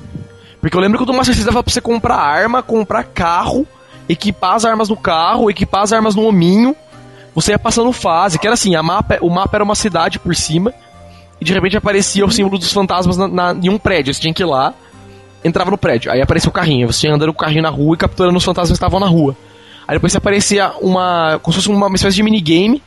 Porque 0.59 0.75
eu 0.75 0.81
lembro 0.81 0.97
que 0.97 1.03
o 1.03 1.05
do 1.05 1.13
Master 1.13 1.33
System 1.35 1.53
dava 1.53 1.63
pra 1.63 1.71
você 1.73 1.81
comprar 1.81 2.15
arma, 2.17 2.61
comprar 2.61 3.03
carro, 3.03 3.65
equipar 4.09 4.55
as 4.55 4.65
armas 4.65 4.89
no 4.89 4.97
carro, 4.97 5.49
equipar 5.49 5.81
as 5.81 5.93
armas 5.93 6.15
no 6.15 6.23
hominho. 6.23 6.75
Você 7.33 7.51
ia 7.51 7.59
passando 7.59 7.91
fase, 7.93 8.37
que 8.37 8.45
era 8.45 8.53
assim, 8.55 8.75
a 8.75 8.83
mapa, 8.83 9.17
o 9.21 9.29
mapa 9.29 9.55
era 9.57 9.63
uma 9.63 9.75
cidade 9.75 10.19
por 10.19 10.35
cima, 10.35 10.73
e 11.39 11.45
de 11.45 11.53
repente 11.53 11.77
aparecia 11.77 12.25
o 12.25 12.31
símbolo 12.31 12.57
dos 12.59 12.71
fantasmas 12.73 13.15
na, 13.17 13.27
na- 13.27 13.53
em 13.53 13.69
um 13.69 13.77
prédio. 13.79 14.13
Você 14.13 14.19
tinha 14.19 14.33
que 14.33 14.43
ir 14.43 14.45
lá, 14.45 14.73
entrava 15.43 15.71
no 15.71 15.77
prédio, 15.77 16.11
aí 16.11 16.21
aparecia 16.21 16.49
o 16.49 16.53
carrinho. 16.53 16.91
Você 16.91 17.07
andando 17.07 17.33
com 17.33 17.39
o 17.39 17.45
carrinho 17.45 17.63
na 17.63 17.69
rua 17.69 17.95
e 17.95 17.97
capturando 17.97 18.37
os 18.37 18.43
fantasmas 18.43 18.77
que 18.77 18.83
estavam 18.83 18.99
na 18.99 19.07
rua. 19.07 19.35
Aí 19.87 19.95
depois 19.95 20.15
aparecia 20.15 20.71
uma. 20.81 21.39
como 21.41 21.53
se 21.53 21.61
fosse 21.61 21.75
uma, 21.75 21.93
espécie 21.95 22.15
de 22.15 22.23
minigame, 22.23 22.81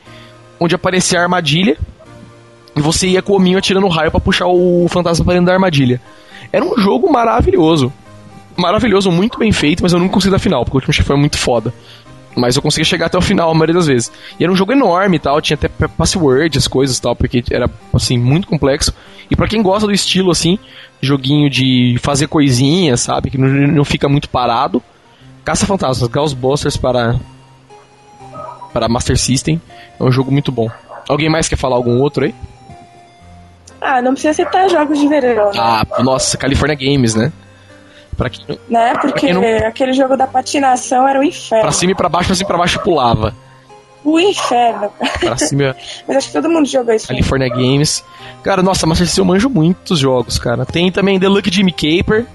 onde 0.59 0.73
aparecia 0.73 1.19
a 1.19 1.23
armadilha, 1.23 1.77
e 2.75 2.81
você 2.81 3.07
ia 3.07 3.21
com 3.21 3.33
o 3.33 3.35
hominho 3.35 3.57
atirando 3.57 3.87
raio 3.87 4.11
pra 4.11 4.19
puxar 4.19 4.47
o 4.47 4.87
fantasma 4.89 5.23
pra 5.23 5.33
dentro 5.33 5.47
da 5.47 5.53
armadilha. 5.53 6.01
Era 6.51 6.65
um 6.65 6.77
jogo 6.77 7.11
maravilhoso. 7.11 7.91
Maravilhoso, 8.57 9.11
muito 9.11 9.37
bem 9.37 9.51
feito, 9.51 9.83
mas 9.83 9.91
eu 9.91 9.99
nunca 9.99 10.13
consegui 10.13 10.31
dar 10.31 10.39
final, 10.39 10.63
porque 10.63 10.77
o 10.77 10.79
último 10.79 10.93
chefe 10.93 11.07
foi 11.07 11.17
muito 11.17 11.37
foda. 11.37 11.73
Mas 12.35 12.55
eu 12.55 12.61
consegui 12.61 12.85
chegar 12.85 13.05
até 13.05 13.17
o 13.17 13.21
final 13.21 13.49
a 13.49 13.53
maioria 13.53 13.75
das 13.75 13.87
vezes. 13.87 14.11
E 14.39 14.43
era 14.43 14.51
um 14.51 14.55
jogo 14.55 14.73
enorme 14.73 15.15
e 15.15 15.19
tal, 15.19 15.39
tinha 15.41 15.55
até 15.55 15.67
pa- 15.69 15.87
password, 15.87 16.57
as 16.57 16.67
coisas 16.67 16.97
e 16.97 17.01
tal, 17.01 17.15
porque 17.15 17.43
era, 17.49 17.69
assim, 17.93 18.17
muito 18.17 18.47
complexo. 18.47 18.93
E 19.31 19.35
pra 19.35 19.47
quem 19.47 19.61
gosta 19.63 19.87
do 19.87 19.93
estilo, 19.93 20.31
assim, 20.31 20.59
joguinho 21.01 21.49
de 21.49 21.97
fazer 22.01 22.27
coisinhas, 22.27 22.99
sabe, 23.01 23.29
que 23.31 23.37
não, 23.37 23.47
não 23.47 23.85
fica 23.85 24.09
muito 24.09 24.29
parado, 24.29 24.83
Caça 25.45 25.65
Fantasmas, 25.65 26.07
Ghostbusters 26.09 26.75
para, 26.75 27.15
para 28.73 28.89
Master 28.89 29.17
System, 29.17 29.61
é 29.99 30.03
um 30.03 30.11
jogo 30.11 30.31
muito 30.31 30.51
bom. 30.51 30.69
Alguém 31.07 31.29
mais 31.29 31.47
quer 31.47 31.55
falar 31.55 31.75
algum 31.75 31.99
outro 32.01 32.25
aí? 32.25 32.35
Ah, 33.79 34.01
não 34.01 34.13
precisa 34.13 34.33
citar 34.33 34.67
jogos 34.69 34.99
de 34.99 35.07
verão, 35.07 35.51
né? 35.51 35.59
Ah, 35.59 35.85
nossa, 36.03 36.37
California 36.37 36.75
Games, 36.75 37.13
né? 37.13 37.31
Pra, 38.17 38.29
quem, 38.29 38.45
né? 38.69 38.93
Porque 39.01 39.33
não- 39.33 39.43
aquele 39.67 39.93
jogo 39.93 40.15
da 40.15 40.25
patinação 40.27 41.07
era 41.07 41.19
o 41.19 41.23
inferno. 41.23 41.63
pra 41.63 41.71
cima 41.71 41.91
e 41.91 41.95
pra 41.95 42.07
baixo, 42.09 42.27
pra 42.27 42.35
cima 42.35 42.45
e 42.45 42.47
pra 42.47 42.57
baixo 42.57 42.79
pulava. 42.79 43.35
O 44.03 44.19
inferno. 44.19 44.89
Pra 45.19 45.35
cima, 45.37 45.75
Mas 46.07 46.17
acho 46.17 46.27
que 46.27 46.33
todo 46.33 46.47
mundo 46.49 46.67
jogou 46.67 46.93
isso. 46.93 47.07
California 47.07 47.49
Games. 47.49 48.03
Cara, 48.43 48.61
nossa, 48.61 48.85
Master 48.85 49.07
System 49.07 49.23
eu 49.23 49.27
manjo 49.27 49.49
muitos 49.49 49.97
jogos, 49.99 50.37
cara. 50.37 50.65
Tem 50.65 50.91
também 50.91 51.19
The 51.19 51.27
Lucky 51.27 51.51
Jimmy 51.51 51.71
Caper, 51.71 52.25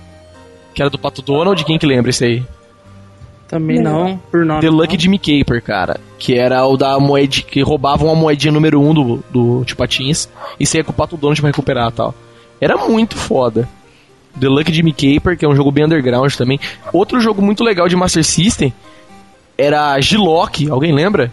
que 0.74 0.82
era 0.82 0.90
do 0.90 0.98
Pato 0.98 1.22
Donald, 1.22 1.64
quem 1.64 1.78
que 1.78 1.86
lembra 1.86 2.10
esse 2.10 2.24
aí? 2.24 2.44
Também 3.46 3.80
não, 3.80 4.16
por 4.30 4.44
nome. 4.44 4.60
The 4.60 4.66
não. 4.70 4.76
Lucky 4.76 4.98
Jimmy 4.98 5.18
Caper, 5.18 5.62
cara. 5.62 6.00
Que 6.18 6.36
era 6.36 6.64
o 6.66 6.76
da 6.76 6.98
moeda 7.00 7.42
que 7.42 7.62
roubavam 7.62 8.10
a 8.10 8.14
moedinha 8.14 8.52
número 8.52 8.80
1 8.80 8.88
um 8.90 8.94
do, 8.94 9.24
do 9.30 9.64
Tio 9.64 9.76
Patins 9.76 10.28
e 10.58 10.66
você 10.66 10.78
ia 10.78 10.84
com 10.84 10.92
o 10.92 10.94
Pato 10.94 11.16
Donald 11.16 11.40
pra 11.40 11.50
recuperar 11.50 11.88
e 11.88 11.92
tal. 11.92 12.14
Era 12.60 12.76
muito 12.76 13.16
foda. 13.16 13.68
The 14.38 14.48
Lucky 14.48 14.72
Jimmy 14.72 14.92
Caper, 14.92 15.36
que 15.36 15.44
é 15.44 15.48
um 15.48 15.56
jogo 15.56 15.70
bem 15.70 15.84
underground 15.84 16.34
também. 16.34 16.60
Outro 16.92 17.20
jogo 17.20 17.42
muito 17.42 17.64
legal 17.64 17.88
de 17.88 17.96
Master 17.96 18.24
System 18.24 18.72
era 19.56 20.00
Gilock, 20.00 20.70
alguém 20.70 20.92
lembra? 20.92 21.30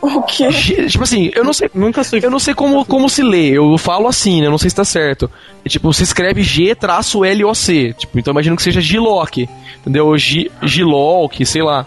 O 0.00 0.22
quê? 0.22 0.48
Tipo 0.88 1.04
assim, 1.04 1.30
eu 1.34 1.42
não 1.42 1.54
sei 1.54 1.70
Nunca 1.74 2.04
fui. 2.04 2.20
eu 2.22 2.30
não 2.30 2.38
sei 2.38 2.52
como, 2.52 2.84
como 2.84 3.08
se 3.08 3.22
lê, 3.22 3.56
eu 3.56 3.78
falo 3.78 4.06
assim, 4.06 4.40
né? 4.40 4.46
Eu 4.46 4.50
não 4.50 4.58
sei 4.58 4.68
se 4.68 4.76
tá 4.76 4.84
certo. 4.84 5.30
É, 5.64 5.68
tipo, 5.68 5.90
você 5.90 6.02
escreve 6.02 6.42
G-L-O-C. 6.42 7.94
Tipo, 7.96 8.18
então 8.18 8.30
eu 8.30 8.34
imagino 8.34 8.56
que 8.56 8.62
seja 8.62 8.82
Gilock. 8.82 9.48
Entendeu? 9.80 10.12
Gilock, 10.18 11.46
sei 11.46 11.62
lá. 11.62 11.86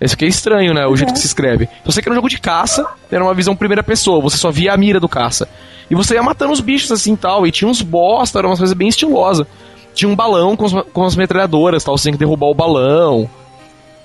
Isso 0.00 0.14
aqui 0.14 0.24
é 0.26 0.28
estranho, 0.28 0.74
né? 0.74 0.86
O 0.86 0.94
jeito 0.96 1.12
que 1.12 1.18
se 1.18 1.26
escreve. 1.26 1.64
Então 1.80 1.90
você 1.90 2.02
que 2.02 2.08
era 2.08 2.12
um 2.12 2.16
jogo 2.16 2.28
de 2.28 2.38
caça, 2.40 2.86
era 3.10 3.24
uma 3.24 3.32
visão 3.34 3.56
primeira 3.56 3.82
pessoa, 3.82 4.20
você 4.20 4.36
só 4.36 4.50
via 4.50 4.72
a 4.72 4.76
mira 4.76 5.00
do 5.00 5.08
caça. 5.08 5.48
E 5.90 5.94
você 5.94 6.14
ia 6.14 6.22
matando 6.22 6.52
os 6.52 6.60
bichos 6.60 6.92
assim 6.92 7.14
e 7.14 7.16
tal. 7.16 7.46
E 7.46 7.50
tinha 7.50 7.70
uns 7.70 7.80
bosta, 7.80 8.38
era 8.38 8.46
uma 8.46 8.56
coisa 8.56 8.74
bem 8.74 8.88
estilosa. 8.88 9.46
Tinha 9.94 10.08
um 10.10 10.14
balão 10.16 10.54
com, 10.56 10.66
as- 10.66 10.84
com 10.92 11.04
as 11.04 11.16
metralhadoras 11.16 11.82
tal, 11.82 11.96
você 11.96 12.02
tinha 12.04 12.12
que 12.12 12.18
derrubar 12.18 12.46
o 12.48 12.54
balão. 12.54 13.30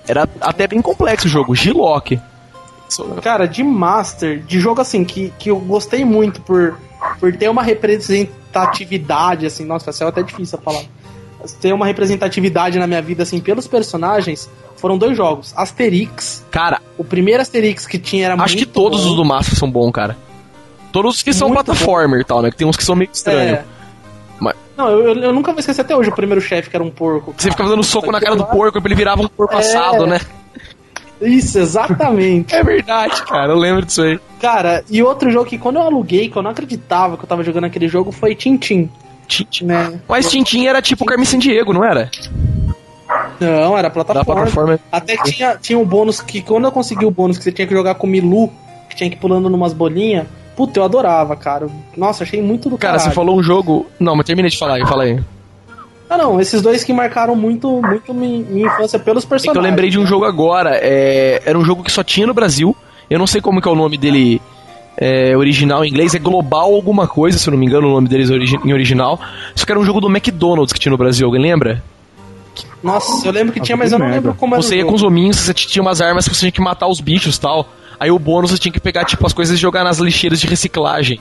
Era 0.07 0.27
até 0.39 0.65
bem 0.67 0.81
complexo 0.81 1.27
o 1.27 1.29
jogo. 1.29 1.53
G-Lock. 1.55 2.19
Cara, 3.21 3.45
de 3.47 3.63
Master, 3.63 4.39
de 4.39 4.59
jogo 4.59 4.79
assim, 4.81 5.03
que, 5.03 5.33
que 5.39 5.49
eu 5.51 5.57
gostei 5.59 6.03
muito 6.05 6.41
por, 6.41 6.77
por 7.19 7.35
ter 7.35 7.49
uma 7.49 7.63
representatividade, 7.63 9.45
assim, 9.45 9.65
nossa, 9.65 9.85
vai 9.85 9.93
ser 9.93 10.03
até 10.05 10.23
difícil 10.23 10.57
a 10.59 10.61
falar. 10.61 10.83
Ter 11.59 11.73
uma 11.73 11.85
representatividade 11.85 12.77
na 12.79 12.87
minha 12.87 13.01
vida, 13.01 13.23
assim, 13.23 13.39
pelos 13.39 13.67
personagens, 13.67 14.49
foram 14.75 14.97
dois 14.97 15.15
jogos. 15.17 15.53
Asterix. 15.55 16.45
Cara, 16.51 16.79
O 16.97 17.03
primeiro 17.03 17.41
Asterix 17.41 17.85
que 17.87 17.97
tinha 17.99 18.25
era 18.25 18.35
acho 18.35 18.53
que 18.55 18.61
muito 18.61 18.73
todos 18.73 19.03
bom. 19.03 19.09
os 19.11 19.15
do 19.15 19.25
Master 19.25 19.55
são 19.57 19.69
bons, 19.71 19.91
cara. 19.91 20.17
Todos 20.91 21.15
os 21.17 21.23
que 21.23 21.33
são 21.33 21.49
plataformer 21.51 22.19
e 22.21 22.23
tal, 22.23 22.41
né? 22.41 22.51
Que 22.51 22.57
tem 22.57 22.67
uns 22.67 22.75
que 22.77 22.83
são 22.83 22.95
meio 22.95 23.09
estranhos. 23.11 23.59
É. 23.59 23.63
Mas- 24.39 24.55
Não, 24.77 24.89
eu, 24.89 25.15
eu- 25.15 25.33
nunca 25.33 25.51
vou 25.51 25.59
esquecer 25.59 25.81
até 25.81 25.95
hoje 25.95 26.09
o 26.09 26.15
primeiro 26.15 26.41
chefe 26.41 26.69
que 26.69 26.75
era 26.75 26.83
um 26.83 26.89
porco. 26.91 27.33
Você 27.37 27.49
ficava 27.49 27.69
dando 27.69 27.83
soco 27.83 28.11
na 28.11 28.19
cara 28.19 28.35
do 28.35 28.45
porco 28.45 28.77
e 28.77 28.81
ele 28.85 28.95
virava 28.95 29.21
um 29.21 29.27
porco 29.27 29.53
É. 29.55 29.57
assado, 29.59 30.05
né? 30.05 30.19
Isso, 31.21 31.59
exatamente. 31.59 32.53
É 32.55 32.63
verdade, 32.63 33.23
cara. 33.23 33.53
Eu 33.53 33.57
lembro 33.57 33.85
disso 33.85 34.01
aí. 34.01 34.19
Cara, 34.41 34.83
e 34.89 35.01
outro 35.03 35.29
jogo 35.29 35.45
que 35.45 35.57
quando 35.57 35.75
eu 35.77 35.83
aluguei, 35.83 36.29
que 36.29 36.35
eu 36.35 36.41
não 36.41 36.51
acreditava 36.51 37.15
que 37.15 37.23
eu 37.23 37.27
tava 37.29 37.43
jogando 37.43 37.65
aquele 37.65 37.87
jogo, 37.87 38.11
foi 38.11 38.33
Tintin, 38.35 38.89
Tintin. 39.37 39.65
né? 39.65 39.99
Mas 40.07 40.29
Tintin 40.29 40.67
era 40.67 40.81
tipo 40.81 41.05
Carmen 41.05 41.25
Sandiego, 41.25 41.73
não 41.73 41.83
era? 41.83 42.09
Não, 43.39 43.77
era 43.77 43.89
plataforma. 43.89 44.41
plataforma. 44.43 44.79
Até 44.91 45.17
tinha, 45.23 45.57
tinha 45.57 45.77
um 45.79 45.85
bônus 45.85 46.21
que 46.21 46.41
quando 46.41 46.65
eu 46.65 46.71
consegui 46.71 47.05
o 47.05 47.11
bônus 47.11 47.37
que 47.37 47.43
você 47.43 47.51
tinha 47.51 47.67
que 47.67 47.73
jogar 47.73 47.95
com 47.95 48.05
o 48.05 48.09
Milu, 48.09 48.49
que 48.89 48.95
tinha 48.95 49.09
que 49.09 49.15
ir 49.15 49.19
pulando 49.19 49.49
numas 49.49 49.73
bolinhas, 49.73 50.25
puta, 50.55 50.79
eu 50.79 50.83
adorava, 50.83 51.35
cara. 51.35 51.67
Nossa, 51.97 52.23
achei 52.23 52.41
muito 52.41 52.69
do 52.69 52.77
Cara, 52.77 52.93
caralho. 52.93 53.09
você 53.09 53.15
falou 53.15 53.37
um 53.37 53.43
jogo. 53.43 53.87
Não, 53.99 54.15
mas 54.15 54.25
terminei 54.25 54.51
de 54.51 54.57
falar 54.57 54.75
aí, 54.75 54.85
fala 54.85 55.03
aí. 55.03 55.19
Ah, 56.09 56.17
não, 56.17 56.39
esses 56.41 56.61
dois 56.61 56.83
que 56.83 56.91
marcaram 56.93 57.35
muito, 57.35 57.81
muito 57.81 58.13
mi- 58.13 58.43
minha 58.49 58.67
infância 58.67 58.99
pelos 58.99 59.23
É 59.23 59.27
personagens. 59.27 59.55
eu 59.65 59.69
lembrei 59.69 59.89
de 59.89 59.97
um 59.97 60.01
né? 60.01 60.07
jogo 60.07 60.25
agora. 60.25 60.71
é, 60.81 61.41
Era 61.45 61.57
um 61.57 61.63
jogo 61.65 61.83
que 61.83 61.91
só 61.91 62.03
tinha 62.03 62.27
no 62.27 62.33
Brasil. 62.33 62.75
Eu 63.09 63.17
não 63.17 63.25
sei 63.27 63.41
como 63.41 63.61
que 63.61 63.67
é 63.67 63.71
o 63.71 63.75
nome 63.75 63.97
dele 63.97 64.41
é, 64.97 65.35
original 65.35 65.83
em 65.85 65.89
inglês. 65.89 66.13
É 66.15 66.19
Global 66.19 66.73
alguma 66.73 67.07
coisa, 67.07 67.37
se 67.37 67.47
eu 67.47 67.51
não 67.51 67.57
me 67.59 67.65
engano, 67.65 67.87
o 67.87 67.91
nome 67.91 68.07
deles 68.07 68.29
origi- 68.29 68.59
em 68.63 68.73
original. 68.73 69.19
Só 69.55 69.65
que 69.65 69.71
era 69.71 69.79
um 69.79 69.85
jogo 69.85 69.99
do 70.01 70.07
McDonald's 70.09 70.73
que 70.73 70.79
tinha 70.79 70.91
no 70.91 70.97
Brasil. 70.97 71.25
Alguém 71.25 71.41
lembra? 71.41 71.83
Nossa, 72.83 73.25
eu 73.27 73.31
lembro 73.31 73.53
que 73.53 73.59
Ah, 73.59 73.63
tinha, 73.63 73.77
mas 73.77 73.91
eu 73.91 73.99
não 73.99 74.05
merda. 74.07 74.21
lembro 74.21 74.33
como 74.39 74.55
era 74.55 74.61
Você 74.63 74.77
ia 74.77 74.85
com 74.85 74.93
os 74.93 75.03
hominhos, 75.03 75.37
você 75.37 75.53
tinha 75.53 75.81
umas 75.81 76.01
armas 76.01 76.27
que 76.27 76.33
você 76.35 76.41
tinha 76.41 76.51
que 76.51 76.61
matar 76.61 76.87
os 76.87 76.99
bichos 76.99 77.35
e 77.35 77.39
tal. 77.41 77.67
Aí 77.99 78.09
o 78.11 78.17
bônus 78.17 78.49
você 78.51 78.57
tinha 78.57 78.71
que 78.71 78.79
pegar, 78.79 79.05
tipo, 79.05 79.25
as 79.25 79.31
coisas 79.33 79.55
e 79.57 79.61
jogar 79.61 79.83
nas 79.83 79.99
lixeiras 79.99 80.39
de 80.41 80.47
reciclagem. 80.47 81.19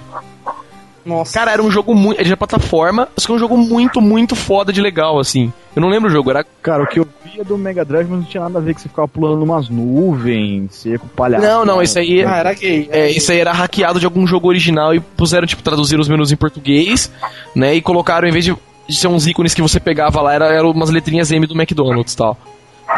Nossa. 1.04 1.32
Cara, 1.32 1.52
era 1.52 1.62
um 1.62 1.70
jogo 1.70 1.94
muito. 1.94 2.20
Ele 2.20 2.28
era 2.28 2.36
plataforma, 2.36 3.08
só 3.16 3.26
que 3.26 3.32
é 3.32 3.34
um 3.34 3.38
jogo 3.38 3.56
muito, 3.56 4.00
muito 4.00 4.36
foda 4.36 4.72
de 4.72 4.80
legal, 4.80 5.18
assim. 5.18 5.52
Eu 5.74 5.82
não 5.82 5.88
lembro 5.88 6.08
o 6.08 6.12
jogo, 6.12 6.30
era. 6.30 6.44
Cara, 6.62 6.82
o 6.82 6.86
que 6.86 7.00
eu 7.00 7.06
via 7.24 7.44
do 7.44 7.56
Mega 7.56 7.84
Drive, 7.84 8.08
mas 8.08 8.20
não 8.20 8.26
tinha 8.26 8.42
nada 8.42 8.58
a 8.58 8.62
ver 8.62 8.74
que 8.74 8.80
você 8.80 8.88
ficava 8.88 9.08
pulando 9.08 9.42
umas 9.42 9.68
nuvens, 9.68 10.74
você 10.74 10.90
ia 10.90 10.98
com 10.98 11.08
palhaço. 11.08 11.46
Não, 11.46 11.64
não, 11.64 11.82
isso 11.82 11.98
aí. 11.98 12.24
Ah, 12.24 12.36
era 12.36 12.54
gay. 12.54 12.88
É, 12.90 13.10
isso 13.10 13.32
aí 13.32 13.38
era 13.38 13.52
hackeado 13.52 13.98
de 13.98 14.06
algum 14.06 14.26
jogo 14.26 14.48
original 14.48 14.94
e 14.94 15.00
puseram, 15.00 15.46
tipo, 15.46 15.62
traduzir 15.62 15.98
os 15.98 16.08
menus 16.08 16.32
em 16.32 16.36
português, 16.36 17.10
né? 17.54 17.74
E 17.74 17.80
colocaram, 17.80 18.28
em 18.28 18.32
vez 18.32 18.44
de, 18.44 18.54
de 18.88 18.96
ser 18.96 19.08
uns 19.08 19.26
ícones 19.26 19.54
que 19.54 19.62
você 19.62 19.80
pegava 19.80 20.20
lá, 20.20 20.34
era, 20.34 20.46
eram 20.46 20.70
umas 20.70 20.90
letrinhas 20.90 21.30
M 21.30 21.46
do 21.46 21.54
McDonald's 21.54 22.12
e 22.12 22.16
tal. 22.16 22.36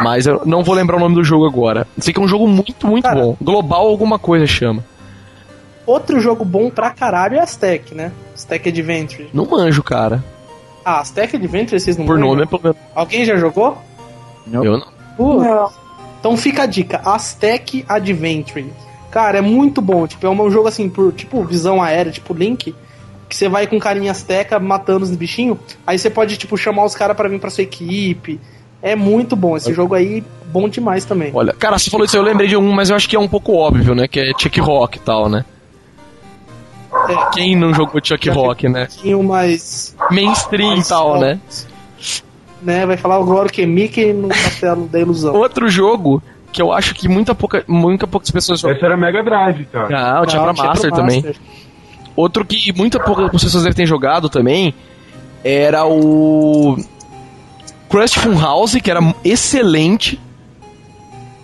Mas 0.01 0.25
eu 0.25 0.41
não 0.45 0.63
vou 0.63 0.73
lembrar 0.73 0.97
o 0.97 0.99
nome 0.99 1.15
do 1.15 1.23
jogo 1.23 1.45
agora. 1.45 1.85
Sei 1.99 2.13
que 2.13 2.19
é 2.19 2.23
um 2.23 2.27
jogo 2.27 2.47
muito, 2.47 2.87
muito 2.87 3.03
Cara. 3.03 3.21
bom. 3.21 3.37
Global 3.39 3.87
alguma 3.87 4.17
coisa 4.17 4.47
chama. 4.47 4.83
Outro 5.85 6.19
jogo 6.19 6.45
bom 6.45 6.69
pra 6.69 6.91
caralho 6.91 7.35
é 7.37 7.39
Aztec, 7.39 7.93
né? 7.93 8.11
Aztec 8.33 8.69
Adventure. 8.69 9.29
Não 9.33 9.45
manjo, 9.45 9.83
cara. 9.83 10.23
Ah, 10.85 10.99
Aztec 10.99 11.35
Adventure 11.35 11.79
vocês 11.79 11.97
não 11.97 12.05
Por 12.05 12.15
manjam? 12.17 12.29
nome 12.29 12.43
é 12.43 12.45
pelo 12.45 12.61
menos. 12.63 12.77
Alguém 12.95 13.25
já 13.25 13.35
jogou? 13.35 13.77
Não. 14.47 14.63
Eu 14.63 14.77
não. 14.77 14.87
Putz. 15.17 15.43
Não. 15.45 15.71
Então 16.19 16.37
fica 16.37 16.63
a 16.63 16.65
dica, 16.65 17.01
Aztec 17.05 17.83
Adventure. 17.87 18.65
Cara, 19.11 19.37
é 19.39 19.41
muito 19.41 19.81
bom. 19.81 20.07
Tipo, 20.07 20.25
é 20.25 20.29
um 20.29 20.49
jogo 20.49 20.67
assim, 20.67 20.89
por 20.89 21.11
tipo 21.13 21.43
visão 21.43 21.81
aérea, 21.81 22.11
tipo 22.11 22.33
Link, 22.33 22.73
que 23.29 23.35
você 23.35 23.49
vai 23.49 23.67
com 23.67 23.77
carinha 23.79 24.11
azteca 24.11 24.57
matando 24.59 25.03
os 25.03 25.11
bichinhos. 25.11 25.57
Aí 25.85 25.99
você 25.99 26.09
pode, 26.09 26.37
tipo, 26.37 26.57
chamar 26.57 26.85
os 26.85 26.95
caras 26.95 27.15
pra 27.15 27.27
vir 27.29 27.39
pra 27.39 27.49
sua 27.49 27.63
equipe. 27.63 28.39
É 28.81 28.95
muito 28.95 29.35
bom. 29.35 29.55
Esse 29.55 29.73
jogo 29.73 29.95
aí, 29.95 30.23
bom 30.47 30.67
demais 30.67 31.05
também. 31.05 31.31
Olha, 31.33 31.53
cara, 31.53 31.77
você 31.77 31.89
falou 31.89 32.05
isso, 32.05 32.17
eu 32.17 32.23
lembrei 32.23 32.47
de 32.47 32.57
um, 32.57 32.71
mas 32.71 32.89
eu 32.89 32.95
acho 32.95 33.07
que 33.07 33.15
é 33.15 33.19
um 33.19 33.27
pouco 33.27 33.53
óbvio, 33.53 33.93
né? 33.93 34.07
Que 34.07 34.19
é 34.19 34.31
Chuck 34.37 34.59
Rock 34.59 34.97
e 34.97 35.01
tal, 35.01 35.29
né? 35.29 35.45
É. 37.09 37.29
Quem 37.33 37.55
não 37.55 37.73
jogou 37.73 38.01
Chuck 38.03 38.29
Rock, 38.29 38.69
né? 38.69 38.83
Um 38.83 38.87
pouquinho 38.87 39.23
mais. 39.23 39.95
Mainstream 40.11 40.73
e 40.73 40.75
mais 40.75 40.87
tal, 40.87 41.19
né? 41.19 41.39
né? 42.61 42.85
Vai 42.85 42.97
falar 42.97 43.15
agora 43.15 43.49
que 43.49 43.61
é 43.61 43.65
Mickey 43.65 44.13
no 44.13 44.29
castelo 44.29 44.87
da 44.87 44.99
ilusão. 44.99 45.35
Outro 45.35 45.69
jogo 45.69 46.21
que 46.51 46.61
eu 46.61 46.71
acho 46.71 46.93
que 46.93 47.09
muita 47.09 47.33
pouca, 47.33 47.63
muita 47.67 48.05
poucas 48.05 48.29
pessoas 48.29 48.59
jogam. 48.59 48.77
Essa 48.77 48.85
era 48.85 48.95
Mega 48.95 49.23
Drive, 49.23 49.65
cara. 49.65 50.19
Ah, 50.21 50.25
tinha 50.25 50.41
pra 50.41 50.53
Master 50.53 50.91
pro 50.91 50.99
também. 50.99 51.23
Master. 51.23 51.35
Outro 52.15 52.45
que 52.45 52.71
muita 52.73 52.99
poucas 52.99 53.29
pessoas 53.31 53.63
devem 53.63 53.75
ter 53.75 53.87
jogado 53.87 54.29
também 54.29 54.73
era 55.43 55.85
o 55.85 56.77
Crust 57.89 58.19
Fun 58.19 58.39
House, 58.39 58.75
que 58.75 58.89
era 58.89 59.01
excelente. 59.25 60.21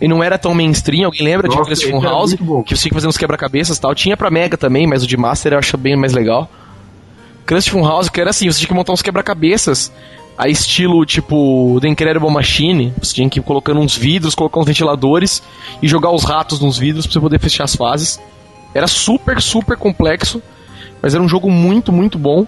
E 0.01 0.07
não 0.07 0.23
era 0.23 0.37
tão 0.37 0.53
mainstream, 0.53 1.05
alguém 1.05 1.23
lembra 1.23 1.49
de 1.49 1.55
Nossa, 1.55 1.67
Crust 1.67 1.83
esse 1.83 1.91
Fun 1.91 1.99
era 1.99 2.09
House? 2.09 2.33
Que 2.33 2.43
você 2.75 2.81
tinha 2.81 2.89
que 2.89 2.93
fazer 2.93 3.07
uns 3.07 3.17
quebra-cabeças 3.17 3.77
e 3.77 3.81
tal. 3.81 3.93
Tinha 3.93 4.15
pra 4.15 4.31
Mega 4.31 4.57
também, 4.57 4.87
mas 4.87 5.03
o 5.03 5.07
de 5.07 5.17
Master 5.17 5.53
eu 5.53 5.59
acho 5.59 5.77
bem 5.77 5.97
mais 5.97 6.13
legal. 6.13 6.49
Crust 7.45 7.73
House, 7.73 8.09
que 8.09 8.21
era 8.21 8.29
assim, 8.29 8.49
você 8.49 8.59
tinha 8.59 8.67
que 8.67 8.73
montar 8.73 8.93
uns 8.93 9.01
quebra-cabeças. 9.01 9.91
A 10.37 10.47
estilo, 10.47 11.05
tipo, 11.05 11.79
The 11.81 11.89
Incredible 11.89 12.31
Machine. 12.31 12.93
Você 13.01 13.15
tinha 13.15 13.29
que 13.29 13.39
ir 13.39 13.43
colocando 13.43 13.81
uns 13.81 13.97
vidros, 13.97 14.33
colocar 14.33 14.61
uns 14.61 14.67
ventiladores 14.67 15.43
e 15.81 15.87
jogar 15.87 16.11
os 16.11 16.23
ratos 16.23 16.61
nos 16.61 16.77
vidros 16.77 17.05
pra 17.05 17.13
você 17.13 17.19
poder 17.19 17.39
fechar 17.39 17.65
as 17.65 17.75
fases. 17.75 18.21
Era 18.73 18.87
super, 18.87 19.41
super 19.41 19.75
complexo. 19.75 20.41
Mas 21.01 21.13
era 21.13 21.21
um 21.21 21.27
jogo 21.27 21.51
muito, 21.51 21.91
muito 21.91 22.17
bom. 22.17 22.47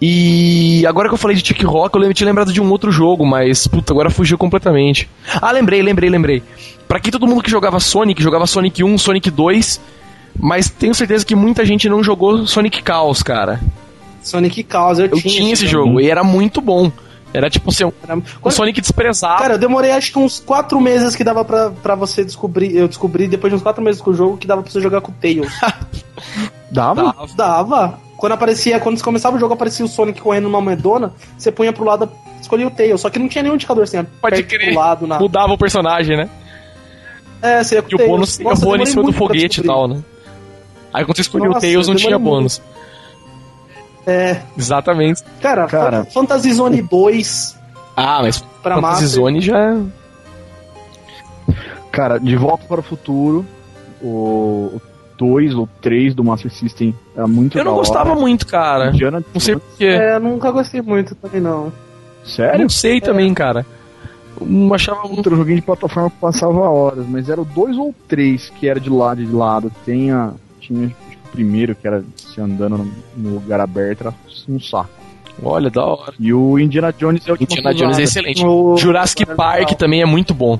E 0.00 0.86
agora 0.86 1.08
que 1.08 1.14
eu 1.14 1.18
falei 1.18 1.36
de 1.36 1.44
Chick 1.46 1.64
Rock, 1.64 1.98
eu 2.00 2.14
tinha 2.14 2.26
lembrado 2.28 2.52
de 2.52 2.60
um 2.60 2.70
outro 2.70 2.92
jogo, 2.92 3.26
mas 3.26 3.66
puta, 3.66 3.92
agora 3.92 4.10
fugiu 4.10 4.38
completamente. 4.38 5.08
Ah, 5.42 5.50
lembrei, 5.50 5.82
lembrei, 5.82 6.08
lembrei. 6.08 6.42
Pra 6.86 7.00
que 7.00 7.10
todo 7.10 7.26
mundo 7.26 7.42
que 7.42 7.50
jogava 7.50 7.80
Sonic, 7.80 8.22
jogava 8.22 8.46
Sonic 8.46 8.82
1, 8.84 8.96
Sonic 8.96 9.30
2, 9.30 9.80
mas 10.38 10.70
tenho 10.70 10.94
certeza 10.94 11.26
que 11.26 11.34
muita 11.34 11.64
gente 11.64 11.88
não 11.88 12.02
jogou 12.02 12.46
Sonic 12.46 12.80
Chaos, 12.86 13.22
cara. 13.22 13.60
Sonic 14.22 14.64
Chaos, 14.70 14.98
eu, 15.00 15.06
Eu 15.06 15.20
tinha, 15.20 15.52
esse 15.52 15.66
jogo 15.66 16.00
e 16.00 16.08
era 16.08 16.22
muito 16.22 16.60
bom. 16.60 16.92
Era 17.34 17.50
tipo 17.50 17.68
assim, 17.70 17.84
um 17.84 17.92
Era- 18.02 18.16
um 18.42 18.50
Sonic 18.50 18.80
desprezado. 18.80 19.42
Cara, 19.42 19.54
eu 19.54 19.58
demorei 19.58 19.90
acho 19.90 20.12
que 20.12 20.18
uns 20.18 20.38
4 20.40 20.80
meses 20.80 21.14
que 21.14 21.22
dava 21.24 21.44
pra, 21.44 21.70
pra 21.70 21.94
você 21.94 22.24
descobrir. 22.24 22.74
Eu 22.74 22.88
descobri 22.88 23.26
depois 23.28 23.50
de 23.52 23.56
uns 23.56 23.62
4 23.62 23.82
meses 23.82 24.00
com 24.00 24.10
o 24.12 24.14
jogo 24.14 24.36
que 24.38 24.46
dava 24.46 24.62
pra 24.62 24.70
você 24.70 24.80
jogar 24.80 25.00
com 25.00 25.10
o 25.10 25.14
Tails. 25.20 25.52
Dava? 26.70 27.02
Dava. 27.02 27.28
dava. 27.36 28.07
Quando 28.18 28.32
aparecia, 28.32 28.78
quando 28.80 29.02
começava 29.02 29.36
o 29.36 29.38
jogo, 29.40 29.54
aparecia 29.54 29.84
o 29.84 29.88
Sonic 29.88 30.20
correndo 30.20 30.44
numa 30.44 30.60
medona, 30.60 31.12
você 31.38 31.50
punha 31.50 31.72
pro 31.72 31.84
lado, 31.84 32.10
escolhia 32.40 32.66
o 32.66 32.70
Tails. 32.70 33.00
Só 33.00 33.08
que 33.08 33.18
não 33.18 33.28
tinha 33.28 33.42
nenhum 33.42 33.54
indicador 33.54 33.84
assim, 33.84 34.04
Pode 34.20 34.42
crer. 34.42 34.72
pro 34.72 34.74
lado, 34.80 35.06
nada. 35.06 35.22
Mudava 35.22 35.52
o 35.52 35.56
personagem, 35.58 36.16
né? 36.16 36.28
É, 37.40 37.62
você 37.62 37.76
ia 37.76 37.82
com 37.82 37.88
E 37.90 37.94
o 37.94 37.96
Tails. 37.96 38.10
bônus, 38.10 38.38
e 38.38 38.42
o 38.42 38.48
Nossa, 38.50 38.62
eu 38.64 38.68
bônus 38.68 38.88
em 38.88 38.90
cima 38.90 39.02
do 39.02 39.06
muito 39.06 39.16
foguete 39.18 39.60
e 39.60 39.64
tal, 39.64 39.86
né? 39.88 40.02
Aí 40.92 41.04
quando 41.04 41.14
você 41.16 41.22
escolhia 41.22 41.48
o 41.48 41.60
Tails 41.60 41.86
não 41.86 41.94
tinha 41.94 42.10
demorei 42.18 42.34
bônus. 42.38 42.60
É, 44.06 44.40
Exatamente. 44.56 45.22
cara, 45.40 45.66
Cara. 45.66 46.04
Fan- 46.06 46.10
Fantasy 46.10 46.52
Zone 46.54 46.82
2 46.82 47.56
Ah, 47.94 48.20
mas 48.22 48.40
pra 48.62 48.74
Fantasy 48.76 49.02
Master. 49.02 49.08
Zone 49.08 49.40
já. 49.40 49.76
Cara, 51.92 52.18
de 52.18 52.36
volta 52.36 52.64
para 52.66 52.80
o 52.80 52.82
futuro, 52.82 53.44
o 54.02 54.80
2 55.18 55.54
ou 55.54 55.68
3 55.82 56.14
do 56.14 56.22
Master 56.24 56.50
System 56.50 56.94
era 57.16 57.26
muito 57.26 57.58
Eu 57.58 57.64
não 57.64 57.72
da 57.72 57.78
hora. 57.78 57.86
gostava 57.86 58.14
muito, 58.14 58.46
cara. 58.46 58.88
Indiana 58.90 59.22
Não 59.34 59.40
sei 59.40 59.56
porquê. 59.56 59.84
É, 59.86 60.14
eu 60.14 60.20
nunca 60.20 60.50
gostei 60.50 60.80
muito 60.80 61.14
também, 61.16 61.40
não. 61.40 61.66
Eu 61.66 61.72
Sério? 62.24 62.60
não 62.62 62.68
sei 62.68 63.00
também, 63.00 63.34
cara. 63.34 63.66
Eu 64.40 64.46
Não 64.46 64.72
achava 64.72 65.02
muito. 65.02 65.16
Outro 65.18 65.36
joguinho 65.36 65.56
de 65.56 65.62
plataforma 65.62 66.08
que 66.10 66.16
passava 66.20 66.58
horas, 66.70 67.04
mas 67.08 67.28
era 67.28 67.40
o 67.40 67.44
2 67.44 67.76
ou 67.76 67.94
3 68.06 68.50
que 68.50 68.68
era 68.68 68.78
de 68.78 68.88
lado 68.88 69.20
e 69.22 69.26
de 69.26 69.32
lado. 69.32 69.72
Tem 69.84 70.12
a, 70.12 70.32
tinha 70.60 70.88
que 70.88 70.94
o 71.16 71.28
primeiro 71.32 71.74
que 71.74 71.86
era 71.86 72.04
se 72.16 72.40
andando 72.40 72.78
no, 72.78 72.90
no 73.16 73.34
lugar 73.34 73.60
aberto, 73.60 74.02
era 74.02 74.14
um 74.48 74.60
saco. 74.60 74.90
Olha, 75.42 75.70
da 75.70 75.84
hora. 75.84 76.14
E 76.18 76.32
o 76.32 76.58
Indiana 76.58 76.92
Jones 76.92 77.26
é 77.26 77.32
o 77.32 77.36
Indiana 77.40 77.72
Jones 77.74 77.98
é 77.98 78.02
excelente. 78.02 78.44
O- 78.44 78.76
Jurassic 78.76 79.20
Legal. 79.22 79.36
Park 79.36 79.70
também 79.72 80.02
é 80.02 80.06
muito 80.06 80.32
bom 80.34 80.58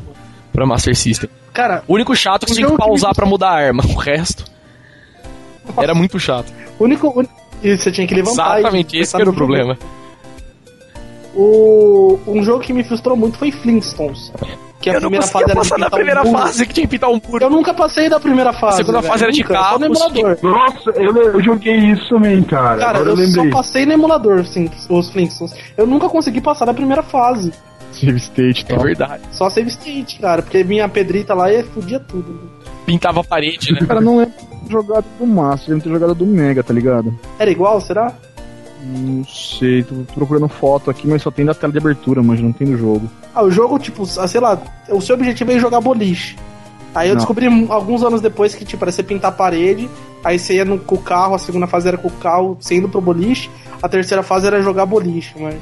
pra 0.53 0.65
Master 0.67 0.95
System. 0.97 1.29
Cara, 1.59 1.83
O 1.89 1.95
único 1.95 2.15
chato 2.15 2.45
é 2.45 2.47
que 2.47 2.53
Um 2.53 2.55
você 2.55 2.61
tinha 2.61 2.67
que 2.67 2.71
jogo 2.73 2.81
que 2.83 2.89
pausar 2.89 3.13
pra 3.17 3.27
mudar 3.27 3.49
a 3.49 3.55
arma. 3.55 3.83
O 3.85 3.95
resto 3.99 4.45
era 5.77 5.93
muito 5.93 6.17
chato. 6.21 6.53
o 6.79 6.85
único. 6.85 7.09
o- 7.09 7.27
E 7.61 7.77
você 7.77 7.91
tinha 7.91 8.07
que 8.07 8.15
levantar. 8.15 8.61
Exatamente, 8.61 8.97
e 8.97 9.01
esse 9.01 9.17
que 9.17 9.21
era 9.21 9.29
o 9.31 9.35
problema. 9.35 9.77
O, 11.35 12.19
um 12.29 12.43
jogo 12.45 12.61
que 12.61 12.73
me 12.73 12.85
frustrou 12.85 13.17
muito 13.17 13.39
foi 13.39 13.51
Flintstones. 13.51 14.33
Que 14.81 14.91
a 14.91 14.93
Eu 14.95 15.01
não 15.01 15.11
primeira 15.11 15.27
fase 15.27 15.45
era 15.45 15.53
de 15.55 15.59
passar 15.59 15.77
da 15.79 15.87
pintar 15.87 15.89
um 15.89 15.97
primeira 15.97 16.23
muro. 16.25 16.39
fase 16.39 16.67
que 16.67 16.73
tinha 16.75 16.87
que 16.87 16.91
pintar 16.93 17.11
um 17.11 17.21
muro. 17.29 17.45
Eu 17.45 17.51
nunca 17.51 17.75
passei 17.75 18.09
da 18.09 18.21
primeira 18.21 18.53
fase. 18.53 18.75
A 18.75 18.77
segunda 18.77 19.01
velho, 19.01 19.13
fase 19.13 19.25
era 19.25 19.33
de 19.33 19.43
emulador. 19.43 20.39
Nossa, 20.41 20.91
eu, 20.91 21.17
eu 21.17 21.43
joguei 21.43 21.77
isso 21.77 22.09
também, 22.09 22.41
cara. 22.45 22.79
Cara, 22.79 22.99
Agora 23.01 23.11
eu, 23.11 23.19
eu 23.21 23.27
só 23.33 23.51
passei 23.51 23.85
no 23.85 23.93
emulador, 23.95 24.45
sim, 24.47 24.71
os 24.89 25.11
Flintstones. 25.11 25.53
Eu 25.77 25.87
nunca 25.89 26.09
consegui 26.09 26.41
passar 26.41 26.65
da 26.65 26.73
primeira 26.75 27.03
fase. 27.03 27.53
Save 27.93 28.17
state 28.17 28.67
e 28.69 28.73
É 28.73 28.79
verdade. 28.79 29.23
Só 29.33 29.49
save 29.49 29.69
state, 29.69 30.19
cara, 30.21 30.43
porque 30.43 30.63
vinha 30.63 30.85
a 30.85 30.89
pedrita 30.89 31.35
lá 31.35 31.53
e 31.53 31.63
fudia 31.63 31.99
tudo. 32.01 32.41
Pintava 32.87 33.21
a 33.21 33.25
parede, 33.25 33.73
né? 33.73 33.81
Cara, 33.87 34.01
não 34.01 34.25
de 34.25 34.73
jogada 34.73 35.05
do 35.19 35.27
Master, 35.27 35.71
lembro 35.71 35.85
de 35.85 35.85
ter 35.85 36.01
jogado 36.01 36.15
do 36.15 36.27
Mega, 36.27 36.63
tá 36.63 36.73
ligado? 36.73 37.19
Era 37.39 37.51
igual, 37.51 37.81
será? 37.81 38.13
Não 38.83 39.25
sei, 39.25 39.83
tô 39.83 39.95
procurando 40.15 40.49
foto 40.49 40.91
aqui, 40.91 41.07
mas 41.07 41.23
só 41.23 41.31
tem 41.31 41.45
da 41.45 41.55
tela 41.55 41.73
de 41.73 41.79
abertura, 41.79 42.23
mas 42.23 42.41
não 42.41 42.53
tem 42.53 42.69
do 42.69 42.79
jogo. 42.79 43.11
Ah, 43.35 43.43
o 43.43 43.51
jogo, 43.51 43.79
tipo, 43.79 44.05
ah, 44.19 44.29
sei 44.29 44.41
lá, 44.41 44.59
o 44.89 45.01
seu 45.01 45.17
objetivo 45.17 45.51
é 45.53 45.59
jogar 45.59 45.81
boliche. 45.81 46.37
Aí 46.95 47.09
eu 47.09 47.15
Não. 47.15 47.19
descobri 47.19 47.47
alguns 47.69 48.03
anos 48.03 48.21
depois 48.21 48.55
que, 48.55 48.65
tipo, 48.65 48.85
era 48.85 48.93
você 48.93 49.03
pintar 49.03 49.31
a 49.31 49.35
parede, 49.35 49.89
aí 50.25 50.39
você 50.39 50.55
ia 50.55 50.65
no, 50.65 50.79
com 50.79 50.95
o 50.95 51.03
carro, 51.03 51.35
a 51.35 51.39
segunda 51.39 51.67
fase 51.67 51.89
era 51.89 51.99
com 51.99 52.09
o 52.09 52.13
carro, 52.13 52.57
você 52.61 52.77
indo 52.77 52.89
pro 52.89 53.01
boliche, 53.01 53.51
a 53.83 53.89
terceira 53.89 54.23
fase 54.23 54.47
era 54.47 54.63
jogar 54.63 54.87
boliche, 54.87 55.35
mas. 55.39 55.57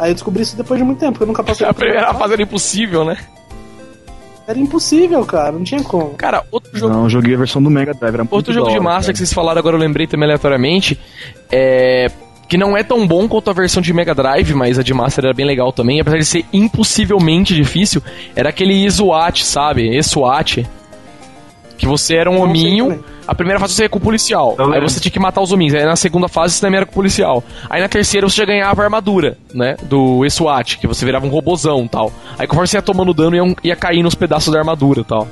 Aí 0.00 0.10
eu 0.10 0.14
descobri 0.14 0.42
isso 0.42 0.56
depois 0.56 0.80
de 0.80 0.84
muito 0.84 0.98
tempo, 0.98 1.12
porque 1.12 1.24
eu 1.24 1.28
nunca 1.28 1.44
passei 1.44 1.66
A 1.68 1.74
primeira 1.74 2.14
fase 2.14 2.32
era 2.32 2.42
impossível, 2.42 3.04
né? 3.04 3.18
Era 4.48 4.58
impossível, 4.58 5.24
cara, 5.26 5.52
não 5.52 5.62
tinha 5.62 5.82
como. 5.84 6.14
Cara, 6.14 6.42
outro 6.50 6.76
jogo. 6.76 6.92
Não, 6.92 7.04
eu 7.04 7.10
joguei 7.10 7.34
a 7.34 7.38
versão 7.38 7.62
do 7.62 7.70
Mega 7.70 7.92
Drive, 7.92 8.14
era 8.14 8.24
muito 8.24 8.34
Outro 8.34 8.52
jogo 8.52 8.70
de 8.70 8.80
Master 8.80 9.02
cara. 9.02 9.12
que 9.12 9.18
vocês 9.18 9.32
falaram 9.32 9.58
agora, 9.58 9.76
eu 9.76 9.80
lembrei 9.80 10.06
também 10.06 10.24
aleatoriamente. 10.24 10.98
É. 11.52 12.10
Que 12.48 12.58
não 12.58 12.76
é 12.76 12.82
tão 12.82 13.06
bom 13.06 13.28
quanto 13.28 13.48
a 13.48 13.52
versão 13.52 13.80
de 13.80 13.92
Mega 13.92 14.12
Drive, 14.12 14.52
mas 14.54 14.76
a 14.76 14.82
de 14.82 14.92
Master 14.92 15.26
era 15.26 15.34
bem 15.34 15.46
legal 15.46 15.72
também. 15.72 16.00
Apesar 16.00 16.18
de 16.18 16.24
ser 16.24 16.44
impossivelmente 16.52 17.54
difícil, 17.54 18.02
era 18.34 18.48
aquele 18.48 18.74
Isuat, 18.74 19.44
sabe? 19.44 19.96
Esuat. 19.96 20.66
Que 21.80 21.86
você 21.86 22.14
era 22.14 22.30
um 22.30 22.42
hominho. 22.42 23.02
A 23.26 23.34
primeira 23.34 23.58
fase 23.58 23.72
você 23.72 23.84
ia 23.84 23.88
com 23.88 23.96
o 23.96 24.02
policial. 24.02 24.54
Eu 24.58 24.66
aí 24.66 24.70
lembro. 24.72 24.90
você 24.90 25.00
tinha 25.00 25.10
que 25.10 25.18
matar 25.18 25.40
os 25.40 25.50
hominhos. 25.50 25.74
Aí 25.74 25.82
na 25.82 25.96
segunda 25.96 26.28
fase 26.28 26.54
você 26.54 26.60
também 26.60 26.76
era 26.76 26.84
com 26.84 26.92
o 26.92 26.94
policial. 26.94 27.42
Aí 27.70 27.80
na 27.80 27.88
terceira 27.88 28.28
você 28.28 28.36
já 28.36 28.44
ganhava 28.44 28.82
a 28.82 28.84
armadura, 28.84 29.38
né? 29.54 29.76
Do 29.84 30.28
SWAT, 30.28 30.76
que 30.76 30.86
você 30.86 31.06
virava 31.06 31.24
um 31.24 31.30
robozão 31.30 31.84
e 31.86 31.88
tal. 31.88 32.12
Aí 32.38 32.46
conforme 32.46 32.68
você 32.68 32.76
ia 32.76 32.82
tomando 32.82 33.14
dano, 33.14 33.34
ia, 33.34 33.56
ia 33.64 33.76
cair 33.76 34.02
nos 34.02 34.14
pedaços 34.14 34.52
da 34.52 34.58
armadura 34.58 35.00
e 35.00 35.04
tal. 35.04 35.26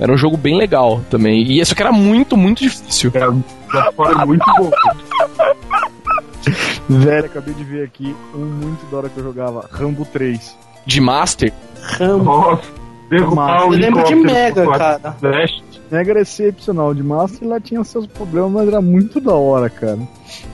Era 0.00 0.12
um 0.12 0.16
jogo 0.16 0.36
bem 0.36 0.58
legal 0.58 1.00
também. 1.08 1.44
E 1.44 1.60
isso 1.60 1.76
que 1.76 1.82
era 1.82 1.92
muito, 1.92 2.36
muito 2.36 2.60
difícil. 2.64 3.12
Era 3.14 3.32
já 3.72 3.92
fora 3.92 4.26
muito 4.26 4.44
bom. 4.58 4.70
Velho, 6.88 7.26
acabei 7.26 7.54
de 7.54 7.62
ver 7.62 7.84
aqui 7.84 8.16
um 8.34 8.44
muito 8.44 8.84
da 8.90 8.96
hora 8.96 9.08
que 9.08 9.18
eu 9.18 9.22
jogava, 9.22 9.68
Rambo 9.70 10.04
3. 10.04 10.56
De 10.84 11.00
Master, 11.00 11.52
Rambo. 11.82 12.24
Nossa, 12.24 12.62
derrubar 13.10 13.60
Eu 13.60 13.66
o 13.68 13.70
lembro 13.70 14.02
de 14.04 14.14
Mega, 14.14 14.66
cara. 14.66 15.12
Flash. 15.20 15.67
Mega 15.90 16.10
era 16.12 16.20
excepcional, 16.20 16.92
de 16.94 17.02
Master 17.02 17.48
lá 17.48 17.58
tinha 17.58 17.82
seus 17.84 18.06
problemas, 18.06 18.50
mas 18.52 18.68
era 18.68 18.80
muito 18.80 19.20
da 19.20 19.34
hora, 19.34 19.70
cara. 19.70 19.98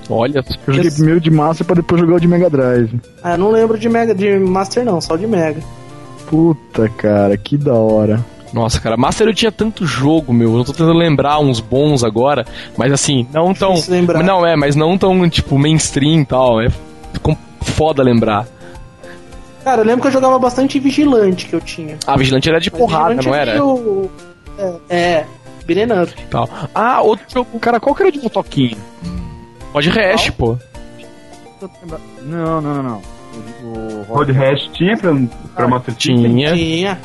olha. 0.09 0.45
Eu 0.66 0.74
joguei 0.74 0.89
Esse- 0.89 0.97
primeiro 0.99 1.20
de 1.20 1.30
Master 1.30 1.66
pra 1.66 1.74
depois 1.76 2.01
jogar 2.01 2.14
o 2.16 2.20
de 2.20 2.28
Mega 2.28 2.49
Drive. 2.49 3.01
Ah, 3.22 3.32
eu 3.32 3.39
não 3.39 3.51
lembro 3.51 3.76
de 3.78 3.89
Mega, 3.89 4.14
de 4.14 4.39
Master 4.39 4.85
não, 4.85 5.01
só 5.01 5.16
de 5.16 5.26
Mega. 5.26 5.61
Puta, 6.28 6.89
cara, 6.89 7.37
que 7.37 7.57
da 7.57 7.74
hora. 7.74 8.24
Nossa, 8.53 8.80
cara, 8.80 8.97
Master 8.97 9.26
eu 9.26 9.35
tinha 9.35 9.51
tanto 9.51 9.85
jogo, 9.85 10.32
meu. 10.32 10.57
Eu 10.57 10.64
tô 10.64 10.72
tentando 10.72 10.93
lembrar 10.93 11.41
uns 11.41 11.59
bons 11.59 12.05
agora, 12.05 12.47
mas 12.76 12.93
assim, 12.93 13.26
não 13.32 13.53
tão. 13.53 13.74
Lembrar. 13.89 14.22
Não, 14.22 14.47
é, 14.47 14.55
mas 14.55 14.76
não 14.76 14.97
tão, 14.97 15.28
tipo, 15.28 15.59
mainstream 15.59 16.20
e 16.20 16.24
tal. 16.24 16.61
É 16.62 16.68
com- 17.20 17.37
foda 17.61 18.03
lembrar. 18.03 18.47
Cara, 19.64 19.80
eu 19.80 19.87
lembro 19.87 20.03
que 20.03 20.09
eu 20.09 20.12
jogava 20.12 20.39
bastante 20.39 20.78
Vigilante 20.78 21.47
que 21.47 21.55
eu 21.55 21.61
tinha. 21.61 21.97
A 22.07 22.16
Vigilante 22.16 22.49
era 22.49 22.61
de 22.61 22.70
Mas 22.70 22.78
porrada, 22.80 23.14
Vigilante 23.14 23.26
não 23.28 23.35
é 23.35 23.41
era? 23.41 23.53
meio- 23.55 24.11
É, 24.59 24.78
é 24.88 25.26
up. 26.02 26.26
Tal. 26.30 26.48
Ah, 26.74 27.00
outro 27.00 27.24
jogo. 27.28 27.59
Cara, 27.59 27.80
qual 27.80 27.94
que 27.94 28.02
era 28.02 28.12
de 28.12 28.20
motoquinho? 28.20 28.76
Pode 29.72 29.88
Hash, 29.90 30.30
pô. 30.30 30.57
Não, 32.22 32.61
não, 32.61 32.74
não, 32.74 32.82
não. 32.82 33.02
O, 33.62 34.00
o 34.00 34.02
Road 34.05 34.30
Rash 34.32 34.70
tinha 34.72 34.96
pra, 34.96 35.12
pra 35.55 35.68
Master 35.68 35.94
System. 35.94 36.22
Tinha. 36.22 36.55
Tinha. 36.55 37.00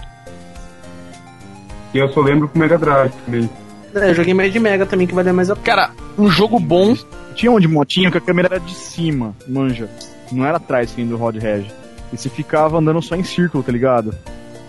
E 1.93 1.97
eu 1.97 2.09
só 2.09 2.21
lembro 2.21 2.47
com 2.47 2.59
Mega 2.59 2.77
Drive 2.77 3.11
também. 3.25 3.49
É, 3.95 4.09
eu 4.09 4.13
joguei 4.13 4.33
mais 4.33 4.53
de 4.53 4.59
Mega 4.59 4.85
também, 4.85 5.07
que 5.07 5.15
valia 5.15 5.33
mais 5.33 5.49
a 5.49 5.55
pena. 5.55 5.65
Cara, 5.65 5.91
um 6.17 6.29
jogo 6.29 6.59
bom. 6.59 6.95
Tinha 7.33 7.51
um 7.51 7.59
de 7.59 7.67
motinho 7.67 8.11
que 8.11 8.17
a 8.17 8.21
câmera 8.21 8.49
era 8.51 8.59
de 8.59 8.75
cima, 8.75 9.33
manja. 9.47 9.89
Não 10.31 10.45
era 10.45 10.57
atrás, 10.57 10.91
assim, 10.91 11.07
do 11.07 11.17
Rod 11.17 11.37
Reg. 11.37 11.65
E 12.11 12.17
você 12.17 12.29
ficava 12.29 12.77
andando 12.77 13.01
só 13.01 13.15
em 13.15 13.23
círculo, 13.23 13.63
tá 13.63 13.71
ligado? 13.71 14.13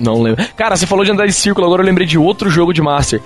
Não 0.01 0.23
lembro. 0.23 0.43
Cara, 0.57 0.75
você 0.77 0.87
falou 0.87 1.05
de 1.05 1.13
andar 1.13 1.27
de 1.27 1.33
círculo, 1.33 1.67
agora 1.67 1.83
eu 1.83 1.87
lembrei 1.87 2.07
de 2.07 2.17
outro 2.17 2.49
jogo 2.49 2.73
de 2.73 2.81
Master. 2.81 3.21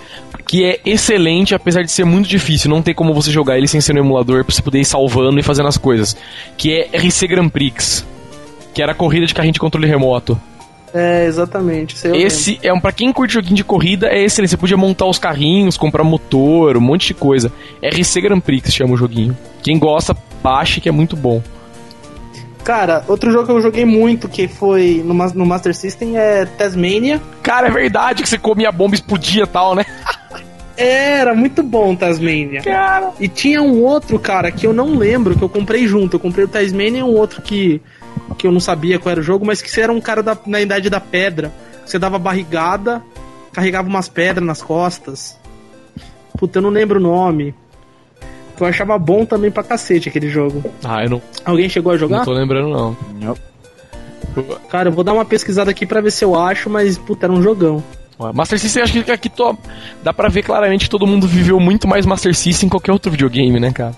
Que 0.46 0.64
é 0.64 0.80
excelente, 0.84 1.54
apesar 1.54 1.82
de 1.82 1.90
ser 1.90 2.04
muito 2.04 2.28
difícil. 2.28 2.68
Não 2.68 2.82
tem 2.82 2.92
como 2.92 3.14
você 3.14 3.30
jogar 3.30 3.56
ele 3.56 3.68
sem 3.68 3.80
ser 3.80 3.92
no 3.92 4.00
emulador 4.00 4.44
pra 4.44 4.52
você 4.52 4.60
poder 4.60 4.80
ir 4.80 4.84
salvando 4.84 5.38
e 5.38 5.42
fazendo 5.42 5.68
as 5.68 5.78
coisas. 5.78 6.16
Que 6.56 6.72
é 6.74 6.98
RC 6.98 7.28
Grand 7.28 7.48
Prix. 7.48 8.04
Que 8.74 8.82
era 8.82 8.90
a 8.90 8.94
corrida 8.94 9.24
de 9.24 9.32
carrinho 9.32 9.54
de 9.54 9.60
controle 9.60 9.86
remoto. 9.86 10.38
É, 10.92 11.26
exatamente. 11.26 11.96
Esse, 12.14 12.58
é 12.62 12.72
um. 12.72 12.78
Pra 12.78 12.92
quem 12.92 13.12
curte 13.12 13.34
joguinho 13.34 13.56
de 13.56 13.64
corrida, 13.64 14.08
é 14.08 14.22
excelente. 14.22 14.50
Você 14.50 14.56
podia 14.56 14.76
montar 14.76 15.06
os 15.06 15.18
carrinhos, 15.18 15.76
comprar 15.76 16.04
motor, 16.04 16.76
um 16.76 16.80
monte 16.80 17.08
de 17.08 17.14
coisa. 17.14 17.52
RC 17.82 18.20
Grand 18.20 18.40
Prix 18.40 18.72
chama 18.72 18.94
o 18.94 18.96
joguinho. 18.96 19.36
Quem 19.60 19.76
gosta, 19.76 20.16
baixe 20.42 20.80
que 20.80 20.88
é 20.88 20.92
muito 20.92 21.16
bom. 21.16 21.42
Cara, 22.64 23.04
outro 23.06 23.30
jogo 23.30 23.44
que 23.44 23.52
eu 23.52 23.60
joguei 23.60 23.84
muito, 23.84 24.26
que 24.26 24.48
foi 24.48 25.02
no, 25.04 25.12
no 25.12 25.46
Master 25.46 25.74
System, 25.74 26.16
é 26.16 26.46
Tasmania. 26.46 27.20
Cara, 27.42 27.68
é 27.68 27.70
verdade 27.70 28.22
que 28.22 28.28
você 28.28 28.38
comia 28.38 28.72
bomba 28.72 28.94
e 28.94 28.98
explodia 28.98 29.44
e 29.44 29.46
tal, 29.46 29.74
né? 29.74 29.84
Era 30.76 31.34
muito 31.34 31.62
bom 31.62 31.94
Tasmania. 31.94 32.62
Cara. 32.62 33.12
E 33.20 33.28
tinha 33.28 33.62
um 33.62 33.82
outro, 33.82 34.18
cara, 34.18 34.50
que 34.50 34.66
eu 34.66 34.72
não 34.72 34.96
lembro, 34.96 35.36
que 35.36 35.42
eu 35.42 35.48
comprei 35.48 35.86
junto. 35.86 36.16
Eu 36.16 36.20
comprei 36.20 36.46
o 36.46 36.48
Tasmania 36.48 37.00
e 37.00 37.02
um 37.02 37.14
outro 37.14 37.42
que, 37.42 37.82
que 38.38 38.46
eu 38.46 38.50
não 38.50 38.60
sabia 38.60 38.98
qual 38.98 39.12
era 39.12 39.20
o 39.20 39.24
jogo, 39.24 39.44
mas 39.44 39.60
que 39.60 39.70
você 39.70 39.82
era 39.82 39.92
um 39.92 40.00
cara 40.00 40.22
da, 40.22 40.36
na 40.46 40.60
idade 40.60 40.88
da 40.88 41.00
pedra. 41.00 41.52
Você 41.84 41.98
dava 41.98 42.18
barrigada, 42.18 43.02
carregava 43.52 43.88
umas 43.88 44.08
pedras 44.08 44.44
nas 44.44 44.62
costas. 44.62 45.38
Puta, 46.36 46.58
eu 46.58 46.62
não 46.62 46.70
lembro 46.70 46.98
o 46.98 47.02
nome. 47.02 47.54
Que 48.56 48.62
eu 48.62 48.66
achava 48.66 48.98
bom 48.98 49.24
também 49.24 49.50
pra 49.50 49.62
cacete 49.62 50.08
aquele 50.08 50.28
jogo. 50.28 50.64
Ah, 50.82 51.02
eu 51.04 51.10
não, 51.10 51.22
Alguém 51.44 51.68
chegou 51.68 51.92
a 51.92 51.96
jogar? 51.96 52.18
não 52.18 52.24
tô 52.24 52.32
lembrando, 52.32 52.68
não. 52.68 52.96
Cara, 54.68 54.88
eu 54.88 54.92
vou 54.92 55.04
dar 55.04 55.12
uma 55.12 55.24
pesquisada 55.24 55.70
aqui 55.70 55.86
pra 55.86 56.00
ver 56.00 56.10
se 56.10 56.24
eu 56.24 56.38
acho, 56.38 56.68
mas 56.70 56.98
puta, 56.98 57.26
era 57.26 57.32
um 57.32 57.42
jogão. 57.42 57.82
Master 58.32 58.58
System, 58.58 58.82
acho 58.82 59.02
que 59.02 59.10
aqui 59.10 59.28
tô, 59.28 59.56
dá 60.02 60.12
pra 60.12 60.28
ver 60.28 60.42
claramente 60.42 60.84
que 60.84 60.90
todo 60.90 61.06
mundo 61.06 61.26
viveu 61.26 61.58
muito 61.58 61.86
mais 61.88 62.06
Master 62.06 62.34
System 62.34 62.68
que 62.68 62.72
qualquer 62.72 62.92
outro 62.92 63.10
videogame, 63.10 63.58
né, 63.58 63.72
cara? 63.72 63.92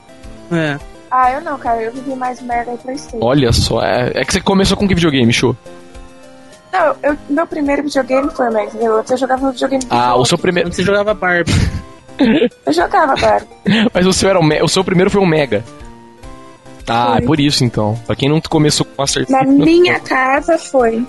É. 0.50 0.78
Ah, 1.10 1.32
eu 1.32 1.40
não, 1.42 1.58
cara. 1.58 1.82
Eu 1.82 1.92
vivi 1.92 2.14
mais 2.14 2.40
Mega 2.42 2.72
e 2.74 2.78
Playstation. 2.78 3.24
Olha 3.24 3.52
só, 3.52 3.80
é, 3.82 4.12
é 4.14 4.24
que 4.24 4.32
você 4.32 4.40
começou 4.40 4.76
com 4.76 4.88
que 4.88 4.94
videogame, 4.94 5.32
show? 5.32 5.54
Não, 6.72 6.96
eu, 7.02 7.16
meu 7.28 7.46
primeiro 7.46 7.82
videogame 7.82 8.30
foi 8.30 8.48
o? 8.48 8.96
Antes 8.98 9.10
eu 9.12 9.18
jogava 9.18 9.46
no 9.46 9.52
videogame 9.52 9.84
Ah, 9.88 10.16
o 10.16 10.24
seu 10.24 10.36
primeiro. 10.36 10.72
Você 10.72 10.82
jogava 10.82 11.14
Barbie. 11.14 11.52
Eu 12.66 12.72
jogava, 12.72 13.14
Barbie. 13.14 13.46
Mas 13.92 14.06
o 14.06 14.12
seu 14.12 14.28
era 14.30 14.38
um, 14.40 14.42
me- 14.44 14.62
o 14.62 14.68
seu 14.68 14.82
primeiro 14.84 15.10
foi 15.10 15.20
um 15.20 15.26
Mega. 15.26 15.64
Ah, 16.88 17.14
Foi. 17.14 17.22
é 17.22 17.26
por 17.26 17.40
isso 17.40 17.64
então. 17.64 17.98
Pra 18.06 18.14
quem 18.14 18.28
não 18.28 18.40
começou 18.40 18.86
com 18.86 19.02
Master 19.02 19.26
Na 19.28 19.42
minha 19.44 19.98
casa 20.00 20.56
foi. 20.56 21.04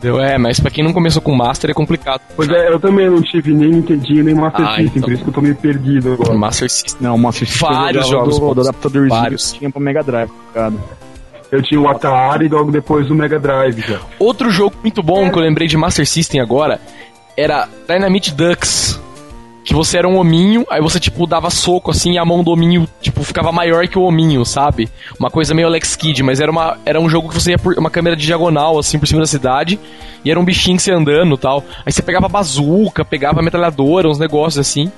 Deu, 0.00 0.18
é, 0.20 0.36
mas 0.36 0.58
pra 0.58 0.68
quem 0.68 0.82
não 0.82 0.92
começou 0.92 1.22
com 1.22 1.32
Master 1.32 1.70
é 1.70 1.74
complicado. 1.74 2.20
Pois 2.34 2.48
é, 2.48 2.68
eu 2.72 2.80
também 2.80 3.08
não 3.08 3.22
tive 3.22 3.54
nem 3.54 3.68
Nintendinho 3.70 4.24
nem 4.24 4.34
Master 4.34 4.64
Ah, 4.66 4.70
System, 4.70 4.86
então. 4.88 5.02
por 5.02 5.12
isso 5.12 5.22
que 5.22 5.28
eu 5.30 5.34
tô 5.34 5.40
meio 5.40 5.54
perdido 5.54 6.12
agora. 6.14 6.34
Master 6.34 6.68
System. 6.68 6.96
Não, 7.00 7.14
o 7.14 7.18
Master 7.18 7.46
System 7.46 7.68
Vários 7.68 8.08
jogos 8.08 8.36
do, 8.40 8.52
do 8.54 8.60
adaptadorzinho 8.62 9.08
Vários. 9.20 9.52
tinha 9.52 9.70
pra 9.70 9.80
Mega 9.80 10.02
Drive, 10.02 10.28
tá 10.28 10.34
ligado? 10.68 10.80
Eu 11.52 11.62
tinha 11.62 11.80
o 11.80 11.86
Atari 11.88 12.46
e 12.46 12.48
logo 12.48 12.72
depois 12.72 13.08
o 13.10 13.14
Mega 13.14 13.38
Drive 13.38 13.78
já. 13.80 14.00
Outro 14.18 14.50
jogo 14.50 14.74
muito 14.82 15.04
bom 15.04 15.30
que 15.30 15.38
eu 15.38 15.42
lembrei 15.42 15.68
de 15.68 15.76
Master 15.76 16.04
System 16.04 16.40
agora 16.40 16.80
era 17.36 17.68
Dynamite 17.86 18.34
Ducks. 18.34 19.00
Que 19.64 19.74
você 19.74 19.98
era 19.98 20.08
um 20.08 20.16
hominho, 20.16 20.66
aí 20.68 20.80
você, 20.80 20.98
tipo, 20.98 21.26
dava 21.26 21.48
soco 21.48 21.90
assim 21.90 22.14
e 22.14 22.18
a 22.18 22.24
mão 22.24 22.42
do 22.42 22.50
hominho, 22.50 22.88
tipo, 23.00 23.22
ficava 23.22 23.52
maior 23.52 23.86
que 23.86 23.96
o 23.96 24.02
hominho, 24.02 24.44
sabe? 24.44 24.88
Uma 25.18 25.30
coisa 25.30 25.54
meio 25.54 25.68
Alex 25.68 25.94
Kidd, 25.94 26.22
mas 26.22 26.40
era, 26.40 26.50
uma, 26.50 26.78
era 26.84 27.00
um 27.00 27.08
jogo 27.08 27.28
que 27.28 27.34
você 27.34 27.52
ia 27.52 27.58
por 27.58 27.78
uma 27.78 27.90
câmera 27.90 28.16
de 28.16 28.26
diagonal, 28.26 28.78
assim, 28.78 28.98
por 28.98 29.06
cima 29.06 29.20
da 29.20 29.26
cidade, 29.26 29.78
e 30.24 30.30
era 30.30 30.40
um 30.40 30.44
bichinho 30.44 30.76
que 30.76 30.82
você 30.82 30.92
andando 30.92 31.36
tal. 31.36 31.64
Aí 31.86 31.92
você 31.92 32.02
pegava 32.02 32.28
bazuca, 32.28 33.04
pegava 33.04 33.40
metralhadora, 33.40 34.08
uns 34.08 34.18
negócios 34.18 34.58
assim. 34.58 34.90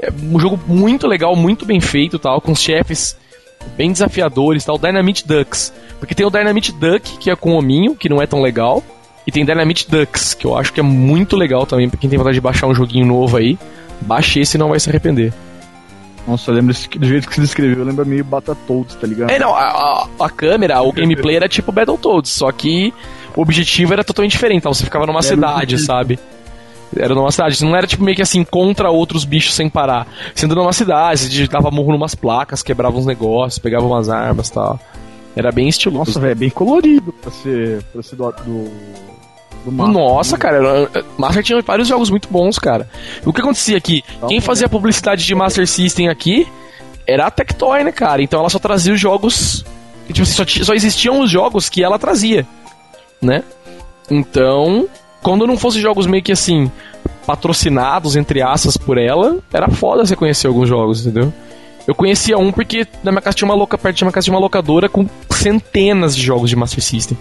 É 0.00 0.10
um 0.10 0.38
jogo 0.38 0.58
muito 0.66 1.06
legal, 1.06 1.36
muito 1.36 1.66
bem 1.66 1.80
feito 1.80 2.18
tal, 2.18 2.40
com 2.40 2.52
os 2.52 2.60
chefes 2.60 3.16
bem 3.76 3.92
desafiadores 3.92 4.64
tal. 4.64 4.78
Dynamite 4.78 5.26
Ducks. 5.26 5.72
Porque 5.98 6.14
tem 6.14 6.24
o 6.24 6.30
Dynamite 6.30 6.72
Duck, 6.72 7.18
que 7.18 7.30
é 7.30 7.36
com 7.36 7.54
hominho, 7.54 7.96
que 7.96 8.08
não 8.08 8.22
é 8.22 8.26
tão 8.26 8.40
legal. 8.40 8.82
E 9.26 9.32
tem 9.32 9.44
Dynamite 9.44 9.90
Ducks, 9.90 10.32
que 10.32 10.46
eu 10.46 10.56
acho 10.56 10.72
que 10.72 10.80
é 10.80 10.82
muito 10.82 11.36
legal 11.36 11.66
também, 11.66 11.88
pra 11.88 11.98
quem 11.98 12.08
tem 12.08 12.18
vontade 12.18 12.36
de 12.36 12.40
baixar 12.40 12.66
um 12.66 12.74
joguinho 12.74 13.04
novo 13.04 13.36
aí. 13.36 13.58
Baixe 14.00 14.40
esse 14.40 14.56
e 14.56 14.58
não 14.58 14.68
vai 14.70 14.80
se 14.80 14.88
arrepender. 14.88 15.32
Nossa, 16.26 16.50
eu 16.50 16.54
lembro 16.56 16.74
do 16.74 17.06
jeito 17.06 17.26
que 17.28 17.34
você 17.36 17.40
descreveu, 17.40 17.82
lembra 17.84 18.04
meio 18.04 18.22
Battletoads, 18.22 18.94
tá 18.96 19.06
ligado? 19.06 19.30
É, 19.30 19.38
não, 19.38 19.54
a, 19.54 19.62
a- 19.62 20.08
a 20.20 20.28
câmera, 20.30 20.80
o 20.82 20.92
gameplay 20.92 21.36
era 21.36 21.48
tipo 21.48 21.72
Battletoads, 21.72 22.30
só 22.30 22.52
que 22.52 22.92
o 23.34 23.40
objetivo 23.40 23.94
era 23.94 24.04
totalmente 24.04 24.32
diferente. 24.32 24.58
Então 24.58 24.74
você 24.74 24.84
ficava 24.84 25.06
numa 25.06 25.20
Era 25.20 25.26
cidade, 25.28 25.74
um- 25.76 25.78
sabe? 25.78 26.18
Era 26.96 27.14
numa 27.14 27.30
cidade. 27.30 27.62
Não 27.64 27.74
era 27.76 27.86
tipo 27.86 28.02
meio 28.04 28.14
que 28.16 28.22
assim, 28.22 28.44
contra 28.44 28.90
outros 28.90 29.24
bichos 29.24 29.54
sem 29.54 29.68
parar. 29.70 30.06
Você 30.34 30.44
anda 30.46 30.54
numa 30.54 30.72
cidade, 30.72 31.20
você 31.20 31.28
digitava 31.28 31.70
morro 31.70 31.92
numas 31.92 32.14
placas, 32.14 32.62
quebrava 32.62 32.96
uns 32.96 33.06
negócios, 33.06 33.58
pegava 33.58 33.86
umas 33.86 34.08
armas 34.10 34.48
e 34.48 34.52
tal. 34.52 34.78
Era 35.36 35.50
bem 35.52 35.68
estiloso. 35.68 35.98
Nossa, 36.10 36.20
velho, 36.20 36.32
é 36.32 36.34
bem 36.34 36.50
colorido 36.50 37.12
pra 37.12 37.30
ser, 37.30 37.82
pra 37.92 38.02
ser 38.02 38.16
do, 38.16 38.30
do, 38.44 38.70
do. 39.64 39.70
Nossa, 39.70 40.36
cara, 40.38 40.56
era- 40.56 41.04
Master 41.16 41.42
tinha 41.42 41.62
vários 41.62 41.88
jogos 41.88 42.10
muito 42.10 42.28
bons, 42.28 42.58
cara. 42.58 42.88
O 43.24 43.32
que 43.32 43.40
acontecia 43.40 43.76
aqui? 43.76 44.02
Quem 44.28 44.40
fazia 44.40 44.68
publicidade 44.68 45.24
de 45.24 45.34
Master 45.34 45.66
System 45.66 46.08
aqui 46.08 46.46
era 47.06 47.26
a 47.26 47.30
Tectoy, 47.30 47.84
né, 47.84 47.92
cara? 47.92 48.22
Então 48.22 48.40
ela 48.40 48.50
só 48.50 48.58
trazia 48.58 48.92
os 48.92 49.00
jogos. 49.00 49.64
Tipo, 50.08 50.22
assim, 50.22 50.32
só, 50.32 50.64
só 50.64 50.74
existiam 50.74 51.20
os 51.20 51.30
jogos 51.30 51.68
que 51.68 51.82
ela 51.84 51.98
trazia, 51.98 52.46
né? 53.20 53.42
Então, 54.10 54.88
quando 55.22 55.46
não 55.46 55.56
fossem 55.58 55.82
jogos 55.82 56.06
meio 56.06 56.22
que 56.22 56.32
assim, 56.32 56.70
patrocinados, 57.26 58.16
entre 58.16 58.40
aspas, 58.40 58.76
por 58.76 58.96
ela, 58.96 59.38
era 59.52 59.68
foda 59.68 60.06
você 60.06 60.16
conhecer 60.16 60.46
alguns 60.46 60.68
jogos, 60.68 61.04
entendeu? 61.04 61.32
Eu 61.86 61.94
conhecia 61.94 62.38
um 62.38 62.50
porque 62.52 62.86
na 63.02 63.10
minha 63.10 63.20
casa 63.22 63.36
tinha 63.36 63.48
uma 63.48 63.54
loca, 63.54 63.76
perto 63.78 63.96
de 63.96 64.04
minha 64.04 64.12
casa 64.12 64.24
tinha 64.24 64.34
uma 64.34 64.40
locadora 64.40 64.88
com 64.88 65.06
centenas 65.30 66.16
de 66.16 66.22
jogos 66.22 66.50
de 66.50 66.56
Master 66.56 66.82
System. 66.82 67.16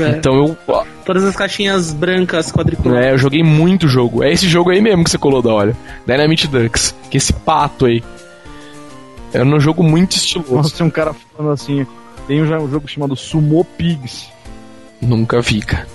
É, 0.00 0.10
Então 0.10 0.34
eu, 0.34 0.56
Todas 1.04 1.24
as 1.24 1.34
caixinhas 1.36 1.92
brancas 1.92 2.52
quadriculadas. 2.52 3.04
é, 3.06 3.12
eu 3.12 3.18
joguei 3.18 3.42
muito 3.42 3.88
jogo. 3.88 4.22
É 4.22 4.32
esse 4.32 4.48
jogo 4.48 4.70
aí 4.70 4.80
mesmo 4.80 5.04
que 5.04 5.10
você 5.10 5.18
colou 5.18 5.42
da 5.42 5.52
hora. 5.52 5.76
Dynamite 6.06 6.46
Ducks. 6.48 6.94
Que 7.10 7.16
esse 7.16 7.32
pato 7.32 7.86
aí. 7.86 8.02
Era 9.32 9.44
um 9.44 9.60
jogo 9.60 9.82
muito 9.82 10.16
estiloso. 10.16 10.54
Nossa, 10.54 10.76
tem 10.76 10.86
um 10.86 10.90
cara 10.90 11.14
falando 11.36 11.52
assim. 11.52 11.86
Tem 12.26 12.42
um, 12.42 12.46
já 12.46 12.58
um 12.58 12.70
jogo 12.70 12.88
chamado 12.88 13.16
Sumo 13.16 13.64
Pigs. 13.64 14.26
Nunca 15.00 15.40
vi, 15.40 15.60
cara. 15.62 15.86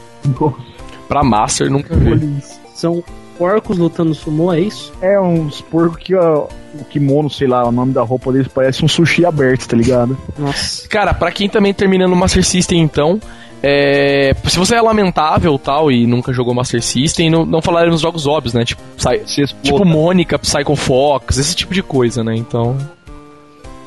Pra 1.07 1.23
Master, 1.23 1.69
nunca 1.69 1.95
vi. 1.95 2.41
São 2.73 3.03
porcos 3.37 3.77
lutando 3.77 4.13
sumô, 4.15 4.51
é 4.51 4.59
isso? 4.61 4.91
É 5.01 5.19
uns 5.19 5.61
porcos 5.61 5.97
que 6.01 6.15
ó, 6.15 6.47
o 6.79 6.85
kimono, 6.85 7.29
sei 7.29 7.47
lá, 7.47 7.65
o 7.65 7.71
nome 7.71 7.93
da 7.93 8.01
roupa 8.01 8.31
deles 8.31 8.47
parece 8.47 8.83
um 8.83 8.87
sushi 8.87 9.25
aberto, 9.25 9.67
tá 9.67 9.77
ligado? 9.77 10.17
Nossa. 10.37 10.87
Cara, 10.87 11.13
pra 11.13 11.31
quem 11.31 11.47
também 11.49 11.73
terminando 11.73 12.13
o 12.13 12.15
Master 12.15 12.43
System, 12.43 12.81
então. 12.81 13.19
É, 13.63 14.35
se 14.47 14.59
você 14.59 14.75
é 14.75 14.81
lamentável 14.81 15.57
tal 15.57 15.91
e 15.91 16.05
nunca 16.05 16.31
jogou 16.31 16.53
Master 16.53 16.81
System, 16.83 17.29
não, 17.31 17.45
não 17.45 17.61
falaremos 17.61 18.01
jogos 18.01 18.27
óbvios, 18.27 18.53
né? 18.53 18.63
Tipo, 18.63 18.81
Psy- 18.95 19.45
tipo 19.63 19.83
Mônica, 19.85 20.37
Psycho 20.37 20.75
Fox, 20.75 21.37
esse 21.37 21.55
tipo 21.55 21.73
de 21.73 21.81
coisa, 21.81 22.23
né? 22.23 22.35
Então. 22.35 22.77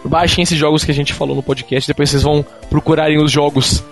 Baixem 0.05 0.43
esses 0.43 0.57
jogos 0.59 0.85
que 0.85 0.91
a 0.91 0.95
gente 0.95 1.13
falou 1.13 1.37
no 1.37 1.43
podcast, 1.43 1.87
depois 1.87 2.09
vocês 2.11 2.23
vão 2.23 2.45
procurarem 2.71 3.23
os 3.23 3.31
jogos 3.31 3.85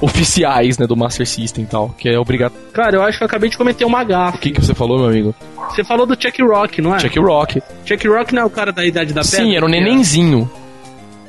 oficiais, 0.00 0.76
né, 0.78 0.86
do 0.86 0.96
Master 0.96 1.26
System 1.26 1.62
e 1.64 1.66
tal, 1.66 1.88
que 1.96 2.08
é 2.08 2.18
obrigado. 2.18 2.52
Cara, 2.72 2.96
eu 2.96 3.02
acho 3.02 3.18
que 3.18 3.24
eu 3.24 3.26
acabei 3.26 3.48
de 3.48 3.56
cometer 3.56 3.84
uma 3.84 4.02
gafe. 4.02 4.36
O 4.36 4.40
que, 4.40 4.50
que 4.50 4.60
você 4.60 4.74
falou, 4.74 4.98
meu 4.98 5.08
amigo? 5.08 5.34
Você 5.70 5.84
falou 5.84 6.04
do 6.06 6.20
Chuck 6.20 6.42
Rock, 6.42 6.82
não 6.82 6.94
é? 6.94 6.98
Chuck 6.98 7.18
Rock. 7.20 7.62
Chuck 7.86 8.08
Rock 8.08 8.34
não 8.34 8.42
é 8.42 8.44
o 8.44 8.50
cara 8.50 8.72
da 8.72 8.84
Idade 8.84 9.12
da 9.14 9.22
Pedra? 9.22 9.36
Sim, 9.38 9.56
era 9.56 9.64
um 9.64 9.70
Que 9.70 9.80
nenenzinho 9.80 10.50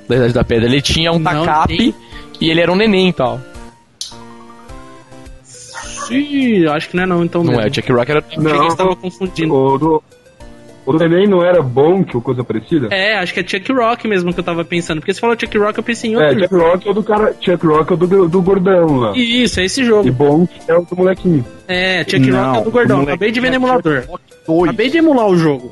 da 0.10 0.16
Idade 0.16 0.34
da 0.34 0.44
Pedra. 0.44 0.68
Ele 0.68 0.82
tinha 0.82 1.12
um 1.12 1.22
tacape 1.22 1.96
e 2.42 2.50
ele 2.50 2.60
era 2.62 2.72
um 2.72 2.76
neném 2.76 3.10
e 3.10 3.14
tal. 3.14 3.40
Sim, 6.08 6.66
acho 6.68 6.90
que 6.90 6.96
não 6.96 7.04
é 7.04 7.06
não, 7.06 7.24
então 7.24 7.44
Não 7.44 7.52
mesmo. 7.54 7.68
é, 7.68 7.74
Chuck 7.74 7.92
Rock 7.92 8.12
era. 8.12 8.24
Eles 8.32 8.68
estavam 8.72 8.96
confundindo. 8.96 9.54
O 9.54 9.78
do, 9.78 10.04
o 10.86 10.92
do 10.92 11.00
neném 11.00 11.28
não 11.28 11.44
era 11.44 11.62
bom, 11.62 12.04
que 12.04 12.20
coisa 12.22 12.44
parecida? 12.44 12.88
É, 12.92 13.18
acho 13.18 13.34
que 13.34 13.40
é 13.40 13.44
Chuck 13.48 13.72
Rock 13.72 14.08
mesmo 14.08 14.34
que 14.34 14.40
eu 14.40 14.44
tava 14.44 14.66
pensando. 14.66 15.00
Porque 15.00 15.14
você 15.14 15.20
falou 15.22 15.36
Chuck 15.40 15.58
Rock, 15.58 15.78
eu 15.78 15.84
pensei 15.84 16.12
em 16.12 16.16
É, 16.16 16.28
outro. 16.30 16.40
Chuck 16.44 16.56
Rock 16.56 16.88
é 16.88 16.92
o 16.92 16.94
do 16.94 17.04
cara. 17.04 17.36
Chuck 17.40 17.66
Rock 17.66 17.92
é 17.92 17.94
o 17.94 17.98
do, 17.98 18.28
do 18.28 18.42
gordão 18.42 18.98
lá. 18.98 19.14
Isso, 19.16 19.60
é 19.60 19.66
esse 19.66 19.82
E 19.82 19.86
jogo. 19.86 20.12
bom 20.12 20.48
é 20.68 20.76
o 20.76 20.82
do 20.84 20.96
molequinho. 20.96 21.46
É, 21.68 22.04
Chuck 22.04 22.30
Rock 22.32 22.58
é 22.58 22.62
o 22.62 22.64
do 22.64 22.72
gordão. 22.72 22.98
moleque, 22.98 23.12
Acabei 23.14 23.32
de 23.32 23.40
ver 23.40 23.48
no 23.50 23.54
é 23.54 23.58
emulador. 23.58 23.96
Chuck 24.02 24.12
Rock 24.12 24.24
2. 24.48 24.64
Acabei 24.64 24.90
de 24.90 24.98
emular 24.98 25.28
o 25.28 25.38
jogo. 25.38 25.72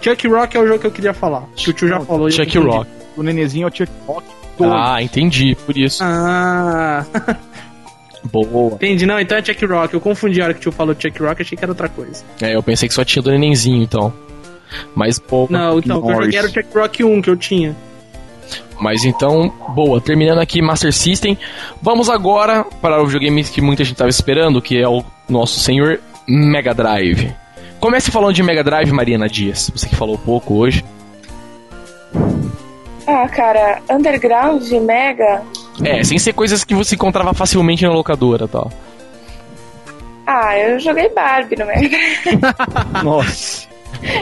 Chuck 0.00 0.28
Rock 0.28 0.56
é 0.56 0.60
o 0.60 0.66
jogo 0.66 0.78
que 0.78 0.86
eu 0.86 0.90
queria 0.92 1.12
falar. 1.12 1.42
Que 1.56 1.70
o 1.70 1.72
tio 1.72 1.88
já 1.88 1.98
Não, 1.98 2.06
falou. 2.06 2.28
e 2.28 2.32
Chuck. 2.32 2.58
Rock. 2.58 2.88
O 3.16 3.22
nenenzinho 3.22 3.64
é 3.66 3.68
o 3.70 3.74
Chuck 3.76 3.90
Rock 4.06 4.24
2. 4.58 4.70
Ah, 4.72 5.02
entendi, 5.02 5.56
por 5.66 5.76
isso. 5.76 6.00
Ah, 6.04 7.04
Boa. 8.30 8.74
entendi. 8.74 9.06
Não, 9.06 9.18
então 9.18 9.38
é 9.38 9.44
Chuck 9.44 9.64
Rock. 9.66 9.94
Eu 9.94 10.00
confundi 10.00 10.40
a 10.40 10.44
hora 10.44 10.54
que 10.54 10.60
o 10.60 10.62
tio 10.62 10.72
falou 10.72 10.94
Chuck 10.94 11.22
Rock, 11.22 11.42
achei 11.42 11.56
que 11.56 11.64
era 11.64 11.72
outra 11.72 11.88
coisa. 11.88 12.24
É, 12.40 12.54
eu 12.54 12.62
pensei 12.62 12.88
que 12.88 12.94
só 12.94 13.04
tinha 13.04 13.22
do 13.22 13.30
nenenzinho, 13.30 13.82
então. 13.82 14.12
Mas, 14.94 15.18
pô. 15.18 15.46
Não, 15.50 15.78
então, 15.78 15.96
eu 16.08 16.22
joguei 16.22 16.38
era 16.38 16.46
o 16.46 16.50
Chuck 16.50 16.68
Rock 16.76 17.04
1 17.04 17.22
que 17.22 17.30
eu 17.30 17.36
tinha. 17.36 17.76
Mas 18.80 19.04
então, 19.04 19.52
boa. 19.74 20.00
Terminando 20.00 20.38
aqui 20.38 20.62
Master 20.62 20.92
System. 20.92 21.36
Vamos 21.82 22.08
agora 22.08 22.64
para 22.80 23.02
o 23.02 23.06
videogame 23.06 23.42
que 23.44 23.60
muita 23.60 23.82
gente 23.84 23.94
estava 23.94 24.10
esperando, 24.10 24.62
que 24.62 24.78
é 24.78 24.88
o 24.88 25.02
nosso 25.28 25.58
senhor 25.60 26.00
Mega 26.26 26.72
Drive. 26.72 27.34
Comece 27.80 28.10
falando 28.10 28.34
de 28.34 28.42
Mega 28.42 28.62
Drive, 28.62 28.92
Mariana 28.92 29.28
Dias. 29.28 29.70
Você 29.74 29.88
que 29.88 29.96
falou 29.96 30.18
pouco 30.18 30.54
hoje. 30.54 30.84
Ah, 33.06 33.28
cara, 33.28 33.80
Underground, 33.90 34.68
Mega. 34.82 35.42
É, 35.84 36.02
sem 36.04 36.18
ser 36.18 36.32
coisas 36.32 36.64
que 36.64 36.74
você 36.74 36.94
encontrava 36.94 37.32
facilmente 37.34 37.84
na 37.84 37.92
locadora 37.92 38.44
e 38.44 38.48
tal. 38.48 38.70
Ah, 40.26 40.58
eu 40.58 40.78
joguei 40.78 41.08
Barbie 41.08 41.56
no 41.56 41.66
Mega 41.66 41.88
Drive. 41.88 43.02
Nossa. 43.04 43.66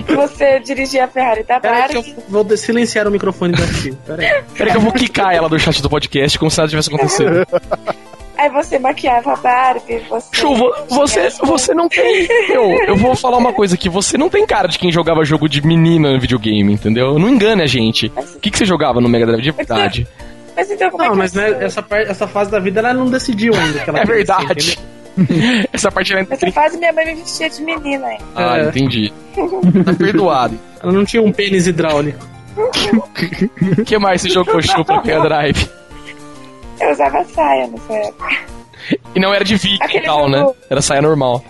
que 0.06 0.14
você 0.14 0.60
dirigia 0.60 1.04
a 1.04 1.08
Ferrari 1.08 1.42
da 1.42 1.58
Pera 1.58 1.74
aí 1.74 1.88
que 1.88 1.94
Barbie. 1.94 2.14
eu 2.16 2.44
vou 2.44 2.56
silenciar 2.56 3.08
o 3.08 3.10
microfone 3.10 3.52
da 3.54 3.66
tio. 3.66 3.96
Pera 4.06 4.22
aí. 4.22 4.42
Peraí 4.56 4.72
que 4.72 4.78
eu 4.78 4.82
vou 4.82 4.92
quicar 4.92 5.34
ela 5.34 5.48
do 5.48 5.58
chat 5.58 5.82
do 5.82 5.90
podcast 5.90 6.38
como 6.38 6.50
se 6.50 6.58
nada 6.58 6.68
tivesse 6.70 6.88
acontecido. 6.94 7.46
Aí 8.38 8.50
você 8.50 8.78
maquiava 8.78 9.32
a 9.32 9.36
Barbie, 9.36 9.98
você. 10.10 10.28
Chuva, 10.36 10.84
você, 10.90 11.30
você 11.42 11.72
não 11.72 11.88
tem. 11.88 12.28
Eu, 12.50 12.70
eu 12.86 12.94
vou 12.94 13.16
falar 13.16 13.38
uma 13.38 13.50
coisa 13.50 13.76
aqui. 13.76 13.88
Você 13.88 14.18
não 14.18 14.28
tem 14.28 14.46
cara 14.46 14.68
de 14.68 14.78
quem 14.78 14.92
jogava 14.92 15.24
jogo 15.24 15.48
de 15.48 15.66
menina 15.66 16.12
no 16.12 16.20
videogame, 16.20 16.70
entendeu? 16.70 17.18
Não 17.18 17.30
engane 17.30 17.62
a 17.62 17.66
gente. 17.66 18.12
O 18.34 18.38
que, 18.38 18.50
que 18.50 18.58
você 18.58 18.66
jogava 18.66 19.00
no 19.00 19.08
Mega 19.08 19.24
Drive 19.24 19.40
de 19.40 19.50
verdade? 19.52 20.06
Mas 20.56 20.70
então 20.70 20.90
como 20.90 21.02
é 21.02 21.06
Não, 21.06 21.12
que 21.12 21.18
mas 21.18 21.32
né, 21.34 21.64
essa, 21.64 21.82
parte, 21.82 22.10
essa 22.10 22.26
fase 22.26 22.50
da 22.50 22.58
vida 22.58 22.80
ela 22.80 22.94
não 22.94 23.06
decidiu 23.10 23.54
ainda. 23.54 23.80
Que 23.80 23.90
ela 23.90 23.98
É 24.00 24.06
ser, 24.06 24.12
verdade. 24.12 24.52
entendeu? 24.72 24.96
Essa 25.72 25.90
parte 25.90 26.12
era 26.12 26.26
Nessa 26.28 26.50
fase 26.52 26.76
minha 26.76 26.92
mãe 26.92 27.06
me 27.06 27.14
vestia 27.14 27.48
de 27.48 27.62
menina 27.62 28.06
ainda. 28.06 28.24
Ah, 28.34 28.58
É. 28.58 28.68
entendi. 28.68 29.10
Tá 29.84 29.94
perdoado. 29.96 30.58
Ela 30.82 30.92
não 30.92 31.04
tinha 31.06 31.22
um 31.22 31.32
pênis 31.32 31.66
hidráulico. 31.66 32.18
O 33.78 33.84
que 33.84 33.98
mais 33.98 34.20
você 34.22 34.28
jogou 34.30 34.60
show 34.62 34.84
pra 34.84 35.02
Mega 35.02 35.20
Drive? 35.22 35.70
Eu 36.80 36.90
usava 36.90 37.24
saia 37.24 37.66
nessa 37.66 37.92
época. 37.94 38.36
E 39.14 39.20
não 39.20 39.32
era 39.32 39.42
de 39.44 39.56
Vic 39.56 39.78
e 39.96 40.00
tal, 40.02 40.28
né? 40.28 40.46
Era 40.68 40.82
saia 40.82 41.00
normal. 41.02 41.42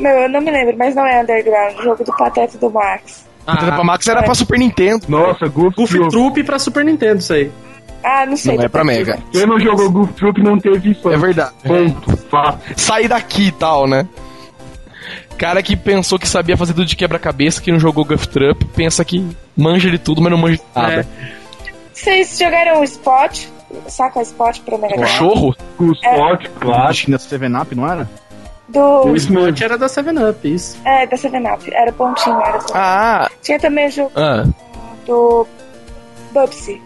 Meu, 0.00 0.12
eu 0.12 0.28
não 0.28 0.40
me 0.40 0.50
lembro, 0.50 0.76
mas 0.76 0.94
não 0.94 1.06
é 1.06 1.20
Underground, 1.22 1.78
o 1.78 1.82
jogo 1.82 2.04
do 2.04 2.16
Pateta 2.16 2.58
do 2.58 2.70
Max. 2.70 3.24
Ah, 3.46 3.56
pra 3.56 3.84
Max 3.84 4.06
era 4.08 4.22
pra 4.22 4.34
Super 4.34 4.58
Nintendo. 4.58 5.04
Nossa, 5.08 5.46
Goof 5.48 5.74
Goofy 5.76 5.94
Troop. 5.98 6.10
Troop 6.10 6.44
pra 6.44 6.58
Super 6.58 6.84
Nintendo, 6.84 7.18
isso 7.18 7.32
aí. 7.32 7.50
Ah, 8.02 8.26
não 8.26 8.36
sei. 8.36 8.56
Não 8.56 8.64
é 8.64 8.68
pra 8.68 8.84
Mega. 8.84 9.18
Quem 9.32 9.46
não 9.46 9.58
jogou 9.58 9.90
Goof 9.90 10.12
Troop 10.14 10.42
não 10.42 10.58
teve 10.58 10.88
É 10.88 10.90
infância. 10.92 11.18
verdade. 11.18 11.52
Ponto. 11.62 12.16
Fato. 12.28 12.60
Sair 12.80 13.08
daqui 13.08 13.48
e 13.48 13.52
tal, 13.52 13.86
né? 13.86 14.06
Cara 15.38 15.62
que 15.62 15.74
pensou 15.76 16.18
que 16.18 16.28
sabia 16.28 16.56
fazer 16.56 16.74
tudo 16.74 16.86
de 16.86 16.94
quebra-cabeça, 16.96 17.60
que 17.60 17.72
não 17.72 17.78
jogou 17.80 18.04
Guff 18.04 18.28
Trump, 18.28 18.62
pensa 18.76 19.04
que 19.04 19.26
manja 19.56 19.90
de 19.90 19.98
tudo, 19.98 20.22
mas 20.22 20.30
não 20.30 20.38
manja 20.38 20.56
de 20.58 20.62
nada. 20.74 21.06
Vocês 21.92 22.38
jogaram 22.38 22.80
o 22.80 22.84
Spot? 22.84 23.46
Saca 23.88 24.22
Spot 24.22 24.60
pra 24.60 24.78
Mega 24.78 24.94
Drive? 24.96 25.10
Cachorro? 25.10 25.54
O 25.78 25.92
Spot, 25.92 26.46
claro. 26.60 26.82
Acho 26.88 27.04
que 27.06 27.10
na 27.10 27.18
7-Up, 27.18 27.74
não 27.74 27.90
era? 27.90 28.08
Do. 28.68 29.14
Isso 29.14 29.32
mesmo. 29.32 29.48
Spot 29.48 29.60
era 29.62 29.78
da 29.78 29.86
7-Up, 29.86 30.54
isso. 30.54 30.78
É, 30.84 31.06
da 31.06 31.16
7-Up. 31.16 31.74
Era 31.74 31.92
pontinho, 31.92 32.40
era 32.40 32.60
só. 32.60 32.74
Ah, 32.74 33.30
Tinha 33.42 33.58
também 33.58 33.88
o 33.88 33.90
jogo 33.90 34.12
ah. 34.16 34.44
do. 35.06 35.46
Bubsy. 36.32 36.82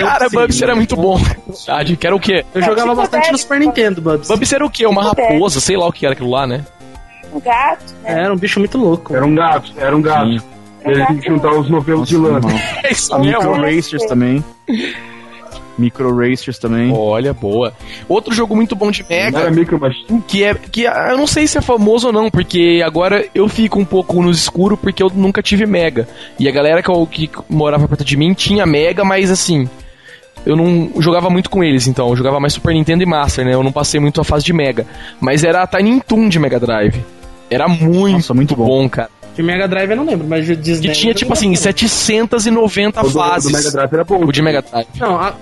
Cara, 0.00 0.28
Bubsy 0.28 0.64
era 0.64 0.74
muito 0.74 0.96
bom. 0.96 1.18
Verdade. 1.46 1.96
Que 1.96 2.06
era 2.06 2.16
o 2.16 2.20
quê? 2.20 2.44
Eu 2.54 2.62
jogava 2.62 2.90
Tipo 2.90 2.94
bastante 2.96 3.32
no. 3.32 3.38
Super 3.38 3.60
Nintendo, 3.60 4.00
Bubs. 4.00 4.28
Bubsy 4.28 4.54
era 4.54 4.64
o 4.64 4.70
quê? 4.70 4.86
Uma 4.86 5.10
Tipo 5.10 5.22
raposa, 5.22 5.60
sei 5.60 5.76
lá 5.76 5.86
o 5.86 5.92
que 5.92 6.04
era 6.04 6.14
aquilo 6.14 6.30
lá, 6.30 6.46
né? 6.46 6.64
Um 7.32 7.40
gato, 7.40 7.94
né? 8.02 8.22
Era 8.22 8.32
um 8.32 8.36
bicho 8.36 8.58
muito 8.60 8.78
louco. 8.78 9.14
Era 9.14 9.24
um 9.24 9.34
gato, 9.34 9.72
era 9.76 9.96
um 9.96 10.02
gato. 10.02 10.38
Sim. 10.38 10.40
Ele 10.84 11.06
tinha 11.06 11.18
que 11.18 11.28
juntar 11.28 11.52
os 11.52 11.68
novelos 11.68 12.08
de 12.08 12.16
lã. 12.16 12.40
Nossa. 12.40 12.54
É 12.84 12.92
isso 12.92 13.18
Micro 13.18 13.50
Olha, 13.50 13.74
Racers 13.74 14.04
também. 14.04 14.44
Micro 15.78 16.16
Racers 16.16 16.58
também. 16.58 16.92
Olha, 16.92 17.32
boa. 17.32 17.72
Outro 18.08 18.32
jogo 18.34 18.54
muito 18.56 18.74
bom 18.76 18.90
de 18.90 19.02
Não 19.02 19.08
era 19.16 19.30
Mega, 19.30 19.50
Micro 19.50 19.78
Machine? 19.80 20.22
que 20.26 20.44
é. 20.44 20.54
que 20.54 20.86
ah, 20.86 21.08
eu 21.10 21.18
não 21.18 21.26
sei 21.26 21.46
se 21.46 21.58
é 21.58 21.60
famoso 21.60 22.06
ou 22.08 22.12
não, 22.12 22.30
porque 22.30 22.82
agora 22.84 23.26
eu 23.34 23.48
fico 23.48 23.78
um 23.78 23.84
pouco 23.84 24.22
no 24.22 24.30
escuro 24.30 24.76
porque 24.76 25.02
eu 25.02 25.10
nunca 25.14 25.42
tive 25.42 25.66
Mega. 25.66 26.08
E 26.38 26.48
a 26.48 26.52
galera 26.52 26.82
que, 26.82 26.90
eu- 26.90 27.06
que 27.06 27.30
morava 27.48 27.86
perto 27.88 28.04
de 28.04 28.16
mim 28.16 28.32
tinha 28.34 28.64
Mega, 28.66 29.04
mas 29.04 29.30
assim. 29.30 29.68
Eu 30.46 30.56
não 30.56 30.90
jogava 31.00 31.30
muito 31.30 31.48
com 31.48 31.64
eles, 31.64 31.86
então. 31.86 32.08
Eu 32.10 32.16
jogava 32.16 32.38
mais 32.38 32.52
Super 32.52 32.74
Nintendo 32.74 33.02
e 33.02 33.06
Master, 33.06 33.46
né? 33.46 33.54
Eu 33.54 33.62
não 33.62 33.72
passei 33.72 33.98
muito 33.98 34.20
a 34.20 34.24
fase 34.24 34.44
de 34.44 34.52
Mega. 34.52 34.86
Mas 35.18 35.42
era 35.42 35.62
a 35.62 35.66
Tiny 35.66 36.02
Toon 36.02 36.28
de 36.28 36.38
Mega 36.38 36.60
Drive. 36.60 37.02
Era 37.50 37.66
muito, 37.66 38.16
Nossa, 38.16 38.34
muito 38.34 38.54
bom. 38.54 38.66
bom, 38.66 38.88
cara. 38.88 39.08
De 39.34 39.42
Mega 39.42 39.66
Drive 39.66 39.90
eu 39.90 39.96
não 39.96 40.04
lembro, 40.04 40.26
mas 40.28 40.46
de 40.46 40.54
Disney. 40.56 40.88
Que 40.88 40.94
tinha, 40.94 41.14
tipo 41.14 41.32
assim, 41.32 41.50
bastante. 41.50 41.88
790 41.88 43.00
O 43.00 43.02
do, 43.04 43.08
do 43.10 43.18
fases. 43.18 43.52
Mega 43.52 43.70
Drive 43.70 43.92
era 43.94 44.04
bom. 44.04 44.24
O 44.24 44.32
de 44.32 44.42
Mega 44.42 44.62
Drive. 44.62 44.86
Não, 44.98 45.16
a- 45.20 45.34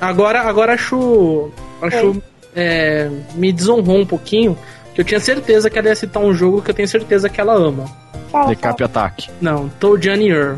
Agora, 0.00 0.40
agora 0.42 0.74
acho. 0.74 1.50
Acho. 1.82 2.22
é, 2.56 3.08
me 3.34 3.52
desonrou 3.52 3.98
um 3.98 4.06
pouquinho. 4.06 4.56
Que 4.94 5.00
eu 5.02 5.04
tinha 5.04 5.20
certeza 5.20 5.70
que 5.70 5.78
ela 5.78 5.88
ia 5.88 5.94
citar 5.94 6.22
um 6.22 6.32
jogo 6.34 6.60
que 6.62 6.70
eu 6.70 6.74
tenho 6.74 6.88
certeza 6.88 7.28
que 7.28 7.40
ela 7.40 7.54
ama. 7.54 7.84
Fala. 8.30 8.48
Decap 8.48 8.82
Ataque. 8.82 9.30
Não, 9.40 9.68
Toadjani 9.80 10.28
Earl. 10.30 10.56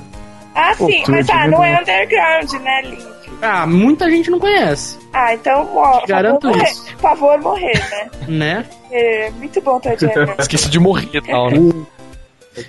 Ah, 0.55 0.75
Pô, 0.77 0.87
sim, 0.87 1.03
mas 1.09 1.29
ah, 1.31 1.49
não 1.49 1.63
é 1.65 1.71
como- 1.77 1.81
underground, 1.83 2.53
né, 2.63 2.83
Link? 2.85 3.13
Ah, 3.41 3.67
muita 3.67 4.09
gente 4.11 4.31
não 4.31 4.39
conhece, 4.39 4.99
Ah, 5.13 5.35
então, 5.35 5.69
ó, 5.75 6.05
garanto 6.07 6.43
favor 6.43 6.57
morrer, 6.59 6.71
isso. 6.71 6.97
favor 6.99 7.41
morrer, 7.41 7.91
né? 7.91 8.11
né? 8.29 8.65
É, 8.93 9.31
muito 9.31 9.61
bom 9.63 9.81
Toy 9.81 9.97
Jam. 9.99 10.11
Esqueci 10.39 10.69
de 10.71 10.79
morrer 10.79 11.09
e 11.13 11.21
tal, 11.23 11.51
né? 11.51 11.57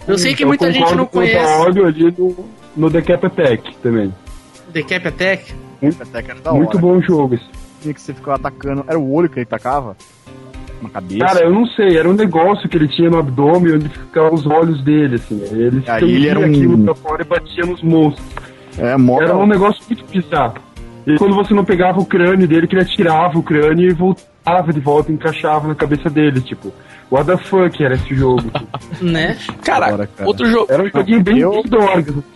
Eu 0.07 0.17
sei 0.17 0.33
que 0.33 0.43
Eu 0.43 0.47
muita 0.47 0.71
gente 0.71 0.95
não 0.95 1.05
conhece 1.05 1.61
Olho 1.61 1.85
ali 1.85 2.13
no, 2.17 2.35
no 2.75 2.89
Decap 2.89 3.25
Attack 3.25 3.75
também. 3.77 4.13
Decap 4.71 5.07
Attack. 5.07 5.53
Attaque 5.99 6.31
era 6.31 6.39
da 6.39 6.53
Muito 6.53 6.69
hora. 6.69 6.79
bom 6.79 7.01
jogo. 7.01 7.35
esse. 7.35 7.93
Que 7.93 7.99
você 8.01 8.13
ficava 8.13 8.35
atacando. 8.37 8.85
Era 8.87 8.97
o 8.97 9.13
olho 9.13 9.29
que 9.29 9.39
ele 9.39 9.45
tacava? 9.45 9.97
Na 10.81 10.89
cabeça. 10.89 11.25
Cara, 11.25 11.45
eu 11.45 11.51
não 11.51 11.65
sei, 11.67 11.97
era 11.97 12.09
um 12.09 12.13
negócio 12.13 12.67
que 12.69 12.77
ele 12.77 12.87
tinha 12.87 13.09
no 13.09 13.17
abdômen 13.19 13.75
onde 13.75 13.89
ficavam 13.89 14.33
os 14.33 14.45
olhos 14.45 14.81
dele, 14.83 15.15
assim. 15.15 15.41
Ele 15.51 15.83
Aí 15.87 16.03
ele 16.03 16.27
era 16.29 16.39
um- 16.39 16.45
aquilo 16.45 16.77
pra 16.83 16.95
fora 16.95 17.21
e 17.21 17.25
batia 17.25 17.65
nos 17.65 17.81
monstros. 17.83 18.25
é. 18.77 18.91
Era 19.21 19.37
um 19.37 19.45
negócio 19.45 19.81
muito 19.89 20.05
bizarro. 20.05 20.55
E 21.05 21.17
quando 21.17 21.35
você 21.35 21.53
não 21.53 21.65
pegava 21.65 21.99
o 21.99 22.05
crânio 22.05 22.47
dele, 22.47 22.65
que 22.67 22.75
ele 22.75 22.81
atirava 22.83 23.37
o 23.37 23.43
crânio 23.43 23.89
e 23.89 23.93
voltava 23.93 24.27
de 24.73 24.79
volta 24.79 25.11
e 25.11 25.15
encaixava 25.15 25.67
na 25.67 25.75
cabeça 25.75 26.09
dele, 26.09 26.41
tipo. 26.41 26.73
What 27.11 27.27
the 27.27 27.37
fuck 27.37 27.83
era 27.83 27.95
esse 27.95 28.13
jogo? 28.15 28.41
tipo. 28.43 28.67
Né? 29.01 29.37
Cara, 29.63 29.87
Agora, 29.87 30.07
cara. 30.07 30.27
outro 30.27 30.49
jogo. 30.49 30.67
Era 30.69 30.83
um 30.83 30.89
joguinho 30.89 31.21
bem, 31.23 31.39
Eu- 31.39 31.63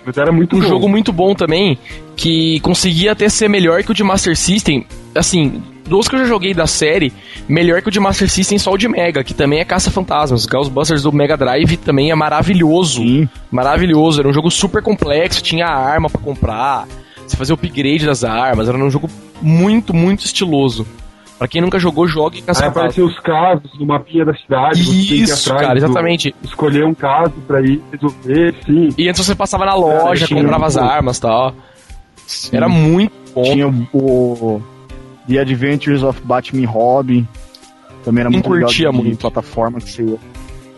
mas 0.06 0.18
era 0.18 0.32
muito 0.32 0.56
Um 0.56 0.60
bom. 0.60 0.68
jogo 0.68 0.88
muito 0.90 1.12
bom 1.12 1.34
também, 1.34 1.78
que 2.16 2.60
conseguia 2.62 3.12
até 3.14 3.28
ser 3.30 3.48
melhor 3.50 3.84
que 3.84 3.92
o 3.92 3.94
de 3.94 4.04
Master 4.04 4.36
System. 4.38 4.86
Assim, 5.16 5.64
dos 5.88 6.08
que 6.08 6.16
eu 6.16 6.20
já 6.20 6.26
joguei 6.26 6.54
da 6.54 6.68
série, 6.68 7.12
melhor 7.48 7.82
que 7.82 7.88
o 7.88 7.92
de 7.92 8.00
Master 8.00 8.30
System 8.30 8.58
só 8.60 8.72
o 8.74 8.78
de 8.78 8.88
Mega, 8.88 9.24
que 9.24 9.34
também 9.34 9.60
é 9.60 9.66
Caça-Fantasmas. 9.66 10.46
Ghostbusters 10.46 11.04
do 11.04 11.12
Mega 11.12 11.36
Drive 11.38 11.78
também 11.78 12.12
é 12.12 12.16
maravilhoso. 12.16 13.02
Sim. 13.02 13.28
Maravilhoso. 13.50 14.20
Era 14.20 14.30
um 14.30 14.34
jogo 14.34 14.52
super 14.52 14.82
complexo, 14.84 15.42
tinha 15.42 15.66
arma 15.68 16.10
pra 16.10 16.22
comprar, 16.22 16.88
você 17.26 17.36
fazia 17.36 17.54
o 17.56 17.58
upgrade 17.58 18.06
das 18.06 18.24
armas, 18.24 18.68
era 18.70 18.78
um 18.78 18.90
jogo 18.92 19.10
muito, 19.42 19.94
muito 19.94 20.24
estiloso. 20.26 20.86
Pra 21.38 21.48
quem 21.48 21.62
nunca 21.62 21.78
jogou, 21.78 22.08
jogue 22.08 22.38
Aí 22.38 22.42
Caça-Fantasmas. 22.44 22.78
apareciam 22.78 23.08
os 23.08 23.20
casos 23.20 23.80
no 23.80 23.86
mapinha 23.86 24.26
da 24.26 24.34
cidade. 24.34 24.84
você 24.84 24.92
tem 24.92 25.02
que 25.06 25.14
ir 25.16 25.22
Isso, 25.24 25.50
atrás 25.52 25.68
cara, 25.68 25.80
do- 25.80 25.86
exatamente. 25.86 26.36
escolher 26.44 26.86
um 26.86 26.94
caso 26.96 27.34
pra 27.46 27.62
ir 27.62 27.82
resolver, 27.92 28.56
sim. 28.66 28.90
E 28.98 29.08
antes 29.08 29.24
você 29.26 29.36
passava 29.36 29.66
na 29.66 29.76
loja, 29.76 30.26
tinha 30.26 30.42
comprava 30.42 30.66
as 30.66 30.78
armas 30.78 31.18
e 31.18 31.22
tal. 31.22 31.54
Sim. 32.26 32.58
Era 32.58 32.68
muito 32.68 33.14
bom. 33.36 33.44
Tinha 33.44 33.68
o, 33.94 34.62
The 35.28 35.38
Adventures 35.40 36.02
of 36.04 36.20
Batman 36.24 36.62
e 36.62 36.66
Robin. 36.66 37.28
Também 38.04 38.22
era 38.22 38.30
Não 38.30 38.38
muito 38.38 38.50
legal 38.50 38.68
curtia 38.68 38.90
de 38.90 38.98
muito. 38.98 39.18
plataforma 39.20 39.80
que 39.80 39.92
você 39.92 40.04
ia. 40.04 40.18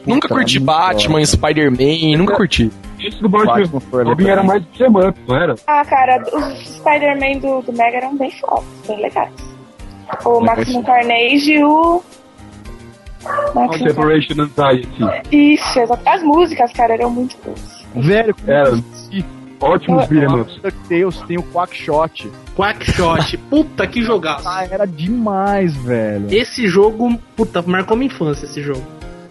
Nunca 0.06 0.28
Puta, 0.28 0.40
curti 0.42 0.60
Batman. 0.60 1.24
Spider-Man, 1.26 2.18
nunca 2.18 2.36
curti. 2.36 2.72
Isso 3.00 3.22
do 3.22 3.30
Batman, 3.30 3.54
Batman 3.62 3.80
foi 3.80 4.04
Robin 4.04 4.28
era 4.28 4.44
mais 4.44 4.62
beat'em 4.64 5.08
up, 5.10 5.20
não 5.28 5.36
era? 5.36 5.56
Ah, 5.68 5.86
cara, 5.86 6.22
os 6.34 6.68
Spider-Man 6.78 7.40
do, 7.40 7.62
do 7.62 7.72
Mega 7.74 7.98
eram 7.98 8.18
bem 8.18 8.32
fodas, 8.32 8.66
bem 8.88 9.02
legais. 9.02 9.32
O 10.26 10.40
Maximum 10.42 10.80
sim. 10.80 10.84
Carnage 10.86 11.52
e 11.54 11.64
o. 11.64 12.02
Maximum 13.54 13.88
Separation 13.90 14.34
Anxiety. 14.42 14.90
Isso, 15.32 15.80
exato. 15.80 16.02
As 16.08 16.24
músicas, 16.24 16.72
cara, 16.74 16.94
eram 16.94 17.10
muito 17.10 17.36
boas. 17.44 17.86
Velho, 17.96 18.36
Era. 18.48 18.70
assim? 18.70 19.24
Ótimos 19.62 20.06
ups. 20.06 20.56
DuckTales 20.62 21.22
tem 21.28 21.38
o 21.38 21.44
Quackshot. 21.44 22.32
Quackshot. 22.56 23.38
Puta 23.50 23.86
que 23.88 24.02
jogaço. 24.02 24.48
Ah, 24.48 24.66
era 24.70 24.86
demais, 24.88 25.76
velho. 25.76 26.28
Esse 26.34 26.66
jogo, 26.68 27.20
puta, 27.36 27.62
marcou 27.62 27.98
minha 27.98 28.08
infância 28.08 28.46
esse 28.46 28.62
jogo. 28.62 28.82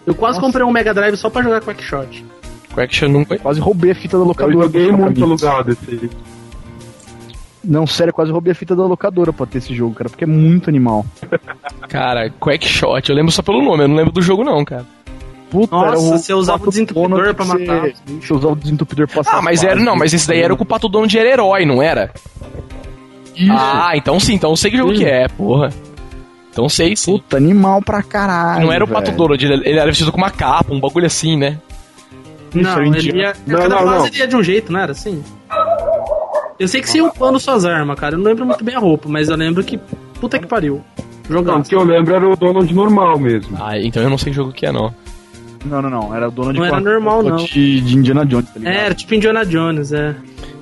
Eu 0.06 0.14
quase 0.14 0.36
Nossa. 0.38 0.46
comprei 0.46 0.64
um 0.66 0.70
Mega 0.70 0.92
Drive 0.92 1.16
só 1.16 1.30
pra 1.30 1.42
jogar 1.42 1.62
Quackshot. 1.62 2.24
Quackshot 2.74 3.08
nunca. 3.10 3.38
Quase 3.38 3.58
roubei 3.58 3.92
a 3.92 3.94
fita 3.94 4.18
da 4.18 4.22
Eu 4.22 4.28
locadora. 4.28 4.64
joguei 4.66 4.88
pra 4.88 4.96
muito 4.98 5.24
alugado 5.24 5.72
esse 5.72 5.90
aí. 5.90 6.10
Não, 7.64 7.86
sério, 7.86 8.12
quase 8.12 8.30
roubei 8.30 8.52
a 8.52 8.54
fita 8.54 8.74
da 8.76 8.84
locadora 8.84 9.32
pra 9.32 9.44
ter 9.46 9.58
esse 9.58 9.74
jogo, 9.74 9.94
cara, 9.94 10.08
porque 10.08 10.24
é 10.24 10.26
muito 10.26 10.70
animal. 10.70 11.04
Cara, 11.88 12.30
Quackshot, 12.40 13.08
eu 13.10 13.16
lembro 13.16 13.32
só 13.32 13.42
pelo 13.42 13.62
nome, 13.62 13.82
eu 13.84 13.88
não 13.88 13.96
lembro 13.96 14.12
do 14.12 14.22
jogo 14.22 14.44
não, 14.44 14.64
cara. 14.64 14.84
Puta, 15.50 15.74
Nossa, 15.74 15.88
era 15.88 15.96
você 16.18 16.34
usava 16.34 16.62
o 16.62 16.68
desentupidor 16.70 17.34
pra 17.34 17.44
que 17.44 17.50
você- 17.50 17.58
matar. 17.66 17.90
Você 18.20 18.32
usava 18.34 18.52
o 18.52 18.56
desentupidor 18.56 19.08
pra 19.08 19.22
Ah, 19.26 19.40
mas 19.42 19.64
era. 19.64 19.80
Não, 19.80 19.96
mas 19.96 20.12
esse 20.12 20.28
daí 20.28 20.40
era 20.42 20.52
o 20.52 20.56
que 20.56 20.62
o 20.62 20.66
Pato 20.66 20.88
Donald 20.88 21.18
era 21.18 21.28
herói, 21.28 21.64
não 21.64 21.82
era? 21.82 22.12
Isso. 23.34 23.50
Ah, 23.52 23.92
então 23.94 24.20
sim, 24.20 24.34
então 24.34 24.50
eu 24.50 24.56
sei 24.56 24.70
que 24.70 24.76
jogo 24.76 24.92
Sim. 24.92 24.98
que 24.98 25.04
é, 25.06 25.26
porra. 25.28 25.70
Então 26.50 26.68
sei 26.68 26.94
sim. 26.96 27.12
Puta, 27.12 27.36
animal 27.38 27.80
pra 27.80 28.02
caralho. 28.02 28.66
não 28.66 28.72
era 28.72 28.84
o 28.84 28.88
Pato. 28.88 29.10
Donald, 29.12 29.42
ele, 29.44 29.54
ele 29.68 29.78
era 29.78 29.86
vestido 29.86 30.10
com 30.12 30.18
uma 30.18 30.30
capa, 30.30 30.74
um 30.74 30.80
bagulho 30.80 31.06
assim, 31.06 31.36
né? 31.36 31.58
Isso, 32.54 32.62
Não, 32.62 32.82
ele 32.82 33.18
ia. 33.18 33.32
Não, 33.46 33.58
cada 33.58 33.68
não, 33.76 33.78
fase 33.86 33.98
não. 33.98 34.06
ele 34.06 34.18
ia 34.18 34.26
de 34.28 34.36
um 34.36 34.42
jeito, 34.42 34.72
não 34.72 34.80
era 34.80 34.92
assim? 34.92 35.22
Eu 36.58 36.66
sei 36.68 36.80
que 36.80 36.88
você 36.90 36.98
ia 36.98 37.04
upando 37.04 37.38
suas 37.38 37.64
armas, 37.64 37.98
cara. 37.98 38.14
Eu 38.14 38.18
não 38.18 38.24
lembro 38.26 38.44
muito 38.46 38.64
bem 38.64 38.74
a 38.74 38.78
roupa, 38.78 39.08
mas 39.08 39.28
eu 39.28 39.36
lembro 39.36 39.62
que. 39.62 39.78
Puta 40.20 40.38
que 40.38 40.46
pariu. 40.46 40.82
Não, 41.28 41.36
Jogando. 41.38 41.60
o 41.64 41.68
que 41.68 41.74
eu 41.74 41.84
lembro 41.84 42.14
era 42.14 42.28
o 42.28 42.36
Donald 42.36 42.74
normal 42.74 43.18
mesmo. 43.18 43.56
Ah, 43.60 43.78
então 43.78 44.02
eu 44.02 44.10
não 44.10 44.18
sei 44.18 44.30
que 44.32 44.36
jogo 44.36 44.52
que 44.52 44.66
é, 44.66 44.72
não. 44.72 44.92
Não, 45.64 45.82
não, 45.82 45.90
não. 45.90 46.14
Era 46.14 46.28
o 46.28 46.30
dono 46.30 46.52
de 46.52 46.58
Não 46.58 46.66
era 46.66 46.80
normal, 46.80 47.22
não. 47.22 47.36
De, 47.36 47.80
de 47.80 47.96
Indiana 47.96 48.24
Jones, 48.24 48.48
tá 48.50 48.58
ligado? 48.58 48.74
É, 48.74 48.84
era 48.86 48.94
tipo 48.94 49.14
Indiana 49.14 49.44
Jones, 49.44 49.92
é. 49.92 50.14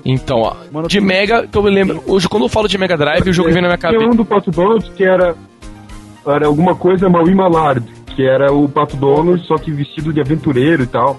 Então, 0.04 0.38
ó, 0.38 0.54
Mano, 0.72 0.88
de 0.88 1.00
Mega, 1.00 1.46
que 1.46 1.56
eu 1.56 1.62
me 1.62 1.70
lembro. 1.70 2.02
Hoje, 2.06 2.28
quando 2.28 2.44
eu 2.44 2.48
falo 2.48 2.68
de 2.68 2.78
Mega 2.78 2.96
Drive, 2.96 3.28
o 3.28 3.32
jogo 3.32 3.50
vem 3.50 3.62
na 3.62 3.68
minha 3.68 3.78
cabeça. 3.78 4.04
um 4.04 4.14
do 4.14 4.24
Pato 4.24 4.50
Donald 4.50 4.90
que 4.92 5.04
era, 5.04 5.34
era 6.26 6.46
alguma 6.46 6.74
coisa 6.74 7.08
Maui 7.08 7.34
Malard, 7.34 7.84
que 8.14 8.22
era 8.26 8.52
o 8.52 8.68
Pato 8.68 8.96
Donald, 8.96 9.44
só 9.46 9.56
que 9.56 9.70
vestido 9.70 10.12
de 10.12 10.20
aventureiro 10.20 10.82
e 10.82 10.86
tal. 10.86 11.18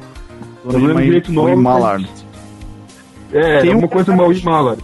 Eu 0.66 0.80
lembro 0.80 1.04
direito 1.04 1.30
o 1.30 1.34
nome, 1.34 1.56
Mai 1.56 1.56
mas- 1.56 1.82
Mallard. 1.82 2.10
É, 3.32 3.60
Tem 3.60 3.70
um 3.70 3.74
alguma 3.74 3.90
coisa 3.90 4.16
Maui 4.16 4.42
Malard. 4.44 4.84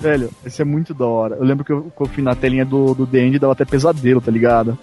Velho, 0.00 0.30
esse 0.44 0.62
é 0.62 0.64
muito 0.64 0.94
da 0.94 1.06
hora. 1.06 1.36
Eu 1.36 1.44
lembro 1.44 1.64
que 1.64 1.72
eu, 1.72 1.92
que 1.94 2.02
eu 2.02 2.06
fui 2.06 2.22
na 2.22 2.34
telinha 2.34 2.64
do, 2.64 2.94
do 2.94 3.06
The 3.06 3.18
End 3.18 3.38
dava 3.38 3.52
até 3.52 3.64
pesadelo, 3.64 4.20
tá 4.20 4.30
ligado? 4.30 4.78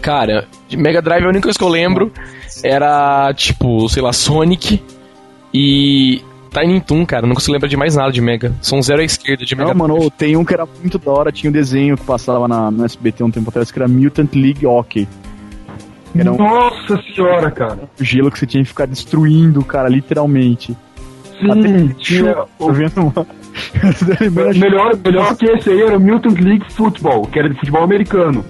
Cara, 0.00 0.46
de 0.68 0.76
Mega 0.76 1.02
Drive 1.02 1.24
a 1.24 1.28
única 1.28 1.42
coisa 1.42 1.58
que 1.58 1.64
eu 1.64 1.68
lembro 1.68 2.12
era, 2.62 3.32
tipo, 3.34 3.88
sei 3.88 4.00
lá, 4.00 4.12
Sonic 4.12 4.80
e 5.52 6.22
Tiny 6.50 6.80
Toon, 6.80 7.04
cara. 7.04 7.24
Eu 7.24 7.28
não 7.28 7.34
consigo 7.34 7.52
lembrar 7.52 7.68
de 7.68 7.76
mais 7.76 7.96
nada 7.96 8.12
de 8.12 8.20
Mega. 8.20 8.54
São 8.62 8.80
zero 8.80 9.00
à 9.00 9.04
esquerda 9.04 9.44
de 9.44 9.56
Mega 9.56 9.74
Não, 9.74 9.88
mano, 9.88 10.10
tem 10.10 10.36
um 10.36 10.44
que 10.44 10.54
era 10.54 10.66
muito 10.80 10.98
da 10.98 11.10
hora, 11.10 11.32
tinha 11.32 11.50
um 11.50 11.52
desenho 11.52 11.96
que 11.96 12.04
passava 12.04 12.46
na, 12.46 12.70
no 12.70 12.84
SBT 12.84 13.24
um 13.24 13.30
tempo 13.30 13.50
atrás, 13.50 13.70
que 13.72 13.78
era 13.78 13.88
Mutant 13.88 14.34
League 14.34 14.64
Hockey. 14.64 15.08
Era 16.16 16.32
um 16.32 16.36
Nossa 16.36 17.02
senhora, 17.14 17.50
cara. 17.50 17.88
gelo 18.00 18.30
que 18.30 18.38
você 18.38 18.46
tinha 18.46 18.62
que 18.62 18.68
ficar 18.68 18.86
destruindo, 18.86 19.62
cara, 19.64 19.88
literalmente. 19.88 20.76
Sim, 21.40 21.88
tinha. 21.98 22.34
Tô 22.58 22.72
vendo 22.72 23.00
uma... 23.00 23.12
o 23.20 24.58
Melhor, 24.58 24.96
melhor 25.04 25.36
que 25.36 25.46
esse 25.46 25.70
aí 25.70 25.82
era 25.82 25.96
o 25.96 26.00
Mutant 26.00 26.38
League 26.38 26.72
Football, 26.72 27.26
que 27.26 27.38
era 27.38 27.48
de 27.48 27.58
futebol 27.58 27.82
americano. 27.82 28.44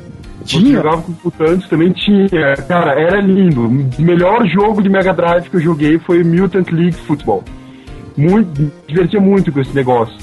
Tinha? 0.45 0.77
jogava 0.77 1.03
com 1.03 1.15
mutantes 1.25 1.69
também 1.69 1.93
tinha. 1.93 2.29
Cara, 2.67 2.93
era 2.99 3.21
lindo. 3.21 3.67
O 3.67 4.03
melhor 4.03 4.47
jogo 4.47 4.83
de 4.83 4.89
Mega 4.89 5.13
Drive 5.13 5.51
que 5.51 5.57
eu 5.57 5.61
joguei 5.61 5.99
foi 5.99 6.25
Mutant 6.25 6.71
League 6.71 6.97
Football. 6.97 7.45
Muito, 8.17 8.73
divertia 8.87 9.21
muito 9.21 9.53
com 9.53 9.61
esse 9.61 9.75
negócio. 9.75 10.17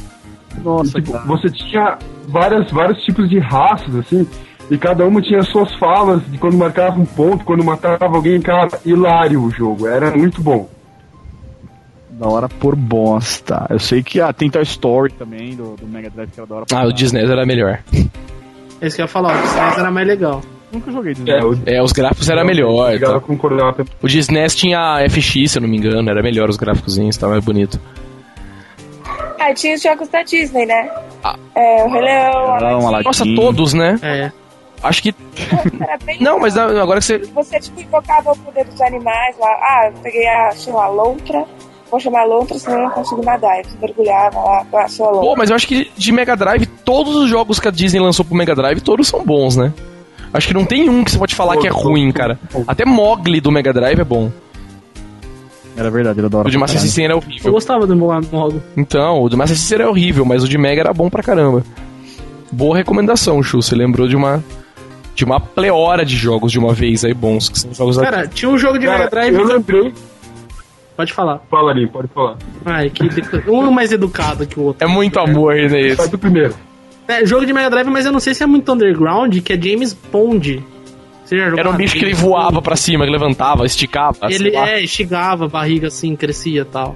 Nossa, 0.64 1.02
Tipo, 1.02 1.18
você 1.26 1.50
tinha 1.50 1.98
várias, 2.28 2.72
vários 2.72 3.04
tipos 3.04 3.30
de 3.30 3.40
raças, 3.40 3.96
assim, 3.96 4.28
e 4.70 4.78
cada 4.78 5.06
uma 5.06 5.22
tinha 5.22 5.42
suas 5.44 5.74
falas 5.76 6.22
de 6.30 6.38
quando 6.38 6.58
marcava 6.58 7.00
um 7.00 7.06
ponto, 7.06 7.46
quando 7.46 7.64
matava 7.64 8.06
alguém, 8.06 8.42
cara, 8.42 8.70
hilário 8.86 9.44
o 9.44 9.52
jogo, 9.52 9.88
era 9.88 10.12
muito 10.12 10.42
bom. 10.42 10.70
Da 12.18 12.28
hora 12.28 12.48
por 12.48 12.76
bosta. 12.76 13.66
Eu 13.70 13.80
sei 13.80 14.02
que 14.02 14.22
ah, 14.22 14.32
tem 14.32 14.50
Toy 14.50 14.64
Story 14.64 15.12
também, 15.14 15.54
do, 15.56 15.76
do 15.76 15.86
Mega 15.86 16.10
Drive, 16.10 16.32
que 16.32 16.40
era 16.40 16.48
da 16.48 16.56
hora 16.56 16.66
pra 16.66 16.80
Ah, 16.80 16.86
o. 16.88 16.94
Disney 16.94 17.24
era 17.24 17.46
melhor. 17.46 17.80
É 18.82 18.88
isso 18.88 18.96
que 18.96 19.02
eu 19.02 19.06
ia 19.06 19.08
falar, 19.08 19.38
o 19.38 19.42
Disney 19.42 19.80
era 19.80 19.92
mais 19.92 20.08
legal. 20.08 20.42
Nunca 20.72 20.92
joguei 20.92 21.14
Disney. 21.14 21.32
É, 21.32 21.44
o, 21.44 21.60
É, 21.66 21.82
os 21.84 21.92
gráficos 21.92 22.30
era 22.30 22.44
melhor. 22.46 22.98
Tá? 23.00 23.22
O 24.02 24.08
Disney 24.08 24.48
tinha 24.48 25.06
FX, 25.10 25.52
se 25.52 25.58
eu 25.58 25.62
não 25.62 25.70
me 25.70 25.78
engano, 25.78 26.10
era 26.10 26.24
melhor 26.24 26.50
os 26.50 26.58
gráficos, 26.58 26.98
tá 27.18 27.28
mais 27.28 27.44
bonito. 27.44 27.80
Ah, 29.40 29.54
tinha 29.54 29.76
os 29.76 29.82
jogos 29.82 30.08
da 30.08 30.24
Disney, 30.24 30.66
né? 30.66 30.90
Ah. 31.24 31.38
É, 31.54 31.84
o 31.84 31.90
Rei 31.92 32.02
Leão, 32.02 32.88
Aladdin. 32.88 33.06
Nossa, 33.06 33.26
todos, 33.36 33.74
né? 33.74 34.00
É. 34.02 34.32
Acho 34.82 35.04
que. 35.04 35.16
era 35.82 35.98
bem 36.04 36.18
Não, 36.20 36.40
mas 36.40 36.58
agora 36.58 37.00
que 37.00 37.06
você. 37.06 37.18
Você, 37.20 37.60
tipo, 37.60 37.82
invocava 37.82 38.32
o 38.32 38.38
poder 38.38 38.66
dos 38.66 38.80
animais 38.82 39.36
lá. 39.38 39.48
Ah, 39.48 39.92
eu 39.94 40.02
peguei 40.02 40.28
a, 40.28 40.52
sei 40.52 40.74
lá, 40.74 40.88
lontra. 40.88 41.46
Vou 41.92 42.00
chamar 42.00 42.22
a 42.22 42.26
lontra, 42.26 42.58
senão 42.58 42.78
eu 42.78 42.84
não 42.86 42.90
consigo 42.92 43.24
nadar. 43.24 43.64
Você 43.64 43.78
mergulhava 43.80 44.40
lá 44.40 44.66
com 44.70 44.78
a 44.78 44.88
sua 44.88 45.08
lontra. 45.08 45.22
Pô, 45.30 45.36
mas 45.38 45.50
eu 45.50 45.56
acho 45.56 45.68
que 45.68 45.90
de 45.96 46.12
Mega 46.12 46.36
Drive, 46.36 46.66
todos 46.84 47.16
os 47.16 47.30
jogos 47.30 47.60
que 47.60 47.68
a 47.68 47.72
Disney 47.72 48.00
lançou 48.02 48.26
pro 48.26 48.36
Mega 48.36 48.56
Drive, 48.56 48.82
todos 48.82 49.08
são 49.08 49.24
bons, 49.24 49.56
né? 49.56 49.72
Acho 50.34 50.48
que 50.48 50.54
não 50.54 50.66
tem 50.66 50.90
um 50.90 51.04
que 51.04 51.12
você 51.12 51.18
pode 51.18 51.36
falar 51.36 51.58
que 51.58 51.68
é 51.68 51.70
ruim, 51.70 52.12
cara. 52.12 52.38
Até 52.68 52.84
Mogli 52.86 53.40
do 53.40 53.52
Mega 53.52 53.72
Drive 53.72 54.00
é 54.00 54.04
bom. 54.04 54.32
Era 55.78 55.90
verdade, 55.92 56.20
era 56.20 56.30
da 56.30 56.38
hora 56.40 56.48
O 56.48 56.52
de 56.52 56.58
Master. 56.58 56.80
System 56.80 57.06
era 57.06 57.14
Eu 57.14 57.18
horrível. 57.18 57.52
gostava 57.52 57.86
do 57.86 57.96
Mogo. 57.96 58.62
Então, 58.78 59.22
o 59.22 59.30
do 59.30 59.38
Master 59.38 59.58
System 59.58 59.80
era 59.80 59.90
horrível, 59.90 60.26
mas 60.26 60.44
o 60.44 60.48
de 60.48 60.58
Mega 60.58 60.82
era 60.82 60.94
bom 60.94 61.10
pra 61.10 61.22
caramba. 61.22 61.64
Boa 62.52 62.76
recomendação, 62.78 63.42
Chu. 63.44 63.62
Você 63.62 63.76
lembrou 63.76 64.08
de 64.08 64.16
uma 64.16 64.44
de 65.14 65.24
uma 65.24 65.40
pleora 65.40 66.04
de 66.06 66.16
jogos 66.18 66.52
de 66.52 66.60
uma 66.60 66.74
vez 66.74 67.06
aí 67.06 67.14
bons, 67.14 67.48
que 67.48 67.58
são 67.60 67.74
jogos 67.74 67.98
Cara, 67.98 68.28
tinha 68.28 68.50
um 68.52 68.58
jogo 68.58 68.78
de 68.78 68.86
Mega 68.88 69.10
Drive. 69.10 69.34
eu 69.34 69.44
lembrei. 69.46 69.94
Pode 70.96 71.12
falar. 71.14 71.42
Fala 71.52 71.72
ali, 71.72 71.88
pode 71.88 72.08
falar. 72.08 72.38
Ai, 72.66 72.90
que 72.90 73.04
um 73.50 73.70
mais 73.72 73.92
educado 73.92 74.48
que 74.48 74.60
o 74.60 74.64
outro. 74.64 74.88
É 74.88 74.90
muito 74.90 75.20
amor 75.20 75.56
né, 75.56 75.68
Sai 75.70 75.82
esse. 75.88 76.10
do 76.10 76.18
primeiro. 76.18 76.54
É, 77.08 77.26
jogo 77.26 77.46
de 77.46 77.52
Mega 77.54 77.70
Drive, 77.70 77.88
mas 77.90 78.06
eu 78.06 78.12
não 78.12 78.20
sei 78.20 78.34
se 78.34 78.44
é 78.44 78.48
muito 78.48 78.72
underground, 78.72 79.38
que 79.42 79.54
é 79.54 79.62
James 79.62 79.94
Bond. 79.94 80.64
Você 81.24 81.38
já 81.38 81.46
jogou? 81.46 81.60
Era 81.60 81.70
um 81.70 81.76
bicho 81.76 81.98
que 81.98 82.06
ele 82.06 82.14
voava 82.14 82.62
pra 82.62 82.76
cima, 82.76 83.04
que 83.06 83.12
levantava, 83.12 83.66
esticava. 83.66 84.18
sei 84.28 84.36
Ele 84.36 84.52
lá. 84.52 84.70
é, 84.70 84.82
estigava 84.82 85.46
a 85.46 85.48
barriga 85.50 85.88
assim, 85.88 86.16
crescia 86.16 86.62
e 86.62 86.66
tal. 86.66 86.96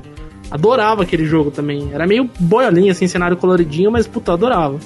Adorava 0.50 1.04
aquele 1.04 1.26
jogo 1.26 1.52
também. 1.52 1.90
Era 1.94 2.08
meio 2.08 2.30
boiolinho, 2.40 2.92
assim, 2.92 3.08
cenário 3.08 3.36
coloridinho, 3.38 3.92
mas 3.92 4.08
puta, 4.08 4.34
adorava. 4.34 4.80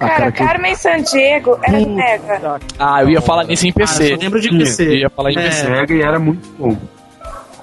Ah, 0.00 0.08
Cara, 0.08 0.30
que- 0.32 0.38
Carmen 0.44 0.74
Sandiego 0.76 1.58
era 1.62 1.80
do 1.80 1.88
Mega. 1.90 2.60
Ah, 2.78 3.02
eu 3.02 3.10
ia 3.10 3.20
falar 3.20 3.44
nisso 3.44 3.66
em 3.66 3.70
Ah, 3.70 3.72
eu 3.72 3.74
PC. 3.74 4.08
só 4.14 4.20
lembro 4.22 4.40
de 4.40 4.48
Tinha. 4.48 4.60
eu 4.60 4.64
PC. 4.64 4.96
ia 4.96 5.10
falar 5.10 5.32
em 5.32 5.38
É. 5.38 5.42
PC. 5.42 5.68
Mega 5.70 5.94
e 5.94 6.00
era 6.02 6.18
muito 6.18 6.48
bom. 6.58 6.76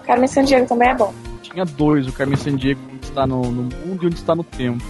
Carmen 0.06 0.28
Sandiego 0.28 0.68
também 0.68 0.90
é 0.90 0.96
bom. 0.96 1.14
Tinha 1.42 1.66
dois, 1.66 2.08
o 2.08 2.12
Carmen 2.12 2.38
Sandiego, 2.38 2.80
onde 2.94 3.06
está 3.06 3.26
no, 3.26 3.42
no 3.42 3.64
mundo 3.64 4.04
e 4.04 4.06
onde 4.08 4.16
está 4.16 4.36
no 4.36 4.44
tempo. 4.44 4.84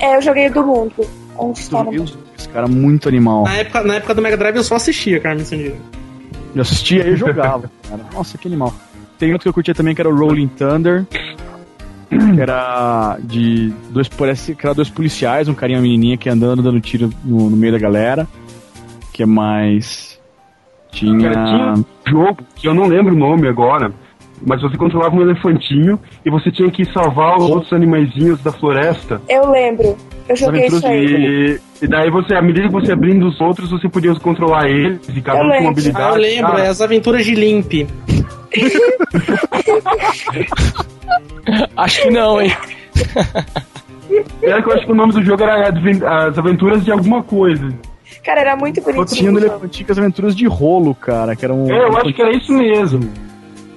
É, 0.00 0.16
eu 0.16 0.22
joguei 0.22 0.48
do 0.48 0.64
mundo. 0.64 0.94
Onde 1.36 1.58
está 1.58 1.82
no 1.82 1.92
mundo? 1.92 2.12
dois, 2.12 2.46
cara, 2.48 2.68
muito 2.68 3.08
animal. 3.08 3.44
Na 3.44 3.56
época, 3.56 3.82
na 3.82 3.94
época 3.96 4.14
do 4.14 4.22
Mega 4.22 4.36
Drive 4.36 4.56
eu 4.56 4.64
só 4.64 4.76
assistia 4.76 5.20
Carmen 5.20 5.44
Sandiego. 5.44 5.76
Eu 6.54 6.62
assistia 6.62 7.06
e 7.08 7.16
jogava, 7.16 7.70
cara. 7.88 8.02
Nossa, 8.12 8.38
que 8.38 8.46
animal. 8.46 8.72
Tem 9.18 9.32
outro 9.32 9.44
que 9.44 9.48
eu 9.48 9.54
curtia 9.54 9.74
também 9.74 9.94
que 9.94 10.00
era 10.00 10.08
o 10.08 10.16
Rolling 10.16 10.48
Thunder. 10.48 11.04
Que 12.08 12.40
era 12.40 13.18
de 13.22 13.72
dois, 13.90 14.08
parece 14.08 14.54
que 14.54 14.64
era 14.64 14.74
dois 14.74 14.88
policiais, 14.88 15.48
um 15.48 15.54
carinha 15.54 15.78
e 15.78 15.80
uma 15.80 15.82
menininha 15.82 16.16
que 16.16 16.28
andando 16.28 16.62
dando 16.62 16.80
tiro 16.80 17.10
no, 17.24 17.50
no 17.50 17.56
meio 17.56 17.72
da 17.72 17.78
galera. 17.78 18.28
Que 19.12 19.22
é 19.24 19.26
mais. 19.26 20.20
Tinha. 20.92 21.32
Cara, 21.32 21.46
tinha 21.46 21.72
um 21.72 21.84
jogo 22.06 22.38
que 22.54 22.68
eu 22.68 22.74
não 22.74 22.86
lembro 22.86 23.14
o 23.14 23.18
nome 23.18 23.48
agora, 23.48 23.92
mas 24.42 24.60
você 24.60 24.76
controlava 24.76 25.14
um 25.14 25.22
elefantinho 25.22 25.98
e 26.24 26.30
você 26.30 26.50
tinha 26.50 26.70
que 26.70 26.84
salvar 26.92 27.38
os 27.38 27.50
outros 27.50 27.72
animaizinhos 27.72 28.42
da 28.42 28.52
floresta. 28.52 29.20
Eu 29.28 29.50
lembro. 29.50 29.96
Eu 30.28 30.36
joguei 30.36 30.66
isso 30.66 30.86
aí. 30.86 31.04
E, 31.04 31.60
e 31.84 31.88
daí 31.88 32.10
você, 32.10 32.34
à 32.34 32.42
medida 32.42 32.66
que 32.66 32.72
você 32.72 32.92
abrindo 32.92 33.26
os 33.26 33.40
outros, 33.40 33.70
você 33.70 33.88
podia 33.88 34.14
controlar 34.16 34.68
eles 34.68 35.00
e 35.08 35.20
cada 35.20 35.40
Eu 35.40 35.46
um 35.46 35.62
com 35.62 35.68
habilidade. 35.68 36.06
Ah, 36.06 36.10
eu 36.10 36.20
lembro, 36.20 36.52
Cara, 36.52 36.64
é 36.64 36.68
as 36.68 36.80
aventuras 36.80 37.24
de 37.24 37.34
Limp. 37.34 37.72
Acho 41.76 42.02
que 42.02 42.10
não, 42.10 42.40
hein? 42.40 42.52
Era 44.42 44.62
que 44.62 44.68
eu 44.68 44.74
acho 44.74 44.86
que 44.86 44.92
o 44.92 44.94
nome 44.94 45.12
do 45.12 45.22
jogo 45.22 45.42
era 45.42 45.68
As 46.28 46.38
Aventuras 46.38 46.84
de 46.84 46.92
Alguma 46.92 47.22
Coisa. 47.22 47.68
Cara, 48.24 48.40
era 48.40 48.56
muito 48.56 48.80
Tinha 48.80 48.94
bonitinho. 48.94 49.32
no 49.32 49.38
o 49.38 49.40
jogo. 49.40 49.52
Elefantinho 49.54 49.86
as 49.90 49.98
aventuras 49.98 50.36
de 50.36 50.46
rolo, 50.46 50.94
cara. 50.94 51.36
Que 51.36 51.44
era 51.44 51.52
um. 51.52 51.70
É, 51.70 51.78
eu 51.78 51.96
acho 51.98 52.12
que 52.12 52.22
era 52.22 52.34
isso 52.34 52.52
mesmo. 52.52 53.10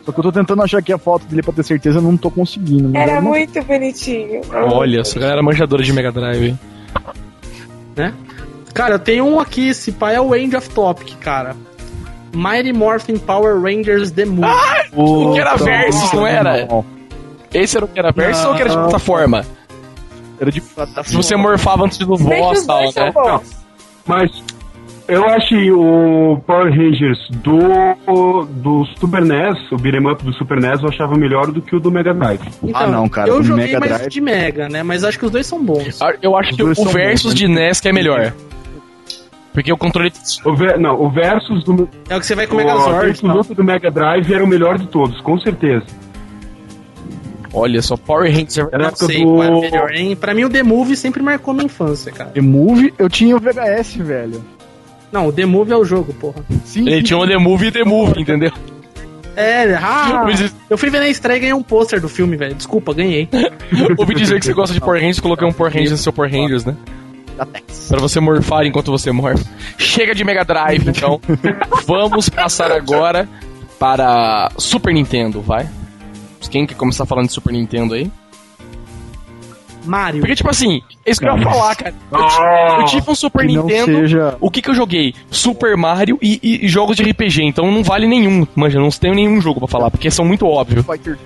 Só 0.07 0.13
que 0.13 0.19
eu 0.19 0.23
tô 0.23 0.31
tentando 0.31 0.63
achar 0.63 0.77
aqui 0.77 0.93
a 0.93 0.97
foto 0.97 1.25
dele 1.25 1.43
pra 1.43 1.51
ter 1.51 1.63
certeza, 1.63 1.97
eu 1.97 2.01
não 2.01 2.15
tô 2.15 2.31
conseguindo. 2.31 2.97
Era 2.97 3.19
uma- 3.19 3.21
muito 3.23 3.61
bonitinho. 3.63 4.39
Olha, 4.53 5.01
essa 5.01 5.19
galera 5.19 5.43
manjadora 5.43 5.83
de 5.83 5.91
Mega 5.91 6.13
Drive. 6.13 6.45
hein? 6.47 6.59
né? 7.93 8.13
Cara, 8.73 8.95
eu 8.95 8.99
tenho 8.99 9.25
um 9.25 9.37
aqui, 9.37 9.67
esse 9.69 9.91
pai 9.91 10.15
é 10.15 10.21
o 10.21 10.33
End 10.33 10.55
of 10.55 10.69
Topic, 10.69 11.17
cara. 11.19 11.57
Mighty 12.33 12.71
Morphin 12.71 13.17
Power 13.17 13.59
Rangers 13.61 14.11
The 14.11 14.23
Movie. 14.25 14.47
O 14.95 15.33
que 15.33 15.39
era 15.41 15.51
Puta, 15.53 15.63
Versus, 15.65 16.13
não 16.13 16.25
era? 16.25 16.65
Não, 16.67 16.85
Esse 17.53 17.75
era 17.75 17.85
o 17.85 17.87
que 17.89 17.99
era 17.99 18.11
versus 18.13 18.45
ou 18.45 18.55
que 18.55 18.61
era 18.61 18.69
de 18.69 18.75
Não. 18.77 18.83
plataforma? 18.83 19.45
Era 20.39 20.51
de 20.51 20.61
Se 21.03 21.15
você 21.15 21.35
morfava 21.35 21.83
antes 21.85 21.97
do 21.97 22.05
boss 22.15 22.59
os 22.59 22.63
e 22.63 22.67
tal, 22.67 22.81
né? 22.81 23.39
Mas 24.05 24.31
eu 25.07 25.25
achei 25.29 25.71
o 25.71 26.39
Power 26.45 26.69
Rangers 26.71 27.19
do, 27.43 28.45
do 28.47 28.85
Super 28.99 29.21
NES, 29.23 29.71
o 29.71 29.77
beat'em 29.77 30.05
up 30.09 30.23
do 30.23 30.33
Super 30.33 30.59
NES, 30.59 30.81
eu 30.81 30.89
achava 30.89 31.15
melhor 31.17 31.51
do 31.51 31.61
que 31.61 31.75
o 31.75 31.79
do 31.79 31.89
Mega 31.91 32.13
Drive. 32.13 32.41
Então, 32.63 32.81
Ah, 32.81 32.87
não, 32.87 33.07
cara, 33.09 33.29
Eu 33.29 33.37
o 33.39 33.43
joguei 33.43 33.65
Mega 33.67 33.79
mais 33.79 33.91
Drive- 33.93 34.09
de 34.09 34.21
Mega, 34.21 34.69
né? 34.69 34.83
Mas 34.83 35.03
acho 35.03 35.17
que 35.17 35.25
os 35.25 35.31
dois 35.31 35.45
são 35.47 35.63
bons. 35.63 36.01
Ah, 36.01 36.13
Eu 36.21 36.35
acho 36.35 36.51
Os 36.51 36.55
que 36.55 36.63
o 36.63 36.85
versus 36.89 37.31
bons, 37.33 37.35
de 37.39 37.47
né? 37.47 37.67
NES 37.67 37.79
que 37.81 37.89
é 37.89 37.93
melhor. 37.93 38.33
Porque 39.53 39.73
o 39.73 39.77
controle. 39.77 40.11
O 40.45 40.55
ver, 40.55 40.77
não, 40.79 41.01
o 41.01 41.09
Versus 41.09 41.63
do, 41.63 41.89
É 42.07 42.15
o 42.15 42.19
que 42.19 42.25
você 42.27 42.35
vai 42.35 42.45
com 42.45 42.53
o 42.55 42.59
o 42.59 42.63
Megazord. 42.63 43.09
e 43.17 43.21
tal. 43.23 43.37
luto 43.37 43.55
do 43.55 43.63
Mega 43.63 43.89
Drive 43.89 44.31
era 44.31 44.43
o 44.43 44.47
melhor 44.47 44.77
de 44.77 44.85
todos, 44.87 45.19
com 45.21 45.39
certeza. 45.39 45.83
Olha 47.53 47.81
só, 47.81 47.97
Power 47.97 48.29
Rangers. 48.31 48.67
Era 48.71 48.89
Não 48.89 48.95
sei 48.95 49.23
do... 49.25 49.33
qual 49.33 49.43
é 49.43 49.61
melhor, 49.61 49.91
hein? 49.95 50.15
Pra 50.15 50.33
mim 50.35 50.43
o 50.43 50.49
The 50.49 50.61
Movie 50.61 50.95
sempre 50.95 51.23
marcou 51.23 51.53
minha 51.55 51.65
infância, 51.65 52.11
cara. 52.11 52.29
The 52.29 52.41
Move, 52.41 52.93
eu 52.99 53.09
tinha 53.09 53.35
o 53.35 53.39
VHS, 53.39 53.95
velho. 53.95 54.43
Não, 55.11 55.27
o 55.27 55.33
The 55.33 55.45
Movie 55.45 55.73
é 55.73 55.77
o 55.77 55.85
jogo, 55.85 56.13
porra. 56.13 56.43
Sim, 56.65 56.87
Ele 56.87 57.01
tinha 57.01 57.17
o 57.17 57.27
The 57.27 57.37
Movie 57.37 57.67
e 57.67 57.71
The 57.71 57.83
Movie, 57.83 58.21
entendeu? 58.21 58.51
É, 59.35 59.75
ah, 59.75 60.25
eu 60.67 60.77
fui 60.79 60.89
ver 60.89 60.99
na 60.99 61.07
estreia 61.07 61.37
e 61.37 61.39
ganhei 61.39 61.53
um 61.53 61.61
pôster 61.61 62.01
do 62.01 62.09
filme, 62.09 62.35
velho. 62.35 62.55
Desculpa, 62.55 62.91
ganhei. 62.91 63.29
Ouvi 63.95 64.15
dizer 64.15 64.39
que 64.39 64.45
você 64.45 64.53
gosta 64.53 64.73
de 64.73 64.79
Power 64.79 64.99
Rangers, 64.99 65.19
coloquei 65.19 65.47
um 65.47 65.53
Power 65.53 65.71
Rangers 65.71 65.91
no 65.91 65.97
seu 65.97 66.11
Power 66.11 66.31
Rangers, 66.31 66.65
né? 66.65 66.75
Da 67.37 67.45
Tex. 67.45 67.87
Pra 67.87 67.99
você 67.99 68.19
morfar 68.19 68.65
enquanto 68.65 68.91
você 68.91 69.11
morre. 69.11 69.35
Chega 69.77 70.15
de 70.15 70.23
Mega 70.23 70.43
Drive, 70.43 70.89
então. 70.89 71.21
Vamos 71.85 72.29
passar 72.29 72.71
agora 72.71 73.29
para 73.77 74.51
Super 74.57 74.91
Nintendo, 74.91 75.39
vai? 75.39 75.69
Quem 76.49 76.65
quer 76.65 76.75
começar 76.75 77.05
falando 77.05 77.27
de 77.27 77.33
Super 77.33 77.53
Nintendo 77.53 77.93
aí? 77.93 78.11
Mario. 79.87 80.19
Porque, 80.19 80.35
tipo 80.35 80.49
assim, 80.49 80.81
é 81.05 81.11
isso 81.11 81.19
que 81.19 81.27
eu 81.27 81.37
ia 81.37 81.43
falar, 81.43 81.75
cara. 81.75 81.93
Eu, 82.11 82.19
Oh, 82.19 82.81
eu 82.81 82.85
tive 82.85 83.09
um 83.09 83.15
Super 83.15 83.45
Que 83.47 83.53
não 83.55 83.63
Nintendo. 83.63 83.85
seja. 83.85 84.37
O 84.39 84.51
que 84.51 84.61
que 84.61 84.69
eu 84.69 84.75
joguei? 84.75 85.13
Super 85.31 85.75
Mario 85.77 86.17
e, 86.21 86.39
e- 86.43 86.65
e 86.65 86.67
jogos 86.67 86.95
de 86.97 87.03
RPG, 87.03 87.43
então 87.43 87.71
não 87.71 87.83
vale 87.83 88.07
nenhum. 88.07 88.45
Manja, 88.55 88.79
não 88.79 88.89
tenho 88.89 89.13
nenhum 89.15 89.39
jogo 89.41 89.59
pra 89.59 89.67
falar, 89.67 89.89
porque 89.91 90.11
são 90.11 90.25
muito 90.25 90.45
óbvios. 90.45 90.85
Fighter. 90.85 91.17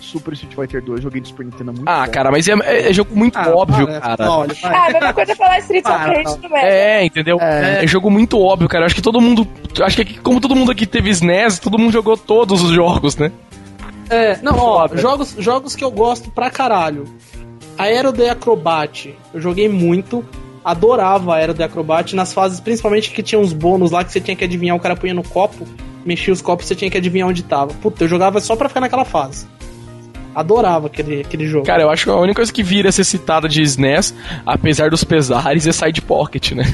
Super 0.00 0.32
Street 0.34 0.54
Fighter 0.54 0.80
2, 0.82 1.02
joguei 1.02 1.20
de 1.20 1.26
Super 1.26 1.44
Nintendo 1.44 1.72
muito 1.72 1.88
Ah, 1.88 2.02
tempo. 2.02 2.12
cara, 2.12 2.30
mas 2.30 2.46
é, 2.46 2.52
é- 2.62 2.90
é 2.90 2.92
jogo 2.92 3.16
muito 3.16 3.36
Ah, 3.36 3.50
óbvio, 3.52 3.84
para, 3.86 4.00
cara. 4.00 4.30
Olha, 4.30 4.54
vai. 4.62 4.72
Ah, 4.72 4.86
a 4.86 4.92
mesma 4.92 5.12
coisa 5.12 5.32
é 5.32 5.34
falar 5.34 5.60
Para, 5.82 6.12
Rage 6.22 6.38
do 6.38 6.48
Mega. 6.50 6.66
É, 6.68 7.04
entendeu? 7.04 7.38
É. 7.40 7.82
É. 7.82 7.86
jogo 7.88 8.08
muito 8.10 8.38
óbvio, 8.38 8.68
cara. 8.68 8.82
Eu 8.82 8.86
Acho 8.86 8.94
que 8.94 9.02
todo 9.02 9.20
mundo. 9.20 9.44
Acho 9.82 9.96
que 9.96 10.02
aqui, 10.02 10.18
como 10.20 10.40
todo 10.40 10.54
mundo 10.54 10.70
aqui 10.70 10.86
teve 10.86 11.10
SNES, 11.10 11.58
todo 11.58 11.76
mundo 11.78 11.90
jogou 11.92 12.16
todos 12.16 12.62
os 12.62 12.70
jogos, 12.70 13.16
né? 13.16 13.32
É, 14.08 14.38
não, 14.42 14.58
ó, 14.58 14.88
jogos, 14.94 15.34
jogos 15.38 15.74
que 15.74 15.84
eu 15.84 15.90
gosto 15.90 16.30
pra 16.30 16.50
caralho. 16.50 17.04
Aero 17.76 18.12
The 18.12 18.30
Acrobat, 18.30 19.14
eu 19.32 19.40
joguei 19.40 19.68
muito. 19.68 20.24
Adorava 20.64 21.34
Aero 21.34 21.52
The 21.52 21.64
Acrobat 21.64 22.16
nas 22.16 22.32
fases, 22.32 22.58
principalmente 22.58 23.10
que 23.10 23.22
tinha 23.22 23.38
uns 23.38 23.52
bônus 23.52 23.90
lá 23.90 24.02
que 24.02 24.12
você 24.12 24.20
tinha 24.20 24.36
que 24.36 24.44
adivinhar, 24.44 24.74
o 24.76 24.80
cara 24.80 24.96
punha 24.96 25.12
no 25.12 25.22
copo, 25.22 25.66
mexia 26.06 26.32
os 26.32 26.40
copos 26.40 26.66
você 26.66 26.74
tinha 26.74 26.90
que 26.90 26.96
adivinhar 26.96 27.28
onde 27.28 27.42
tava. 27.42 27.74
Puta, 27.74 28.04
eu 28.04 28.08
jogava 28.08 28.40
só 28.40 28.56
pra 28.56 28.68
ficar 28.68 28.80
naquela 28.80 29.04
fase. 29.04 29.46
Adorava 30.34 30.86
aquele, 30.86 31.20
aquele 31.20 31.46
jogo. 31.46 31.66
Cara, 31.66 31.82
eu 31.82 31.90
acho 31.90 32.04
que 32.04 32.10
a 32.10 32.16
única 32.16 32.36
coisa 32.36 32.52
que 32.52 32.62
vira 32.62 32.90
ser 32.90 33.04
citada 33.04 33.48
de 33.48 33.62
SNES, 33.62 34.14
apesar 34.44 34.90
dos 34.90 35.04
pesares, 35.04 35.66
é 35.66 35.72
Side 35.72 36.00
Pocket, 36.02 36.52
né? 36.52 36.64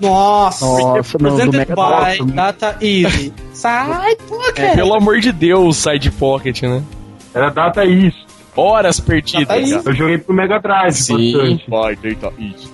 Nossa, 0.00 0.64
Nossa, 0.64 1.18
não, 1.18 1.30
do 1.30 1.36
presented 1.36 1.56
Mega 1.56 1.74
by 1.74 2.16
Drive. 2.16 2.32
Data 2.32 2.76
Easy. 2.80 3.32
Sai, 3.54 4.16
pocket! 4.16 4.58
É, 4.58 4.74
Pelo 4.74 4.94
amor 4.94 5.20
de 5.20 5.32
Deus, 5.32 5.76
Side 5.78 6.10
Pocket, 6.12 6.62
né? 6.62 6.82
Era 7.34 7.50
Data 7.50 7.84
East. 7.84 8.18
Horas 8.56 9.00
perdidas. 9.00 9.46
Cara. 9.46 9.82
Eu 9.84 9.94
joguei 9.94 10.18
pro 10.18 10.34
Mega 10.34 10.58
Drive 10.58 10.92
Sim. 10.94 11.32
bastante. 11.32 11.70
Vai, 11.70 11.96
deita 11.96 12.32
isso. 12.38 12.72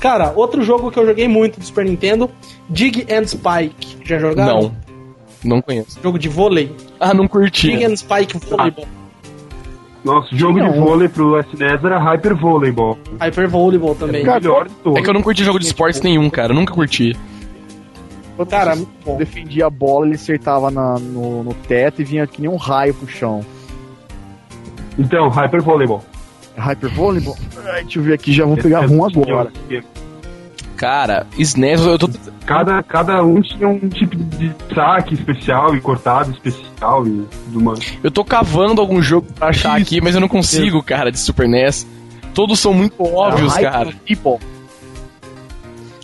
Cara, 0.00 0.32
outro 0.36 0.62
jogo 0.62 0.90
que 0.90 0.98
eu 0.98 1.06
joguei 1.06 1.26
muito 1.28 1.58
do 1.58 1.64
Super 1.64 1.84
Nintendo, 1.84 2.30
Dig 2.68 3.06
and 3.12 3.26
Spike. 3.26 3.98
Já 4.04 4.18
jogaram? 4.18 4.62
Não. 4.62 4.86
Não 5.44 5.62
conheço. 5.62 5.98
Jogo 6.02 6.18
de 6.18 6.28
vôlei. 6.28 6.74
Ah, 6.98 7.14
não 7.14 7.28
curti. 7.28 7.68
Dig 7.70 7.84
and 7.84 7.96
Spike 7.96 8.36
Volleyball. 8.38 8.86
Nosso 10.06 10.36
jogo 10.36 10.60
de 10.60 10.66
Não. 10.68 10.84
vôlei 10.84 11.08
pro 11.08 11.36
SNES 11.40 11.82
era 11.82 11.98
Hyper 11.98 12.36
Volleyball. 12.36 12.96
Hyper 13.20 13.48
Volleyball 13.48 13.96
também. 13.96 14.22
O 14.22 14.26
melhor 14.32 14.68
de. 14.68 14.98
É 14.98 15.02
que 15.02 15.10
eu 15.10 15.14
não 15.14 15.20
curti 15.20 15.42
jogo 15.42 15.58
de 15.58 15.66
esportes 15.66 16.00
nenhum, 16.00 16.30
cara. 16.30 16.52
Eu 16.52 16.56
nunca 16.56 16.72
curti. 16.72 17.16
Quando 18.36 18.48
Cara, 18.48 18.76
defendia 19.18 19.66
a 19.66 19.70
bola, 19.70 20.06
ele 20.06 20.14
acertava 20.14 20.70
na- 20.70 20.98
no, 21.00 21.42
no 21.42 21.54
teto 21.54 22.02
e 22.02 22.04
vinha 22.04 22.24
que 22.24 22.40
nem 22.40 22.48
um 22.48 22.54
raio 22.56 22.94
pro 22.94 23.08
chão. 23.08 23.44
Então, 24.96 25.28
Hyper 25.28 25.60
Volleyball. 25.60 26.04
Hyper 26.56 26.90
Volleyball? 26.94 27.36
Ai, 27.66 27.82
deixa 27.82 27.98
eu 27.98 28.02
ver 28.04 28.12
aqui, 28.14 28.32
já 28.32 28.44
vou 28.44 28.56
pegar 28.56 28.88
um 28.88 29.04
agora. 29.04 29.50
Cara, 30.76 31.26
SNES, 31.38 31.80
eu 31.80 31.98
tô. 31.98 32.10
Cada, 32.44 32.82
cada 32.82 33.22
um 33.24 33.40
tinha 33.40 33.66
um 33.68 33.88
tipo 33.88 34.14
de 34.14 34.54
saque 34.74 35.14
especial 35.14 35.74
e 35.74 35.80
cortado 35.80 36.30
especial 36.30 37.06
e 37.06 37.26
tudo 37.46 37.60
mais. 37.60 37.98
Eu 38.04 38.10
tô 38.10 38.24
cavando 38.24 38.80
algum 38.80 39.00
jogo 39.02 39.26
pra 39.32 39.48
achar 39.48 39.80
Isso. 39.80 39.94
aqui, 39.94 40.00
mas 40.00 40.14
eu 40.14 40.20
não 40.20 40.28
consigo, 40.28 40.82
cara, 40.82 41.10
de 41.10 41.18
Super 41.18 41.48
NES. 41.48 41.86
Todos 42.34 42.60
são 42.60 42.74
muito 42.74 43.02
óbvios, 43.02 43.54
Hyper 43.54 43.72
cara. 43.72 43.90
Volleyball. 43.90 44.40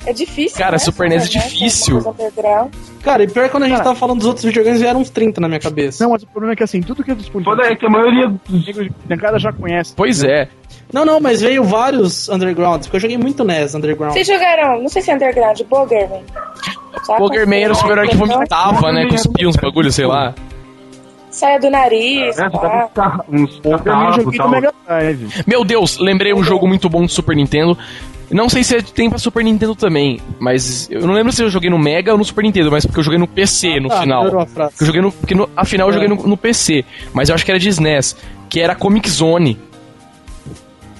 É 0.05 0.13
difícil. 0.13 0.59
Cara, 0.59 0.73
né? 0.73 0.79
Super 0.79 1.09
NES 1.09 1.23
é 1.23 1.27
Super 1.27 1.43
difícil. 1.43 2.17
Cara, 3.03 3.25
e 3.25 3.29
pior 3.29 3.45
que 3.45 3.51
quando 3.51 3.65
a 3.65 3.67
gente 3.67 3.77
Cara. 3.77 3.91
tava 3.91 3.99
falando 3.99 4.19
dos 4.19 4.27
outros 4.27 4.45
videogames, 4.45 4.81
vieram 4.81 5.01
uns 5.01 5.11
30 5.11 5.41
na 5.41 5.49
minha 5.49 5.61
cabeça. 5.61 6.03
Não, 6.03 6.13
mas 6.13 6.23
o 6.23 6.27
problema 6.27 6.53
é 6.53 6.57
que 6.57 6.63
assim, 6.63 6.81
tudo 6.81 7.03
que 7.03 7.11
é 7.11 7.15
disponível 7.15 7.53
Foda 7.53 7.69
é 7.69 7.77
que 7.77 7.85
a 7.85 7.91
maioria 7.91 8.29
dos 8.29 8.67
negros 8.67 8.89
de 8.89 9.39
já 9.39 9.53
conhece. 9.53 9.93
Pois 9.95 10.23
é. 10.23 10.49
Não, 10.93 11.05
não, 11.05 11.19
mas 11.21 11.41
veio 11.41 11.65
vários 11.65 12.29
Undergrounds, 12.29 12.87
porque 12.87 12.97
eu 12.97 13.01
joguei 13.01 13.17
muito 13.17 13.43
NES 13.45 13.75
Underground. 13.75 14.13
Vocês 14.13 14.27
jogaram, 14.27 14.83
não 14.83 14.89
sei 14.89 15.01
se 15.03 15.11
é 15.11 15.15
Underground, 15.15 15.61
Boogerman. 15.63 16.23
Sabe? 17.05 17.19
Boogerman 17.19 17.63
era 17.65 17.73
o 17.73 17.77
super-herói 17.77 18.09
que 18.09 18.17
vomitava, 18.17 18.93
né? 18.93 19.07
Cuspia 19.07 19.49
uns 19.49 19.57
bagulho, 19.57 19.91
sei 19.91 20.07
lá. 20.07 20.35
Saia 21.31 21.59
do 21.59 21.71
nariz, 21.71 22.39
É, 22.39 22.51
tá? 22.51 23.21
uns 23.31 23.59
no 23.65 23.79
tal. 24.37 24.51
Mega 24.51 24.73
Drive. 24.87 25.45
Meu 25.47 25.65
Deus, 25.65 25.97
lembrei 25.99 26.35
um 26.35 26.45
jogo 26.45 26.69
muito 26.69 26.91
bom 26.91 27.01
do 27.01 27.09
Super 27.09 27.35
Nintendo. 27.35 27.77
Não 28.31 28.49
sei 28.51 28.63
se 28.63 28.81
tem 28.83 29.09
pra 29.09 29.19
Super 29.19 29.43
Nintendo 29.45 29.75
também, 29.75 30.21
mas 30.39 30.89
eu 30.91 31.07
não 31.07 31.15
lembro 31.15 31.33
se 31.33 31.43
eu 31.43 31.49
joguei 31.51 31.69
no 31.71 31.79
Mega 31.79 32.13
ou 32.13 32.19
no 32.19 32.25
Super 32.25 32.43
Nintendo, 32.45 32.71
mas 32.71 32.85
porque 32.85 33.01
eu 33.01 33.05
joguei 33.05 33.19
no 33.19 33.27
PC 33.27 33.81
no 33.81 33.91
Ah, 33.93 34.01
final. 34.01 34.21
melhorou 34.25 34.43
a 34.43 34.47
frase. 34.47 34.75
Eu 34.81 34.87
joguei 34.87 35.01
no, 35.03 35.11
porque 35.13 35.35
no, 35.35 35.49
afinal 35.57 35.89
eu 35.89 35.91
É. 35.91 35.95
joguei 35.95 36.09
no, 36.09 36.27
no 36.29 36.37
PC, 36.37 36.85
mas 37.15 37.29
eu 37.31 37.35
acho 37.35 37.45
que 37.45 37.51
era 37.51 37.59
de 37.61 37.69
SNES, 37.71 38.17
que 38.51 38.61
era 38.61 38.75
Comic 38.75 39.09
Zone. 39.09 39.59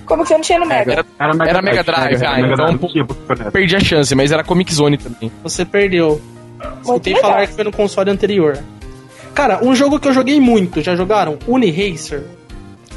Como 0.07 0.23
que 0.23 0.29
você 0.29 0.35
não 0.35 0.41
tinha 0.43 0.59
no 0.59 0.67
Mega? 0.67 0.93
Era, 0.93 1.05
Era 1.19 1.33
Mega, 1.35 1.51
Era 1.51 1.63
Mega 1.63 1.83
Drive, 1.85 2.25
ah, 2.27 2.31
Mega 2.37 2.47
então 2.53 2.57
Drive 2.57 2.75
um 2.75 2.79
pouco- 2.79 2.93
tinha 2.93 3.05
pro 3.05 3.15
Super 3.17 3.39
NES. 3.39 3.53
perdi 3.53 3.77
a 3.77 3.81
chance, 3.81 4.15
mas 4.15 4.33
era 4.33 4.43
Comic 4.45 4.73
Zone 4.75 4.99
também. 4.99 5.31
Você 5.43 5.65
perdeu. 5.65 6.21
Escutei 6.81 7.17
falar 7.17 7.47
que 7.47 7.55
foi 7.55 7.65
no 7.65 7.73
console 7.73 8.11
anterior. 8.11 8.59
Cara, 9.35 9.65
um 9.65 9.75
jogo 9.75 9.99
que 9.99 10.07
eu 10.09 10.13
joguei 10.13 10.39
muito, 10.41 10.81
já 10.83 10.95
jogaram? 10.95 11.39
Uniracer? 11.47 12.25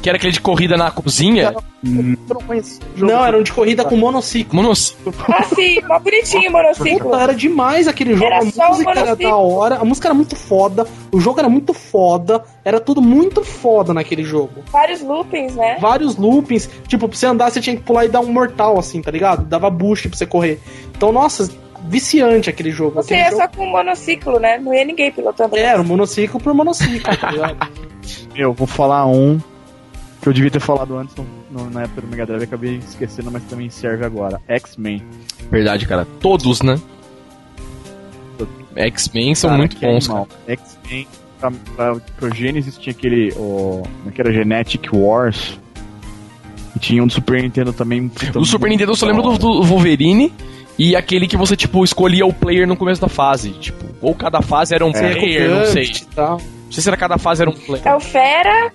Que 0.02 0.08
era 0.08 0.16
aquele 0.16 0.32
de 0.32 0.40
corrida 0.40 0.76
na 0.76 0.90
cozinha. 0.90 1.54
Eu 1.84 2.02
não 2.28 2.42
conheço. 2.42 2.80
Não, 2.96 3.24
era 3.24 3.36
um 3.38 3.42
de 3.42 3.52
corrida 3.52 3.84
com 3.84 3.96
monociclo. 3.96 4.54
Monociclo. 4.54 5.14
Ah, 5.28 5.42
sim, 5.42 5.80
mó 5.88 5.98
bonitinho 5.98 6.48
o 6.48 6.52
monociclo. 6.52 7.10
Puta, 7.10 7.22
era 7.22 7.34
demais 7.34 7.88
aquele 7.88 8.14
jogo, 8.14 8.26
Era 8.26 8.38
a 8.38 8.44
música 8.44 8.90
era 8.90 9.16
da 9.16 9.36
hora, 9.36 9.76
a 9.76 9.84
música 9.84 10.08
era 10.08 10.14
muito 10.14 10.36
foda, 10.36 10.86
o 11.12 11.20
jogo 11.20 11.38
era 11.40 11.48
muito 11.48 11.72
foda, 11.72 12.44
era 12.64 12.80
tudo 12.80 13.00
muito 13.00 13.44
foda 13.44 13.92
naquele 13.94 14.22
jogo. 14.22 14.62
Vários 14.70 15.00
loopings, 15.02 15.54
né? 15.54 15.76
Vários 15.80 16.16
loopings, 16.16 16.68
tipo, 16.86 17.08
pra 17.08 17.16
você 17.16 17.26
andar 17.26 17.50
você 17.50 17.60
tinha 17.60 17.76
que 17.76 17.82
pular 17.82 18.04
e 18.04 18.08
dar 18.08 18.20
um 18.20 18.32
mortal, 18.32 18.78
assim, 18.78 19.00
tá 19.02 19.10
ligado? 19.10 19.44
Dava 19.44 19.70
boost 19.70 20.08
pra 20.08 20.16
você 20.18 20.26
correr. 20.26 20.60
Então, 20.94 21.12
nossa, 21.12 21.48
viciante 21.86 22.50
aquele 22.50 22.70
jogo. 22.70 22.94
Você 22.96 23.14
Aquele 23.14 23.20
ia 23.20 23.30
jogo... 23.30 23.42
só 23.42 23.48
com 23.48 23.66
um 23.66 23.70
monociclo, 23.70 24.38
né? 24.38 24.58
Não 24.58 24.74
ia 24.74 24.84
ninguém 24.84 25.10
pilotando. 25.10 25.56
É, 25.56 25.62
Era 25.62 25.80
um 25.80 25.84
monociclo 25.84 26.40
por 26.40 26.52
monociclo, 26.54 27.16
tá 27.16 27.30
ligado? 27.30 27.56
Eu 28.34 28.52
vou 28.52 28.66
falar 28.66 29.06
um 29.06 29.40
que 30.26 30.30
eu 30.30 30.32
devia 30.34 30.50
ter 30.50 30.58
falado 30.58 30.98
antes 30.98 31.14
no- 31.14 31.24
no- 31.52 31.70
na 31.70 31.82
época 31.82 32.00
do 32.00 32.08
Mega 32.08 32.26
Drive, 32.26 32.42
acabei 32.42 32.78
esquecendo, 32.78 33.30
mas 33.30 33.44
também 33.44 33.70
serve 33.70 34.04
agora. 34.04 34.40
X-Men. 34.48 35.00
Verdade, 35.52 35.86
cara. 35.86 36.04
Todos, 36.18 36.62
né? 36.62 36.80
X-Men 38.74 39.34
são 39.36 39.50
Cara, 39.50 39.58
muito 39.58 39.78
bons, 39.78 40.04
animal. 40.10 40.28
X-Men, 40.48 41.06
pra, 41.40 41.50
pra, 41.76 41.96
pro 42.18 42.34
Genesis 42.34 42.76
tinha 42.76 42.92
aquele, 42.92 43.30
o, 43.36 43.82
como 43.98 44.08
é 44.08 44.10
que 44.12 44.20
era, 44.20 44.32
Genetic 44.32 44.88
Wars. 44.92 45.58
E 46.74 46.78
tinha 46.78 47.02
um 47.02 47.06
do 47.06 47.12
Super 47.12 47.40
Nintendo 47.42 47.72
também. 47.72 48.10
Do 48.32 48.44
Super 48.44 48.68
Nintendo 48.68 48.92
eu 48.92 48.96
só 48.96 49.06
lembro 49.06 49.22
do, 49.22 49.38
do 49.38 49.62
Wolverine 49.62 50.32
e 50.78 50.94
aquele 50.94 51.26
que 51.26 51.36
você, 51.36 51.56
tipo, 51.56 51.82
escolhia 51.84 52.26
o 52.26 52.34
player 52.34 52.66
no 52.66 52.76
começo 52.76 53.00
da 53.00 53.08
fase. 53.08 53.50
Tipo, 53.52 53.86
ou 54.02 54.14
cada 54.14 54.42
fase 54.42 54.74
era 54.74 54.84
um 54.84 54.92
com 54.92 54.98
player, 54.98 55.48
não 55.50 55.64
sei. 55.66 55.90
Não 56.16 56.38
sei 56.70 56.82
se 56.82 56.88
era 56.88 56.96
cada 56.96 57.16
fase 57.16 57.42
era 57.42 57.50
um 57.50 57.54
player. 57.54 57.86
É 57.86 57.94
o 57.94 58.00
Fera. 58.00 58.72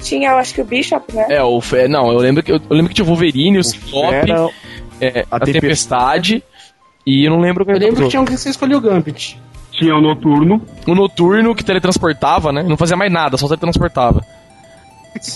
Tinha, 0.00 0.30
eu 0.30 0.36
acho 0.38 0.54
que 0.54 0.60
o 0.60 0.64
Bishop, 0.64 1.14
né? 1.14 1.26
É, 1.28 1.42
o 1.42 1.60
Fe- 1.60 1.88
não, 1.88 2.10
eu 2.10 2.18
lembro 2.18 2.42
que 2.42 2.50
eu, 2.52 2.56
eu 2.56 2.76
lembro 2.76 2.88
que 2.88 2.94
tinha 2.94 3.04
o 3.04 3.08
Wolverine, 3.08 3.58
o 3.58 3.64
Ciclope, 3.64 4.14
Era 4.14 4.48
é, 5.00 5.26
a, 5.30 5.36
a 5.36 5.40
Tempestade 5.40 6.42
e 7.06 7.26
eu 7.26 7.30
não 7.32 7.40
lembro 7.40 7.64
Eu 7.66 7.74
era 7.76 7.84
lembro 7.84 8.00
o 8.00 8.04
que 8.04 8.10
tinha 8.10 8.20
um 8.20 8.24
que 8.24 8.36
você 8.36 8.50
escolheu 8.50 8.78
o 8.78 8.80
Gambit. 8.80 9.38
Tinha 9.72 9.94
o 9.94 10.00
Noturno. 10.00 10.60
O 10.86 10.94
Noturno 10.94 11.54
que 11.54 11.64
teletransportava, 11.64 12.52
né? 12.52 12.62
Não 12.62 12.76
fazia 12.76 12.96
mais 12.96 13.10
nada, 13.12 13.36
só 13.36 13.46
teletransportava. 13.46 14.24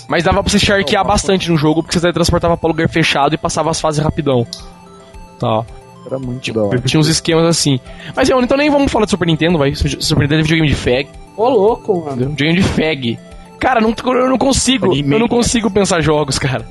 Mas 0.09 0.23
dava 0.23 0.43
pra 0.43 0.51
você 0.51 0.59
charquear 0.59 1.05
bastante 1.05 1.51
no 1.51 1.57
jogo, 1.57 1.83
porque 1.83 1.95
você 1.95 2.01
teletransportava 2.01 2.57
pra 2.57 2.69
lugar 2.69 2.89
fechado 2.89 3.35
e 3.35 3.39
passava 3.39 3.71
as 3.71 3.81
fases 3.81 4.03
rapidão. 4.03 4.47
Tá. 5.39 5.65
Era 6.07 6.19
muito 6.19 6.53
da 6.53 6.63
hora. 6.63 6.79
Tinha 6.81 7.01
uns 7.01 7.09
esquemas 7.09 7.45
assim. 7.45 7.81
Mas 8.15 8.29
eu, 8.29 8.41
então 8.41 8.57
nem 8.57 8.71
vamos 8.71 8.93
falar 8.93 9.05
de 9.07 9.11
Super 9.11 9.27
Nintendo, 9.27 9.59
vai. 9.59 9.75
Super 9.75 10.23
Nintendo 10.23 10.41
é 10.41 10.43
videogame 10.43 10.69
de 10.69 10.75
fag. 10.75 11.09
Ô, 11.37 11.49
louco, 11.49 12.05
mano. 12.05 12.29
Videogame 12.29 12.61
de 12.61 12.63
fag. 12.63 13.19
Cara, 13.59 13.81
não, 13.81 13.95
eu 14.07 14.29
não 14.29 14.39
consigo. 14.39 14.95
Eu 14.95 15.19
não 15.19 15.29
consigo 15.29 15.71
pensar 15.71 16.01
jogos, 16.03 16.39
cara. 16.39 16.67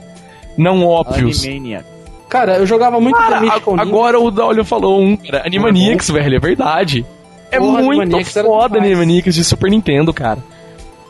Não 0.58 0.86
óbvios. 0.86 1.44
Animaniac. 1.44 1.86
Cara, 2.30 2.58
eu 2.58 2.66
jogava 2.66 3.00
muito 3.00 3.16
Cara, 3.18 3.38
a- 3.40 3.82
agora 3.82 4.20
o 4.20 4.32
Daolio 4.32 4.64
falou 4.66 5.00
um, 5.02 5.16
cara. 5.18 5.44
Animaniacs, 5.46 6.10
velho, 6.10 6.36
é 6.36 6.40
verdade. 6.40 7.06
É 7.52 7.60
Porra, 7.60 7.82
muito 7.84 8.02
Animaniacs 8.02 8.34
foda. 8.34 8.78
Animaniacs 8.80 9.36
de 9.36 9.44
Super 9.44 9.70
Nintendo, 9.70 10.12
cara. 10.14 10.40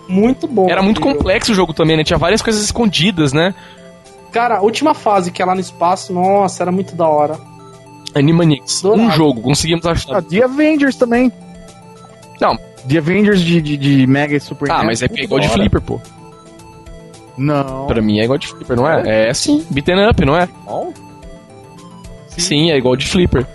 Muito 0.08 0.48
bom. 0.48 0.70
Era 0.70 0.82
muito 0.82 1.00
complexo 1.00 1.54
o 1.54 1.56
jogo 1.56 1.74
também, 1.74 1.96
né? 1.96 2.04
Tinha 2.04 2.18
várias 2.20 2.42
coisas 2.42 2.62
escondidas, 2.62 3.32
né? 3.32 3.54
Cara, 4.34 4.58
a 4.58 4.62
última 4.62 4.94
fase 4.94 5.32
que 5.32 5.42
é 5.42 5.46
lá 5.46 5.56
no 5.56 5.62
espaço, 5.62 6.12
nossa, 6.12 6.62
era 6.64 6.72
muito 6.72 6.94
da 6.96 7.08
hora. 7.08 7.38
Animaniacs. 8.16 8.84
Adorava. 8.84 9.08
Um 9.08 9.12
jogo, 9.12 9.42
conseguimos 9.42 9.86
Ah, 9.86 9.92
achar. 9.92 10.22
The 10.22 10.44
Avengers 10.44 10.96
também. 10.98 11.32
Não. 12.42 12.58
The 12.88 12.98
Avengers 12.98 13.42
de, 13.42 13.62
de, 13.62 13.78
de 13.78 14.08
Mega 14.08 14.36
e 14.36 14.40
Super 14.40 14.70
Ah, 14.72 14.84
mas 14.84 15.02
é 15.02 15.08
muito 15.08 15.24
igual 15.24 15.40
de. 15.40 15.50
Flipper, 15.50 15.82
pô. 15.82 16.00
Não. 17.38 17.88
Pra 17.88 18.02
mim 18.02 18.20
é 18.20 18.24
igual 18.26 18.38
de 18.38 18.48
Flipper, 18.48 18.76
não 18.78 18.88
é? 18.90 19.30
É 19.30 19.34
sim, 19.34 19.66
beaten 19.70 20.08
up, 20.10 20.24
não 20.26 20.36
é? 20.38 20.48
Não? 20.66 20.94
Sim, 22.28 22.72
é 22.72 22.78
igual 22.78 22.96
de 22.96 23.08
Flipper. 23.08 23.46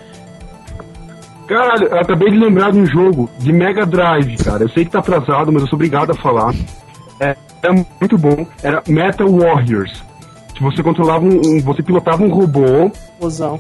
Caralho, 1.47 1.87
eu 1.89 1.99
acabei 1.99 2.31
de 2.31 2.37
lembrar 2.39 2.73
de 2.73 2.79
um 2.79 2.87
jogo 2.87 3.29
de 3.39 3.53
Mega 3.53 3.87
Drive, 3.87 4.37
cara. 4.45 4.65
Eu 4.65 4.69
sei 4.69 4.85
que 4.85 4.91
tá 4.91 4.99
atrasado, 4.99 5.51
mas 5.53 5.63
eu 5.63 5.69
sou 5.69 5.77
obrigado 5.77 6.11
a 6.11 6.15
falar. 6.15 6.55
É, 7.21 7.35
é 7.63 7.71
muito 7.73 8.19
bom. 8.19 8.47
Era 8.63 8.83
Metal 8.87 9.29
Warriors. 9.29 10.03
Que 10.55 10.63
você 10.63 10.83
controlava 10.83 11.25
um, 11.25 11.41
um- 11.43 11.61
Você 11.61 11.83
pilotava 11.83 12.23
um 12.23 12.29
robô 12.29 12.91
Mozão. 13.21 13.59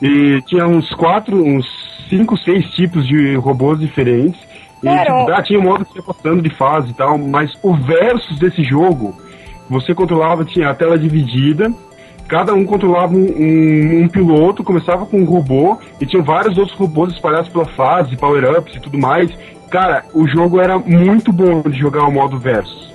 e 0.00 0.40
tinha 0.46 0.66
uns 0.66 0.88
quatro, 0.94 1.36
uns 1.44 1.66
cinco, 2.08 2.36
seis 2.38 2.64
tipos 2.70 3.06
de 3.06 3.34
robôs 3.36 3.78
diferentes. 3.80 4.40
Ah, 5.32 5.42
tinha 5.42 5.58
um 5.58 5.62
modo 5.62 5.84
que 5.84 5.92
você 5.94 6.02
passando 6.02 6.42
de 6.42 6.50
fase 6.50 6.90
e 6.90 6.94
tal, 6.94 7.16
mas 7.18 7.52
o 7.62 7.74
versus 7.74 8.38
desse 8.38 8.62
jogo, 8.64 9.14
você 9.68 9.94
controlava, 9.94 10.44
tinha 10.44 10.70
a 10.70 10.74
tela 10.74 10.98
dividida, 10.98 11.72
cada 12.28 12.54
um 12.54 12.64
controlava 12.64 13.14
um, 13.14 13.18
um- 13.24 14.02
um 14.04 14.08
piloto, 14.08 14.62
começava 14.64 15.06
com 15.06 15.18
um 15.20 15.24
robô, 15.24 15.78
e 16.00 16.06
tinham 16.06 16.24
vários 16.24 16.56
outros 16.58 16.76
robôs 16.76 17.12
espalhados 17.12 17.48
pela 17.48 17.64
fase, 17.66 18.16
power-ups 18.16 18.74
e 18.76 18.80
tudo 18.80 18.98
mais. 18.98 19.30
Cara, 19.70 20.04
o 20.14 20.26
jogo 20.28 20.60
era 20.60 20.78
muito 20.78 21.32
bom 21.32 21.62
de 21.62 21.78
jogar 21.78 22.04
o 22.06 22.12
modo 22.12 22.38
versus. 22.38 22.86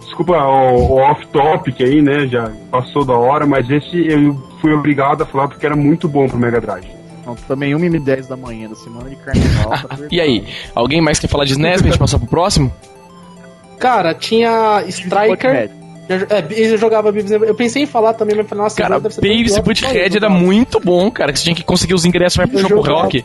Desculpa 0.00 0.32
o, 0.44 0.92
o 0.92 0.96
off-topic 1.00 1.80
aí, 1.82 2.02
né? 2.02 2.26
Já 2.26 2.50
passou 2.70 3.04
da 3.04 3.14
hora, 3.14 3.46
mas 3.46 3.68
esse 3.70 4.06
eu 4.08 4.34
fui 4.60 4.72
obrigado 4.72 5.22
a 5.22 5.26
falar 5.26 5.48
porque 5.48 5.64
era 5.66 5.76
muito 5.76 6.08
bom 6.08 6.26
pro 6.28 6.38
Mega 6.38 6.60
Drive. 6.60 6.99
Não, 7.26 7.34
também 7.34 7.74
1 7.74 7.84
e 7.84 7.98
10 7.98 8.28
da 8.28 8.36
manhã 8.36 8.68
da 8.68 8.74
semana 8.76 9.08
de 9.10 9.16
carnaval. 9.16 9.70
tá 9.88 9.98
E 10.10 10.20
aí, 10.20 10.46
alguém 10.74 11.00
mais 11.00 11.18
quer 11.18 11.28
falar 11.28 11.44
de 11.44 11.52
SNES 11.52 11.80
pra 11.82 11.90
gente 11.90 11.98
passar 11.98 12.18
pro 12.18 12.26
próximo? 12.28 12.72
Cara, 13.78 14.14
tinha 14.14 14.82
Striker. 14.88 15.70
É, 16.08 16.44
eu 16.50 16.76
jogava 16.76 17.10
and- 17.10 17.44
Eu 17.46 17.54
pensei 17.54 17.84
em 17.84 17.86
falar 17.86 18.14
também, 18.14 18.34
mas 18.36 18.48
falei, 18.48 18.64
nossa, 18.64 18.76
Cara, 18.76 18.98
deve 18.98 19.14
ser 19.14 19.20
Beavis 19.20 19.56
e 19.56 19.62
Butthead 19.62 20.16
era 20.16 20.28
muito 20.28 20.80
bom, 20.80 21.08
cara. 21.10 21.32
Que 21.32 21.38
você 21.38 21.44
tinha 21.44 21.54
que 21.54 21.62
conseguir 21.62 21.94
os 21.94 22.04
ingressos 22.04 22.36
vai 22.36 22.46
pro 22.46 22.58
Eu 22.58 22.62
Choco 22.62 22.74
jogava. 22.76 23.02
Rock. 23.02 23.24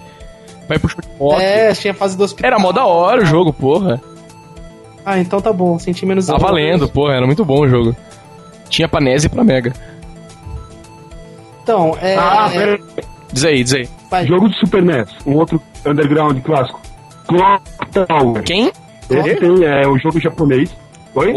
Vai 0.69 0.78
pro 0.80 0.90
Choco 0.90 1.03
Rock. 1.19 1.41
É, 1.41 1.74
tinha 1.74 1.94
fase 1.94 2.15
do 2.15 2.24
hospital. 2.24 2.48
Era 2.52 2.60
mó 2.60 2.72
da 2.72 2.86
hora 2.86 3.24
o 3.24 3.26
jogo, 3.26 3.52
porra. 3.52 3.99
Ah, 5.06 5.19
então 5.19 5.41
tá 5.41 5.52
bom, 5.53 5.78
senti 5.80 6.06
menos 6.06 6.28
Tá 6.28 6.38
valendo, 6.38 6.88
porra. 6.88 7.14
Era 7.15 7.26
muito 7.26 7.44
bom 7.44 7.61
o 7.61 7.68
jogo. 7.68 7.95
Tinha 8.69 8.88
pra 8.88 9.02
NES 9.02 9.24
e 9.26 9.30
pra 9.30 9.44
Mega. 9.44 9.74
Então, 11.64 11.98
é. 12.02 12.15
Ah, 12.18 12.49
é, 12.53 12.57
pera 12.57 12.80
Diz 13.36 13.44
aí, 13.44 13.64
diz 13.66 13.74
aí. 13.74 13.90
vai. 14.10 14.26
Jogo 14.26 14.48
de 14.48 14.57
Super 14.57 14.82
NES, 14.82 15.10
um 15.26 15.36
outro 15.36 15.62
underground 15.86 16.41
clássico. 16.41 16.80
Clock 17.28 17.64
Tower. 18.07 18.44
Quem? 18.44 18.72
Esse 19.10 19.36
tem, 19.36 19.66
é 19.66 19.86
o 19.86 19.98
jogo 19.98 20.22
japonês. 20.22 20.74
Oi? 21.14 21.34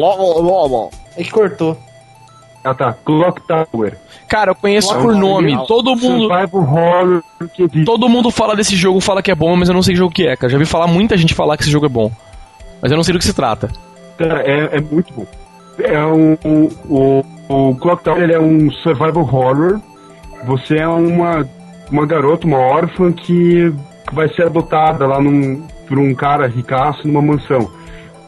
É 1.16 1.25
que 1.25 1.31
cortou. 1.33 1.77
Ah 2.62 2.73
tá, 2.73 2.93
Clock 3.05 3.43
Tower. 3.49 3.99
Cara, 4.29 4.53
eu 4.53 4.55
conheço 4.55 4.95
É 4.95 4.97
um 4.97 5.03
por 5.03 5.16
nome. 5.16 5.59
Todo 5.66 5.97
mundo, 5.97 6.29
Survival 6.29 6.61
horror 6.61 7.23
que 7.53 7.65
existe. 7.65 7.85
todo 7.85 8.09
mundo 8.09 8.31
fala 8.31 8.55
desse 8.55 8.77
jogo, 8.77 9.01
fala 9.01 9.20
que 9.20 9.33
é 9.33 9.35
bom, 9.35 9.57
mas 9.57 9.69
eu 9.69 9.75
não 9.75 9.83
sei 9.83 9.95
que 9.95 9.99
jogo 9.99 10.15
que 10.15 10.29
é, 10.29 10.37
cara. 10.37 10.53
Já 10.53 10.57
vi 10.59 10.66
falar 10.66 10.87
muita 10.87 11.16
gente 11.16 11.35
falar 11.35 11.57
que 11.57 11.65
esse 11.65 11.73
jogo 11.73 11.87
é 11.87 11.89
bom. 11.89 12.12
Mas 12.81 12.93
eu 12.93 12.97
não 12.97 13.03
sei 13.03 13.12
do 13.12 13.19
que 13.19 13.25
se 13.25 13.35
trata. 13.35 13.69
Cara, 14.16 14.41
é, 14.43 14.77
é 14.77 14.81
muito 14.81 15.12
bom. 15.12 15.27
É 15.81 15.99
um, 16.07 16.39
o, 16.89 17.25
o 17.49 17.75
Clock 17.75 18.05
Tower 18.05 18.23
ele 18.23 18.35
é 18.35 18.41
um 18.41 18.70
survival 18.70 19.25
horror. 19.25 19.81
Você 20.45 20.77
é 20.77 20.87
uma, 20.87 21.45
uma 21.90 22.06
garota, 22.06 22.47
uma 22.47 22.59
órfã 22.59 23.12
que 23.12 23.73
vai 24.12 24.28
ser 24.35 24.47
adotada 24.47 25.06
lá 25.06 25.20
num, 25.20 25.62
por 25.86 25.98
um 25.98 26.15
cara 26.15 26.47
ricaço 26.47 27.06
numa 27.06 27.23
mansão. 27.23 27.70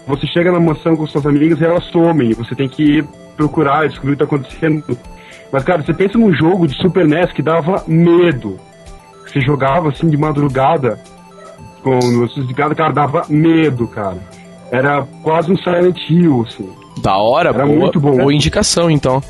Você 0.07 0.27
chega 0.27 0.51
na 0.51 0.61
mansão 0.61 0.97
com 0.97 1.07
suas 1.07 1.27
amigas 1.27 1.61
e 1.61 1.65
elas 1.65 1.85
somem. 1.85 2.33
Você 2.33 2.55
tem 2.55 2.69
que 2.69 3.03
procurar, 3.37 3.87
descobrir 3.89 4.15
o 4.15 4.17
que 4.17 4.25
está 4.25 4.37
acontecendo. 4.37 4.99
Mas, 5.53 5.65
cara, 5.65 5.83
você 5.83 5.93
pensa 5.95 6.19
num 6.19 6.33
jogo 6.33 6.67
de 6.67 6.75
Super 6.77 7.07
NES 7.07 7.33
que 7.33 7.43
dava 7.43 7.85
medo. 7.87 8.59
Você 9.27 9.41
jogava 9.41 9.89
assim 9.91 10.09
de 10.09 10.17
madrugada 10.17 10.99
com 11.83 11.99
luzes 11.99 12.45
ligadas, 12.47 12.77
cara, 12.77 12.93
dava 12.93 13.23
medo, 13.29 13.87
cara. 13.89 14.19
Era 14.71 15.07
quase 15.23 15.51
um 15.51 15.57
Silent 15.57 15.99
Hill, 16.09 16.45
assim. 16.47 16.69
Da 17.03 17.17
hora, 17.17 17.51
Era 17.51 17.65
boa, 17.67 17.79
muito 17.79 18.01
bom. 18.01 18.17
boa 18.17 18.35
indicação, 18.35 18.91
então. 18.91 19.23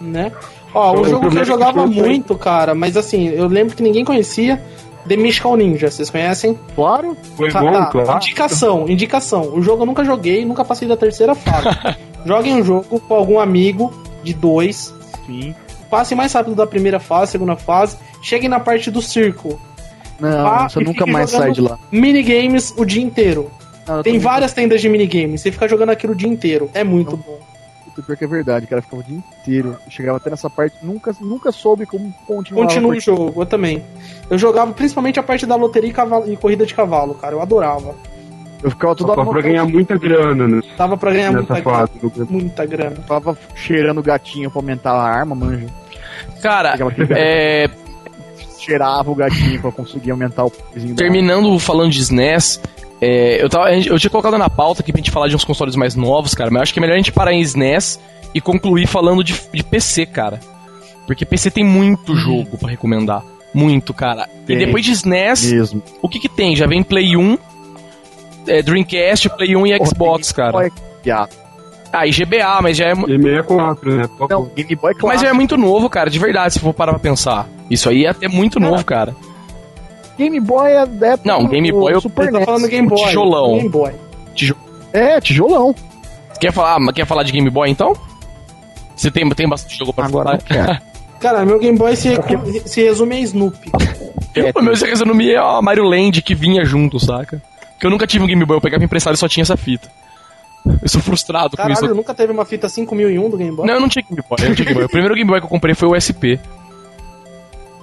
Né? 0.00 0.32
Ó, 0.74 0.92
um 0.96 1.00
o 1.00 1.04
jogo 1.08 1.30
que 1.30 1.38
eu 1.38 1.44
jogava 1.44 1.84
tinha, 1.86 2.00
foi. 2.00 2.08
muito, 2.08 2.34
cara, 2.36 2.74
mas 2.74 2.96
assim, 2.96 3.28
eu 3.28 3.46
lembro 3.48 3.74
que 3.74 3.82
ninguém 3.82 4.04
conhecia 4.04 4.62
The 5.08 5.16
Mystical 5.16 5.56
Ninja, 5.56 5.90
vocês 5.90 6.10
conhecem? 6.10 6.58
Claro. 6.74 7.16
Foi 7.36 7.50
Tá, 7.50 7.60
bom, 7.60 7.72
tá. 7.72 7.86
claro. 7.86 8.16
Indicação, 8.16 8.88
indicação. 8.88 9.54
O 9.54 9.62
jogo 9.62 9.82
eu 9.82 9.86
nunca 9.86 10.04
joguei, 10.04 10.44
nunca 10.44 10.64
passei 10.64 10.86
da 10.88 10.96
terceira 10.96 11.34
fase. 11.34 11.68
Joguem 12.26 12.56
um 12.56 12.64
jogo 12.64 12.98
com 12.98 13.14
algum 13.14 13.38
amigo 13.38 13.92
de 14.24 14.34
dois, 14.34 14.92
Sim. 15.26 15.54
passem 15.88 16.16
mais 16.18 16.32
rápido 16.32 16.56
da 16.56 16.66
primeira 16.66 16.98
fase, 16.98 17.30
segunda 17.30 17.54
fase, 17.54 17.96
cheguem 18.20 18.48
na 18.48 18.58
parte 18.58 18.90
do 18.90 19.00
círculo. 19.00 19.60
Não, 20.18 20.44
Ah, 20.46 20.68
você 20.68 20.80
nunca 20.80 21.06
mais 21.06 21.30
sai 21.30 21.52
de 21.52 21.60
lá. 21.60 21.78
Minigames 21.92 22.74
o 22.76 22.84
dia 22.84 23.00
inteiro. 23.02 23.48
Não, 23.86 23.98
eu 23.98 24.02
Tem 24.02 24.18
várias 24.18 24.52
tendas 24.52 24.80
de 24.80 24.88
minigames, 24.88 25.40
você 25.42 25.52
fica 25.52 25.68
jogando 25.68 25.90
aquilo 25.90 26.14
o 26.14 26.16
dia 26.16 26.28
inteiro. 26.28 26.68
É 26.74 26.82
muito 26.82 27.16
bom. 27.16 27.38
Puta, 27.96 28.02
pior 28.06 28.16
que 28.16 28.24
é 28.24 28.28
verdade, 28.28 28.66
cara. 28.66 28.82
Ficava 28.82 29.02
o 29.02 29.04
dia 29.04 29.16
inteiro. 29.18 29.76
Chegava 29.88 30.18
até 30.18 30.30
nessa 30.30 30.50
parte, 30.50 30.76
nunca, 30.82 31.14
nunca 31.20 31.50
soube 31.50 31.86
como 31.86 32.12
continuar. 32.26 32.66
Continua 32.66 32.92
o 32.94 33.00
jogo, 33.00 33.40
eu 33.42 33.46
também. 33.46 33.82
Eu 34.30 34.36
jogava 34.38 34.72
principalmente 34.72 35.18
a 35.18 35.22
parte 35.22 35.46
da 35.46 35.56
loteria 35.56 35.90
e, 35.90 35.92
cavalo- 35.92 36.30
e 36.30 36.36
corrida 36.36 36.66
de 36.66 36.74
cavalo, 36.74 37.14
cara. 37.14 37.34
Eu 37.34 37.40
adorava. 37.42 37.94
Eu 38.62 38.70
ficava 38.70 38.94
toda 38.94 39.14
Só 39.14 39.24
pra 39.24 39.40
ganhar 39.42 39.64
muita 39.66 39.96
grana 39.98 40.48
né, 40.48 40.62
Dava 40.78 40.96
pra 40.96 41.12
ganhar 41.12 41.30
nessa 41.32 41.54
muita 41.54 41.70
fase. 41.70 41.92
grana. 42.02 42.26
Muita 42.30 42.66
grana. 42.66 42.96
Tava 43.06 43.38
cheirando 43.54 43.98
o 43.98 44.02
gatinho 44.02 44.50
pra 44.50 44.60
aumentar 44.60 44.92
a 44.92 45.02
arma, 45.02 45.34
manja. 45.34 45.66
Cara, 46.42 46.74
é, 47.10 47.68
cheirava 48.58 49.10
o 49.10 49.14
gatinho 49.14 49.60
pra 49.60 49.70
conseguir 49.70 50.10
aumentar 50.10 50.44
o 50.46 50.52
terminando 50.96 51.58
falando 51.58 51.90
de 51.90 52.00
SNES, 52.00 52.60
é, 53.00 53.42
eu, 53.42 53.48
tava, 53.48 53.72
eu 53.72 53.98
tinha 53.98 54.10
colocado 54.10 54.38
na 54.38 54.48
pauta 54.48 54.80
aqui 54.82 54.92
pra 54.92 54.98
gente 54.98 55.10
falar 55.10 55.28
de 55.28 55.36
uns 55.36 55.44
consoles 55.44 55.76
mais 55.76 55.94
novos, 55.94 56.34
cara, 56.34 56.50
mas 56.50 56.56
eu 56.58 56.62
acho 56.62 56.72
que 56.72 56.78
é 56.78 56.82
melhor 56.82 56.94
a 56.94 56.98
gente 56.98 57.12
parar 57.12 57.32
em 57.32 57.40
SNES 57.40 58.00
e 58.34 58.40
concluir 58.40 58.86
falando 58.86 59.22
de, 59.22 59.34
de 59.52 59.62
PC, 59.62 60.06
cara. 60.06 60.40
Porque 61.06 61.24
PC 61.24 61.50
tem 61.50 61.64
muito 61.64 62.16
jogo 62.16 62.58
pra 62.58 62.68
recomendar. 62.70 63.22
Muito, 63.54 63.94
cara. 63.94 64.28
E 64.42 64.46
Tem. 64.46 64.58
depois 64.58 64.84
de 64.84 64.92
SNES, 64.92 65.50
Mesmo. 65.52 65.82
o 66.02 66.08
que 66.08 66.18
que 66.18 66.28
tem? 66.28 66.54
Já 66.56 66.66
vem 66.66 66.82
Play 66.82 67.16
1, 67.16 67.38
é, 68.46 68.62
Dreamcast, 68.62 69.28
Play 69.30 69.56
1 69.56 69.66
e 69.66 69.86
Xbox, 69.86 70.32
Game 70.32 70.52
cara. 70.52 70.66
É. 70.66 71.46
Ah, 71.92 72.06
e 72.06 72.10
GBA, 72.10 72.60
mas 72.62 72.76
já 72.76 72.86
é, 72.86 72.94
mu- 72.94 73.08
E 73.08 73.16
64, 73.16 73.96
né? 73.96 74.08
Não, 74.28 74.44
Game 74.54 74.74
Boy 74.76 74.92
mas 75.02 75.20
já 75.20 75.28
é 75.28 75.32
muito 75.32 75.56
novo, 75.56 75.88
cara, 75.88 76.10
de 76.10 76.18
verdade, 76.18 76.52
se 76.54 76.58
for 76.60 76.74
parar 76.74 76.92
pra 76.92 76.98
pensar. 77.00 77.48
Isso 77.70 77.88
aí 77.88 78.04
é 78.04 78.08
até 78.10 78.28
muito 78.28 78.60
novo, 78.60 78.84
cara. 78.84 79.14
Game 80.18 80.40
Boy 80.40 80.70
é 80.72 80.86
da 80.86 81.06
época 81.08 81.30
Não, 81.32 81.46
Game 81.46 81.70
Boy 81.72 81.92
eu- 81.94 82.00
Super 82.00 82.32
NES. 82.32 82.44
falando 82.44 82.68
Game 82.68 82.88
Boy. 82.88 83.04
tijolão. 83.06 83.56
Game 83.56 83.68
Boy. 83.68 83.92
É, 84.92 85.20
tijolão. 85.20 85.74
Quer 86.40 86.52
falar, 86.52 86.78
quer 86.92 87.06
falar 87.06 87.22
de 87.22 87.32
Game 87.32 87.48
Boy 87.50 87.70
então? 87.70 87.92
Você 88.94 89.10
tem, 89.10 89.28
tem 89.30 89.48
bastante 89.48 89.76
jogo 89.78 89.92
pra 89.92 90.06
Agora 90.06 90.38
falar? 90.38 90.82
Cara, 91.20 91.44
meu 91.46 91.58
Game 91.58 91.76
Boy 91.78 91.96
se, 91.96 92.10
se 92.66 92.82
resume 92.82 93.16
a 93.16 93.20
Snoopy. 93.20 93.70
O 94.54 94.62
meu 94.62 94.76
se 94.76 94.84
resume 94.86 95.30
é 95.32 95.38
a 95.38 95.60
Mario 95.62 95.84
Land 95.84 96.20
que 96.22 96.34
vinha 96.34 96.64
junto, 96.64 96.98
saca? 97.00 97.42
Porque 97.72 97.86
eu 97.86 97.90
nunca 97.90 98.06
tive 98.06 98.24
um 98.24 98.26
Game 98.26 98.44
Boy, 98.44 98.56
eu 98.58 98.60
pegava 98.60 98.84
emprestado 98.84 99.14
e 99.14 99.18
só 99.18 99.26
tinha 99.28 99.42
essa 99.42 99.56
fita. 99.56 99.88
Eu 100.82 100.88
sou 100.88 101.00
frustrado 101.00 101.50
com 101.50 101.56
Caralho, 101.56 101.72
isso. 101.74 101.94
nunca 101.94 102.12
teve 102.14 102.32
uma 102.32 102.44
fita 102.44 102.68
5001 102.68 103.30
do 103.30 103.36
Game 103.36 103.54
Boy? 103.54 103.66
Não, 103.66 103.74
eu 103.74 103.80
não 103.80 103.88
tinha 103.88 104.02
Game 104.02 104.22
Boy, 104.28 104.38
eu 104.42 104.48
não 104.48 104.54
tinha 104.54 104.64
Game 104.64 104.74
Boy. 104.74 104.84
O 104.84 104.88
primeiro 104.90 105.14
Game 105.14 105.28
Boy 105.30 105.40
que 105.40 105.46
eu 105.46 105.50
comprei 105.50 105.74
foi 105.74 105.88
o 105.88 105.94
SP. 106.00 106.36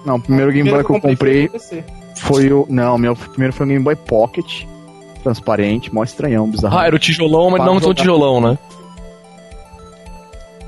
Não, 0.06 0.16
o 0.16 0.22
primeiro 0.22 0.52
Game 0.52 0.70
Boy 0.70 0.84
que 0.84 0.92
eu 0.92 1.00
comprei 1.02 1.50
foi 2.16 2.52
o. 2.52 2.66
Não, 2.70 2.98
meu 2.98 3.16
primeiro 3.16 3.54
foi 3.54 3.66
o 3.66 3.70
Game 3.70 3.84
Boy 3.84 3.96
Pocket. 3.96 4.64
Transparente, 5.24 5.94
mó 5.94 6.04
estranhão, 6.04 6.48
bizarro. 6.50 6.78
Ah, 6.78 6.86
era 6.86 6.96
o 6.96 7.00
tijolão, 7.00 7.50
mas 7.50 7.64
não 7.66 7.80
tão 7.80 7.94
tijolão, 7.94 8.42
né? 8.42 8.58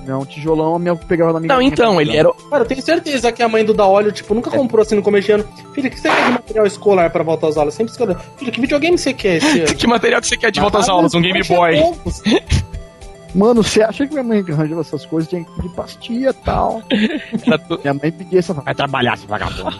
Não, 0.07 0.23
tijolão 0.25 0.75
a 0.75 0.79
minha 0.79 0.95
pegava 0.95 1.33
na 1.33 1.39
minha. 1.39 1.53
Não, 1.53 1.61
então, 1.61 1.99
ele 1.99 2.15
era. 2.15 2.31
Cara, 2.49 2.63
eu 2.63 2.67
tenho 2.67 2.81
certeza 2.81 3.31
que 3.31 3.41
a 3.41 3.49
mãe 3.49 3.65
do 3.65 3.73
da 3.73 3.87
óleo, 3.87 4.11
tipo, 4.11 4.33
nunca 4.35 4.51
comprou 4.51 4.83
assim 4.83 4.95
no 4.95 5.01
começo 5.01 5.25
de 5.25 5.31
ano. 5.33 5.45
Filha, 5.73 5.87
o 5.87 5.91
que 5.91 5.99
você 5.99 6.09
quer 6.09 6.25
de 6.25 6.31
material 6.31 6.65
escolar 6.67 7.09
pra 7.09 7.23
voltar 7.23 7.47
às 7.47 7.57
aulas? 7.57 7.73
Sempre 7.73 7.91
escolheu. 7.91 8.15
Filha, 8.37 8.51
que 8.51 8.61
videogame 8.61 8.97
você 8.97 9.13
quer 9.13 9.37
esse 9.37 9.61
ano? 9.61 9.75
Que 9.75 9.87
material 9.87 10.21
que 10.21 10.27
você 10.27 10.37
quer 10.37 10.51
de 10.51 10.59
volta 10.59 10.77
às 10.77 10.87
Ah, 10.87 10.91
aulas? 10.91 11.13
Um 11.15 11.21
Game 11.21 11.41
tinha 11.41 11.57
Boy. 11.57 11.75
Mano, 13.35 13.61
você 13.61 13.83
acha 13.83 14.07
que 14.07 14.13
minha 14.13 14.23
mãe 14.23 14.39
arranjava 14.47 14.81
essas 14.81 15.05
coisas? 15.05 15.29
Tinha 15.29 15.43
que 15.43 15.51
pedir 15.55 15.69
pastilha 15.75 16.29
e 16.29 16.33
tal. 16.33 16.81
Tu- 17.67 17.79
Minha 17.83 17.93
mãe 17.93 18.11
pedia 18.11 18.39
essa. 18.39 18.53
Vai 18.53 18.73
trabalhar, 18.73 19.13
esse 19.15 19.27
vagabundo. 19.27 19.75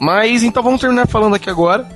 Mas 0.00 0.42
então 0.42 0.62
vamos 0.62 0.80
terminar 0.80 1.06
falando 1.06 1.34
aqui 1.36 1.48
agora 1.50 1.86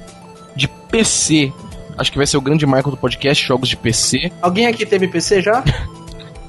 de 0.55 0.69
PC. 0.69 1.53
Acho 1.99 2.11
que 2.13 2.19
vai 2.19 2.27
ser 2.27 2.37
o 2.37 2.41
grande 2.41 2.65
marco 2.67 2.91
do 2.91 2.97
podcast, 2.97 3.45
jogos 3.47 3.69
de 3.69 3.77
PC. 3.77 4.31
Alguém 4.41 4.67
aqui 4.67 4.85
teve 4.87 5.09
PC 5.09 5.43
já? 5.43 5.63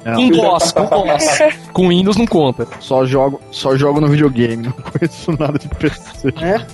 Não, 0.04 0.14
Com 0.14 0.30
DOS, 0.30 0.72
com 0.72 0.84
DOS. 0.86 1.38
Com 1.72 1.88
Windows 1.90 2.16
não 2.16 2.26
conta. 2.26 2.66
só 2.80 3.06
jogo, 3.06 3.40
só 3.52 3.76
jogo 3.76 4.00
no 4.00 4.08
videogame, 4.08 4.64
não 4.64 4.72
conheço 4.72 5.30
nada 5.38 5.56
de 5.60 5.68
PC. 5.68 6.30
É? 6.40 6.66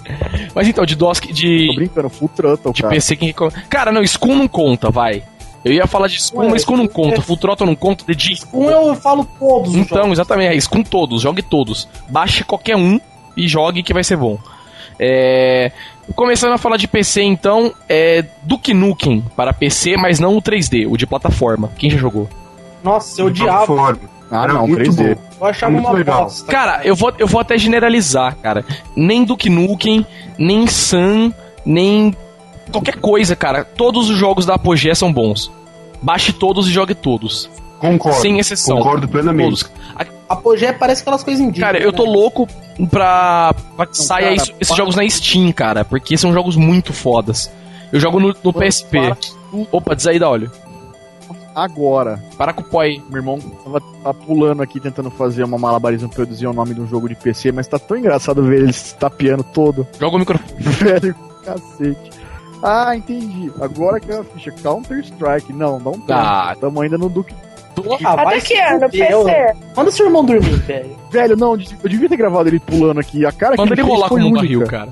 Mas 0.54 0.66
então, 0.66 0.86
de 0.86 0.96
DOS, 0.96 1.20
que- 1.20 1.28
Tô 1.28 1.34
de, 1.34 1.72
brincando, 1.76 2.08
full 2.08 2.30
throttle, 2.30 2.72
de 2.72 2.80
cara. 2.80 2.94
PC 2.94 3.16
quem 3.16 3.34
Cara, 3.68 3.92
não, 3.92 4.02
Scum 4.06 4.34
não 4.34 4.48
conta, 4.48 4.88
vai. 4.90 5.22
Eu 5.64 5.72
ia 5.72 5.86
falar 5.86 6.06
de 6.06 6.22
Scum, 6.22 6.38
Ué, 6.40 6.48
mas 6.50 6.62
Scum 6.62 6.76
não 6.76 6.84
é- 6.84 6.88
conta. 6.88 7.20
Full 7.20 7.36
Throttle 7.36 7.66
não 7.66 7.74
conta, 7.74 8.04
The 8.04 8.14
Disc. 8.14 8.46
Um 8.54 8.70
eu 8.70 8.94
falo 8.94 9.24
todos 9.38 9.70
os 9.70 9.76
Então, 9.76 9.98
jogos. 9.98 10.12
exatamente, 10.12 10.56
é 10.56 10.60
Scum 10.60 10.82
todos, 10.82 11.22
jogue 11.22 11.42
todos. 11.42 11.88
Baixe 12.08 12.44
qualquer 12.44 12.76
um 12.76 13.00
e 13.36 13.46
jogue 13.48 13.82
que 13.82 13.92
vai 13.92 14.04
ser 14.04 14.16
bom. 14.16 14.38
É, 14.98 15.70
Começando 16.16 16.52
a 16.54 16.58
falar 16.58 16.78
de 16.78 16.88
PC, 16.88 17.22
então, 17.22 17.70
é 17.86 18.24
Duke 18.42 18.72
Nukem 18.72 19.22
para 19.36 19.52
PC, 19.52 19.94
mas 19.98 20.18
não 20.18 20.36
o 20.38 20.40
3D, 20.42 20.86
o 20.90 20.96
de 20.96 21.06
plataforma. 21.06 21.70
Quem 21.76 21.90
já 21.90 21.98
jogou? 21.98 22.26
Nossa, 22.82 23.20
eu 23.20 23.26
odiava. 23.26 23.66
Plataforma. 23.66 24.00
Ah, 24.30 24.48
não, 24.48 24.66
muito 24.66 24.80
3D. 24.90 25.14
bom. 25.16 25.20
Eu 25.40 25.46
achava 25.46 25.72
Muito 25.72 25.86
uma 25.86 25.92
legal. 25.94 26.22
bosta. 26.24 26.50
Cara, 26.50 26.80
eu 26.82 26.96
vou, 26.96 27.12
eu 27.18 27.26
vou 27.26 27.38
até 27.40 27.58
generalizar, 27.58 28.36
cara. 28.36 28.64
Nem 28.96 29.22
Duke 29.22 29.50
Nukem, 29.50 30.06
nem 30.38 30.66
Sun, 30.66 31.30
nem 31.64 32.16
qualquer 32.70 32.96
coisa, 32.96 33.34
cara. 33.36 33.64
Todos 33.64 34.08
os 34.10 34.16
jogos 34.16 34.44
da 34.46 34.54
Apogee 34.54 34.94
são 34.94 35.12
bons. 35.12 35.50
Baixe 36.02 36.32
todos 36.32 36.68
e 36.68 36.70
jogue 36.72 36.94
todos. 36.94 37.50
Concordo. 37.78 38.20
Sem 38.20 38.38
exceção. 38.38 38.78
Concordo 38.78 39.08
plenamente. 39.08 39.64
Todos. 39.64 39.70
Apogee 40.28 40.72
parece 40.74 41.00
aquelas 41.02 41.22
coisas 41.24 41.40
indígenas. 41.42 41.72
Cara, 41.72 41.82
eu 41.82 41.92
tô 41.92 42.04
né? 42.04 42.10
louco 42.10 42.46
pra, 42.90 43.54
pra 43.76 43.86
que 43.86 43.96
saia 43.96 44.34
esses 44.34 44.52
para- 44.68 44.76
jogos 44.76 44.94
na 44.94 45.08
Steam, 45.08 45.50
cara. 45.52 45.84
Porque 45.84 46.16
são 46.18 46.32
jogos 46.32 46.54
muito 46.56 46.92
fodas. 46.92 47.50
Eu 47.92 47.98
jogo 47.98 48.20
no, 48.20 48.34
no 48.44 48.52
PSP. 48.52 49.00
para 49.00 49.16
Opa, 49.72 49.96
diz 49.96 50.06
aí, 50.06 50.18
dá 50.18 50.28
olho. 50.28 50.50
Agora, 51.54 52.22
Para 52.36 52.52
com 52.52 52.60
o 52.60 52.64
pó 52.64 52.80
aí. 52.82 53.02
meu 53.08 53.18
irmão 53.18 53.40
tava 53.64 53.80
tá 53.80 54.14
pulando 54.14 54.62
aqui 54.62 54.78
tentando 54.78 55.10
fazer 55.10 55.42
uma 55.42 55.58
malabarismo 55.58 56.08
pra 56.08 56.22
eu 56.22 56.26
dizer 56.26 56.46
o 56.46 56.52
nome 56.52 56.72
de 56.72 56.80
um 56.80 56.86
jogo 56.86 57.08
de 57.08 57.16
PC, 57.16 57.50
mas 57.50 57.66
tá 57.66 57.78
tão 57.80 57.96
engraçado 57.96 58.44
ver 58.44 58.62
ele 58.62 58.72
se 58.72 58.94
tapeando 58.94 59.42
todo. 59.42 59.84
Joga 59.98 60.16
o 60.16 60.18
microfone. 60.20 60.52
Velho, 60.60 61.14
cacete. 61.44 62.10
Ah, 62.62 62.96
entendi. 62.96 63.50
Agora 63.60 64.00
que 64.00 64.10
é 64.10 64.18
a 64.18 64.24
ficha 64.24 64.50
Counter-Strike. 64.50 65.52
Não, 65.52 65.78
não 65.78 65.92
tem. 65.92 66.14
Ah. 66.16 66.56
Tamo 66.60 66.80
ainda 66.80 66.98
no 66.98 67.08
Duke. 67.08 67.34
Ah, 68.04 68.22
Até 68.22 68.40
que 68.40 68.58
ano. 68.58 68.90
PC? 68.90 69.54
Manda 69.76 69.90
seu 69.92 70.06
irmão 70.06 70.24
dormir, 70.24 70.56
velho. 70.62 70.96
Velho, 71.12 71.36
não, 71.36 71.52
eu 71.52 71.88
devia 71.88 72.08
ter 72.08 72.16
gravado 72.16 72.48
ele 72.48 72.58
pulando 72.58 72.98
aqui. 72.98 73.24
A 73.24 73.30
cara 73.30 73.54
Manda 73.56 73.72
que 73.74 73.80
ele 73.80 73.88
rolar 73.88 74.08
como 74.08 74.20
um 74.20 74.26
única. 74.26 74.40
barril, 74.40 74.66
cara. 74.66 74.90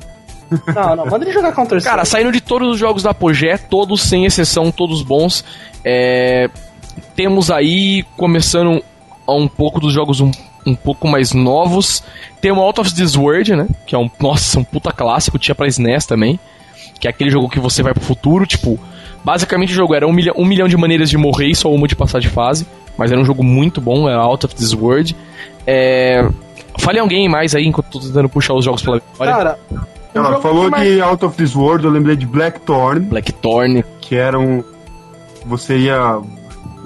Não, 0.73 0.95
não, 0.97 1.07
manda 1.07 1.25
ele 1.25 1.33
jogar 1.33 1.53
Counter 1.53 1.83
Cara, 1.83 2.05
saindo 2.05 2.31
de 2.31 2.41
todos 2.41 2.69
os 2.75 2.79
jogos 2.79 3.03
da 3.03 3.11
Apogee, 3.11 3.59
todos 3.69 4.03
sem 4.03 4.25
exceção, 4.25 4.71
todos 4.71 5.03
bons. 5.03 5.45
É, 5.85 6.49
Temos 7.17 7.51
aí, 7.51 8.05
começando 8.17 8.81
a 9.27 9.35
um 9.35 9.49
pouco 9.49 9.81
dos 9.81 9.93
jogos 9.93 10.21
um, 10.21 10.31
um 10.65 10.75
pouco 10.77 11.09
mais 11.09 11.33
novos. 11.33 12.05
Tem 12.41 12.53
o 12.53 12.61
Out 12.61 12.81
of 12.81 12.95
This 12.95 13.17
World, 13.17 13.57
né? 13.57 13.67
Que 13.85 13.97
é 13.97 13.99
um, 13.99 14.09
nossa, 14.21 14.61
um 14.61 14.65
puta 14.65 14.93
clássico, 14.93 15.39
tinha 15.39 15.55
pra 15.55 15.67
SNES 15.67 16.07
também. 16.07 16.39
Que 17.01 17.07
é 17.07 17.11
aquele 17.11 17.31
jogo 17.31 17.49
que 17.49 17.61
você 17.61 17.83
vai 17.83 17.93
pro 17.95 18.03
futuro, 18.03 18.47
tipo... 18.47 18.79
Basicamente 19.25 19.73
o 19.73 19.75
jogo 19.75 19.93
era 19.93 20.07
um 20.07 20.13
milhão, 20.13 20.35
um 20.39 20.45
milhão 20.45 20.69
de 20.69 20.77
maneiras 20.77 21.11
de 21.11 21.17
morrer 21.19 21.49
e 21.49 21.55
só 21.57 21.69
uma 21.73 21.89
de 21.89 21.97
passar 21.97 22.21
de 22.21 22.29
fase. 22.29 22.65
Mas 22.97 23.11
era 23.11 23.21
um 23.21 23.25
jogo 23.25 23.43
muito 23.43 23.81
bom, 23.81 24.09
era 24.09 24.21
Out 24.21 24.47
of 24.47 24.55
This 24.55 24.73
World. 24.73 25.17
É... 25.67 26.27
Fale 26.79 27.01
alguém 27.01 27.29
mais 27.29 27.55
aí, 27.55 27.67
enquanto 27.67 27.87
eu 27.87 28.01
tô 28.01 28.07
tentando 28.07 28.29
puxar 28.29 28.55
os 28.55 28.65
jogos 28.65 28.83
pela 28.83 29.01
memória. 29.13 29.35
Cara, 29.35 29.59
um 30.15 30.19
Ela 30.19 30.41
falou 30.41 30.65
que 30.67 30.71
mais- 30.71 30.89
de 30.89 31.01
Out 31.01 31.25
of 31.25 31.37
This 31.37 31.57
World, 31.57 31.85
eu 31.85 31.91
lembrei 31.91 32.15
de 32.17 32.25
Blackthorn, 32.25 33.01
Blackthorn, 33.01 33.85
que 34.01 34.15
era 34.15 34.39
um. 34.39 34.63
Você 35.45 35.77
ia 35.77 36.21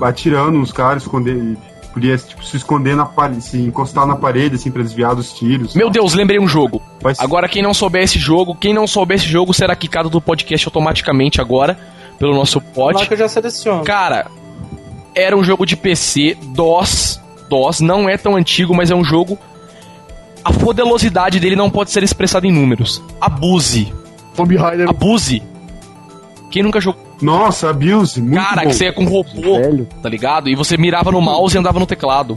atirando 0.01 0.59
nos 0.59 0.73
caras, 0.73 1.03
esconder. 1.03 1.57
Podia 1.93 2.17
tipo, 2.17 2.45
se 2.45 2.57
esconder 2.57 2.95
na 2.95 3.05
parede, 3.05 3.43
se 3.43 3.59
encostar 3.59 4.07
na 4.07 4.15
parede, 4.15 4.55
assim, 4.55 4.71
pra 4.71 4.83
desviar 4.83 5.15
dos 5.15 5.33
tiros. 5.33 5.75
Meu 5.75 5.91
Deus, 5.91 6.15
lembrei 6.15 6.39
um 6.39 6.47
jogo. 6.47 6.81
Mas, 7.03 7.19
Agora, 7.19 7.49
quem 7.49 7.63
não 7.63 7.75
souber 7.75 8.03
esse 8.03 8.19
jogo, 8.19 8.55
quem 8.55 8.73
não 8.73 8.87
souber 8.87 9.17
esse 9.17 9.27
jogo 9.27 9.53
será 9.53 9.75
quicado 9.75 10.09
do 10.09 10.21
podcast 10.21 10.69
automaticamente 10.69 11.41
agora, 11.41 11.77
pelo 12.19 12.35
nosso 12.35 12.59
lá 12.59 12.65
pod. 12.73 13.07
que 13.07 13.15
eu 13.15 13.19
já 13.19 13.29
seleciono. 13.29 13.83
Cara, 13.85 14.27
era 15.15 15.37
um 15.37 15.43
jogo 15.43 15.67
de 15.67 15.77
PC, 15.77 16.37
DOS, 16.55 17.21
DOS, 17.49 17.81
não 17.81 18.09
é 18.09 18.17
tão 18.17 18.37
antigo, 18.37 18.75
mas 18.75 18.91
é 18.91 18.95
um 18.95 19.05
jogo. 19.05 19.37
A 20.45 20.53
fodelosidade 20.53 21.41
dele 21.41 21.57
não 21.57 21.69
pode 21.69 21.91
ser 21.91 22.03
expressada 22.03 22.47
em 22.47 22.53
números. 22.53 23.03
Abuse. 23.21 23.93
Tomb 24.35 24.57
Raider 24.57 24.89
Abuse. 24.89 25.43
Quem 26.51 26.63
nunca 26.63 26.81
jogou? 26.81 27.10
Nossa, 27.21 27.71
Abuse, 27.71 28.21
muito 28.21 28.35
Cara, 28.43 28.63
bom. 28.63 28.69
que 28.69 28.75
você 28.75 28.85
ia 28.85 28.93
com 28.93 29.05
robô, 29.05 29.59
velho. 29.59 29.87
tá 30.03 30.09
ligado? 30.09 30.49
E 30.49 30.55
você 30.55 30.77
mirava 30.77 31.11
no 31.13 31.21
mouse 31.21 31.55
e 31.55 31.59
andava 31.59 31.79
no 31.79 31.87
teclado. 31.87 32.37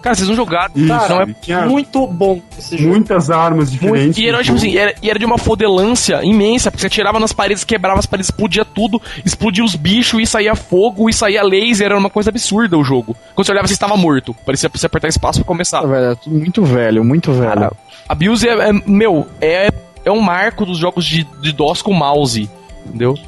Cara, 0.00 0.14
vocês 0.14 0.28
não 0.28 0.36
jogaram. 0.36 0.70
Isso, 0.76 0.86
Cara, 0.86 1.26
não 1.26 1.34
é 1.56 1.66
Muito 1.66 2.06
bom 2.06 2.40
esse 2.56 2.78
jogo. 2.78 2.90
muitas 2.90 3.30
armas 3.30 3.68
diferentes. 3.72 4.16
E 4.16 4.28
era, 4.28 4.42
tipo 4.44 4.56
assim, 4.56 4.76
era, 4.76 4.94
e 5.02 5.10
era 5.10 5.18
de 5.18 5.24
uma 5.24 5.36
fodelância 5.36 6.20
imensa, 6.24 6.70
porque 6.70 6.80
você 6.80 6.86
atirava 6.86 7.18
nas 7.18 7.32
paredes, 7.32 7.64
quebrava 7.64 7.98
as 7.98 8.06
paredes, 8.06 8.28
explodia 8.30 8.64
tudo, 8.64 9.02
explodia 9.24 9.64
os 9.64 9.74
bichos, 9.74 10.20
e 10.22 10.24
saía 10.26 10.54
fogo, 10.54 11.10
e 11.10 11.12
saía 11.12 11.42
laser, 11.42 11.86
era 11.86 11.98
uma 11.98 12.08
coisa 12.08 12.30
absurda 12.30 12.78
o 12.78 12.84
jogo. 12.84 13.16
Quando 13.34 13.44
você 13.46 13.50
olhava, 13.52 13.66
você 13.66 13.72
estava 13.74 13.96
morto. 13.96 14.32
Parecia 14.46 14.70
pra 14.70 14.78
você 14.78 14.86
apertar 14.86 15.08
espaço 15.08 15.40
pra 15.40 15.46
começar. 15.48 15.80
Velho, 15.84 16.12
é 16.12 16.14
tudo 16.14 16.36
muito 16.36 16.62
velho, 16.64 17.04
muito 17.04 17.32
velho. 17.32 17.48
Cara, 17.52 17.72
a 18.08 18.14
Biose 18.14 18.48
é, 18.48 18.52
é- 18.68 18.72
meu, 18.86 19.26
é, 19.40 19.68
é 20.04 20.12
um 20.12 20.20
marco 20.20 20.64
dos 20.64 20.78
jogos 20.78 21.04
de, 21.04 21.26
de 21.42 21.52
DOS 21.52 21.82
com 21.82 21.92
mouse, 21.92 22.48
entendeu? 22.86 23.18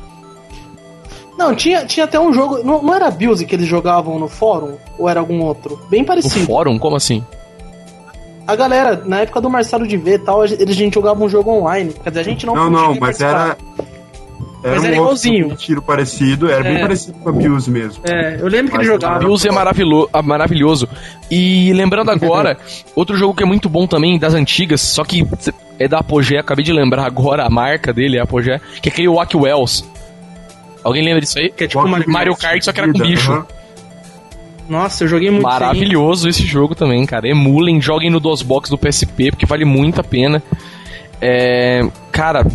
Não, 1.40 1.54
tinha, 1.54 1.84
tinha 1.86 2.04
até 2.04 2.20
um 2.20 2.32
jogo. 2.32 2.62
Não, 2.62 2.82
não 2.82 2.94
era 2.94 3.08
Abuse 3.08 3.44
que 3.46 3.54
eles 3.54 3.66
jogavam 3.66 4.18
no 4.18 4.28
fórum? 4.28 4.74
Ou 4.98 5.08
era 5.08 5.18
algum 5.20 5.40
outro? 5.42 5.80
Bem 5.90 6.00
No 6.00 6.06
parecido. 6.06 6.44
fórum? 6.46 6.78
Como 6.78 6.94
assim? 6.96 7.24
A 8.46 8.54
galera, 8.56 9.02
na 9.06 9.20
época 9.20 9.40
do 9.40 9.48
Marcelo 9.48 9.86
de 9.86 9.96
V 9.96 10.14
e 10.14 10.18
tal, 10.18 10.42
a 10.42 10.46
gente- 10.46 10.60
eles 10.62 10.74
a 10.74 10.78
gente 10.78 10.94
jogava 10.94 11.22
um 11.22 11.28
jogo 11.28 11.50
online. 11.50 11.92
Quer 12.02 12.10
dizer, 12.10 12.20
a 12.20 12.24
gente 12.24 12.44
não 12.46 12.54
Não, 12.54 12.70
não, 12.70 12.88
mas 12.90 12.98
participar. 13.18 13.28
era. 13.30 13.56
Era 14.62 14.74
Mas 14.74 14.82
um 14.82 14.86
era 14.88 14.96
igualzinho. 14.96 15.42
jogo 15.44 15.56
de 15.56 15.62
tiro 15.64 15.80
parecido, 15.80 16.50
era 16.50 16.62
bem 16.62 16.76
É. 16.76 16.80
parecido 16.82 17.18
com 17.18 17.30
a 17.30 17.32
Bios 17.32 17.66
mesmo. 17.66 18.02
É, 18.04 18.36
eu 18.38 18.46
lembro 18.46 18.70
que 18.70 18.76
Mas 18.76 18.86
ele 18.86 18.92
jogava. 18.94 19.18
Biose 19.20 19.48
é 19.48 19.52
maravilo- 19.52 20.06
ah, 20.12 20.20
maravilhoso. 20.20 20.86
E 21.30 21.72
lembrando 21.72 22.10
agora, 22.10 22.58
outro 22.94 23.16
jogo 23.16 23.32
que 23.32 23.42
é 23.42 23.46
muito 23.46 23.70
bom 23.70 23.86
também, 23.86 24.18
das 24.18 24.34
antigas, 24.34 24.82
só 24.82 25.02
que 25.02 25.26
é 25.78 25.88
da 25.88 26.00
Apogee, 26.00 26.36
acabei 26.36 26.62
de 26.62 26.74
lembrar 26.74 27.06
agora, 27.06 27.46
a 27.46 27.48
marca 27.48 27.90
dele 27.90 28.18
é 28.18 28.20
a 28.20 28.24
Apogee, 28.24 28.60
que 28.82 28.90
é 28.90 28.92
aquele 28.92 29.08
Wack 29.08 29.34
Wells. 29.34 29.82
Alguém 30.82 31.04
lembra 31.04 31.20
disso 31.20 31.38
aí? 31.38 31.50
Que 31.50 31.64
é 31.64 31.68
tipo 31.68 31.82
with 31.84 32.06
Mario 32.06 32.34
Kart, 32.36 32.62
só 32.62 32.72
que 32.72 32.80
era 32.80 32.92
com 32.92 32.98
bicho. 32.98 33.30
aham. 33.32 33.46
Nossa, 34.68 35.02
eu 35.04 35.08
joguei 35.08 35.30
muito. 35.30 35.42
Maravilhoso 35.42 36.28
esse 36.28 36.44
jogo 36.46 36.74
também, 36.76 37.04
cara. 37.04 37.28
Emulem, 37.28 37.80
joguem 37.80 38.08
no 38.08 38.20
DOSBox 38.20 38.70
do 38.70 38.78
PSP, 38.78 39.30
porque 39.32 39.44
vale 39.44 39.64
muito 39.64 40.00
a 40.00 40.04
pena. 40.04 40.40
É, 41.20 41.82
cara, 42.12 42.46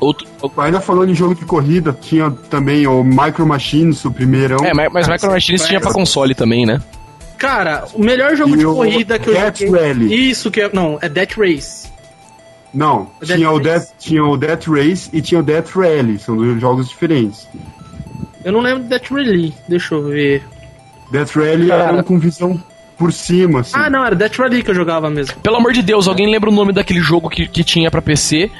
outro, 0.00 0.26
Ainda 0.58 0.80
falando 0.80 1.10
em 1.10 1.14
jogo 1.14 1.34
de 1.34 1.44
corrida, 1.44 1.96
tinha 2.00 2.30
também 2.50 2.86
o 2.86 3.04
Micro 3.04 3.46
Machines, 3.46 4.04
o 4.04 4.10
primeirão. 4.10 4.64
é, 4.64 4.72
mas, 4.72 4.90
mas 4.92 5.08
Ah, 5.08 5.12
Micro 5.12 5.30
Machines 5.30 5.66
tinha 5.66 5.80
pra 5.80 5.92
console 5.92 6.34
também, 6.34 6.64
né? 6.66 6.80
Cara, 7.38 7.84
o 7.92 8.02
melhor 8.02 8.34
jogo 8.34 8.54
E 8.54 8.58
de 8.58 8.66
o 8.66 8.74
corrida 8.74 9.18
que 9.18 9.28
eu 9.28 9.34
Death 9.34 9.58
joguei. 9.60 9.80
Rally. 9.88 10.30
Isso 10.30 10.50
que 10.50 10.62
é. 10.62 10.70
Não, 10.72 10.98
é 11.02 11.08
Death 11.08 11.36
Race. 11.36 11.88
Não, 12.76 13.08
O 13.20 13.24
Death 13.24 13.36
tinha 13.38 13.50
o, 13.50 13.56
Race. 13.56 13.64
Death, 13.64 13.88
tinha 13.98 14.24
o 14.24 14.36
Death 14.36 14.66
Race 14.68 15.10
e 15.12 15.22
tinha 15.22 15.40
o 15.40 15.42
Death 15.42 15.70
Rally, 15.74 16.18
são 16.18 16.36
dois 16.36 16.60
jogos 16.60 16.88
diferentes. 16.88 17.48
Eu 18.44 18.52
não 18.52 18.60
lembro 18.60 18.82
do 18.84 18.88
Death 18.88 19.10
Rally. 19.10 19.54
Deixa 19.68 19.94
eu 19.94 20.04
ver. 20.04 20.44
Death 21.10 21.30
Rally 21.36 21.68
Cara. 21.68 21.82
era 21.84 21.96
um 21.96 22.02
com 22.02 22.18
visão 22.18 22.62
por 22.98 23.12
cima, 23.12 23.60
assim. 23.60 23.72
Ah, 23.74 23.88
não, 23.90 24.04
era 24.04 24.14
Death 24.14 24.36
Rally 24.36 24.62
que 24.62 24.70
eu 24.70 24.74
jogava 24.74 25.08
mesmo. 25.10 25.34
Pelo 25.40 25.56
amor 25.56 25.72
de 25.72 25.82
Deus, 25.82 26.06
alguém 26.06 26.30
lembra 26.30 26.50
o 26.50 26.52
nome 26.52 26.72
daquele 26.72 27.00
jogo 27.00 27.28
que, 27.30 27.46
que 27.48 27.64
tinha 27.64 27.90
pra 27.90 28.02
PC? 28.02 28.50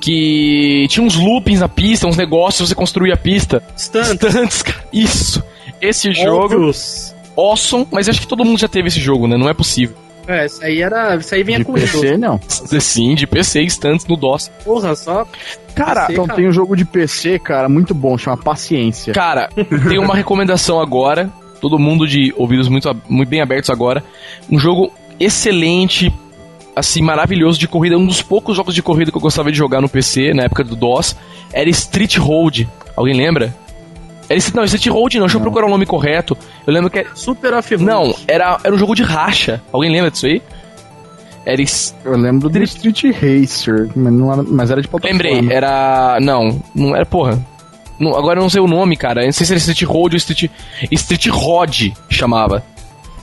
Que 0.00 0.86
tinha 0.88 1.04
uns 1.04 1.16
loopings 1.16 1.60
na 1.60 1.68
pista, 1.68 2.06
uns 2.06 2.16
negócios, 2.16 2.68
você 2.68 2.74
construía 2.74 3.14
a 3.14 3.16
pista. 3.16 3.62
Stunt. 3.76 4.04
Stunts, 4.22 4.62
cara. 4.62 4.84
Isso. 4.92 5.42
Esse 5.80 6.12
jogo, 6.12 6.54
Obvious. 6.54 7.14
awesome, 7.36 7.86
mas 7.90 8.08
acho 8.08 8.20
que 8.20 8.26
todo 8.26 8.44
mundo 8.44 8.58
já 8.58 8.68
teve 8.68 8.88
esse 8.88 9.00
jogo, 9.00 9.26
né? 9.26 9.36
Não 9.36 9.48
é 9.48 9.54
possível. 9.54 9.96
É, 10.26 10.46
isso 10.46 10.64
aí 10.64 10.82
era. 10.82 11.16
Isso 11.16 11.34
aí 11.34 11.42
vinha 11.42 11.58
De 11.58 11.64
com 11.64 11.72
Windows. 11.74 11.92
PC, 11.92 12.16
não. 12.16 12.40
Sim, 12.48 13.14
de 13.14 13.26
PC, 13.26 13.64
Stunts 13.68 14.06
no 14.06 14.16
DOS. 14.16 14.50
Porra, 14.64 14.94
só. 14.96 15.26
Cara, 15.74 16.02
PC, 16.02 16.12
Então 16.12 16.26
cara. 16.26 16.36
tem 16.36 16.48
um 16.48 16.52
jogo 16.52 16.76
de 16.76 16.84
PC, 16.84 17.38
cara, 17.38 17.68
muito 17.68 17.94
bom, 17.94 18.16
chama 18.18 18.36
Paciência. 18.36 19.12
Cara, 19.12 19.48
tem 19.88 19.98
uma 19.98 20.14
recomendação 20.14 20.80
agora. 20.80 21.30
Todo 21.60 21.78
mundo 21.78 22.06
de 22.06 22.34
ouvidos 22.36 22.68
muito, 22.68 22.94
muito 23.08 23.28
bem 23.28 23.40
abertos 23.40 23.70
agora. 23.70 24.02
Um 24.50 24.58
jogo 24.58 24.92
excelente, 25.18 26.12
assim, 26.74 27.00
maravilhoso 27.02 27.58
de 27.58 27.66
corrida. 27.66 27.96
Um 27.96 28.06
dos 28.06 28.20
poucos 28.22 28.56
jogos 28.56 28.74
de 28.74 28.82
corrida 28.82 29.10
que 29.10 29.16
eu 29.16 29.20
gostava 29.22 29.50
de 29.50 29.56
jogar 29.58 29.80
no 29.80 29.88
PC, 29.88 30.34
na 30.34 30.44
época 30.44 30.62
do 30.62 30.76
DOS, 30.76 31.16
era 31.52 31.68
Street 31.70 32.16
Road. 32.18 32.68
Alguém 32.94 33.14
lembra? 33.14 33.54
Era, 34.28 34.38
Street- 34.38 34.56
não, 34.56 34.64
Street 34.64 34.86
Road 34.88 35.18
não, 35.18 35.26
deixa 35.26 35.36
eu 35.36 35.40
procurar 35.42 35.66
o 35.66 35.70
nome 35.70 35.86
correto. 35.86 36.36
Eu 36.66 36.72
lembro 36.72 36.90
que. 36.90 36.98
era- 36.98 37.08
Super 37.14 37.54
off 37.54 37.76
Não, 37.76 38.14
era, 38.26 38.58
era 38.64 38.74
um 38.74 38.78
jogo 38.78 38.94
de 38.94 39.02
racha. 39.02 39.62
Alguém 39.72 39.90
lembra 39.92 40.10
disso 40.10 40.26
aí? 40.26 40.42
Era. 41.44 41.62
es- 41.62 41.94
Eu 42.04 42.16
lembro 42.16 42.48
do 42.48 42.62
Street 42.64 43.04
Racer, 43.04 43.88
mas, 43.94 44.12
não 44.12 44.32
era, 44.32 44.42
mas 44.42 44.70
era 44.70 44.82
de 44.82 44.88
plataforma. 44.88 45.22
Lembrei, 45.22 45.54
era. 45.56 46.18
Não, 46.20 46.60
não 46.74 46.94
era, 46.96 47.06
porra. 47.06 47.38
Não, 47.98 48.14
agora 48.16 48.38
eu 48.38 48.42
não 48.42 48.50
sei 48.50 48.60
o 48.60 48.66
nome, 48.66 48.96
cara. 48.96 49.22
Eu 49.22 49.26
não 49.26 49.32
sei 49.32 49.46
se 49.46 49.52
era 49.52 49.58
Street 49.58 49.82
Road 49.84 50.14
ou 50.14 50.18
Street. 50.18 50.50
Street 50.90 51.26
Rod 51.28 51.92
chamava. 52.10 52.64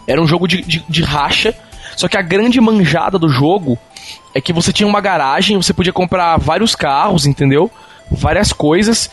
Era 0.07 0.21
um 0.21 0.25
jogo 0.27 0.47
de, 0.47 0.61
de, 0.61 0.83
de 0.87 1.03
racha. 1.03 1.53
Só 1.95 2.07
que 2.07 2.17
a 2.17 2.21
grande 2.21 2.59
manjada 2.59 3.19
do 3.19 3.29
jogo 3.29 3.77
é 4.33 4.41
que 4.41 4.51
você 4.51 4.73
tinha 4.73 4.87
uma 4.87 4.99
garagem, 4.99 5.55
você 5.57 5.73
podia 5.73 5.93
comprar 5.93 6.37
vários 6.37 6.75
carros, 6.75 7.25
entendeu? 7.27 7.69
Várias 8.09 8.51
coisas. 8.51 9.11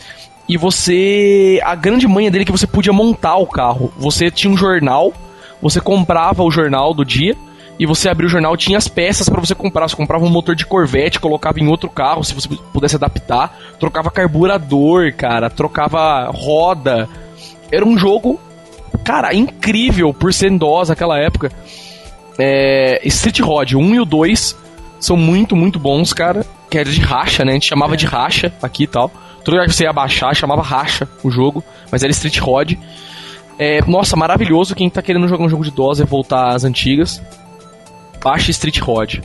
E 0.51 0.57
você. 0.57 1.61
A 1.63 1.75
grande 1.75 2.05
manha 2.05 2.29
dele 2.29 2.41
é 2.41 2.45
que 2.45 2.51
você 2.51 2.67
podia 2.67 2.91
montar 2.91 3.37
o 3.37 3.47
carro. 3.47 3.89
Você 3.97 4.29
tinha 4.29 4.51
um 4.51 4.57
jornal, 4.57 5.13
você 5.61 5.79
comprava 5.79 6.43
o 6.43 6.51
jornal 6.51 6.93
do 6.93 7.05
dia. 7.05 7.37
E 7.79 7.85
você 7.85 8.09
abria 8.09 8.27
o 8.27 8.29
jornal, 8.29 8.57
tinha 8.57 8.77
as 8.77 8.89
peças 8.89 9.29
pra 9.29 9.39
você 9.39 9.55
comprar. 9.55 9.87
Você 9.87 9.95
comprava 9.95 10.25
um 10.25 10.29
motor 10.29 10.53
de 10.53 10.65
Corvette, 10.65 11.21
colocava 11.21 11.61
em 11.61 11.69
outro 11.69 11.89
carro, 11.89 12.21
se 12.25 12.33
você 12.33 12.49
pudesse 12.73 12.97
adaptar. 12.97 13.57
Trocava 13.79 14.11
carburador, 14.11 15.13
cara. 15.13 15.49
Trocava 15.49 16.29
roda. 16.29 17.07
Era 17.71 17.85
um 17.85 17.97
jogo, 17.97 18.37
cara, 19.05 19.33
incrível 19.33 20.13
por 20.13 20.33
ser 20.33 20.51
DOS 20.51 20.89
naquela 20.89 21.17
época. 21.17 21.49
É, 22.37 22.99
Street 23.05 23.39
Rod 23.39 23.71
1 23.71 23.95
e 23.95 24.01
o 24.01 24.05
2 24.05 24.57
são 25.01 25.17
muito, 25.17 25.55
muito 25.55 25.79
bons, 25.79 26.13
cara. 26.13 26.45
Que 26.69 26.77
era 26.77 26.89
de 26.89 27.01
racha, 27.01 27.43
né? 27.43 27.51
A 27.51 27.53
gente 27.55 27.67
chamava 27.67 27.97
de 27.97 28.05
racha 28.05 28.53
aqui 28.61 28.83
e 28.83 28.87
tal. 28.87 29.11
Todo 29.43 29.55
lugar 29.55 29.67
que 29.67 29.73
você 29.73 29.83
ia 29.83 29.91
baixar, 29.91 30.33
chamava 30.35 30.61
racha 30.61 31.09
o 31.23 31.31
jogo. 31.31 31.63
Mas 31.91 32.03
era 32.03 32.11
Street 32.11 32.39
Rod. 32.39 32.75
É, 33.57 33.81
nossa, 33.85 34.15
maravilhoso. 34.15 34.75
Quem 34.75 34.89
tá 34.89 35.01
querendo 35.01 35.27
jogar 35.27 35.43
um 35.43 35.49
jogo 35.49 35.63
de 35.63 35.71
DOS 35.71 35.99
é 35.99 36.05
voltar 36.05 36.55
às 36.55 36.63
antigas. 36.63 37.21
Baixa 38.23 38.51
Street 38.51 38.79
Rod. 38.79 39.19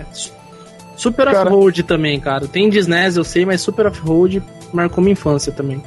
Super. 0.96 1.28
Off-Road 1.28 1.82
também, 1.82 2.18
cara. 2.18 2.48
Tem 2.48 2.70
de 2.70 2.78
SNES, 2.78 3.18
eu 3.18 3.24
sei, 3.24 3.44
mas 3.44 3.60
Super 3.60 3.86
Off-Road 3.86 4.42
marcou 4.72 5.04
minha 5.04 5.12
infância 5.12 5.52
também. 5.52 5.82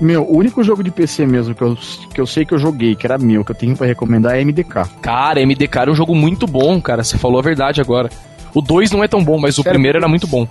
Meu, 0.00 0.22
o 0.22 0.38
único 0.38 0.62
jogo 0.64 0.82
de 0.82 0.90
PC 0.90 1.24
mesmo 1.26 1.54
que 1.54 1.62
eu, 1.62 1.76
que 2.12 2.20
eu 2.20 2.26
sei 2.26 2.44
que 2.44 2.52
eu 2.52 2.58
joguei, 2.58 2.96
que 2.96 3.06
era 3.06 3.16
meu, 3.18 3.44
que 3.44 3.52
eu 3.52 3.54
tenho 3.54 3.76
pra 3.76 3.86
recomendar 3.86 4.36
é 4.36 4.44
MDK. 4.44 4.88
Cara, 5.00 5.44
MDK 5.44 5.78
era 5.78 5.92
um 5.92 5.94
jogo 5.94 6.14
muito 6.14 6.46
bom, 6.46 6.80
cara. 6.80 7.04
Você 7.04 7.16
falou 7.16 7.38
a 7.38 7.42
verdade 7.42 7.80
agora. 7.80 8.10
O 8.54 8.60
2 8.62 8.90
não 8.92 9.02
é 9.02 9.08
tão 9.08 9.22
bom, 9.24 9.38
mas 9.38 9.58
o 9.58 9.62
Sério? 9.62 9.72
primeiro 9.72 9.98
era 9.98 10.08
muito 10.08 10.26
bom. 10.26 10.46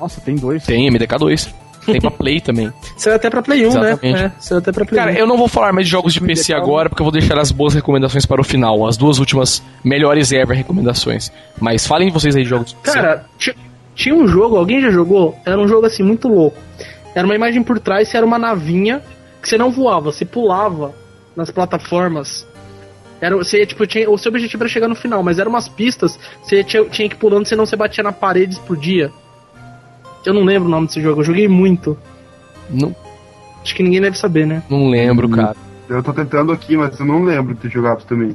Nossa, 0.00 0.20
tem 0.20 0.34
dois. 0.36 0.64
Tem 0.64 0.90
MDK 0.90 1.18
2. 1.18 1.54
Tem 1.86 2.00
pra 2.00 2.10
Play 2.10 2.40
também. 2.40 2.72
Saiu 2.96 3.16
até 3.16 3.28
pra 3.28 3.42
Play 3.42 3.64
1, 3.66 3.68
Exatamente. 3.68 4.12
né? 4.12 4.32
É, 4.36 4.40
saiu 4.40 4.58
até 4.58 4.72
pra 4.72 4.84
Play 4.86 4.98
Cara, 4.98 5.12
1. 5.12 5.14
eu 5.16 5.26
não 5.26 5.36
vou 5.36 5.48
falar 5.48 5.70
mais 5.72 5.86
de 5.86 5.90
jogos 5.92 6.14
de 6.14 6.20
PC 6.20 6.54
agora, 6.54 6.88
porque 6.88 7.02
eu 7.02 7.04
vou 7.04 7.12
deixar 7.12 7.38
as 7.38 7.52
boas 7.52 7.74
recomendações 7.74 8.24
para 8.24 8.40
o 8.40 8.44
final. 8.44 8.86
As 8.86 8.96
duas 8.96 9.18
últimas 9.18 9.62
melhores 9.84 10.32
ever 10.32 10.56
recomendações. 10.56 11.30
Mas 11.60 11.86
falem 11.86 12.10
vocês 12.10 12.34
aí 12.36 12.42
de 12.42 12.48
jogos 12.48 12.70
de 12.70 12.76
PC. 12.76 12.94
Cara, 12.96 13.24
ti- 13.38 13.54
tinha 13.94 14.14
um 14.14 14.26
jogo, 14.26 14.56
alguém 14.56 14.80
já 14.80 14.90
jogou? 14.90 15.36
Era 15.44 15.58
um 15.60 15.68
jogo 15.68 15.86
assim 15.86 16.02
muito 16.02 16.26
louco. 16.26 16.56
Era 17.14 17.26
uma 17.26 17.34
imagem 17.34 17.62
por 17.62 17.78
trás, 17.78 18.12
era 18.14 18.24
uma 18.24 18.38
navinha 18.38 19.02
que 19.42 19.48
você 19.48 19.58
não 19.58 19.70
voava, 19.70 20.10
você 20.10 20.24
pulava 20.24 20.94
nas 21.36 21.50
plataformas. 21.50 22.46
Era, 23.20 23.36
você, 23.36 23.64
tipo, 23.64 23.86
tinha, 23.86 24.10
o 24.10 24.18
seu 24.18 24.30
objetivo 24.30 24.62
era 24.64 24.68
chegar 24.70 24.88
no 24.88 24.94
final, 24.94 25.22
mas 25.22 25.38
eram 25.38 25.50
umas 25.50 25.68
pistas, 25.68 26.18
você 26.42 26.62
tinha, 26.64 26.84
tinha 26.86 27.08
que 27.08 27.14
ir 27.14 27.18
pulando, 27.18 27.46
senão 27.46 27.64
você 27.64 27.76
batia 27.76 28.02
na 28.04 28.12
parede 28.12 28.54
e 28.54 28.58
explodia. 28.58 29.10
Eu 30.26 30.34
não 30.34 30.42
lembro 30.44 30.68
o 30.68 30.70
nome 30.70 30.86
desse 30.86 31.00
jogo, 31.00 31.20
eu 31.20 31.24
joguei 31.24 31.48
muito. 31.48 31.96
Não, 32.70 32.94
Acho 33.62 33.74
que 33.74 33.82
ninguém 33.82 34.00
deve 34.00 34.18
saber, 34.18 34.46
né? 34.46 34.62
não 34.68 34.88
lembro, 34.88 35.26
Hum. 35.26 35.30
cara. 35.32 35.56
Eu 35.88 36.02
tô 36.02 36.12
tentando 36.12 36.52
aqui, 36.52 36.76
mas 36.76 36.98
eu 36.98 37.06
não 37.06 37.22
lembro 37.24 37.54
de 37.54 37.60
ter 37.60 37.70
jogado 37.70 38.04
também. 38.04 38.34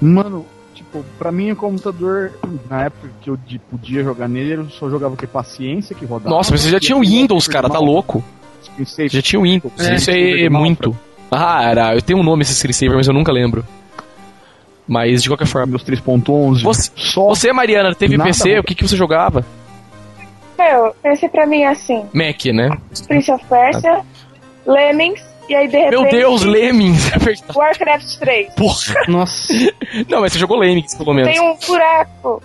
Mano, 0.00 0.44
tipo, 0.74 1.04
pra 1.18 1.30
mim 1.30 1.50
o 1.52 1.56
computador, 1.56 2.32
na 2.68 2.84
época 2.84 3.08
que 3.20 3.30
eu 3.30 3.36
de- 3.36 3.58
podia 3.58 4.02
jogar 4.02 4.28
nele, 4.28 4.54
eu 4.54 4.70
só 4.70 4.88
jogava 4.90 5.14
o 5.14 5.16
que? 5.16 5.26
Paciência 5.26 5.94
que 5.94 6.04
rodava. 6.04 6.30
Nossa, 6.34 6.50
mas 6.52 6.62
você 6.62 6.70
já 6.70 6.80
tinha 6.80 6.96
o 6.96 7.00
Windows, 7.00 7.46
cara, 7.46 7.68
tá 7.68 7.78
louco? 7.78 8.22
Já 9.08 9.22
tinha 9.22 9.38
o 9.38 9.42
Windows. 9.44 9.72
É, 9.78 9.94
Isso 9.96 10.10
aí 10.10 10.44
é 10.46 10.48
muito. 10.50 10.96
Ah, 11.32 11.62
era. 11.64 11.94
Eu 11.94 12.02
tenho 12.02 12.18
um 12.18 12.22
nome 12.22 12.42
esse 12.42 12.54
screensaver, 12.54 12.94
mas 12.96 13.08
eu 13.08 13.14
nunca 13.14 13.32
lembro. 13.32 13.64
Mas 14.86 15.22
de 15.22 15.30
qualquer 15.30 15.46
forma. 15.46 15.66
Windows 15.66 15.84
3.11. 15.84 16.62
Você- 16.62 16.90
Só 16.94 17.28
Você, 17.28 17.52
Mariana, 17.52 17.94
teve 17.94 18.16
Nada 18.16 18.28
PC? 18.28 18.54
bom. 18.54 18.60
O 18.60 18.64
que, 18.64 18.74
que 18.74 18.86
você 18.86 18.96
jogava? 18.96 19.44
Meu, 20.58 20.94
esse 21.04 21.28
pra 21.28 21.46
mim 21.46 21.62
é 21.62 21.68
assim: 21.68 22.04
Mac, 22.12 22.44
né? 22.52 22.68
Prince 23.08 23.32
of 23.32 23.44
Persia, 23.46 24.02
Lemmings, 24.66 25.20
e 25.48 25.54
aí 25.54 25.66
de 25.66 25.76
repente. 25.78 26.00
Meu 26.00 26.08
Deus, 26.10 26.42
Lemmings! 26.44 27.10
É. 27.16 27.58
Warcraft 27.58 28.18
3. 28.18 28.54
Porra. 28.54 28.94
Nossa. 29.08 29.52
Não, 30.08 30.20
mas 30.20 30.32
você 30.32 30.38
jogou 30.38 30.58
Lemmings, 30.58 30.94
pelo 30.94 31.14
menos. 31.14 31.30
Tem 31.32 31.40
um 31.40 31.56
buraco. 31.66 32.42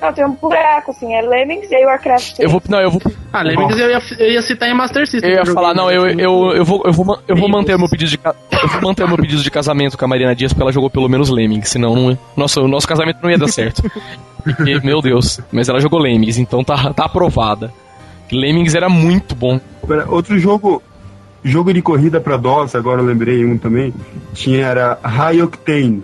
Não, 0.00 0.12
tem 0.12 0.24
um 0.24 0.32
buraco, 0.32 0.92
assim, 0.92 1.12
é 1.14 1.20
Lemmings 1.20 1.70
e 1.70 1.74
aí 1.74 1.84
Warcraft 1.84 2.36
3. 2.36 2.38
Eu 2.38 2.50
vou. 2.50 2.62
Não, 2.68 2.80
eu 2.80 2.90
vou. 2.90 3.00
Ah, 3.32 3.42
Lemmings 3.42 3.78
eu 3.78 3.90
ia, 3.90 4.02
eu 4.18 4.32
ia 4.32 4.42
citar 4.42 4.68
em 4.68 4.74
Master 4.74 5.06
System. 5.06 5.30
Eu 5.30 5.36
ia 5.36 5.46
falar, 5.46 5.74
não, 5.74 5.90
eu, 5.90 6.06
eu, 6.06 6.52
eu 6.52 6.64
vou, 6.64 6.82
eu 6.84 6.92
vou, 6.92 7.18
eu 7.28 7.36
vou, 7.36 7.48
manter 7.48 7.74
o 7.74 7.78
meu 7.78 7.88
pedido 7.88 8.10
de 8.10 8.18
eu 8.24 8.68
vou 8.68 8.80
manter 8.82 9.06
meu 9.06 9.18
pedido 9.18 9.42
de 9.42 9.50
casamento 9.50 9.98
com 9.98 10.04
a 10.04 10.08
Marina 10.08 10.34
Dias 10.34 10.52
porque 10.52 10.62
ela 10.62 10.72
jogou 10.72 10.88
pelo 10.88 11.08
menos 11.08 11.28
Lemmings, 11.28 11.68
senão 11.68 11.94
não, 11.94 12.18
nossa, 12.36 12.60
o 12.60 12.68
nosso 12.68 12.88
casamento 12.88 13.18
não 13.22 13.30
ia 13.30 13.38
dar 13.38 13.48
certo. 13.48 13.82
Porque, 14.42 14.80
meu 14.82 15.02
Deus, 15.02 15.38
mas 15.52 15.68
ela 15.68 15.80
jogou 15.80 16.00
Lemmings, 16.00 16.38
então 16.38 16.64
tá, 16.64 16.94
tá 16.94 17.04
aprovada. 17.04 17.70
Lemmings 18.32 18.74
era 18.74 18.88
muito 18.88 19.34
bom. 19.34 19.60
Pera, 19.86 20.06
Outro 20.08 20.38
jogo, 20.38 20.82
jogo 21.44 21.74
de 21.74 21.82
corrida 21.82 22.20
pra 22.20 22.38
DOS, 22.38 22.74
agora 22.74 23.02
eu 23.02 23.04
lembrei 23.04 23.44
um 23.44 23.58
também, 23.58 23.92
tinha 24.32 24.64
era 24.64 24.98
High 25.02 25.42
Octane. 25.42 26.02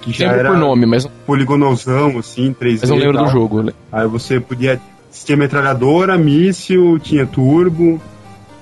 Que 0.00 0.12
já 0.12 0.26
Lembro 0.26 0.40
era 0.40 0.48
por 0.50 0.58
nome, 0.58 0.86
mas, 0.86 1.06
poligonalzão, 1.26 2.18
assim, 2.18 2.54
3D. 2.58 2.78
mas 2.80 2.90
não 2.90 2.96
lembro 2.96 3.18
do 3.18 3.28
jogo. 3.28 3.62
né? 3.62 3.72
Aí 3.92 4.06
você 4.06 4.40
podia. 4.40 4.80
Tinha 5.24 5.36
metralhadora, 5.36 6.16
míssil, 6.16 6.98
tinha 6.98 7.26
turbo. 7.26 8.00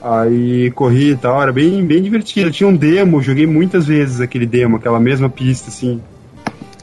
Aí 0.02 0.70
corria 0.70 1.12
e 1.12 1.16
tal, 1.16 1.42
era 1.42 1.52
bem, 1.52 1.84
bem 1.84 2.02
divertido. 2.02 2.50
Tinha 2.50 2.68
um 2.68 2.74
demo, 2.74 3.20
joguei 3.20 3.46
muitas 3.46 3.86
vezes 3.86 4.20
aquele 4.20 4.46
demo, 4.46 4.76
aquela 4.76 4.98
mesma 4.98 5.28
pista, 5.28 5.68
assim. 5.68 6.00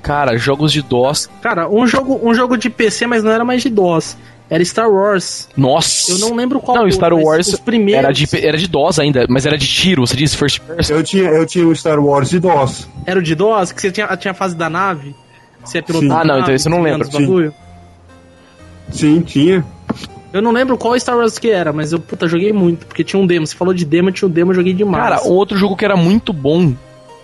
Cara, 0.01 0.37
jogos 0.37 0.71
de 0.71 0.81
DOS. 0.83 1.29
Cara, 1.41 1.67
um 1.67 1.87
jogo, 1.87 2.19
um 2.21 2.33
jogo 2.33 2.57
de 2.57 2.69
PC, 2.69 3.07
mas 3.07 3.23
não 3.23 3.31
era 3.31 3.43
mais 3.43 3.63
de 3.63 3.69
DOS. 3.69 4.15
Era 4.49 4.63
Star 4.63 4.89
Wars. 4.89 5.49
Nossa! 5.57 6.11
Eu 6.11 6.19
não 6.19 6.35
lembro 6.35 6.59
qual 6.59 6.77
Não, 6.77 6.91
Star 6.91 7.13
Wars 7.13 7.47
os 7.47 7.59
primeiros. 7.59 8.03
Era 8.03 8.13
de, 8.13 8.45
era 8.45 8.57
de 8.57 8.67
DOS 8.67 8.99
ainda, 8.99 9.25
mas 9.27 9.45
era 9.45 9.57
de 9.57 9.67
tiro, 9.67 10.05
você 10.05 10.15
disse 10.15 10.37
first 10.37 10.59
person. 10.61 10.93
Eu 10.93 11.03
tinha, 11.03 11.23
eu 11.29 11.45
tinha 11.45 11.67
o 11.67 11.75
Star 11.75 11.99
Wars 11.99 12.29
de 12.29 12.39
DOS. 12.39 12.87
Era 13.05 13.19
o 13.19 13.23
de 13.23 13.33
DOS, 13.33 13.71
que 13.71 13.81
você 13.81 13.91
tinha, 13.91 14.15
tinha 14.17 14.31
a 14.31 14.35
fase 14.35 14.55
da 14.55 14.69
nave. 14.69 15.15
Você 15.63 15.83
Sim. 15.87 16.11
a 16.11 16.19
Ah, 16.19 16.23
não, 16.23 16.25
nave, 16.25 16.41
então 16.41 16.55
esse 16.55 16.67
eu 16.67 16.71
não 16.71 16.81
lembro. 16.81 17.53
Sim, 18.91 19.21
tinha. 19.21 19.65
Eu 20.31 20.41
não 20.41 20.51
lembro 20.51 20.77
qual 20.77 20.99
Star 20.99 21.17
Wars 21.17 21.39
que 21.39 21.49
era, 21.49 21.73
mas 21.73 21.91
eu, 21.91 21.99
puta, 21.99 22.27
joguei 22.27 22.53
muito, 22.53 22.85
porque 22.85 23.03
tinha 23.03 23.19
um 23.19 23.25
demo. 23.25 23.47
Você 23.47 23.55
falou 23.55 23.73
de 23.73 23.85
demo, 23.85 24.11
tinha 24.11 24.27
um 24.27 24.31
demo, 24.31 24.51
eu 24.51 24.55
joguei 24.55 24.73
demais. 24.73 25.03
Cara, 25.03 25.21
outro 25.27 25.57
jogo 25.57 25.75
que 25.75 25.85
era 25.85 25.95
muito 25.95 26.31
bom 26.31 26.73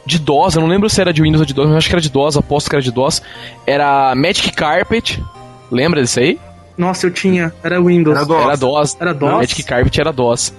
de 0.05 0.17
DOS, 0.17 0.55
eu 0.55 0.61
não 0.61 0.67
lembro 0.67 0.89
se 0.89 0.99
era 0.99 1.13
de 1.13 1.21
Windows 1.21 1.41
ou 1.41 1.45
de 1.45 1.53
DOS, 1.53 1.65
mas 1.65 1.73
eu 1.73 1.77
acho 1.77 1.89
que 1.89 1.95
era 1.95 2.01
de 2.01 2.09
DOS, 2.09 2.37
aposto 2.37 2.69
que 2.69 2.75
era 2.75 2.81
de 2.81 2.91
DOS. 2.91 3.21
Era 3.67 4.15
Magic 4.15 4.51
Carpet. 4.53 5.21
Lembra 5.69 6.01
disso 6.01 6.19
aí? 6.19 6.39
Nossa, 6.77 7.05
eu 7.07 7.11
tinha. 7.11 7.53
Era 7.63 7.81
Windows. 7.81 8.15
Era 8.17 8.25
DOS. 8.25 8.41
Era 8.45 8.55
DOS. 8.57 8.97
Era 8.99 9.13
DOS? 9.13 9.31
Magic 9.31 9.63
Carpet 9.63 9.99
era 10.01 10.11
DOS. 10.11 10.53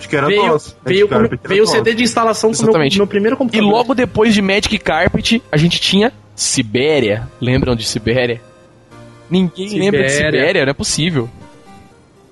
Acho 0.00 0.08
que 0.08 0.16
era 0.16 0.28
veio 0.28 0.46
DOS. 0.52 0.76
veio, 0.86 1.08
era 1.10 1.28
veio 1.44 1.64
o. 1.64 1.66
CD 1.66 1.92
de 1.92 2.04
instalação 2.04 2.52
com 2.52 2.62
o 2.62 2.78
meu, 2.78 2.88
meu 2.98 3.06
primeiro 3.06 3.34
E 3.34 3.38
computador. 3.38 3.68
logo 3.68 3.94
depois 3.96 4.32
de 4.32 4.40
Magic 4.40 4.78
Carpet, 4.78 5.42
a 5.50 5.56
gente 5.56 5.80
tinha 5.80 6.12
Sibéria. 6.36 7.28
Lembram 7.40 7.74
de 7.74 7.84
Sibéria? 7.84 8.40
Ninguém 9.28 9.68
lembra 9.76 10.04
de 10.04 10.10
Sibéria. 10.12 10.38
Sibéria, 10.40 10.64
não 10.66 10.70
é 10.70 10.74
possível. 10.74 11.28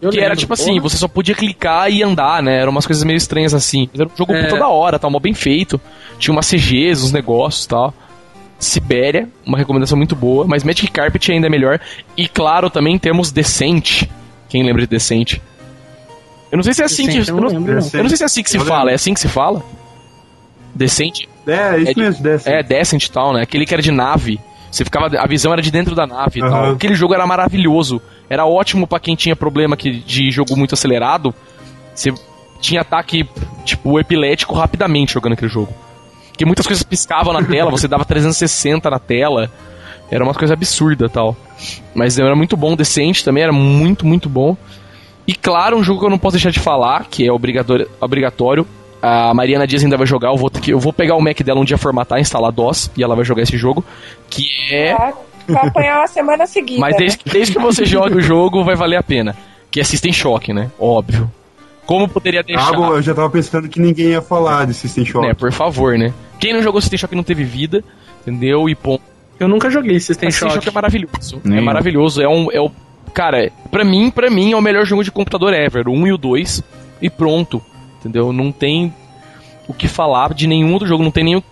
Eu 0.01 0.11
que 0.11 0.19
era 0.19 0.29
lembro, 0.29 0.39
tipo 0.41 0.53
assim, 0.53 0.77
porra. 0.77 0.83
você 0.91 0.97
só 0.97 1.09
podia 1.09 1.35
clicar 1.35 1.91
e 1.91 2.03
andar, 2.05 2.41
né? 2.43 2.61
Eram 2.61 2.71
umas 2.71 2.87
coisas 2.87 3.03
meio 3.03 3.17
estranhas 3.17 3.53
assim. 3.53 3.89
Mas 3.93 3.99
era 4.01 4.09
um 4.09 4.17
jogo 4.17 4.33
É. 4.33 4.45
puta 4.45 4.59
da 4.61 4.69
hora, 4.69 4.99
tal, 4.99 5.11
mó 5.11 5.19
bem 5.19 5.35
feito. 5.35 5.81
Tinha 6.21 6.33
umas 6.33 6.47
CGs, 6.47 7.03
uns 7.05 7.11
negócios 7.13 7.65
e 7.65 7.69
tal. 7.69 7.93
Sibéria, 8.59 9.29
uma 9.45 9.59
recomendação 9.59 9.97
muito 9.99 10.17
boa, 10.17 10.47
mas 10.47 10.65
Magic 10.65 10.91
Carpet 10.91 11.31
ainda 11.33 11.47
é 11.47 11.51
melhor. 11.51 11.79
E 12.17 12.27
claro, 12.27 12.71
também 12.71 12.99
temos 12.99 13.31
Descent. 13.31 14.05
Quem 14.49 14.63
lembra 14.65 14.83
de 14.83 14.89
Descent? 14.89 15.39
Eu 16.51 16.57
não 16.57 16.63
sei 16.63 16.73
se 16.75 16.83
é 16.83 16.85
assim 16.87 17.07
Decente, 17.07 17.25
que. 17.25 17.31
eu 17.31 17.35
não 17.37 17.43
não, 17.43 17.49
lembro, 17.51 17.73
não. 17.75 17.91
eu 17.93 18.03
não 18.03 18.09
sei 18.09 18.17
se 18.17 18.23
é 18.23 18.27
assim 18.27 18.43
que 18.43 18.51
se 18.51 18.57
Eu 18.57 18.65
fala. 18.65 18.79
lembro. 18.79 18.91
É 18.93 18.95
assim 18.95 19.13
que 19.15 19.21
se 19.21 19.29
fala? 19.29 19.63
Descent? 20.75 21.25
É, 21.47 21.53
é 21.53 21.79
isso 21.79 21.91
É 21.91 21.95
de- 21.95 22.01
mesmo, 22.01 22.23
dessa. 22.23 22.51
É, 22.51 22.63
Descent 22.63 23.05
e 23.05 23.11
tal, 23.11 23.33
né? 23.33 23.43
Aquele 23.43 23.67
que 23.67 23.75
era 23.75 23.83
de 23.83 23.91
nave. 23.91 24.39
Você 24.71 24.85
ficava. 24.85 25.07
A 25.19 25.27
visão 25.27 25.53
era 25.53 25.63
de 25.63 25.71
dentro 25.71 25.95
da 25.95 26.07
nave 26.07 26.39
e 26.39 26.43
tal. 26.43 26.73
Aquele 26.73 26.95
jogo 26.95 27.15
era 27.15 27.27
maravilhoso. 27.27 28.01
Era 28.29 28.45
ótimo 28.47 28.87
pra 28.87 28.99
quem 29.01 29.15
tinha 29.17 29.35
problema 29.37 29.77
que, 29.77 29.91
de 30.01 30.31
jogo 30.31 30.57
muito 30.57 30.75
acelerado. 30.75 31.35
Você 31.95 32.13
tinha 32.61 32.81
ataque, 32.83 33.29
tipo, 33.65 33.99
epilético 33.99 34.55
rapidamente 34.55 35.15
jogando 35.15 35.33
aquele 35.35 35.51
jogo. 35.51 35.73
Porque 36.37 36.45
muitas 36.45 36.67
coisas 36.67 36.83
piscavam 36.83 37.33
na 37.33 37.43
tela, 37.43 37.71
você 37.71 37.89
dava 37.89 38.05
360 38.05 38.91
na 38.91 38.99
tela. 38.99 39.51
Era 40.11 40.23
uma 40.23 40.35
coisa 40.35 40.53
absurda 40.53 41.09
tal. 41.09 41.35
Mas 41.95 42.19
era 42.19 42.37
muito 42.37 42.59
bom, 42.59 42.77
decente 42.77 43.25
também, 43.25 43.43
era 43.43 43.53
muito, 43.55 44.07
muito 44.07 44.29
bom. 44.29 44.55
E 45.27 45.35
claro, 45.35 45.79
um 45.79 45.83
jogo 45.83 46.01
que 46.01 46.07
eu 46.07 46.11
não 46.11 46.19
posso 46.19 46.35
deixar 46.35 46.51
de 46.51 46.61
falar, 46.61 47.07
que 47.11 47.27
é 47.27 47.33
obrigatório, 47.33 47.89
obrigatório 47.99 48.67
a 49.01 49.33
Mariana 49.33 49.67
Dias 49.67 49.83
ainda 49.83 49.97
vai 49.97 50.07
jogar, 50.07 50.31
eu 50.31 50.37
vou, 50.37 50.51
que, 50.51 50.73
eu 50.73 50.79
vou 50.79 50.93
pegar 50.93 51.17
o 51.17 51.21
Mac 51.21 51.41
dela 51.41 51.61
um 51.61 51.65
dia 51.65 51.79
formatar, 51.79 52.19
instalar 52.19 52.51
DOS, 52.51 52.91
e 52.97 53.03
ela 53.03 53.15
vai 53.15 53.25
jogar 53.25 53.43
esse 53.43 53.57
jogo, 53.57 53.85
que 54.29 54.45
é... 54.71 54.95
Vai 55.49 55.69
apanhar 55.69 55.99
uma 55.99 56.07
semana 56.09 56.47
seguida. 56.47 56.81
Mas 56.81 56.93
né? 56.95 56.99
desde, 56.99 57.21
desde 57.25 57.53
que 57.55 57.59
você 57.61 57.85
jogue 57.85 58.17
o 58.17 58.21
jogo, 58.21 58.65
vai 58.65 58.75
valer 58.75 58.97
a 58.97 59.03
pena. 59.03 59.37
Que 59.71 59.81
é 59.81 59.85
System 59.85 60.13
Shock, 60.13 60.53
né? 60.53 60.71
Óbvio. 60.79 61.31
Como 61.87 62.09
poderia 62.09 62.43
deixar... 62.43 62.69
Ah, 62.69 62.73
bom, 62.73 62.95
eu 62.95 63.03
já 63.03 63.15
tava 63.15 63.31
pensando 63.31 63.69
que 63.69 63.81
ninguém 63.81 64.09
ia 64.09 64.21
falar 64.21 64.67
de 64.67 64.75
System 64.75 65.05
Shock. 65.05 65.27
né, 65.27 65.35
por 65.35 65.53
favor, 65.53 65.97
né? 65.97 66.13
Quem 66.39 66.53
não 66.53 66.63
jogou 66.63 66.81
System 66.81 66.99
Shock 66.99 67.15
não 67.15 67.23
teve 67.23 67.45
vida, 67.45 67.83
entendeu? 68.23 68.69
E 68.69 68.75
ponto. 68.75 69.03
Eu 69.39 69.49
nunca 69.49 69.71
joguei 69.71 69.99
System 70.01 70.31
System 70.31 70.49
Shock. 70.49 70.65
Shock 70.65 70.69
é 70.69 70.73
maravilhoso. 70.73 71.41
Nem 71.45 71.59
é 71.59 71.63
maravilhoso. 71.63 72.21
É 72.23 72.29
um. 72.29 72.51
É 72.51 72.61
o, 72.61 72.71
cara, 73.15 73.51
pra 73.71 73.85
mim, 73.85 74.11
pra 74.11 74.31
mim 74.31 74.53
é 74.53 74.57
o 74.57 74.63
melhor 74.63 74.85
jogo 74.85 75.05
de 75.05 75.11
computador 75.13 75.55
ever. 75.55 75.89
O 75.89 75.93
1 75.93 76.07
e 76.09 76.13
o 76.13 76.19
2. 76.19 76.63
E 77.01 77.09
pronto. 77.11 77.63
Entendeu? 78.01 78.33
Não 78.33 78.51
tem 78.51 78.93
o 79.69 79.75
que 79.75 79.89
falar 79.89 80.33
de 80.33 80.47
nenhum 80.47 80.73
outro 80.73 80.89
jogo. 80.89 81.05
Não 81.05 81.11
tem 81.11 81.25
nenhum. 81.25 81.43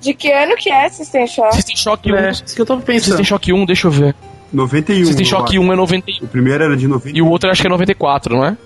De 0.00 0.14
que 0.14 0.32
ano 0.32 0.56
que 0.56 0.70
é 0.70 0.88
System 0.88 1.26
Shock? 1.26 1.54
System 1.54 1.76
Shock 1.76 2.12
1. 2.12 2.16
É, 2.16 2.30
isso 2.30 2.54
que 2.54 2.60
eu 2.60 2.66
tava 2.66 2.80
pensando. 2.80 3.04
System 3.04 3.24
Shock 3.24 3.52
1, 3.52 3.66
deixa 3.66 3.86
eu 3.86 3.90
ver. 3.90 4.14
91. 4.52 5.04
System 5.04 5.26
Shock 5.26 5.50
acho. 5.56 5.60
1 5.60 5.72
é 5.72 5.76
91. 5.76 6.24
O 6.24 6.28
primeiro 6.28 6.64
era 6.64 6.76
de 6.76 6.88
91. 6.88 7.16
E 7.16 7.20
o 7.22 7.28
outro 7.28 7.48
eu 7.48 7.52
acho 7.52 7.60
que 7.60 7.66
é 7.66 7.70
94, 7.70 8.34
não 8.34 8.44
é? 8.44 8.56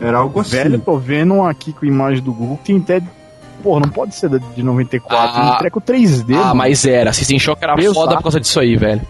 Era 0.00 0.18
algo 0.18 0.40
assim. 0.40 0.50
Velho, 0.56 0.74
eu 0.76 0.80
tô 0.80 0.96
vendo 0.98 1.34
um 1.34 1.44
aqui 1.46 1.72
com 1.72 1.84
a 1.84 1.88
imagem 1.88 2.22
do 2.22 2.32
Google 2.32 2.58
que 2.58 2.64
tem 2.72 2.76
até. 2.78 3.02
Pô, 3.62 3.80
não 3.80 3.88
pode 3.88 4.14
ser 4.14 4.28
de 4.54 4.62
94. 4.62 5.40
Ah. 5.40 5.54
um 5.54 5.58
treco 5.58 5.80
3D. 5.80 6.34
ah, 6.34 6.38
mano. 6.48 6.54
mas 6.56 6.84
era. 6.84 7.12
System 7.12 7.38
Shock 7.38 7.62
era 7.64 7.74
Exato. 7.80 7.94
foda 7.94 8.16
por 8.16 8.22
causa 8.24 8.38
disso 8.38 8.60
aí, 8.60 8.76
velho. 8.76 9.00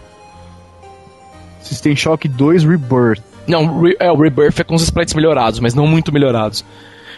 System 1.61 1.95
Shock 1.95 2.27
2 2.27 2.63
Rebirth. 2.63 3.21
Não, 3.45 3.81
re- 3.81 3.95
é, 3.99 4.11
o 4.11 4.15
Rebirth 4.15 4.59
é 4.59 4.63
com 4.63 4.75
os 4.75 4.83
sprites 4.83 5.13
melhorados, 5.13 5.59
mas 5.59 5.73
não 5.73 5.85
muito 5.87 6.11
melhorados. 6.11 6.63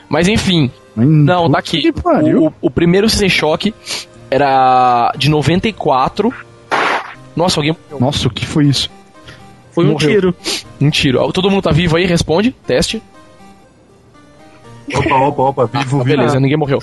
Mas 0.07 0.27
enfim, 0.27 0.71
Não, 0.95 1.43
Puta 1.43 1.53
tá 1.53 1.59
aqui. 1.59 1.81
que 1.81 1.91
pariu. 1.91 2.45
O, 2.47 2.53
o 2.67 2.71
primeiro 2.71 3.07
System 3.09 3.29
Shock 3.29 3.73
era 4.29 5.13
de 5.17 5.29
94. 5.29 6.33
Nossa, 7.35 7.59
alguém 7.59 7.73
morreu. 7.89 7.99
Nossa, 8.05 8.27
o 8.27 8.31
que 8.31 8.45
foi 8.45 8.65
isso? 8.65 8.89
Foi 9.71 9.85
um 9.85 9.91
Morreu. 9.91 10.09
tiro. 10.09 10.35
Mentira. 10.79 11.19
Todo 11.31 11.49
mundo 11.49 11.61
tá 11.61 11.71
vivo 11.71 11.95
aí? 11.95 12.05
Responde. 12.05 12.51
Teste. 12.65 13.01
Opa, 14.95 15.15
opa, 15.15 15.43
opa, 15.43 15.65
vivo, 15.65 15.97
vivo. 15.99 16.03
Beleza, 16.03 16.39
ninguém 16.39 16.57
morreu. 16.57 16.81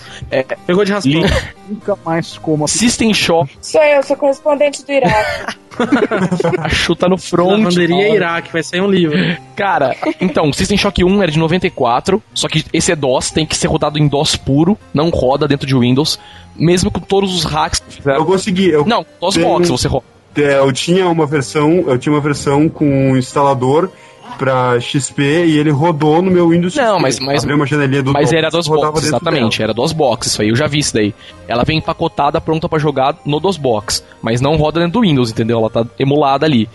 Pegou 0.67 0.85
de 0.85 0.93
raspão. 0.93 1.23
Nunca 1.69 1.97
mais 2.05 2.39
como 2.39 2.67
System 2.69 3.13
Shock. 3.13 3.51
Sou 3.61 3.83
eu, 3.83 4.03
sou 4.03 4.17
correspondente 4.17 4.85
do 4.85 4.93
Iraque. 4.93 5.57
A 6.59 6.69
chuta 6.69 7.09
no 7.09 7.19
front. 7.19 7.59
Lavanderia 7.59 8.09
Iraque, 8.15 8.53
vai 8.53 8.63
sair 8.63 8.81
um 8.81 8.91
livro. 8.91 9.17
Cara, 9.55 9.95
então, 10.21 10.53
System 10.53 10.79
Shock 10.79 11.05
1 11.05 11.23
era 11.23 11.31
de 11.33 11.39
94, 11.39 12.23
só 12.33 12.49
que 12.49 12.65
esse 12.73 12.93
é 12.93 12.97
DOS, 12.97 13.31
tem 13.31 13.45
que 13.45 13.57
ser 13.57 13.67
rodado 13.67 13.99
em 13.99 14.09
DOS 14.09 14.37
puro, 14.37 14.79
não 14.95 15.11
roda 15.11 15.47
dentro 15.47 15.67
de 15.67 15.77
Windows, 15.77 16.19
mesmo 16.55 16.91
com 16.91 17.01
todos 17.01 17.35
os 17.35 17.45
hacks 17.45 17.81
que 17.81 17.87
Eu 17.89 17.93
fizeram. 17.93 18.25
consegui. 18.25 18.69
Eu, 18.71 18.87
Não, 18.87 19.05
DOS 19.21 19.37
Box 19.37 19.69
você 19.69 19.89
roda. 19.89 20.05
é, 20.37 20.59
eu 20.59 20.73
tinha 20.73 21.09
uma 21.09 21.27
versão, 21.27 21.85
eu 21.87 21.99
tinha 21.99 22.13
uma 22.15 22.21
versão 22.21 22.69
com 22.69 23.11
um 23.11 23.17
instalador 23.17 23.91
pra 24.39 24.79
XP 24.81 25.23
e 25.47 25.59
ele 25.59 25.71
rodou 25.71 26.21
no 26.21 26.31
meu 26.31 26.49
Windows 26.51 26.75
Não, 26.77 26.95
XP. 26.99 27.03
mas- 27.03 27.21
mas- 27.21 27.43
Abriu 27.43 27.57
uma 27.57 27.67
janelinha 27.67 28.03
do 28.03 28.13
Mas 28.13 28.33
era 28.33 28.51
DOS 28.51 28.67
rodava 28.67 28.93
Box, 28.93 29.03
dentro 29.05 29.17
exatamente, 29.17 29.63
era 29.63 29.73
DOS 29.73 29.93
Box, 29.93 30.27
isso 30.29 30.43
aí, 30.43 30.49
eu 30.49 30.57
já 30.57 30.67
vi 30.67 30.79
isso 30.79 30.93
daí. 30.95 31.15
Ela 31.49 31.65
vem 31.65 31.79
empacotada, 31.79 32.41
pronta 32.41 32.69
pra 32.69 32.79
jogar 32.79 33.17
no 33.25 33.41
DOS 33.41 33.57
Box, 33.57 34.05
mas 34.21 34.41
não 34.41 34.57
roda 34.57 34.81
dentro 34.81 34.95
do 34.95 35.01
Windows, 35.03 35.31
entendeu? 35.31 35.59
Ela 35.59 35.71
tá 35.71 35.87
emulada 35.99 36.45
ali. 36.47 36.69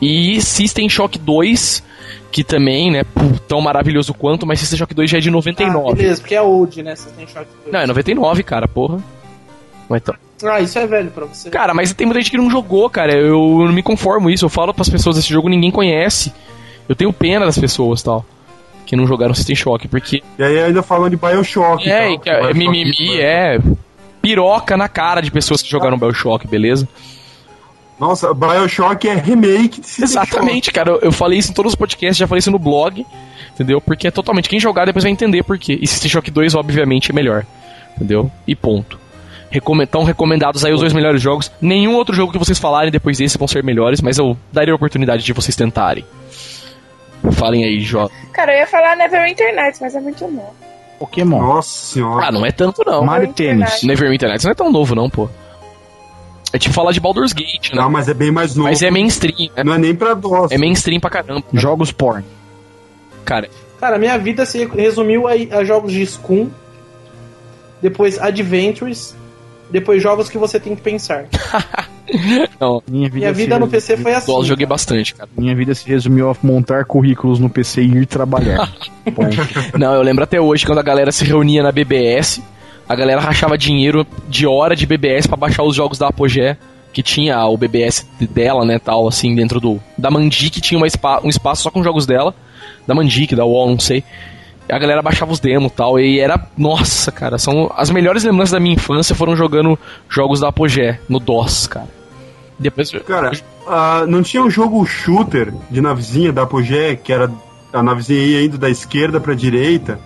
E 0.00 0.40
System 0.40 0.88
Shock 0.88 1.18
2, 1.18 1.82
que 2.32 2.42
também, 2.42 2.90
né, 2.90 3.04
pô, 3.04 3.20
tão 3.46 3.60
maravilhoso 3.60 4.12
quanto, 4.14 4.46
mas 4.46 4.60
System 4.60 4.78
Shock 4.78 4.94
2 4.94 5.10
já 5.10 5.18
é 5.18 5.20
de 5.20 5.28
Ah, 5.28 5.32
99. 5.32 5.94
beleza, 5.96 6.20
porque 6.20 6.34
é 6.34 6.42
old, 6.42 6.82
né? 6.82 6.96
System 6.96 7.26
Shock. 7.26 7.46
não, 7.70 7.80
é 7.80 7.86
99, 7.86 8.42
cara, 8.42 8.66
porra. 8.66 8.98
Mas 9.88 10.00
então. 10.00 10.14
Ah, 10.50 10.60
isso 10.60 10.78
é 10.78 10.86
velho 10.86 11.10
pra 11.10 11.26
você. 11.26 11.48
Cara, 11.50 11.72
mas 11.74 11.92
tem 11.92 12.06
muita 12.06 12.20
gente 12.20 12.30
que 12.30 12.36
não 12.36 12.50
jogou, 12.50 12.88
cara. 12.90 13.12
Eu, 13.12 13.60
eu 13.60 13.64
não 13.66 13.72
me 13.72 13.82
conformo 13.82 14.28
isso. 14.30 14.44
Eu 14.44 14.48
falo 14.48 14.74
pras 14.74 14.88
pessoas 14.88 15.16
desse 15.16 15.28
jogo, 15.28 15.48
ninguém 15.48 15.70
conhece. 15.70 16.32
Eu 16.88 16.94
tenho 16.94 17.12
pena 17.12 17.46
das 17.46 17.58
pessoas 17.58 18.02
tal. 18.02 18.24
Que 18.86 18.94
não 18.96 19.06
jogaram 19.06 19.32
System 19.34 19.56
Shock, 19.56 19.88
porque. 19.88 20.22
E 20.38 20.42
aí 20.42 20.58
ainda 20.62 20.82
falam 20.82 21.08
de 21.08 21.16
Bioshock. 21.16 21.88
É, 21.88 22.08
tal, 22.08 22.18
que 22.20 22.28
é 22.30 22.34
Bioshock- 22.52 22.54
mimimi, 22.58 23.20
é. 23.20 23.58
Piroca 24.20 24.76
na 24.76 24.88
cara 24.88 25.20
de 25.22 25.30
pessoas 25.30 25.62
que 25.62 25.70
jogaram 25.70 25.98
Bioshock, 25.98 26.46
beleza? 26.46 26.86
Nossa, 27.98 28.34
Bioshock 28.34 29.08
é 29.08 29.14
remake 29.14 29.80
de 29.80 29.86
System 29.86 30.04
Exatamente, 30.04 30.72
cara. 30.72 30.90
Eu, 30.90 31.00
eu 31.00 31.12
falei 31.12 31.38
isso 31.38 31.50
em 31.50 31.54
todos 31.54 31.72
os 31.72 31.76
podcasts, 31.76 32.16
já 32.18 32.26
falei 32.26 32.40
isso 32.40 32.50
no 32.50 32.58
blog, 32.58 33.06
entendeu? 33.54 33.80
Porque 33.80 34.08
é 34.08 34.10
totalmente. 34.10 34.48
Quem 34.48 34.58
jogar 34.60 34.84
depois 34.84 35.04
vai 35.04 35.12
entender 35.12 35.42
por 35.44 35.58
quê. 35.58 35.78
E 35.80 35.86
System 35.86 36.10
Shock 36.10 36.30
2, 36.30 36.54
obviamente, 36.54 37.10
é 37.10 37.14
melhor. 37.14 37.46
Entendeu? 37.96 38.30
E 38.46 38.54
ponto. 38.56 38.98
Estão 39.82 40.02
recomendados 40.02 40.64
aí 40.64 40.72
os 40.72 40.80
dois 40.80 40.92
melhores 40.92 41.22
jogos. 41.22 41.50
Nenhum 41.60 41.94
outro 41.94 42.14
jogo 42.14 42.32
que 42.32 42.38
vocês 42.38 42.58
falarem 42.58 42.90
depois 42.90 43.18
desse 43.18 43.38
vão 43.38 43.46
ser 43.46 43.62
melhores, 43.62 44.00
mas 44.00 44.18
eu 44.18 44.36
daria 44.52 44.72
a 44.72 44.76
oportunidade 44.76 45.22
de 45.24 45.32
vocês 45.32 45.54
tentarem. 45.54 46.04
Falem 47.32 47.64
aí, 47.64 47.80
Jó. 47.80 48.08
Cara, 48.32 48.52
eu 48.52 48.58
ia 48.60 48.66
falar 48.66 48.96
Neverwinter 48.96 49.54
Nights, 49.54 49.80
mas 49.80 49.94
é 49.94 50.00
muito 50.00 50.26
novo. 50.28 50.54
Pokémon. 50.98 51.40
Nossa 51.40 51.86
senhora. 51.94 52.26
Ah, 52.26 52.32
não 52.32 52.46
é 52.46 52.52
tanto 52.52 52.82
não. 52.86 53.04
Mario. 53.04 53.34
Nights. 53.38 53.82
Neverwinter 53.82 54.28
Nights 54.28 54.44
não 54.44 54.52
é 54.52 54.54
tão 54.54 54.70
novo 54.70 54.94
não, 54.94 55.10
pô. 55.10 55.28
É 56.52 56.58
tipo 56.58 56.74
falar 56.74 56.92
de 56.92 57.00
Baldur's 57.00 57.32
Gate, 57.32 57.72
né? 57.72 57.80
Não, 57.80 57.90
mas 57.90 58.08
é 58.08 58.14
bem 58.14 58.30
mais 58.30 58.54
novo. 58.54 58.68
Mas 58.68 58.80
é 58.80 58.90
mainstream, 58.90 59.50
né? 59.56 59.64
Não 59.64 59.74
é 59.74 59.78
nem 59.78 59.94
pra 59.94 60.14
nós. 60.14 60.52
É 60.52 60.58
mainstream 60.58 61.00
pra 61.00 61.10
caramba. 61.10 61.42
Jogos 61.52 61.90
porn. 61.90 62.24
Cara, 63.24 63.48
Cara, 63.84 63.98
minha 63.98 64.16
vida 64.16 64.46
se 64.46 64.64
resumiu 64.64 65.28
a, 65.28 65.32
a 65.32 65.62
jogos 65.62 65.92
de 65.92 66.06
Scum, 66.06 66.48
depois 67.82 68.18
Adventures, 68.18 69.14
depois 69.70 70.02
jogos 70.02 70.30
que 70.30 70.38
você 70.38 70.58
tem 70.58 70.74
que 70.74 70.80
pensar. 70.80 71.26
não. 72.60 72.82
Minha 72.88 73.08
vida, 73.08 73.18
Minha 73.18 73.32
vida 73.32 73.58
no 73.58 73.68
PC 73.68 73.96
foi 73.96 74.12
assim. 74.14 74.30
DOS 74.32 74.46
joguei 74.46 74.66
cara. 74.66 74.74
bastante, 74.74 75.14
cara. 75.14 75.28
Minha 75.36 75.54
vida 75.54 75.74
se 75.74 75.88
resumiu 75.88 76.30
a 76.30 76.36
montar 76.42 76.84
currículos 76.84 77.38
no 77.38 77.48
PC 77.48 77.82
e 77.82 77.98
ir 77.98 78.06
trabalhar. 78.06 78.70
Não, 79.78 79.94
eu 79.94 80.02
lembro 80.02 80.24
até 80.24 80.40
hoje 80.40 80.64
quando 80.66 80.78
a 80.78 80.82
galera 80.82 81.10
se 81.12 81.24
reunia 81.24 81.62
na 81.62 81.70
BBS, 81.72 82.42
a 82.88 82.94
galera 82.94 83.20
rachava 83.20 83.56
dinheiro 83.56 84.06
de 84.28 84.46
hora 84.46 84.74
de 84.76 84.86
BBS 84.86 85.26
pra 85.26 85.36
baixar 85.36 85.62
os 85.62 85.74
jogos 85.74 85.98
da 85.98 86.08
Apogé, 86.08 86.56
que 86.92 87.02
tinha 87.02 87.44
o 87.46 87.56
BBS 87.56 88.06
dela, 88.30 88.64
né, 88.64 88.78
tal, 88.78 89.08
assim, 89.08 89.34
dentro 89.34 89.58
do... 89.60 89.80
Da 89.98 90.10
Mandic 90.10 90.60
tinha 90.60 90.78
uma 90.78 90.88
spa- 90.88 91.20
um 91.24 91.28
espaço 91.28 91.62
só 91.62 91.70
com 91.70 91.82
jogos 91.82 92.06
dela, 92.06 92.34
da 92.86 92.94
Mandic, 92.94 93.34
da 93.34 93.44
UOL, 93.44 93.68
não 93.70 93.80
sei. 93.80 94.04
A 94.68 94.78
galera 94.78 95.02
baixava 95.02 95.32
os 95.32 95.40
demos 95.40 95.70
e 95.70 95.74
tal, 95.74 96.00
e 96.00 96.18
era... 96.18 96.40
Nossa, 96.56 97.12
cara, 97.12 97.38
são... 97.38 97.70
As 97.76 97.90
melhores 97.90 98.24
lembranças 98.24 98.52
da 98.52 98.60
minha 98.60 98.74
infância 98.74 99.14
foram 99.14 99.36
jogando 99.36 99.78
jogos 100.08 100.40
da 100.40 100.48
Apogé, 100.48 100.98
no 101.08 101.18
DOS, 101.20 101.66
cara. 101.66 101.88
Depois... 102.58 102.90
Cara, 103.06 103.32
ah, 103.66 104.04
não 104.06 104.22
tinha 104.22 104.42
um 104.42 104.50
jogo 104.50 104.84
shooter 104.86 105.52
de 105.70 105.80
navezinha 105.80 106.32
da 106.32 106.42
Apogee, 106.42 106.96
que 107.02 107.12
era 107.12 107.30
a 107.72 107.82
navezinha 107.82 108.20
ia 108.20 108.44
indo 108.44 108.56
da 108.56 108.70
esquerda 108.70 109.20
pra 109.20 109.34
direita, 109.34 109.98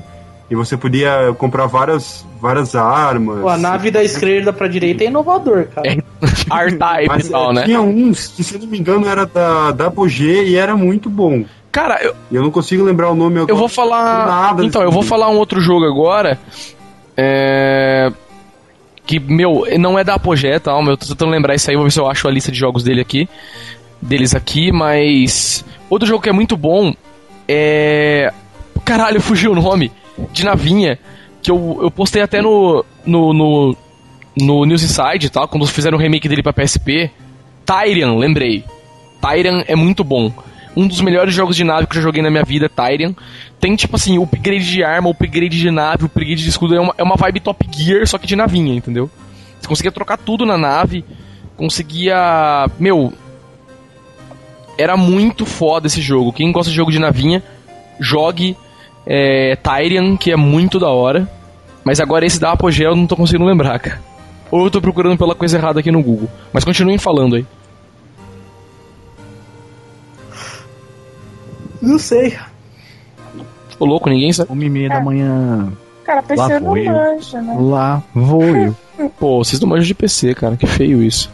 e 0.50 0.54
você 0.54 0.76
podia 0.76 1.34
comprar 1.36 1.66
várias, 1.66 2.26
várias 2.40 2.74
armas. 2.74 3.40
Pô, 3.40 3.48
a 3.48 3.58
nave 3.58 3.90
da 3.90 4.02
esquerda 4.02 4.52
pra 4.52 4.66
direita 4.66 5.04
é 5.04 5.08
inovador, 5.08 5.66
cara. 5.66 5.86
É. 5.86 5.98
R-Type 6.50 7.26
e 7.26 7.30
tal, 7.30 7.50
eh, 7.50 7.54
né? 7.54 7.64
tinha 7.64 7.80
uns 7.82 8.28
que, 8.28 8.42
se 8.42 8.54
eu 8.54 8.60
não 8.60 8.66
me 8.66 8.78
engano, 8.78 9.06
era 9.06 9.26
da, 9.26 9.72
da 9.72 9.86
Apogee 9.88 10.44
e 10.44 10.56
era 10.56 10.74
muito 10.74 11.10
bom. 11.10 11.44
Cara, 11.70 12.02
eu, 12.02 12.14
eu 12.32 12.42
não 12.42 12.50
consigo 12.50 12.82
lembrar 12.82 13.10
o 13.10 13.14
nome 13.14 13.36
agora. 13.36 13.52
Eu 13.52 13.56
vou 13.56 13.68
falar. 13.68 14.26
Nada 14.26 14.64
então, 14.64 14.82
eu 14.82 14.90
vou 14.90 15.02
jogo. 15.02 15.08
falar 15.08 15.28
um 15.28 15.36
outro 15.36 15.60
jogo 15.60 15.84
agora. 15.84 16.38
É. 17.16 18.10
Que, 19.06 19.18
meu, 19.18 19.64
não 19.78 19.98
é 19.98 20.04
da 20.04 20.14
Apogé 20.14 20.56
e 20.56 20.60
tal, 20.60 20.80
mas 20.82 20.90
eu 20.90 20.96
tô 20.96 21.06
tentando 21.06 21.30
lembrar 21.30 21.54
isso 21.54 21.70
aí, 21.70 21.76
vou 21.76 21.84
ver 21.84 21.90
se 21.90 21.98
eu 21.98 22.08
acho 22.10 22.28
a 22.28 22.30
lista 22.30 22.52
de 22.52 22.58
jogos 22.58 22.82
dele 22.82 23.00
aqui. 23.00 23.28
Deles 24.00 24.34
aqui, 24.34 24.70
mas. 24.72 25.64
Outro 25.90 26.06
jogo 26.06 26.22
que 26.22 26.28
é 26.28 26.32
muito 26.32 26.56
bom 26.56 26.94
é. 27.46 28.32
Caralho, 28.84 29.20
fugiu 29.20 29.52
o 29.52 29.54
nome. 29.54 29.92
De 30.32 30.44
navinha. 30.44 30.98
Que 31.42 31.50
eu, 31.50 31.78
eu 31.82 31.90
postei 31.90 32.22
até 32.22 32.40
no. 32.40 32.84
no. 33.04 33.32
no, 33.32 33.76
no 34.40 34.64
News 34.64 34.84
Inside 34.84 35.30
tal, 35.30 35.48
quando 35.48 35.66
fizeram 35.66 35.98
o 35.98 36.00
remake 36.00 36.28
dele 36.28 36.42
pra 36.42 36.52
PSP. 36.52 37.10
Tyrion, 37.64 38.16
lembrei. 38.16 38.64
Tyrion 39.20 39.62
é 39.66 39.74
muito 39.74 40.02
bom. 40.04 40.32
Um 40.78 40.86
dos 40.86 41.00
melhores 41.00 41.34
jogos 41.34 41.56
de 41.56 41.64
nave 41.64 41.88
que 41.88 41.96
eu 41.96 42.00
já 42.00 42.06
joguei 42.06 42.22
na 42.22 42.30
minha 42.30 42.44
vida, 42.44 42.68
Tyrion. 42.68 43.12
Tem, 43.58 43.74
tipo 43.74 43.96
assim, 43.96 44.22
upgrade 44.22 44.64
de 44.64 44.84
arma, 44.84 45.10
upgrade 45.10 45.58
de 45.58 45.70
nave, 45.72 46.04
upgrade 46.04 46.36
de 46.36 46.48
escudo. 46.48 46.76
É 46.76 46.80
uma, 46.80 46.94
é 46.96 47.02
uma 47.02 47.16
vibe 47.16 47.40
Top 47.40 47.68
Gear, 47.76 48.06
só 48.06 48.16
que 48.16 48.28
de 48.28 48.36
navinha, 48.36 48.72
entendeu? 48.72 49.10
Você 49.58 49.66
conseguia 49.66 49.90
trocar 49.90 50.16
tudo 50.16 50.46
na 50.46 50.56
nave. 50.56 51.04
Conseguia. 51.56 52.70
Meu. 52.78 53.12
Era 54.78 54.96
muito 54.96 55.44
foda 55.44 55.88
esse 55.88 56.00
jogo. 56.00 56.32
Quem 56.32 56.52
gosta 56.52 56.70
de 56.70 56.76
jogo 56.76 56.92
de 56.92 57.00
navinha, 57.00 57.42
jogue 57.98 58.56
é, 59.04 59.56
Tyrion, 59.56 60.16
que 60.16 60.30
é 60.30 60.36
muito 60.36 60.78
da 60.78 60.90
hora. 60.90 61.28
Mas 61.82 61.98
agora 61.98 62.24
esse 62.24 62.38
da 62.38 62.52
Apogee 62.52 62.84
eu 62.84 62.94
não 62.94 63.08
tô 63.08 63.16
conseguindo 63.16 63.48
lembrar, 63.48 63.80
cara. 63.80 64.00
Ou 64.48 64.64
eu 64.64 64.70
tô 64.70 64.80
procurando 64.80 65.18
pela 65.18 65.34
coisa 65.34 65.58
errada 65.58 65.80
aqui 65.80 65.90
no 65.90 66.00
Google. 66.00 66.30
Mas 66.52 66.64
continuem 66.64 66.98
falando 66.98 67.34
aí. 67.34 67.44
Não 71.80 71.98
sei. 71.98 72.36
Ô 73.78 73.84
louco, 73.84 74.08
ninguém 74.10 74.32
sabe. 74.32 74.52
Uma 74.52 74.64
e 74.64 74.68
meia 74.70 74.88
da 74.88 75.00
manhã. 75.00 75.72
Cara, 76.04 76.22
PC 76.22 76.40
Lá 76.42 76.60
não 76.60 76.74
manja, 76.74 77.42
né? 77.42 77.56
Lá 77.60 78.02
vou 78.14 78.42
eu. 78.42 78.76
Pô, 79.20 79.44
vocês 79.44 79.60
não 79.60 79.68
manjam 79.68 79.84
de 79.86 79.94
PC, 79.94 80.34
cara. 80.34 80.56
Que 80.56 80.66
feio 80.66 81.02
isso. 81.02 81.30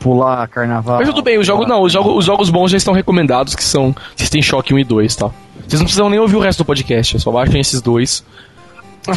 Pular 0.00 0.46
carnaval. 0.48 0.98
Mas 0.98 1.08
tudo 1.08 1.22
bem, 1.22 1.38
os 1.38 1.46
jogos 1.46 1.66
não, 1.66 1.82
os 1.82 1.92
jogos, 1.92 2.16
os 2.16 2.24
jogos 2.24 2.48
bons 2.50 2.70
já 2.70 2.76
estão 2.76 2.94
recomendados, 2.94 3.54
que 3.56 3.64
são 3.64 3.94
System 4.16 4.40
Shock 4.40 4.72
1 4.72 4.78
e 4.78 4.84
2 4.84 5.12
e 5.12 5.18
tal. 5.18 5.34
Vocês 5.66 5.80
não 5.80 5.84
precisam 5.86 6.08
nem 6.08 6.20
ouvir 6.20 6.36
o 6.36 6.40
resto 6.40 6.60
do 6.60 6.64
podcast, 6.64 7.18
só 7.20 7.30
baixem 7.32 7.60
esses 7.60 7.82
dois, 7.82 8.24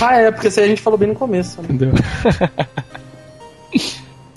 Ah, 0.02 0.16
é, 0.16 0.32
porque 0.32 0.48
isso 0.48 0.60
aí 0.60 0.66
a 0.66 0.70
gente 0.70 0.82
falou 0.82 0.98
bem 0.98 1.10
no 1.10 1.16
começo. 1.16 1.62
Né? 1.62 1.68
entendeu? 1.70 1.94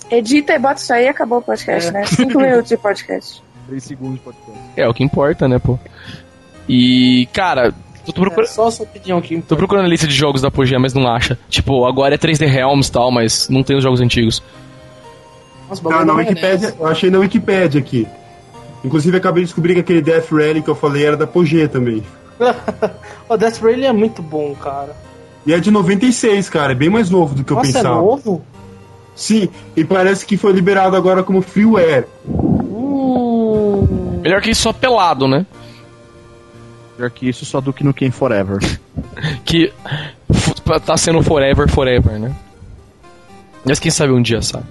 Edita 0.09 0.53
e 0.53 0.59
bota 0.59 0.79
isso 0.79 0.93
aí 0.93 1.05
e 1.05 1.07
acabou 1.07 1.39
o 1.39 1.41
podcast, 1.41 1.89
É. 1.89 1.91
né? 1.91 2.05
Cinco 2.05 2.37
minutos 2.39 2.69
de 2.69 2.77
podcast. 2.77 3.41
3 3.67 3.83
segundos 3.83 4.15
de 4.15 4.19
podcast. 4.21 4.59
É 4.75 4.87
o 4.87 4.93
que 4.93 5.03
importa, 5.03 5.47
né, 5.47 5.59
pô? 5.59 5.77
E, 6.67 7.27
cara, 7.33 7.71
tô 8.05 8.11
É, 8.11 8.13
procurando. 8.15 8.47
só 8.49 8.67
a 8.67 8.71
sua 8.71 8.85
opinião 8.85 9.17
aqui. 9.17 9.41
Tô 9.41 9.55
procurando 9.55 9.85
a 9.85 9.87
lista 9.89 10.07
de 10.07 10.13
jogos 10.13 10.41
da 10.41 10.47
Apogee, 10.49 10.77
mas 10.77 10.93
não 10.93 11.07
acha. 11.07 11.37
Tipo, 11.49 11.85
agora 11.85 12.15
é 12.15 12.17
3D 12.17 12.45
Realms 12.47 12.87
e 12.87 12.91
tal, 12.91 13.11
mas 13.11 13.49
não 13.49 13.63
tem 13.63 13.75
os 13.77 13.83
jogos 13.83 14.01
antigos. 14.01 14.41
Nossa, 15.69 15.81
Ah, 15.81 15.89
bagulho 15.89 16.05
na 16.05 16.13
Wikipédia, 16.13 16.49
maionese. 16.59 16.75
eu 16.79 16.87
achei 16.87 17.09
na 17.09 17.19
Wikipédia 17.19 17.79
aqui. 17.81 18.07
Inclusive, 18.83 19.17
acabei 19.17 19.41
de 19.43 19.47
descobrir 19.47 19.73
que 19.73 19.79
aquele 19.79 20.01
Death 20.01 20.31
Rally 20.31 20.61
que 20.61 20.69
eu 20.69 20.75
falei 20.75 21.05
era 21.05 21.17
da 21.17 21.23
Apogee 21.25 21.67
também. 21.67 22.03
o 23.27 23.35
Death 23.37 23.57
Rally 23.61 23.85
é 23.85 23.91
muito 23.91 24.21
bom, 24.21 24.53
cara. 24.55 24.95
E 25.45 25.53
é 25.53 25.59
de 25.59 25.71
96, 25.71 26.49
cara, 26.49 26.71
é 26.71 26.75
bem 26.75 26.89
mais 26.89 27.09
novo 27.09 27.33
do 27.35 27.43
que 27.43 27.51
eu 27.51 27.57
Nossa, 27.57 27.67
pensava. 27.73 27.95
é 27.95 28.01
novo? 28.01 28.43
Sim, 29.15 29.49
e 29.75 29.83
parece 29.83 30.25
que 30.25 30.37
foi 30.37 30.51
liberado 30.51 30.95
agora 30.95 31.23
como 31.23 31.41
freeware. 31.41 32.05
Hum... 32.27 33.34
Melhor 34.25 34.41
que 34.41 34.49
isso 34.49 34.63
só 34.63 34.73
pelado, 34.73 35.27
né? 35.27 35.45
Pior 36.97 37.11
que 37.11 37.29
isso, 37.29 37.45
só 37.45 37.61
do 37.61 37.71
que 37.71 37.83
no 37.83 37.93
Ken 37.93 38.09
Forever. 38.09 38.57
Que 39.45 39.71
tá 40.85 40.97
sendo 40.97 41.21
forever, 41.21 41.69
forever, 41.69 42.19
né? 42.19 42.35
Mas 43.63 43.79
quem 43.79 43.91
sabe 43.91 44.11
um 44.11 44.21
dia, 44.21 44.41
sabe? 44.41 44.65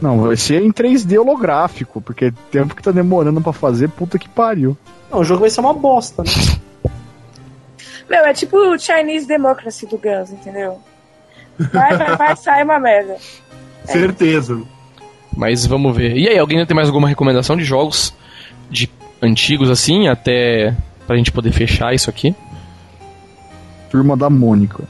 Não, 0.00 0.22
vai 0.22 0.36
ser 0.36 0.62
em 0.62 0.72
3D 0.72 1.20
holográfico, 1.20 2.00
porque 2.00 2.32
tempo 2.50 2.74
que 2.74 2.82
tá 2.82 2.90
demorando 2.90 3.40
pra 3.40 3.52
fazer, 3.52 3.88
puta 3.90 4.18
que 4.18 4.28
pariu. 4.28 4.76
Não, 5.10 5.20
o 5.20 5.24
jogo 5.24 5.42
vai 5.42 5.50
ser 5.50 5.60
uma 5.60 5.74
bosta, 5.74 6.22
né? 6.22 6.30
Meu, 8.08 8.24
é 8.24 8.32
tipo 8.32 8.56
o 8.56 8.78
Chinese 8.78 9.28
Democracy 9.28 9.86
do 9.86 9.98
Guns, 9.98 10.30
entendeu? 10.30 10.80
Vai, 11.58 11.96
vai, 11.96 12.16
vai, 12.16 12.36
sai 12.36 12.64
uma 12.64 12.80
merda. 12.80 13.16
Certeza. 13.84 14.60
Mas 15.36 15.66
vamos 15.66 15.96
ver. 15.96 16.16
E 16.16 16.28
aí, 16.28 16.38
alguém 16.38 16.64
tem 16.64 16.74
mais 16.74 16.88
alguma 16.88 17.08
recomendação 17.08 17.56
de 17.56 17.64
jogos 17.64 18.14
de 18.70 18.88
antigos 19.22 19.70
assim, 19.70 20.08
até 20.08 20.74
pra 21.06 21.16
gente 21.16 21.32
poder 21.32 21.52
fechar 21.52 21.94
isso 21.94 22.10
aqui? 22.10 22.34
Turma 23.90 24.16
da 24.16 24.28
Mônica. 24.28 24.84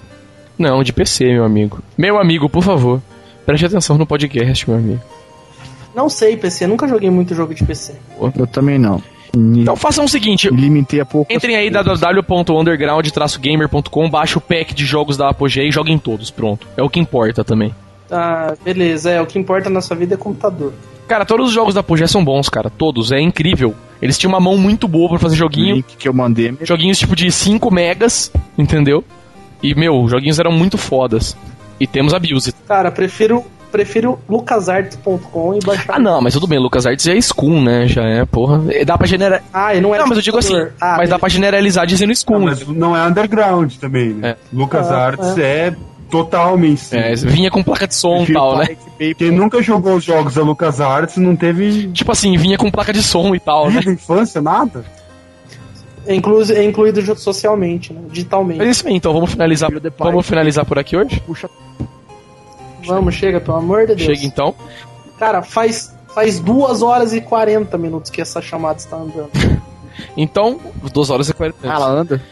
Não, 0.59 0.83
de 0.83 0.93
PC, 0.93 1.27
meu 1.27 1.45
amigo. 1.45 1.81
Meu 1.97 2.19
amigo, 2.19 2.49
por 2.49 2.63
favor, 2.63 3.01
preste 3.47 3.67
atenção 3.67 3.97
no 3.97 4.07
podcast, 4.07 4.69
meu 4.69 4.79
amigo. 4.79 5.01
Não 5.95 6.09
sei, 6.09 6.37
PC. 6.37 6.67
Nunca 6.67 6.89
joguei 6.89 7.11
muito 7.11 7.35
jogo 7.35 7.55
de 7.55 7.65
PC. 7.65 7.95
Eu 8.37 8.47
também 8.47 8.79
não. 8.79 9.03
Então 9.37 9.77
façam 9.77 10.05
o 10.05 10.09
seguinte, 10.09 10.49
limitei 10.49 11.01
a 11.01 11.05
pouco. 11.05 11.33
entrem 11.33 11.55
aí 11.55 11.71
www.underground-gamer.com, 11.71 14.11
baixa 14.11 14.39
o 14.39 14.41
pack 14.41 14.75
de 14.75 14.87
jogos 14.87 15.17
da 15.17 15.29
Apogee 15.29 15.69
e 15.69 15.71
joguem 15.71 15.99
todos, 15.99 16.31
pronto. 16.31 16.67
É 16.77 16.83
o 16.83 16.89
que 16.89 16.99
importa 16.99 17.45
também. 17.45 17.73
Ah, 18.11 18.55
beleza. 18.65 19.11
É, 19.11 19.21
o 19.21 19.27
que 19.27 19.39
importa 19.39 19.69
na 19.71 19.81
sua 19.81 19.97
vida 19.97 20.15
é 20.15 20.17
computador. 20.17 20.73
Cara, 21.07 21.25
todos 21.25 21.49
os 21.49 21.53
jogos 21.53 21.75
da 21.75 21.81
Apogee 21.81 22.07
são 22.09 22.25
bons, 22.25 22.49
cara. 22.49 22.69
Todos, 22.71 23.13
é 23.13 23.21
incrível. 23.21 23.75
Eles 24.01 24.17
tinham 24.19 24.31
uma 24.33 24.41
mão 24.41 24.57
muito 24.59 24.87
boa 24.87 25.09
pra 25.09 25.19
fazer 25.19 25.37
joguinho. 25.37 25.77
link 25.77 25.97
que 25.97 26.09
eu 26.09 26.13
mandei. 26.15 26.55
Joguinhos 26.63 26.99
tipo 26.99 27.17
de 27.17 27.31
5 27.33 27.71
megas, 27.73 28.31
entendeu? 28.57 29.03
E, 29.63 29.75
meu, 29.75 30.07
joguinhos 30.09 30.39
eram 30.39 30.53
muito 30.53 30.77
fodas. 30.79 31.37
E 31.81 31.87
temos 31.87 32.13
Abuse. 32.15 32.53
Cara, 32.67 32.91
prefiro, 32.91 33.45
prefiro 33.73 34.19
lucasarts.com 34.29 35.55
e 35.55 35.65
baixar. 35.65 35.95
Ah, 35.97 35.99
não, 35.99 36.21
mas 36.21 36.35
tudo 36.35 36.47
bem, 36.47 36.59
LucasArts 36.59 37.05
já 37.05 37.15
é 37.15 37.21
Scum, 37.21 37.63
né? 37.63 37.87
Já 37.89 38.03
é, 38.03 38.25
porra. 38.25 38.63
E 38.73 38.85
Dá 38.85 38.97
pra 38.99 39.07
generar. 39.07 39.43
Ah, 39.53 39.75
e 39.75 39.81
não 39.81 39.95
é 39.95 39.99
Não, 39.99 40.07
mas 40.07 40.19
eu 40.19 40.23
digo 40.23 40.39
assim. 40.39 40.55
Ah, 40.81 40.97
mas 40.99 41.09
dá 41.09 41.19
pra 41.19 41.29
generalizar 41.29 41.87
dizendo 41.87 42.11
Ah, 42.13 42.15
Scum. 42.15 42.39
mas 42.41 42.67
não 42.69 42.97
é 42.97 43.07
underground 43.07 43.75
também, 43.77 44.11
né? 44.11 44.37
Lucas 44.53 44.91
Ah, 44.91 45.07
Arts 45.07 45.39
é, 45.39 45.75
total 46.11 46.57
mainstream. 46.57 47.03
É, 47.03 47.15
vinha 47.15 47.51
com 47.51 47.63
placa 47.63 47.87
de 47.87 47.95
som 47.95 48.25
e 48.25 48.33
tal, 48.33 48.59
né? 48.59 48.77
Quem 49.17 49.31
nunca 49.31 49.63
jogou 49.63 49.97
os 49.97 50.05
jogos 50.05 50.35
da 50.35 50.43
Lucas 50.43 50.81
Arts 50.81 51.17
não 51.17 51.37
teve 51.37 51.89
Tipo 51.93 52.13
assim, 52.13 52.37
vinha 52.37 52.59
com 52.59 52.71
placa 52.71 52.93
de 52.93 53.03
som 53.03 53.35
e 53.35 53.41
tal, 53.41 53.71
né? 53.71 53.81
infância, 53.87 54.41
nada. 54.41 54.85
É, 56.07 56.15
inclu 56.15 56.43
é 56.51 56.65
incluído 56.65 57.03
socialmente, 57.17 57.93
né? 57.93 58.01
Digitalmente. 58.11 58.59
Mas 58.59 58.69
é 58.69 58.71
isso 58.71 58.89
aí, 58.89 58.95
então 58.95 59.13
vamos 59.13 59.31
finalizar. 59.31 59.71
Vamos 59.99 60.27
finalizar 60.27 60.65
por 60.65 60.79
aqui 60.79 60.97
hoje? 60.97 61.21
Puxa. 61.21 61.51
Vamos, 62.87 63.15
chega, 63.15 63.41
pelo 63.41 63.59
amor 63.59 63.87
de 63.87 63.95
Deus. 63.95 64.03
Chega 64.03 64.25
então. 64.25 64.55
Cara, 65.19 65.43
faz, 65.43 65.95
faz 66.15 66.41
2 66.41 66.81
horas 66.81 67.13
e 67.13 67.21
40 67.21 67.77
minutos 67.77 68.11
que 68.11 68.23
essa 68.23 68.41
chamada 68.41 68.79
está 68.79 68.97
andando. 68.97 69.31
Então, 70.17 70.61
2 70.93 71.11
horas 71.11 71.29
e 71.29 71.35
40 71.35 71.59
Ah, 71.65 71.75
ela 71.75 71.87
anda? 71.89 72.23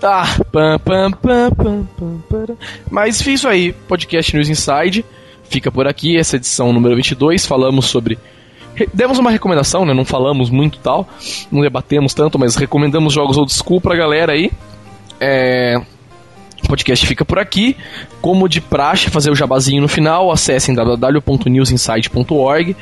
Tá. 0.00 0.24
Pam, 0.50 0.78
pam, 0.78 1.10
pam, 1.10 1.50
pam, 1.50 1.86
pam. 2.28 2.56
Mas 2.90 3.20
fiz 3.20 3.40
isso 3.40 3.48
aí. 3.48 3.72
Podcast 3.72 4.34
News 4.34 4.48
Inside. 4.48 5.04
Fica 5.44 5.70
por 5.70 5.86
aqui, 5.86 6.16
essa 6.16 6.36
edição 6.36 6.72
número 6.72 6.96
22. 6.96 7.44
Falamos 7.46 7.86
sobre. 7.86 8.18
re- 8.74 8.88
Demos 8.94 9.18
uma 9.18 9.30
recomendação, 9.30 9.84
né? 9.84 9.92
Não 9.92 10.04
falamos 10.04 10.48
muito 10.48 10.78
tal. 10.78 11.06
Não 11.52 11.60
debatemos 11.60 12.14
tanto, 12.14 12.38
mas 12.38 12.56
recomendamos 12.56 13.12
jogos 13.12 13.36
old 13.36 13.52
school 13.52 13.80
pra 13.80 13.96
galera 13.96 14.32
aí. 14.32 14.50
É. 15.20 15.80
O 16.62 16.68
podcast 16.68 17.06
fica 17.06 17.24
por 17.24 17.38
aqui. 17.38 17.76
Como 18.20 18.48
de 18.48 18.60
praxe, 18.60 19.08
fazer 19.10 19.30
o 19.30 19.34
jabazinho 19.34 19.80
no 19.82 19.88
final, 19.88 20.30
acessem 20.30 20.74
www.newsinside.org. 20.74 22.76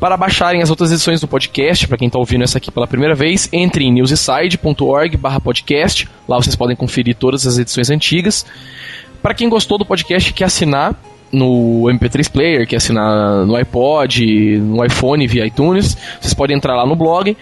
Para 0.00 0.16
baixarem 0.16 0.62
as 0.62 0.70
outras 0.70 0.90
edições 0.90 1.20
do 1.20 1.28
podcast, 1.28 1.86
para 1.86 1.98
quem 1.98 2.06
está 2.06 2.18
ouvindo 2.18 2.42
essa 2.42 2.56
aqui 2.56 2.70
pela 2.70 2.86
primeira 2.86 3.14
vez, 3.14 3.50
entre 3.52 3.84
em 3.84 3.92
newsinside.org 3.92 5.18
podcast. 5.44 6.08
Lá 6.26 6.38
vocês 6.38 6.56
podem 6.56 6.74
conferir 6.74 7.14
todas 7.14 7.46
as 7.46 7.58
edições 7.58 7.90
antigas. 7.90 8.46
Para 9.20 9.34
quem 9.34 9.50
gostou 9.50 9.76
do 9.76 9.84
podcast 9.84 10.30
e 10.30 10.32
quer 10.32 10.46
assinar 10.46 10.98
no 11.30 11.82
MP3 11.82 12.30
Player, 12.30 12.66
quer 12.66 12.76
assinar 12.76 13.44
no 13.44 13.54
iPod, 13.54 14.56
no 14.58 14.82
iPhone 14.82 15.26
via 15.26 15.46
iTunes, 15.46 15.98
vocês 16.18 16.32
podem 16.32 16.56
entrar 16.56 16.74
lá 16.74 16.86
no 16.86 16.96
blog 16.96 17.36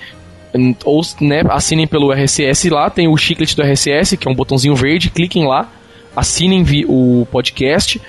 ou 0.84 1.00
né, 1.20 1.42
assinem 1.50 1.86
pelo 1.86 2.12
RSS 2.12 2.70
lá, 2.70 2.90
tem 2.90 3.06
o 3.06 3.16
chiclete 3.16 3.54
do 3.54 3.62
RSS, 3.62 4.16
que 4.16 4.26
é 4.26 4.30
um 4.30 4.34
botãozinho 4.34 4.74
verde, 4.74 5.10
cliquem 5.10 5.46
lá, 5.46 5.70
assinem 6.18 6.64
o 6.88 7.26
podcast. 7.30 8.00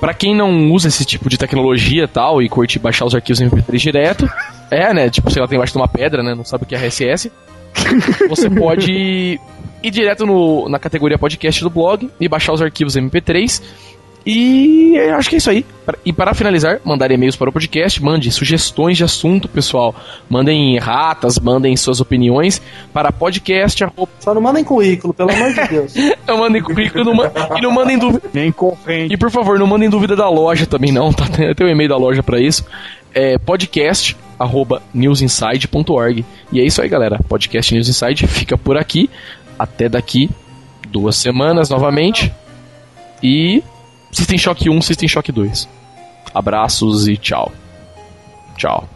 Pra 0.00 0.12
quem 0.12 0.34
não 0.34 0.72
usa 0.72 0.88
esse 0.88 1.04
tipo 1.04 1.28
de 1.28 1.38
tecnologia 1.38 2.04
e 2.04 2.08
tal 2.08 2.42
e 2.42 2.48
curte 2.48 2.78
baixar 2.78 3.04
os 3.04 3.14
arquivos 3.14 3.40
MP3 3.40 3.78
direto, 3.78 4.30
é, 4.70 4.92
né, 4.92 5.08
tipo, 5.08 5.30
sei 5.30 5.40
lá, 5.40 5.48
tem 5.48 5.56
embaixo 5.56 5.72
de 5.72 5.78
uma 5.78 5.88
pedra, 5.88 6.22
né, 6.22 6.34
não 6.34 6.44
sabe 6.44 6.64
o 6.64 6.66
que 6.66 6.74
é 6.74 6.78
RSS, 6.78 7.30
você 8.28 8.50
pode 8.50 9.40
ir 9.82 9.90
direto 9.90 10.26
no, 10.26 10.68
na 10.68 10.78
categoria 10.78 11.18
podcast 11.18 11.62
do 11.62 11.70
blog 11.70 12.10
e 12.20 12.28
baixar 12.28 12.52
os 12.52 12.62
arquivos 12.62 12.96
MP3. 12.96 13.62
E 14.26 14.94
eu 14.96 15.16
acho 15.16 15.28
que 15.28 15.36
é 15.36 15.38
isso 15.38 15.50
aí. 15.50 15.66
E 16.04 16.12
para 16.12 16.32
finalizar, 16.32 16.80
mandar 16.82 17.10
e-mails 17.10 17.36
para 17.36 17.50
o 17.50 17.52
podcast, 17.52 18.02
mande 18.02 18.30
sugestões 18.32 18.96
de 18.96 19.04
assunto, 19.04 19.48
pessoal. 19.48 19.94
Mandem 20.30 20.78
ratas, 20.78 21.38
mandem 21.38 21.76
suas 21.76 22.00
opiniões 22.00 22.60
para 22.92 23.12
podcast. 23.12 23.84
arroba- 23.84 24.10
Só 24.20 24.32
não 24.32 24.40
mandem 24.40 24.64
currículo, 24.64 25.12
pelo 25.12 25.30
amor 25.30 25.52
de 25.52 25.68
Deus. 25.68 25.94
Não 26.26 26.38
mandem 26.38 26.62
currículo 26.62 27.04
não 27.04 27.24
e 27.58 27.60
não 27.60 27.70
mandem 27.70 27.98
dúvida. 27.98 28.30
Nem 28.32 28.50
corrente. 28.50 29.12
E 29.12 29.16
por 29.18 29.30
favor, 29.30 29.58
não 29.58 29.66
mandem 29.66 29.90
dúvida 29.90 30.16
da 30.16 30.26
loja 30.28 30.64
também, 30.64 30.90
não. 30.90 31.12
Tá? 31.12 31.26
Tem 31.54 31.66
o 31.66 31.70
e-mail 31.70 31.90
da 31.90 31.98
loja 31.98 32.22
para 32.22 32.40
isso. 32.40 32.64
É 33.12 33.36
podcast 33.38 34.16
arroba 34.38 34.82
newsinside.org. 34.94 36.24
E 36.50 36.60
é 36.60 36.64
isso 36.64 36.80
aí, 36.80 36.88
galera. 36.88 37.20
Podcast 37.28 37.74
News 37.74 37.88
Inside 37.90 38.26
fica 38.26 38.56
por 38.56 38.76
aqui. 38.78 39.10
Até 39.58 39.86
daqui 39.86 40.30
duas 40.88 41.14
semanas 41.16 41.68
novamente. 41.68 42.32
E 43.22 43.62
System 44.14 44.38
Shock 44.38 44.70
1, 44.70 44.80
System 44.80 45.08
Shock 45.08 45.32
2. 45.32 45.68
Abraços 46.32 47.08
e 47.08 47.16
tchau. 47.16 47.52
Tchau. 48.56 48.88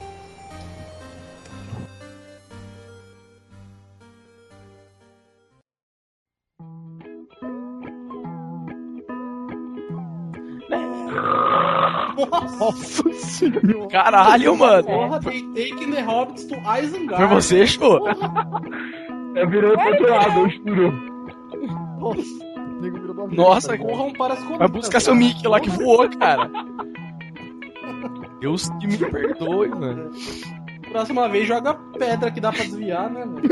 Nossa 12.58 13.12
senhora. 13.12 13.88
Caralho, 13.88 14.56
mano. 14.56 14.84
Porra, 14.84 15.20
they 15.20 15.42
taking 15.54 15.90
the 15.90 16.00
hobbits 16.00 16.44
to 16.44 16.54
Isengard. 16.54 17.16
Foi 17.16 17.26
você, 17.26 17.66
show? 17.66 18.08
É 19.34 19.46
virou 19.46 19.76
pro 19.76 19.86
outro 19.88 20.10
lado, 20.10 20.40
eu 20.40 20.50
juro. 20.50 20.92
Nossa. 21.98 22.47
O 22.78 22.80
nego 22.80 22.98
virou 23.00 23.14
do 23.14 23.22
avesso, 23.22 23.36
Nossa. 23.36 23.76
Corram 23.78 24.12
para 24.12 24.34
as 24.34 24.40
colinas. 24.40 24.58
Vai 24.60 24.68
buscar 24.68 25.00
seu 25.00 25.14
Mickey 25.14 25.48
lá 25.48 25.58
que 25.60 25.68
voou, 25.70 26.08
cara. 26.10 26.48
Deus 28.40 28.68
que 28.80 28.86
me 28.86 28.96
perdoe, 28.96 29.68
mano. 29.68 30.10
Próxima 30.92 31.28
vez 31.28 31.46
joga 31.48 31.74
pedra 31.98 32.30
que 32.30 32.40
dá 32.40 32.52
pra 32.52 32.62
desviar, 32.62 33.10
né, 33.10 33.24
mano? 33.24 33.42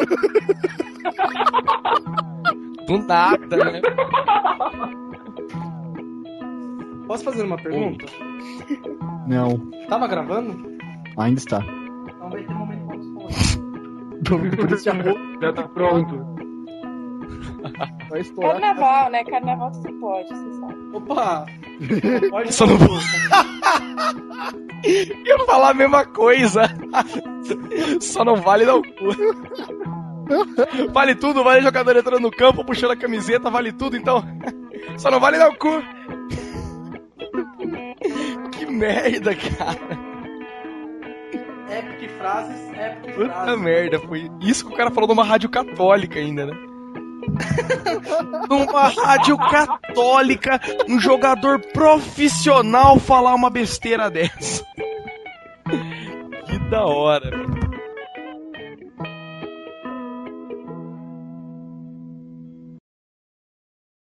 Do 2.86 2.98
nada, 2.98 3.56
né? 3.72 3.82
Posso 7.08 7.24
fazer 7.24 7.42
uma 7.42 7.56
pergunta? 7.56 8.06
Não, 9.26 9.58
Tava 9.88 10.06
gravando? 10.06 10.76
ainda 11.18 11.38
está. 11.38 11.64
Então 12.08 12.30
vai 12.30 12.44
ter 12.44 12.52
um 12.52 12.58
momento 12.58 12.86
Já 15.40 15.52
tá 15.52 15.62
pronto. 15.68 16.35
Vai 18.10 18.20
estourar. 18.20 18.60
Carnaval, 18.60 19.10
né? 19.10 19.24
Carnaval 19.24 19.74
se 19.74 19.92
pode, 19.94 20.28
você 20.28 20.60
sabe. 20.60 20.74
Opa! 20.94 21.46
Pode 22.30 22.54
Só 22.54 22.66
não- 22.66 22.78
falar. 22.78 23.46
ia 24.86 25.38
falar 25.46 25.70
a 25.70 25.74
mesma 25.74 26.04
coisa. 26.06 26.62
Só 28.00 28.24
não 28.24 28.36
vale 28.36 28.64
dar 28.66 28.76
o 28.76 28.82
cu. 28.82 29.08
Vale 30.92 31.14
tudo, 31.14 31.44
vale 31.44 31.62
jogador 31.62 31.96
entrando 31.96 32.20
no 32.22 32.30
campo, 32.30 32.64
puxando 32.64 32.90
a 32.92 32.96
camiseta, 32.96 33.50
vale 33.50 33.72
tudo, 33.72 33.96
então. 33.96 34.22
Só 34.98 35.10
não 35.10 35.20
vale 35.20 35.38
dar 35.38 35.48
o 35.50 35.56
cu. 35.56 35.82
Que 38.52 38.66
merda, 38.66 39.34
cara. 39.34 40.06
Epic 41.68 42.10
frases, 42.18 42.60
epic 42.72 43.14
Puta 43.14 43.28
frases. 43.32 43.60
merda, 43.60 43.98
foi 44.00 44.30
isso 44.40 44.66
que 44.66 44.72
o 44.72 44.76
cara 44.76 44.90
falou 44.90 45.08
numa 45.08 45.24
rádio 45.24 45.48
católica 45.48 46.18
ainda, 46.18 46.46
né? 46.46 46.52
numa 48.48 48.88
rádio 48.88 49.36
católica, 49.36 50.60
um 50.88 50.98
jogador 51.00 51.60
profissional 51.72 52.98
falar 52.98 53.34
uma 53.34 53.50
besteira 53.50 54.10
dessa. 54.10 54.64
Que 56.46 56.58
da 56.70 56.84
hora, 56.84 57.30
velho. 57.30 57.65